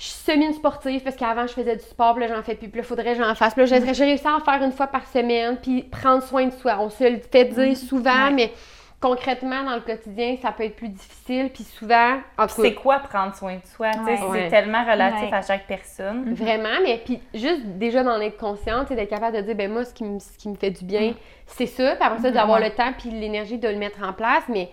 je 0.00 0.06
suis 0.06 0.14
semi-sportive 0.32 1.02
parce 1.02 1.14
qu'avant 1.14 1.46
je 1.46 1.52
faisais 1.52 1.76
du 1.76 1.82
sport, 1.84 2.14
puis 2.14 2.26
là 2.26 2.34
j'en 2.34 2.42
fais 2.42 2.54
plus, 2.54 2.68
puis 2.68 2.80
là 2.80 2.84
faudrait 2.86 3.14
que 3.14 3.22
j'en 3.22 3.34
fasse. 3.34 3.52
Puis 3.54 3.66
là 3.66 3.80
j'ai 3.92 4.04
réussi 4.04 4.26
à 4.26 4.34
en 4.34 4.40
faire 4.40 4.62
une 4.62 4.72
fois 4.72 4.86
par 4.86 5.06
semaine, 5.06 5.58
puis 5.62 5.82
prendre 5.82 6.22
soin 6.22 6.46
de 6.46 6.52
soi. 6.52 6.76
On 6.80 6.88
se 6.88 7.04
le 7.04 7.18
fait 7.18 7.44
dire 7.44 7.72
mm-hmm. 7.72 7.74
souvent, 7.88 8.30
mais 8.32 8.50
concrètement, 8.98 9.62
dans 9.64 9.74
le 9.74 9.80
quotidien, 9.80 10.36
ça 10.40 10.52
peut 10.52 10.64
être 10.64 10.76
plus 10.76 10.88
difficile. 10.88 11.50
Puis 11.52 11.64
souvent, 11.64 12.18
C'est 12.48 12.74
quoi 12.74 12.98
prendre 12.98 13.34
soin 13.34 13.54
de 13.56 13.66
soi? 13.76 13.88
Ouais. 14.06 14.16
C'est 14.18 14.24
Ouais. 14.24 14.48
tellement 14.48 14.84
relatif 14.84 15.30
Ouais. 15.30 15.34
à 15.36 15.42
chaque 15.42 15.66
personne. 15.66 16.32
Vraiment, 16.34 16.80
mais 16.82 17.00
puis 17.04 17.18
juste 17.34 17.62
déjà 17.64 18.02
d'en 18.02 18.20
être 18.20 18.36
consciente, 18.38 18.90
et 18.90 18.96
d'être 18.96 19.10
capable 19.10 19.36
de 19.36 19.42
dire, 19.42 19.54
ben 19.54 19.70
moi, 19.72 19.84
ce 19.84 19.92
qui 19.94 20.04
me, 20.04 20.18
ce 20.18 20.36
qui 20.38 20.48
me 20.48 20.54
fait 20.54 20.70
du 20.70 20.84
bien, 20.84 21.14
c'est 21.46 21.66
ça. 21.66 21.94
Puis 21.96 22.04
après 22.04 22.20
ça, 22.20 22.30
d'avoir 22.30 22.58
Ouais. 22.60 22.68
le 22.68 22.74
temps 22.74 22.92
puis 22.98 23.10
l'énergie 23.10 23.58
de 23.58 23.68
le 23.68 23.76
mettre 23.76 24.02
en 24.02 24.12
place. 24.12 24.44
Mais, 24.48 24.68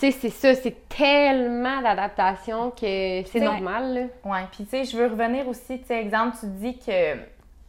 tu 0.00 0.10
sais, 0.10 0.18
c'est 0.18 0.30
ça, 0.30 0.54
c'est 0.54 0.88
tellement 0.88 1.82
d'adaptation 1.82 2.70
que 2.70 3.22
c'est 3.26 3.40
normal, 3.40 3.94
là. 3.94 4.30
Ouais, 4.30 4.46
puis 4.50 4.64
tu 4.64 4.70
sais, 4.70 4.84
je 4.84 4.96
veux 4.96 5.06
revenir 5.06 5.46
aussi, 5.46 5.78
tu 5.78 5.86
sais, 5.86 6.00
exemple, 6.00 6.38
tu 6.40 6.46
dis 6.46 6.78
que 6.78 7.16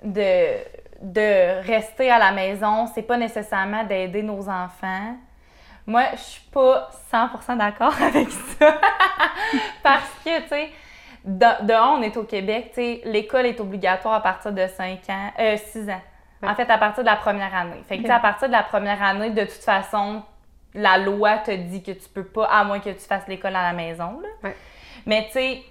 de, 0.04 0.58
de 1.02 1.62
rester 1.66 2.10
à 2.10 2.20
la 2.20 2.32
maison, 2.32 2.88
c'est 2.96 3.02
pas 3.02 3.18
nécessairement 3.18 3.84
d'aider 3.84 4.24
nos 4.24 4.48
enfants. 4.48 5.18
Moi, 5.86 6.04
je 6.14 6.22
suis 6.22 6.50
pas 6.52 6.90
100% 7.12 7.58
d'accord 7.58 7.94
avec 8.02 8.30
ça. 8.32 8.78
Parce 9.84 10.12
que, 10.24 10.42
tu 10.44 10.48
sais, 10.48 10.70
de, 11.26 11.66
de 11.66 11.74
on 11.74 12.02
est 12.02 12.16
au 12.16 12.24
Québec, 12.24 12.68
tu 12.70 12.76
sais, 12.76 13.02
l'école 13.04 13.46
est 13.46 13.60
obligatoire 13.60 14.16
à 14.16 14.24
partir 14.24 14.54
de 14.54 14.66
5 14.68 15.00
ans, 15.10 15.32
euh, 15.38 15.58
6 15.58 15.90
ans. 15.90 16.02
En 16.44 16.56
fait, 16.56 16.70
à 16.72 16.78
partir 16.78 17.04
de 17.04 17.10
la 17.10 17.18
première 17.18 17.54
année. 17.54 17.84
Fait 17.88 17.98
que, 17.98 18.04
tu 18.04 18.08
sais, 18.08 18.14
à 18.14 18.20
partir 18.20 18.48
de 18.48 18.54
la 18.54 18.64
première 18.64 19.04
année, 19.04 19.30
de 19.32 19.42
toute 19.42 19.64
façon, 19.64 20.24
la 20.74 20.98
loi 20.98 21.40
te 21.40 21.52
dit 21.52 21.84
que 21.84 21.92
tu 21.92 22.10
peux 22.10 22.24
pas, 22.24 22.46
à 22.46 22.64
moins 22.64 22.80
que 22.80 22.90
tu 22.90 23.00
fasses 23.00 23.28
l'école 23.28 23.56
à 23.56 23.64
la 23.64 23.74
maison, 23.74 24.20
là. 24.22 24.30
Ouais. 24.44 24.56
Mais, 25.06 25.26
tu 25.28 25.34
sais, 25.34 25.64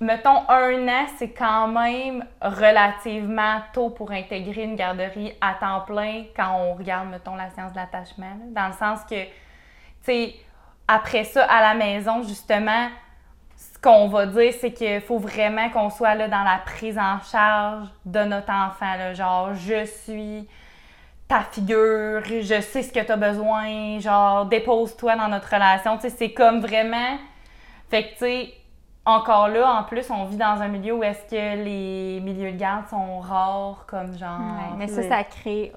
mettons, 0.00 0.48
un 0.48 0.88
an, 0.88 1.06
c'est 1.16 1.30
quand 1.30 1.68
même 1.68 2.24
relativement 2.40 3.60
tôt 3.72 3.90
pour 3.90 4.10
intégrer 4.10 4.64
une 4.64 4.76
garderie 4.76 5.34
à 5.40 5.54
temps 5.54 5.80
plein 5.80 6.24
quand 6.36 6.56
on 6.56 6.74
regarde, 6.74 7.08
mettons, 7.08 7.36
la 7.36 7.50
science 7.50 7.72
de 7.72 7.76
l'attachement. 7.76 8.36
Dans 8.50 8.66
le 8.66 8.72
sens 8.74 9.00
que, 9.04 9.24
tu 9.24 9.30
sais, 10.02 10.34
après 10.86 11.24
ça, 11.24 11.44
à 11.44 11.60
la 11.62 11.74
maison, 11.74 12.22
justement, 12.22 12.88
ce 13.56 13.78
qu'on 13.78 14.08
va 14.08 14.26
dire, 14.26 14.52
c'est 14.60 14.72
qu'il 14.72 15.00
faut 15.00 15.18
vraiment 15.18 15.70
qu'on 15.70 15.90
soit 15.90 16.14
là 16.14 16.28
dans 16.28 16.42
la 16.42 16.58
prise 16.58 16.98
en 16.98 17.20
charge 17.20 17.88
de 18.04 18.20
notre 18.24 18.52
enfant. 18.52 18.94
Là. 18.96 19.14
Genre, 19.14 19.54
je 19.54 19.84
suis 19.84 20.48
ta 21.32 21.40
figure, 21.50 22.22
je 22.24 22.60
sais 22.60 22.82
ce 22.82 22.92
que 22.92 23.00
tu 23.00 23.10
as 23.12 23.16
besoin, 23.16 23.98
genre, 24.00 24.44
dépose-toi 24.46 25.16
dans 25.16 25.28
notre 25.28 25.48
relation. 25.50 25.96
Tu 25.96 26.02
sais, 26.02 26.10
c'est 26.10 26.32
comme 26.32 26.60
vraiment. 26.60 27.18
Fait 27.90 28.04
que, 28.04 28.08
tu 28.12 28.18
sais, 28.18 28.54
encore 29.04 29.48
là, 29.48 29.66
en 29.80 29.84
plus, 29.84 30.10
on 30.10 30.24
vit 30.24 30.36
dans 30.36 30.60
un 30.60 30.68
milieu 30.68 30.94
où 30.94 31.02
est-ce 31.02 31.22
que 31.30 31.64
les 31.64 32.20
milieux 32.20 32.52
de 32.52 32.56
garde 32.58 32.86
sont 32.88 33.20
rares, 33.20 33.84
comme 33.86 34.16
genre. 34.16 34.38
Ouais, 34.38 34.76
mais 34.78 34.88
ça, 34.88 35.02
ça 35.08 35.24
crée 35.24 35.72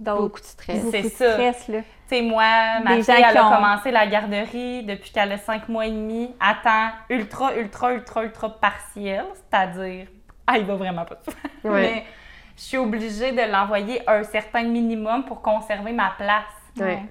Beaucoup 0.00 0.40
de 0.40 0.44
stress. 0.46 0.84
C'est 0.90 1.02
ça. 1.08 1.32
stress, 1.32 1.68
là. 1.68 1.78
Tu 2.08 2.16
sais, 2.16 2.22
moi, 2.22 2.44
ma 2.82 2.96
Des 2.96 3.02
fille, 3.02 3.14
elle 3.16 3.30
qui 3.32 3.38
a 3.38 3.46
ont- 3.46 3.54
commencé 3.54 3.90
la 3.90 4.06
garderie 4.06 4.84
depuis 4.84 5.10
qu'elle 5.12 5.32
a 5.32 5.38
cinq 5.38 5.68
mois 5.68 5.86
et 5.86 5.90
demi 5.90 6.34
à 6.40 6.54
temps 6.62 6.90
ultra, 7.10 7.54
ultra, 7.56 7.92
ultra, 7.92 8.22
ultra 8.24 8.48
partiel, 8.58 9.24
c'est-à-dire, 9.34 10.06
ah, 10.46 10.58
il 10.58 10.64
va 10.64 10.74
vraiment 10.76 11.04
pas 11.04 11.16
souvent. 11.24 11.38
Ouais. 11.74 11.82
Mais 11.82 12.04
je 12.62 12.68
suis 12.68 12.78
obligée 12.78 13.32
de 13.32 13.50
l'envoyer 13.50 14.08
un 14.08 14.22
certain 14.22 14.62
minimum 14.62 15.24
pour 15.24 15.42
conserver 15.42 15.92
ma 15.92 16.10
place. 16.16 16.44
Ouais. 16.78 17.02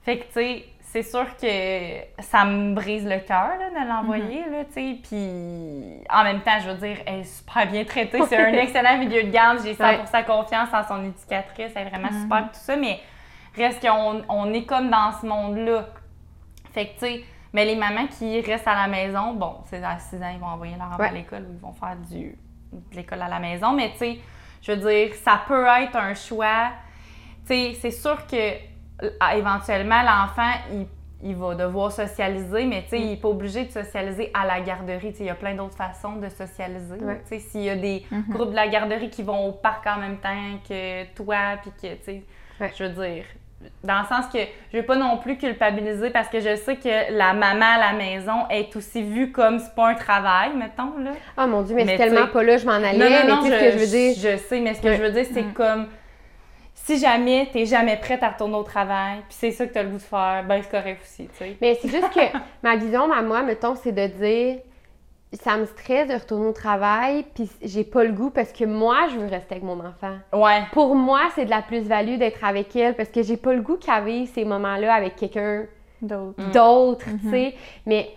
Fait 0.00 0.20
que, 0.20 0.24
tu 0.24 0.32
sais, 0.32 0.64
c'est 0.80 1.02
sûr 1.02 1.26
que 1.36 2.22
ça 2.22 2.46
me 2.46 2.74
brise 2.74 3.04
le 3.04 3.18
cœur 3.18 3.50
là, 3.58 3.68
de 3.68 3.86
l'envoyer, 3.86 4.42
là, 4.50 4.64
tu 4.64 4.72
sais. 4.72 4.98
Puis, 5.02 6.02
en 6.10 6.24
même 6.24 6.40
temps, 6.40 6.58
je 6.60 6.70
veux 6.70 6.78
dire, 6.78 6.96
elle 7.04 7.20
est 7.20 7.24
super 7.24 7.70
bien 7.70 7.84
traitée. 7.84 8.22
C'est 8.26 8.38
un 8.38 8.54
excellent 8.54 8.96
milieu 8.96 9.24
de 9.24 9.30
garde. 9.30 9.58
J'ai 9.62 9.74
100% 9.74 10.24
confiance 10.24 10.70
en 10.72 10.82
son 10.82 11.04
éducatrice. 11.04 11.72
Elle 11.74 11.86
est 11.86 11.90
vraiment 11.90 12.20
super, 12.22 12.44
tout 12.44 12.58
ça. 12.58 12.74
Mais 12.76 13.00
reste 13.54 13.86
qu'on 13.86 14.22
on 14.30 14.50
est 14.54 14.64
comme 14.64 14.88
dans 14.88 15.12
ce 15.12 15.26
monde-là. 15.26 15.88
Fait 16.72 16.86
que, 16.86 16.92
tu 16.94 16.98
sais, 17.00 17.24
mais 17.52 17.66
les 17.66 17.76
mamans 17.76 18.06
qui 18.06 18.40
restent 18.40 18.66
à 18.66 18.74
la 18.74 18.88
maison, 18.88 19.34
bon, 19.34 19.56
c'est 19.66 19.84
à 19.84 19.98
6 19.98 20.16
ans, 20.22 20.30
ils 20.32 20.40
vont 20.40 20.46
envoyer 20.46 20.74
leur 20.78 20.88
enfant 20.88 21.02
à 21.02 21.12
l'école 21.12 21.42
ou 21.42 21.52
ils 21.52 21.60
vont 21.60 21.74
faire 21.74 21.96
du, 21.96 22.38
de 22.72 22.96
l'école 22.96 23.20
à 23.20 23.28
la 23.28 23.40
maison. 23.40 23.72
Mais, 23.72 23.92
tu 23.92 23.98
sais, 23.98 24.18
je 24.64 24.72
veux 24.72 24.78
dire, 24.90 25.14
ça 25.16 25.42
peut 25.46 25.66
être 25.82 25.96
un 25.96 26.14
choix. 26.14 26.70
Tu 27.46 27.54
sais, 27.54 27.76
c'est 27.80 27.90
sûr 27.90 28.26
que 28.26 28.36
euh, 29.02 29.10
éventuellement, 29.36 30.02
l'enfant, 30.02 30.52
il, 30.72 30.86
il 31.22 31.36
va 31.36 31.54
devoir 31.54 31.92
socialiser, 31.92 32.64
mais 32.64 32.82
tu 32.84 32.90
sais, 32.90 33.00
il 33.00 33.08
n'est 33.10 33.16
pas 33.16 33.28
obligé 33.28 33.64
de 33.64 33.70
socialiser 33.70 34.30
à 34.32 34.46
la 34.46 34.60
garderie. 34.60 35.10
Tu 35.12 35.18
sais, 35.18 35.24
il 35.24 35.26
y 35.26 35.30
a 35.30 35.34
plein 35.34 35.54
d'autres 35.54 35.76
façons 35.76 36.16
de 36.16 36.28
socialiser. 36.28 36.96
Ouais. 36.96 37.20
Tu 37.28 37.28
sais, 37.28 37.38
s'il 37.40 37.62
y 37.62 37.70
a 37.70 37.76
des 37.76 38.04
groupes 38.30 38.50
de 38.50 38.56
la 38.56 38.68
garderie 38.68 39.10
qui 39.10 39.22
vont 39.22 39.46
au 39.48 39.52
parc 39.52 39.86
en 39.86 39.98
même 39.98 40.18
temps 40.18 40.58
que 40.68 41.04
toi, 41.14 41.56
puis 41.62 41.70
que, 41.72 41.94
tu 41.96 42.04
sais, 42.04 42.22
Ouais. 42.60 42.72
je 42.78 42.84
veux 42.84 42.90
dire, 42.90 43.24
dans 43.82 44.00
le 44.00 44.06
sens 44.06 44.26
que 44.32 44.38
je 44.72 44.78
veux 44.78 44.84
pas 44.84 44.96
non 44.96 45.18
plus 45.18 45.36
culpabiliser 45.36 46.10
parce 46.10 46.28
que 46.28 46.40
je 46.40 46.56
sais 46.56 46.76
que 46.76 47.12
la 47.12 47.32
maman 47.32 47.66
à 47.76 47.92
la 47.92 47.92
maison 47.92 48.48
est 48.50 48.74
aussi 48.76 49.02
vue 49.02 49.32
comme 49.32 49.58
c'est 49.58 49.74
pas 49.74 49.88
un 49.88 49.94
travail, 49.94 50.50
mettons, 50.56 50.98
là. 50.98 51.12
Oh 51.38 51.46
mon 51.46 51.62
Dieu, 51.62 51.74
mais, 51.74 51.84
Mais 51.84 51.92
c'est 51.92 52.04
tellement 52.04 52.26
pas 52.26 52.42
là, 52.42 52.56
je 52.56 52.66
m'en 52.66 52.72
allais. 52.72 52.98
Non, 52.98 53.04
non, 53.04 53.10
mais 53.10 53.28
non, 53.28 53.44
je, 53.44 53.52
ce 53.52 53.64
que 53.64 53.70
je 53.72 53.78
veux 53.78 53.86
dire? 53.86 54.14
je 54.16 54.36
sais, 54.38 54.60
mais 54.60 54.74
ce 54.74 54.80
que 54.80 54.94
je 54.94 55.02
veux 55.02 55.10
dire, 55.10 55.26
c'est 55.32 55.54
comme 55.54 55.86
si 56.74 56.98
jamais 56.98 57.48
t'es 57.52 57.66
jamais 57.66 57.96
prête 57.96 58.22
à 58.22 58.30
retourner 58.30 58.56
au 58.56 58.62
travail, 58.62 59.18
puis 59.28 59.36
c'est 59.38 59.50
ça 59.52 59.66
que 59.66 59.72
t'as 59.72 59.82
le 59.82 59.90
goût 59.90 59.96
de 59.96 60.02
faire, 60.02 60.44
ben 60.46 60.60
c'est 60.62 60.70
correct 60.70 61.00
aussi, 61.02 61.28
tu 61.28 61.38
sais. 61.38 61.56
Mais 61.60 61.78
c'est 61.80 61.88
juste 61.88 62.10
que 62.10 62.38
ma 62.62 62.76
vision, 62.76 63.10
à 63.10 63.22
moi, 63.22 63.42
mettons, 63.42 63.74
c'est 63.74 63.92
de 63.92 64.06
dire 64.06 64.58
ça 65.42 65.56
me 65.56 65.66
stresse 65.66 66.08
de 66.08 66.14
retourner 66.14 66.46
au 66.46 66.52
travail, 66.52 67.24
puis 67.34 67.48
j'ai 67.62 67.84
pas 67.84 68.04
le 68.04 68.12
goût 68.12 68.30
parce 68.30 68.52
que 68.52 68.64
moi, 68.64 69.08
je 69.12 69.18
veux 69.18 69.26
rester 69.26 69.54
avec 69.56 69.64
mon 69.64 69.78
enfant. 69.80 70.16
Ouais. 70.32 70.62
Pour 70.72 70.94
moi, 70.94 71.20
c'est 71.34 71.44
de 71.44 71.50
la 71.50 71.62
plus-value 71.62 72.16
d'être 72.16 72.44
avec 72.44 72.74
elle 72.76 72.94
parce 72.94 73.08
que 73.08 73.22
j'ai 73.22 73.36
pas 73.36 73.52
le 73.54 73.60
goût 73.62 73.76
qu'elle 73.76 74.04
vive 74.04 74.30
ces 74.32 74.44
moments-là 74.44 74.94
avec 74.94 75.16
quelqu'un 75.16 75.64
D'autres. 76.02 76.40
Mm. 76.42 76.50
d'autre, 76.52 77.06
tu 77.22 77.30
sais. 77.30 77.54
Mais, 77.86 78.10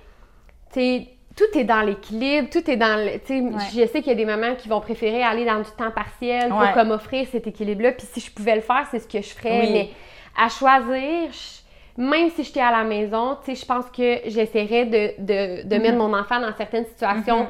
tu 0.74 0.80
sais, 0.80 1.08
tout 1.36 1.58
est 1.58 1.64
dans 1.64 1.82
l'équilibre, 1.82 2.50
tout 2.52 2.70
est 2.70 2.78
dans 2.78 2.98
le. 3.04 3.20
Tu 3.20 3.28
sais, 3.28 3.40
Ouais. 3.42 3.52
je 3.72 3.88
sais 3.88 4.02
qu'il 4.02 4.08
y 4.08 4.12
a 4.12 4.16
des 4.16 4.26
mamans 4.26 4.56
qui 4.56 4.68
vont 4.68 4.82
préférer 4.82 5.22
aller 5.24 5.46
dans 5.46 5.60
du 5.60 5.70
temps 5.78 5.92
partiel 5.92 6.50
pour 6.50 6.60
Ouais. 6.60 6.74
comme 6.74 6.92
offrir 6.92 7.28
cet 7.32 7.46
équilibre-là. 7.48 7.92
Puis 7.94 8.08
si 8.12 8.20
je 8.20 8.32
pouvais 8.32 8.56
le 8.56 8.62
faire, 8.62 8.86
c'est 8.92 9.00
ce 9.00 9.08
que 9.08 9.22
je 9.22 9.30
ferais. 9.36 9.62
Oui. 9.62 9.70
Mais 9.72 9.90
à 10.36 10.50
choisir, 10.50 11.32
je- 11.32 11.62
même 11.98 12.30
si 12.30 12.44
j'étais 12.44 12.62
à 12.62 12.72
la 12.72 12.84
maison, 12.84 13.38
tu 13.44 13.56
sais, 13.56 13.62
je 13.62 13.66
pense 13.66 13.86
que 13.88 14.20
j'essaierais 14.28 14.86
de, 14.86 15.22
de, 15.22 15.68
de 15.68 15.76
Mm-hmm. 15.76 15.82
mettre 15.82 15.98
mon 15.98 16.14
enfant 16.14 16.40
dans 16.40 16.54
certaines 16.56 16.86
situations. 16.86 17.48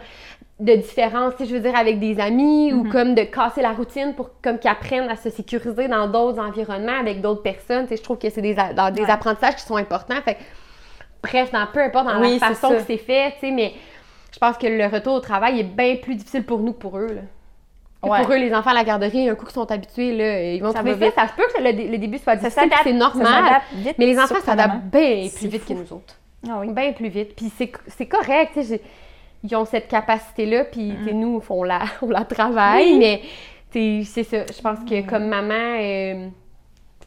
de 0.59 0.73
différence, 0.75 1.35
tu 1.35 1.43
sais, 1.43 1.49
je 1.51 1.55
veux 1.55 1.61
dire, 1.61 1.75
avec 1.77 1.99
des 1.99 2.19
amis 2.19 2.73
ou 2.73 2.83
comme 2.83 3.13
de 3.13 3.21
casser 3.23 3.61
la 3.61 3.73
routine 3.73 4.15
pour 4.15 4.31
comme 4.41 4.57
qu'ils 4.57 4.71
apprennent 4.71 5.07
à 5.09 5.15
se 5.15 5.29
sécuriser 5.29 5.87
dans 5.87 6.07
d'autres 6.07 6.39
environnements 6.41 6.99
avec 6.99 7.21
d'autres 7.21 7.43
personnes. 7.43 7.83
Tu 7.83 7.89
sais, 7.89 7.97
je 7.97 8.03
trouve 8.03 8.17
que 8.17 8.29
c'est 8.31 8.41
des, 8.41 8.55
dans 8.55 8.91
des 8.91 9.03
Ouais. 9.03 9.11
apprentissages 9.11 9.55
qui 9.57 9.61
sont 9.61 9.75
importants. 9.75 10.19
Fait 10.25 10.37
bref, 11.21 11.51
dans, 11.51 11.67
peu 11.67 11.81
importe 11.81 12.07
dans 12.07 12.19
Oui, 12.19 12.39
la 12.41 12.47
façon 12.49 12.69
ça. 12.69 12.75
que 12.75 12.81
c'est 12.87 12.97
fait, 12.97 13.33
tu 13.33 13.39
sais, 13.41 13.51
mais 13.51 13.73
je 14.33 14.39
pense 14.39 14.57
que 14.57 14.65
le 14.67 14.87
retour 14.87 15.13
au 15.15 15.19
travail 15.19 15.59
est 15.59 15.63
bien 15.63 15.97
plus 15.97 16.15
difficile 16.15 16.43
pour 16.43 16.59
nous 16.59 16.73
que 16.73 16.79
pour 16.79 16.97
eux. 16.97 17.07
Là. 17.13 17.21
Ouais. 18.03 18.21
Pour 18.21 18.31
eux, 18.31 18.37
les 18.37 18.53
enfants 18.53 18.69
à 18.69 18.73
la 18.75 18.83
garderie, 18.83 19.27
un 19.27 19.35
coup 19.35 19.45
qu'ils 19.45 19.53
sont 19.55 19.71
habitués, 19.71 20.15
là, 20.15 20.53
ils 20.53 20.61
vont 20.61 20.71
Ça 20.71 20.79
trouver 20.79 20.93
va 20.93 21.11
ça. 21.11 21.23
Ça 21.23 21.27
se 21.29 21.33
peut 21.33 21.47
que 21.55 21.61
le, 21.63 21.73
dé- 21.73 21.87
le 21.87 21.97
début 21.97 22.17
soit 22.19 22.35
difficile, 22.35 22.69
c'est 22.83 22.93
normal. 22.93 23.61
vite, 23.73 23.95
Mais 23.97 24.05
les 24.05 24.19
enfants 24.19 24.35
s'adaptent 24.43 24.83
bien 24.85 25.27
plus 25.35 25.47
vite 25.47 25.63
fou. 25.63 25.73
que 25.73 25.79
nous 25.79 25.93
autres. 25.93 26.15
Ah 26.47 26.57
oui. 26.59 26.69
Bien 26.71 26.93
plus 26.93 27.09
vite. 27.09 27.35
Puis 27.35 27.51
c'est, 27.57 28.05
correct, 28.05 28.59
ils 29.43 29.55
ont 29.55 29.65
cette 29.65 29.87
capacité-là, 29.87 30.65
puis 30.65 30.93
sais, 31.05 31.13
nous, 31.13 31.41
on 31.49 31.63
la, 31.63 31.81
on 32.03 32.09
la 32.09 32.23
travaille, 32.23 32.93
Oui. 32.93 32.99
mais 32.99 34.03
c'est 34.05 34.23
ça. 34.23 34.37
Je 34.55 34.61
pense 34.61 34.79
que 34.87 35.01
comme 35.09 35.25
maman, 35.27 35.53
euh, 35.81 36.27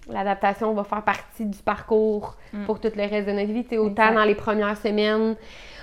l'adaptation 0.09 0.73
va 0.75 0.85
faire 0.85 1.03
partie 1.03 1.45
du 1.47 1.59
parcours 1.63 2.35
pour 2.67 2.81
tout 2.81 2.91
le 2.97 3.03
reste 3.09 3.29
de 3.29 3.33
notre 3.33 3.53
vie. 3.53 3.65
Autant 3.79 3.91
Exact. 4.03 4.15
dans 4.15 4.25
les 4.25 4.35
premières 4.35 4.77
semaines, 4.77 5.37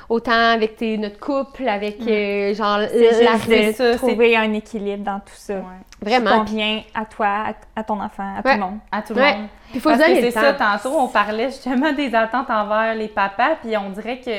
autant 0.10 0.52
avec 0.54 0.78
tes- 0.78 0.98
notre 0.98 1.20
couple, 1.20 1.68
avec 1.68 1.98
euh, 2.08 2.54
genre 2.54 2.78
la 2.78 2.88
juste 2.88 3.46
c'est 3.48 3.68
de 3.68 3.72
ça, 3.74 3.96
trouver 3.98 4.36
un 4.38 4.54
équilibre 4.54 5.04
dans 5.04 5.20
tout 5.20 5.36
ça. 5.36 5.56
Ouais. 5.56 5.62
Vraiment. 6.02 6.46
Qui 6.46 6.52
convient 6.52 6.82
à 6.94 7.06
toi, 7.06 7.28
à, 7.28 7.80
à 7.80 7.84
ton 7.84 8.00
enfant, 8.02 8.36
à 8.38 8.42
tout 8.44 8.50
le 8.50 8.58
monde. 8.60 8.78
À 8.92 9.02
tout 9.02 9.14
le 9.14 9.22
Ouais. 9.22 9.34
monde. 9.36 9.48
Puis 9.70 9.76
il 9.76 9.82
faut 9.82 9.90
Parce 9.90 10.04
que 10.04 10.16
c'est 10.16 10.32
ça, 10.32 10.54
tantôt, 10.54 10.96
on 10.98 11.08
parlait 11.08 11.48
justement 11.48 11.92
des 11.92 12.14
attentes 12.16 12.50
envers 12.50 12.96
les 12.96 13.08
papas, 13.10 13.56
puis 13.62 13.76
on 13.78 13.90
dirait 13.90 14.20
que, 14.20 14.32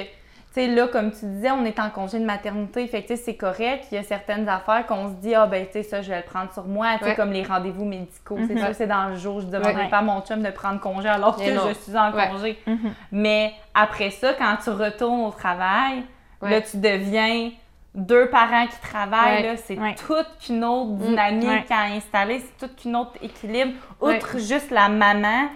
sais, 0.61 0.67
là, 0.69 0.87
comme 0.89 1.11
tu 1.13 1.27
disais, 1.27 1.51
on 1.51 1.65
est 1.65 1.79
en 1.81 1.91
congé 1.91 2.19
de 2.19 2.25
maternité, 2.25 2.87
fait 2.87 3.03
que, 3.03 3.17
c'est 3.17 3.37
correct. 3.37 3.87
Il 3.91 3.97
y 3.97 3.99
a 3.99 4.03
certaines 4.03 4.49
affaires 4.49 4.87
qu'on 4.87 5.09
se 5.09 5.15
dit, 5.15 5.35
ah, 5.35 5.47
ben, 5.47 5.65
tu 5.67 5.73
sais, 5.73 5.83
ça, 5.83 6.03
je 6.03 6.11
vais 6.11 6.17
le 6.19 6.23
prendre 6.25 6.53
sur 6.53 6.65
moi, 6.65 6.89
tu 6.99 7.05
sais, 7.05 7.11
Ouais. 7.11 7.15
comme 7.17 7.33
les 7.33 7.43
rendez-vous 7.43 7.85
médicaux. 7.85 8.39
C'est 8.47 8.55
Mhm. 8.55 8.59
sûr, 8.65 8.75
c'est 8.75 8.87
dans 8.87 9.09
le 9.09 9.17
jour, 9.17 9.41
je 9.41 9.47
demanderai 9.47 9.85
Ouais. 9.85 9.89
pas 9.91 9.99
à 9.99 10.03
mon 10.03 10.21
chum 10.23 10.43
de 10.43 10.51
prendre 10.51 10.81
congé 10.81 11.09
alors 11.09 11.37
que 11.37 11.43
je 11.45 11.75
suis 11.75 11.97
en 11.97 12.13
Ouais. 12.13 12.29
congé. 12.29 12.59
Mhm. 12.67 12.93
Mais 13.13 13.53
après 13.75 14.11
ça, 14.11 14.33
quand 14.35 14.57
tu 14.63 14.71
retournes 14.71 15.23
au 15.27 15.31
travail, 15.31 16.03
là, 16.43 16.61
tu 16.61 16.77
deviens 16.77 17.51
deux 17.95 18.29
parents 18.29 18.67
qui 18.67 18.79
travaillent, 18.81 19.43
Ouais. 19.51 19.57
c'est 19.57 19.79
Ouais. 19.79 19.95
toute 20.07 20.49
une 20.49 20.63
autre 20.65 20.91
dynamique 20.93 21.49
Ouais. 21.49 21.65
à 21.75 21.95
installer, 21.97 22.41
c'est 22.41 22.67
toute 22.69 22.85
une 22.85 22.95
autre 22.97 23.13
équilibre. 23.23 23.73
Outre 24.01 24.39
juste 24.39 24.71
la 24.71 24.89
maman 24.89 25.49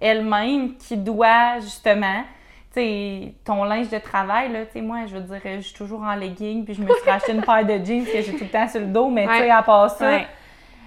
elle-même 0.00 0.76
qui 0.76 0.96
doit 0.96 1.58
justement, 1.60 2.22
tu 2.76 2.82
sais, 2.82 3.34
ton 3.44 3.64
linge 3.64 3.88
de 3.88 3.98
travail, 3.98 4.52
là, 4.52 4.66
tu 4.66 4.72
sais, 4.74 4.80
moi, 4.82 4.98
je 5.06 5.14
veux 5.16 5.20
dire, 5.22 5.40
je 5.44 5.60
suis 5.60 5.74
toujours 5.74 6.02
en 6.02 6.14
legging, 6.14 6.64
puis 6.64 6.74
je 6.74 6.82
me 6.82 6.86
suis 6.88 7.10
racheté 7.10 7.32
une 7.32 7.40
paire 7.42 7.64
de 7.64 7.84
jeans 7.84 8.04
que 8.04 8.20
j'ai 8.22 8.32
tout 8.32 8.44
le 8.44 8.48
temps 8.50 8.68
sur 8.68 8.80
le 8.80 8.86
dos, 8.86 9.08
mais 9.08 9.26
tu 9.26 9.32
sais, 9.32 9.40
Ouais. 9.44 9.50
à 9.50 9.62
part 9.62 9.90
ça, 9.90 10.06
Ouais. 10.06 10.26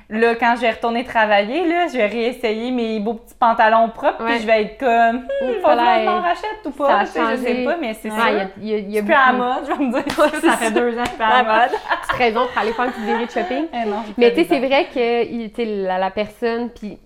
là, 0.09 0.35
quand 0.35 0.53
je 0.55 0.61
vais 0.61 0.71
retourner 0.71 1.03
travailler, 1.03 1.67
là, 1.67 1.87
je 1.87 1.97
vais 1.97 2.05
réessayer 2.07 2.71
mes 2.71 2.99
beaux 2.99 3.15
petits 3.15 3.35
pantalons 3.39 3.89
propres, 3.89 4.23
puis 4.25 4.39
je 4.39 4.45
vais 4.45 4.61
être 4.63 4.77
comme, 4.79 5.17
hum, 5.17 5.23
faut 5.61 5.67
que 5.67 5.71
je 5.73 6.05
m'en 6.05 6.21
rachète 6.21 6.65
ou 6.65 6.71
pas, 6.71 7.05
je 7.05 7.37
sais 7.37 7.63
pas, 7.65 7.77
mais 7.79 7.93
c'est 7.95 8.09
ça. 8.09 8.29
Il 8.57 8.67
y 8.67 8.73
a, 8.73 8.77
y 8.77 8.99
a, 8.99 9.03
plus 9.03 9.13
à 9.13 9.31
la 9.31 9.37
mode, 9.37 9.63
je 9.67 9.73
vais 9.73 9.83
me 9.85 9.91
dire, 9.91 10.13
ça, 10.15 10.29
ça 10.29 10.57
fait 10.57 10.71
deux 10.71 10.97
ans 10.97 11.03
que 11.03 11.09
je 11.09 11.13
suis 11.15 11.23
à 11.23 11.43
la 11.43 11.61
mode. 11.61 11.69
Petite 11.71 12.17
raison 12.17 12.45
pour 12.47 12.61
aller 12.61 12.73
faire 12.73 12.85
une 12.85 12.91
petite 12.91 13.05
virée 13.05 13.25
de 13.25 13.31
shopping. 13.31 13.65
Eh 13.73 13.89
mais 14.17 14.29
tu 14.33 14.41
sais, 14.41 14.47
c'est 14.47 14.59
vrai 14.59 14.87
que 14.93 15.85
la, 15.87 15.97
la 15.97 16.11
personne, 16.11 16.69
puis 16.69 16.97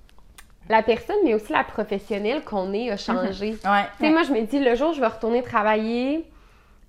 la 0.69 0.81
personne, 0.81 1.17
mais 1.23 1.33
aussi 1.33 1.51
la 1.51 1.63
professionnelle 1.63 2.43
qu'on 2.43 2.73
est 2.73 2.89
a 2.89 2.97
changé. 2.97 3.57
Ouais. 3.65 3.85
Tu 3.97 4.05
sais, 4.05 4.11
moi, 4.11 4.23
je 4.23 4.31
me 4.31 4.41
dis, 4.41 4.59
le 4.59 4.75
jour 4.75 4.91
où 4.91 4.93
je 4.93 4.99
vais 4.99 5.07
retourner 5.07 5.41
travailler, 5.43 6.25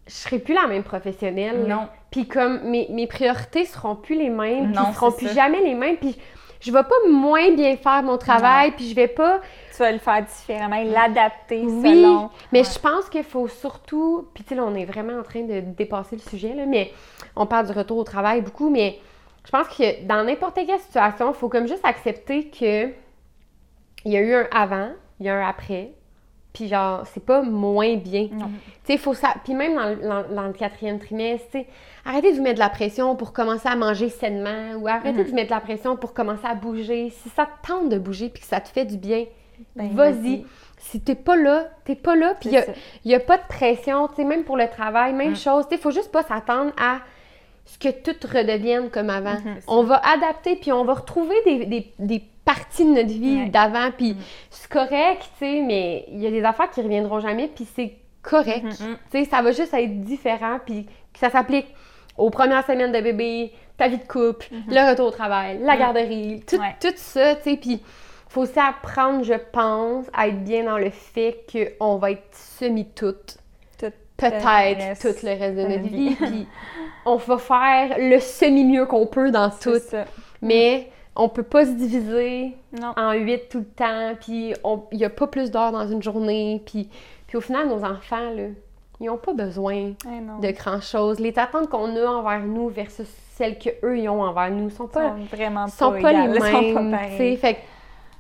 je 0.07 0.13
serai 0.13 0.39
plus 0.39 0.55
la 0.55 0.67
même 0.67 0.83
professionnelle. 0.83 1.67
Non. 1.67 1.89
Puis 2.11 2.29
comme 2.29 2.63
mes, 2.63 2.87
mes 2.91 3.07
priorités 3.07 3.65
seront 3.65 3.97
plus 3.97 4.17
les 4.17 4.31
mêmes, 4.31 4.71
non, 4.71 4.93
seront 4.93 5.11
plus 5.11 5.33
jamais 5.35 5.61
les 5.61 5.75
mêmes, 5.75 5.97
puis 5.97 6.17
je 6.61 6.73
vais 6.73 6.83
pas 6.83 6.95
moins 7.11 7.51
bien 7.51 7.77
faire 7.77 8.03
mon 8.03 8.17
travail, 8.17 8.71
puis 8.73 8.89
je 8.89 8.95
vais 8.95 9.09
pas... 9.09 9.41
Tu 9.73 9.79
vas 9.79 9.91
le 9.91 9.99
faire 9.99 10.23
différemment, 10.23 10.83
l'adapter 10.85 11.63
oui, 11.63 11.83
selon... 11.83 12.31
mais 12.53 12.63
je 12.63 12.79
pense 12.79 13.09
qu'il 13.11 13.25
faut 13.25 13.49
surtout... 13.49 14.29
Puis 14.33 14.45
tu 14.45 14.51
sais, 14.51 14.55
là, 14.55 14.65
on 14.65 14.75
est 14.75 14.85
vraiment 14.85 15.19
en 15.19 15.23
train 15.23 15.43
de 15.43 15.61
dépasser 15.61 16.17
le 16.17 16.23
sujet, 16.23 16.55
là, 16.55 16.65
mais 16.67 16.93
on 17.35 17.47
parle 17.47 17.67
du 17.67 17.73
retour 17.73 17.99
au 17.99 18.05
travail 18.05 18.41
beaucoup, 18.41 18.71
mais 18.71 19.01
je 19.45 19.51
pense 19.51 19.69
que 19.69 20.07
dans 20.07 20.25
n'importe 20.25 20.55
quelle 20.55 20.79
situation, 20.79 21.33
il 21.33 21.35
faut 21.35 21.49
comme 21.49 21.67
juste 21.67 21.85
accepter 21.85 22.49
que 22.49 22.91
il 24.05 24.13
y 24.13 24.17
a 24.17 24.21
eu 24.21 24.35
un 24.35 24.47
avant, 24.53 24.91
il 25.21 25.27
y 25.27 25.29
a 25.29 25.37
un 25.37 25.49
après, 25.49 25.93
puis 26.55 26.69
genre, 26.69 27.05
c'est 27.13 27.25
pas 27.25 27.43
moins 27.43 27.97
bien. 27.97 28.29
Tu 28.29 28.39
sais, 28.85 28.97
faut 28.97 29.13
ça. 29.13 29.35
Puis 29.43 29.55
même 29.55 29.75
dans, 29.75 30.47
le 30.47 30.53
quatrième 30.53 31.01
trimestre, 31.01 31.49
tu 31.51 31.59
sais, 31.59 31.67
arrêtez 32.05 32.31
de 32.31 32.37
vous 32.37 32.43
mettre 32.43 32.55
de 32.55 32.61
la 32.61 32.69
pression 32.69 33.17
pour 33.17 33.33
commencer 33.33 33.69
à 33.69 33.75
manger 33.75 34.09
sainement 34.09 34.75
ou 34.79 34.87
arrêtez 34.87 35.19
mm-hmm. 35.19 35.25
de 35.25 35.29
vous 35.31 35.35
mettre 35.35 35.49
de 35.49 35.55
la 35.55 35.61
pression 35.61 35.97
pour 35.97 36.15
commencer 36.15 36.47
à 36.47 36.55
bouger. 36.55 37.11
Si 37.11 37.29
ça 37.31 37.47
te 37.47 37.67
tente 37.67 37.89
de 37.89 37.99
bouger 37.99 38.29
puis 38.29 38.41
que 38.41 38.47
ça 38.47 38.61
te 38.61 38.69
fait 38.69 38.85
du 38.85 38.97
bien, 38.97 39.25
ben, 39.75 39.89
vas-y. 39.89 40.47
si 40.79 41.01
t'es 41.01 41.17
pas 41.17 41.35
là, 41.35 41.67
t'es 41.85 41.97
pas 41.97 42.15
là. 42.15 42.35
Puis 42.41 42.51
il 42.51 43.09
n'y 43.09 43.15
a, 43.17 43.21
pas 43.21 43.37
de 43.37 43.47
pression, 43.49 44.07
tu 44.07 44.15
sais, 44.15 44.25
même 44.25 44.45
pour 44.45 44.57
le 44.57 44.69
travail, 44.69 45.13
même 45.13 45.33
mm. 45.33 45.37
chose. 45.37 45.67
Tu 45.69 45.75
sais, 45.75 45.83
faut 45.83 45.91
juste 45.91 46.13
pas 46.13 46.23
s'attendre 46.23 46.73
à 46.81 47.01
ce 47.65 47.79
que 47.81 47.89
tout 47.89 48.29
redevienne 48.33 48.91
comme 48.91 49.11
avant. 49.11 49.35
Mm-hmm. 49.35 49.65
On 49.67 49.83
va 49.83 50.01
adapter 50.07 50.55
puis 50.55 50.71
on 50.71 50.85
va 50.85 50.95
retrouver 50.95 51.35
des, 51.45 51.67
des, 51.67 51.93
des 51.99 52.23
partie 52.45 52.85
de 52.85 52.91
notre 52.91 53.09
vie 53.09 53.49
d'avant, 53.51 53.91
puis 53.97 54.15
mm. 54.15 54.19
c'est 54.51 54.69
correct, 54.69 55.23
tu 55.39 55.45
sais, 55.45 55.63
mais 55.63 56.05
il 56.09 56.21
y 56.21 56.27
a 56.27 56.31
des 56.31 56.45
affaires 56.45 56.71
qui 56.71 56.83
reviendront 56.83 57.21
jamais, 57.21 57.49
puis 57.49 57.67
c'est 57.75 57.95
correct. 58.23 58.65
Mm-hmm. 58.65 58.97
Tu 59.11 59.19
sais, 59.19 59.25
ça 59.25 59.43
va 59.43 59.53
juste 59.53 59.75
être 59.75 60.03
différent, 60.03 60.59
puis 60.65 60.87
que 61.13 61.19
ça 61.19 61.31
s'applique 61.31 61.67
aux 62.17 62.31
premières 62.31 62.67
semaines 62.67 62.93
de 62.93 63.01
bébé, 63.01 63.53
ta 63.77 63.89
vie 63.89 63.99
de 63.99 64.07
couple, 64.07 64.47
mm-hmm. 64.53 64.69
le 64.69 64.91
retour 64.91 65.07
au 65.07 65.11
travail, 65.11 65.59
la 65.63 65.77
mm. 65.77 65.79
garderie, 65.79 66.43
tout, 66.47 66.59
tout 66.81 66.93
ça, 66.97 67.37
tu 67.37 67.51
sais, 67.51 67.57
puis 67.57 67.83
faut 68.29 68.43
aussi 68.43 68.59
apprendre, 68.59 69.23
je 69.23 69.35
pense, 69.53 70.07
à 70.13 70.27
être 70.27 70.43
bien 70.43 70.65
dans 70.65 70.79
le 70.79 70.91
fait 70.91 71.47
qu'on 71.51 71.97
va 71.97 72.11
être 72.11 72.27
semi-toutes. 72.33 73.39
Peut-être 74.17 75.01
tout 75.01 75.27
le 75.27 75.39
reste 75.39 75.57
de 75.57 75.63
notre 75.63 75.89
vie, 75.89 76.15
puis 76.15 76.47
on 77.05 77.17
va 77.17 77.39
faire 77.39 77.97
le 77.99 78.19
semi-mieux 78.21 78.87
qu'on 78.87 79.07
peut 79.07 79.31
dans 79.31 79.51
tout. 79.51 79.81
Mais 80.41 80.89
on 81.17 81.29
peut 81.29 81.43
pas 81.43 81.65
se 81.65 81.73
diviser 81.73 82.57
en 82.97 83.13
huit 83.13 83.49
tout 83.49 83.59
le 83.59 83.65
temps, 83.65 84.15
puis 84.21 84.53
il 84.93 84.99
n'y 84.99 85.05
a 85.05 85.11
pas 85.11 85.27
plus 85.27 85.51
d'heures 85.51 85.73
dans 85.73 85.87
une 85.87 86.03
journée, 86.03 86.63
puis, 86.67 86.89
puis 87.27 87.37
au 87.37 87.41
final, 87.41 87.69
nos 87.69 87.85
enfants, 87.85 88.31
là, 88.31 88.49
ils 89.01 89.07
n'ont 89.07 89.19
pas 89.19 89.33
besoin 89.33 89.95
de 90.41 90.51
grand-chose. 90.51 91.21
Les 91.21 91.39
attentes 91.39 91.69
qu'on 91.69 91.95
a 91.97 92.07
envers 92.07 92.41
nous 92.41 92.69
versus 92.69 93.09
celles 93.33 93.59
qu'eux, 93.59 93.99
ils 93.99 94.09
ont 94.09 94.23
envers 94.23 94.51
nous 94.51 94.71
sont 94.71 94.87
pas, 94.87 95.11
sont 95.11 95.37
vraiment 95.37 95.67
sont 95.69 95.93
pas, 96.01 96.13
les 96.13 96.39
mêmes. 96.39 96.91
Pas 96.91 97.09
fait 97.09 97.59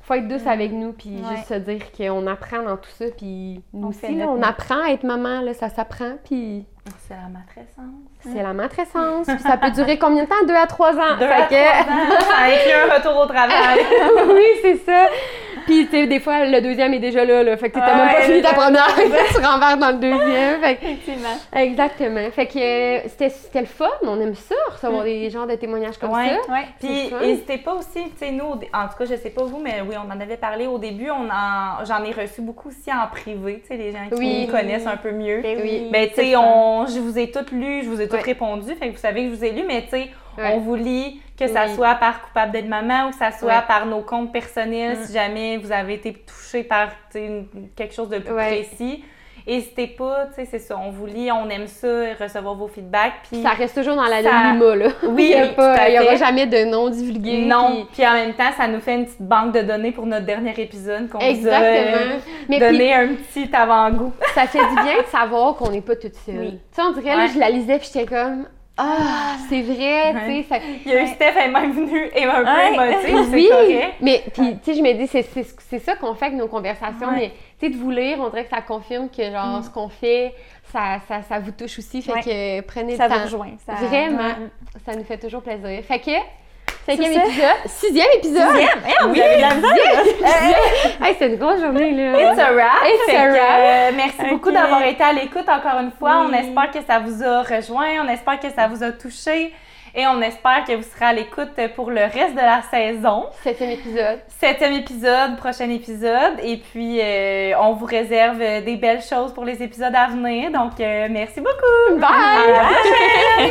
faut 0.02 0.14
être 0.14 0.28
douce 0.28 0.46
avec 0.46 0.70
nous, 0.70 0.92
puis 0.92 1.16
juste 1.30 1.48
se 1.48 1.54
dire 1.54 1.90
qu'on 1.92 2.26
apprend 2.26 2.62
dans 2.62 2.76
tout 2.76 2.90
ça, 2.90 3.06
puis 3.16 3.62
nous 3.72 3.88
aussi, 3.88 4.20
on 4.22 4.42
apprend 4.42 4.82
à 4.84 4.90
être 4.90 5.04
maman, 5.04 5.40
là, 5.40 5.54
ça 5.54 5.68
s'apprend, 5.68 6.16
puis... 6.22 6.66
C'est 7.08 7.14
la 7.14 7.28
matrescence. 7.28 8.04
C'est 8.22 8.42
la 8.42 8.52
matrescence. 8.52 9.26
Puis 9.26 9.38
ça 9.38 9.56
peut 9.56 9.70
durer 9.70 9.98
combien 9.98 10.24
de 10.24 10.28
temps? 10.28 10.44
Deux 10.46 10.54
à 10.54 10.66
trois 10.66 10.92
ans. 10.92 11.16
Deux 11.18 11.24
à 11.26 11.42
trois 11.42 11.56
ans. 11.56 12.42
Avec 12.42 12.60
un 12.74 12.94
retour 12.94 13.16
au 13.22 13.26
travail. 13.26 13.80
oui, 14.28 14.46
c'est 14.62 14.76
ça. 14.84 15.06
Puis, 15.64 15.86
tu 15.86 15.90
sais, 15.90 16.06
des 16.06 16.20
fois, 16.20 16.44
le 16.44 16.60
deuxième 16.60 16.94
est 16.94 16.98
déjà 16.98 17.24
là, 17.24 17.42
là. 17.42 17.56
Fait 17.56 17.70
que 17.70 17.78
t'as 17.78 17.96
même 17.96 18.14
pas 18.14 18.20
fini 18.22 18.42
ta 18.42 18.54
première. 18.54 18.94
tu 18.94 19.44
renverses 19.44 19.78
dans 19.78 19.90
le 19.90 19.98
deuxième. 19.98 20.60
Fait 20.60 20.72
Effectivement. 20.72 21.36
Exactement. 21.54 22.30
Fait 22.30 22.46
que 22.46 22.58
euh, 22.58 23.08
c'était 23.08 23.60
le 23.60 23.66
fun. 23.66 23.88
On 24.02 24.20
aime 24.20 24.34
ça, 24.34 24.54
recevoir 24.70 25.02
mm. 25.02 25.04
des 25.04 25.30
genres 25.30 25.46
de 25.46 25.54
témoignages 25.54 25.98
comme 25.98 26.12
ça. 26.12 26.38
Oui, 26.48 26.58
Puis, 26.78 27.12
n'hésitez 27.20 27.58
pas 27.58 27.74
aussi, 27.74 28.02
tu 28.10 28.18
sais, 28.18 28.30
nous, 28.30 28.44
en 28.44 28.56
tout 28.58 28.98
cas, 28.98 29.04
je 29.04 29.16
sais 29.16 29.30
pas 29.30 29.44
vous, 29.44 29.58
mais 29.58 29.80
oui, 29.88 29.94
on 29.96 30.10
en 30.10 30.20
avait 30.20 30.36
parlé 30.36 30.66
au 30.66 30.78
début. 30.78 31.10
On 31.10 31.28
J'en 31.84 32.04
ai 32.04 32.12
reçu 32.12 32.40
beaucoup 32.40 32.68
aussi 32.68 32.90
en 32.92 33.06
privé, 33.10 33.60
tu 33.62 33.68
sais, 33.68 33.76
les 33.76 33.92
gens 33.92 34.08
qui 34.14 34.46
nous 34.46 34.52
connaissent 34.52 34.86
un 34.86 34.96
peu 34.96 35.12
mieux. 35.12 35.40
Ben 35.42 35.58
oui. 35.62 35.88
Mais, 35.90 36.08
tu 36.08 36.16
sais, 36.16 36.32
je 36.32 36.98
vous 37.00 37.18
ai 37.18 37.30
toutes 37.30 37.50
lues, 37.50 37.82
je 37.82 37.88
vous 37.88 38.00
ai 38.00 38.08
toutes 38.08 38.22
répondu. 38.22 38.74
Fait 38.74 38.88
que 38.88 38.92
vous 38.92 39.00
savez 39.00 39.24
que 39.24 39.30
je 39.30 39.36
vous 39.36 39.44
ai 39.44 39.50
lu, 39.52 39.64
mais 39.66 39.82
tu 39.82 39.90
sais, 39.90 40.10
on 40.38 40.58
vous 40.58 40.74
lit 40.74 41.20
que 41.38 41.46
ça 41.48 41.68
soit 41.68 41.94
par 41.96 42.22
coupable 42.22 42.52
d'être 42.52 42.68
maman 42.68 43.06
ou 43.06 43.10
que 43.10 43.16
ça 43.16 43.32
soit 43.32 43.62
par 43.62 43.86
nos 43.86 44.02
comptes 44.02 44.32
personnels, 44.32 44.98
mm. 44.98 45.04
si 45.04 45.12
jamais 45.12 45.56
vous 45.56 45.72
avez 45.72 45.94
été 45.94 46.12
touché 46.12 46.62
par 46.62 46.90
quelque 47.76 47.94
chose 47.94 48.08
de 48.08 48.18
plus 48.18 48.34
précis. 48.34 49.04
N'hésitez 49.46 49.88
pas, 49.88 50.28
tu 50.28 50.36
sais, 50.36 50.48
c'est 50.50 50.58
ça. 50.58 50.78
On 50.78 50.90
vous 50.90 51.04
lit, 51.04 51.30
on 51.30 51.50
aime 51.50 51.66
ça, 51.66 51.86
recevoir 52.18 52.54
vos 52.54 52.66
feedbacks. 52.66 53.12
Puis 53.30 53.42
ça 53.42 53.50
reste 53.50 53.74
toujours 53.74 53.94
dans 53.94 54.04
la 54.04 54.22
ça... 54.22 54.54
là. 54.54 54.88
Oui, 55.02 55.34
il 55.36 55.90
n'y 55.90 55.98
aura 55.98 56.16
jamais 56.16 56.46
de 56.46 56.64
nom 56.64 56.88
divulgué. 56.88 57.44
Non, 57.44 57.86
puis... 57.92 58.06
en 58.06 58.14
même 58.14 58.32
temps, 58.32 58.52
ça 58.56 58.66
nous 58.66 58.80
fait 58.80 58.94
une 58.94 59.04
petite 59.04 59.20
banque 59.20 59.52
de 59.52 59.60
données 59.60 59.92
pour 59.92 60.06
notre 60.06 60.24
dernier 60.24 60.54
épisode 60.56 61.10
qu'on 61.10 61.18
vous 61.18 61.48
a 61.48 61.60
euh, 61.60 62.18
donné 62.48 62.94
un 62.94 63.08
petit 63.08 63.54
avant-goût. 63.54 64.14
ça 64.34 64.46
fait 64.46 64.66
du 64.66 64.74
bien 64.82 65.02
de 65.02 65.08
savoir 65.08 65.56
qu'on 65.56 65.70
n'est 65.70 65.82
pas 65.82 65.96
toute 65.96 66.14
seule. 66.14 66.52
Tu 66.72 66.76
sais, 66.76 66.82
on 66.82 66.92
dirait, 66.92 67.14
là, 67.14 67.26
je 67.26 67.38
la 67.38 67.50
lisais, 67.50 67.78
puis 67.78 67.90
j'étais 67.92 68.06
comme, 68.06 68.46
ah, 68.76 69.36
c'est 69.48 69.62
vrai, 69.62 70.12
tu 70.12 70.48
sais. 70.48 70.62
Il 70.84 70.90
y 70.90 70.96
a 70.96 71.04
eu 71.04 71.06
Steph, 71.06 71.34
elle 71.36 71.50
est 71.50 71.52
même 71.52 71.72
venue 71.72 72.10
et 72.12 72.24
un 72.24 72.42
peu 72.42 73.08
émotive, 73.08 73.30
oui, 73.32 73.80
mais 74.00 74.24
puis, 74.32 74.58
tu 74.58 74.64
sais, 74.64 74.74
je 74.74 74.82
me 74.82 74.92
dis, 74.94 75.06
c'est 75.06 75.78
ça 75.78 75.94
qu'on 75.94 76.14
fait 76.14 76.26
avec 76.26 76.38
nos 76.38 76.48
conversations, 76.48 77.12
mais 77.12 77.32
tu 77.60 77.66
sais, 77.66 77.72
de 77.72 77.76
vous 77.76 77.90
lire, 77.90 78.18
on 78.20 78.30
dirait 78.30 78.44
que 78.44 78.50
ça 78.50 78.62
confirme 78.62 79.08
que, 79.08 79.30
genre, 79.30 79.60
mm. 79.60 79.62
ce 79.62 79.70
qu'on 79.70 79.88
fait, 79.88 80.34
ça, 80.72 80.98
ça, 81.06 81.22
ça, 81.22 81.38
vous 81.38 81.52
touche 81.52 81.78
aussi, 81.78 82.02
fait 82.02 82.20
que 82.20 82.60
prenez 82.62 82.92
le 82.92 82.98
temps. 82.98 83.08
Ça 83.08 83.16
vous 83.16 83.24
rejoint. 83.24 83.52
Vraiment, 83.68 84.34
ça 84.84 84.96
nous 84.96 85.04
fait 85.04 85.18
toujours 85.18 85.42
plaisir. 85.42 85.84
Fait 85.84 86.00
que, 86.00 86.10
Cinquième 86.86 87.12
épisode. 87.12 87.44
Sixième 87.66 88.06
épisode? 88.16 88.48
Sixième. 88.48 88.78
Hey, 88.84 88.94
oui, 89.08 89.20
hey, 91.02 91.16
c'est 91.18 91.28
une 91.28 91.36
grosse 91.36 91.60
journée, 91.60 91.92
là. 91.92 92.32
It's 92.32 92.38
a 92.38 92.52
wrap. 92.52 92.82
It's 92.84 93.14
a 93.14 93.26
wrap. 93.30 93.58
Euh, 93.58 93.90
merci 93.96 94.30
beaucoup 94.30 94.50
d'avoir 94.50 94.82
été 94.82 95.02
à 95.02 95.12
l'écoute 95.14 95.48
encore 95.48 95.80
une 95.80 95.92
fois. 95.92 96.26
On 96.28 96.32
espère 96.32 96.70
que 96.70 96.82
ça 96.86 96.98
vous 96.98 97.22
a 97.22 97.42
rejoint. 97.42 98.04
On 98.04 98.08
espère 98.08 98.38
que 98.38 98.50
ça 98.50 98.68
vous 98.68 98.82
a 98.82 98.92
touché. 98.92 99.54
Et 99.96 100.06
on 100.08 100.20
espère 100.20 100.64
que 100.66 100.72
vous 100.72 100.82
serez 100.82 101.04
à 101.04 101.12
l'écoute 101.12 101.52
pour 101.76 101.90
le 101.90 102.00
reste 102.00 102.34
de 102.34 102.40
la 102.40 102.62
saison. 102.68 103.26
Septième 103.44 103.70
épisode. 103.70 104.18
Septième 104.40 104.72
épisode, 104.72 105.36
prochain 105.36 105.70
épisode. 105.70 106.40
Et 106.42 106.56
puis, 106.56 106.98
euh, 107.00 107.52
on 107.60 107.74
vous 107.74 107.86
réserve 107.86 108.38
des 108.38 108.76
belles 108.76 109.02
choses 109.02 109.32
pour 109.32 109.44
les 109.44 109.62
épisodes 109.62 109.94
à 109.94 110.08
venir. 110.08 110.50
Donc, 110.50 110.80
euh, 110.80 111.06
merci 111.10 111.40
beaucoup. 111.40 111.98
Bye! 111.98 113.50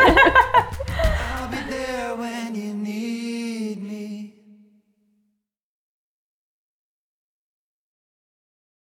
when 2.15 2.53
you 2.55 2.73
need 2.73 3.32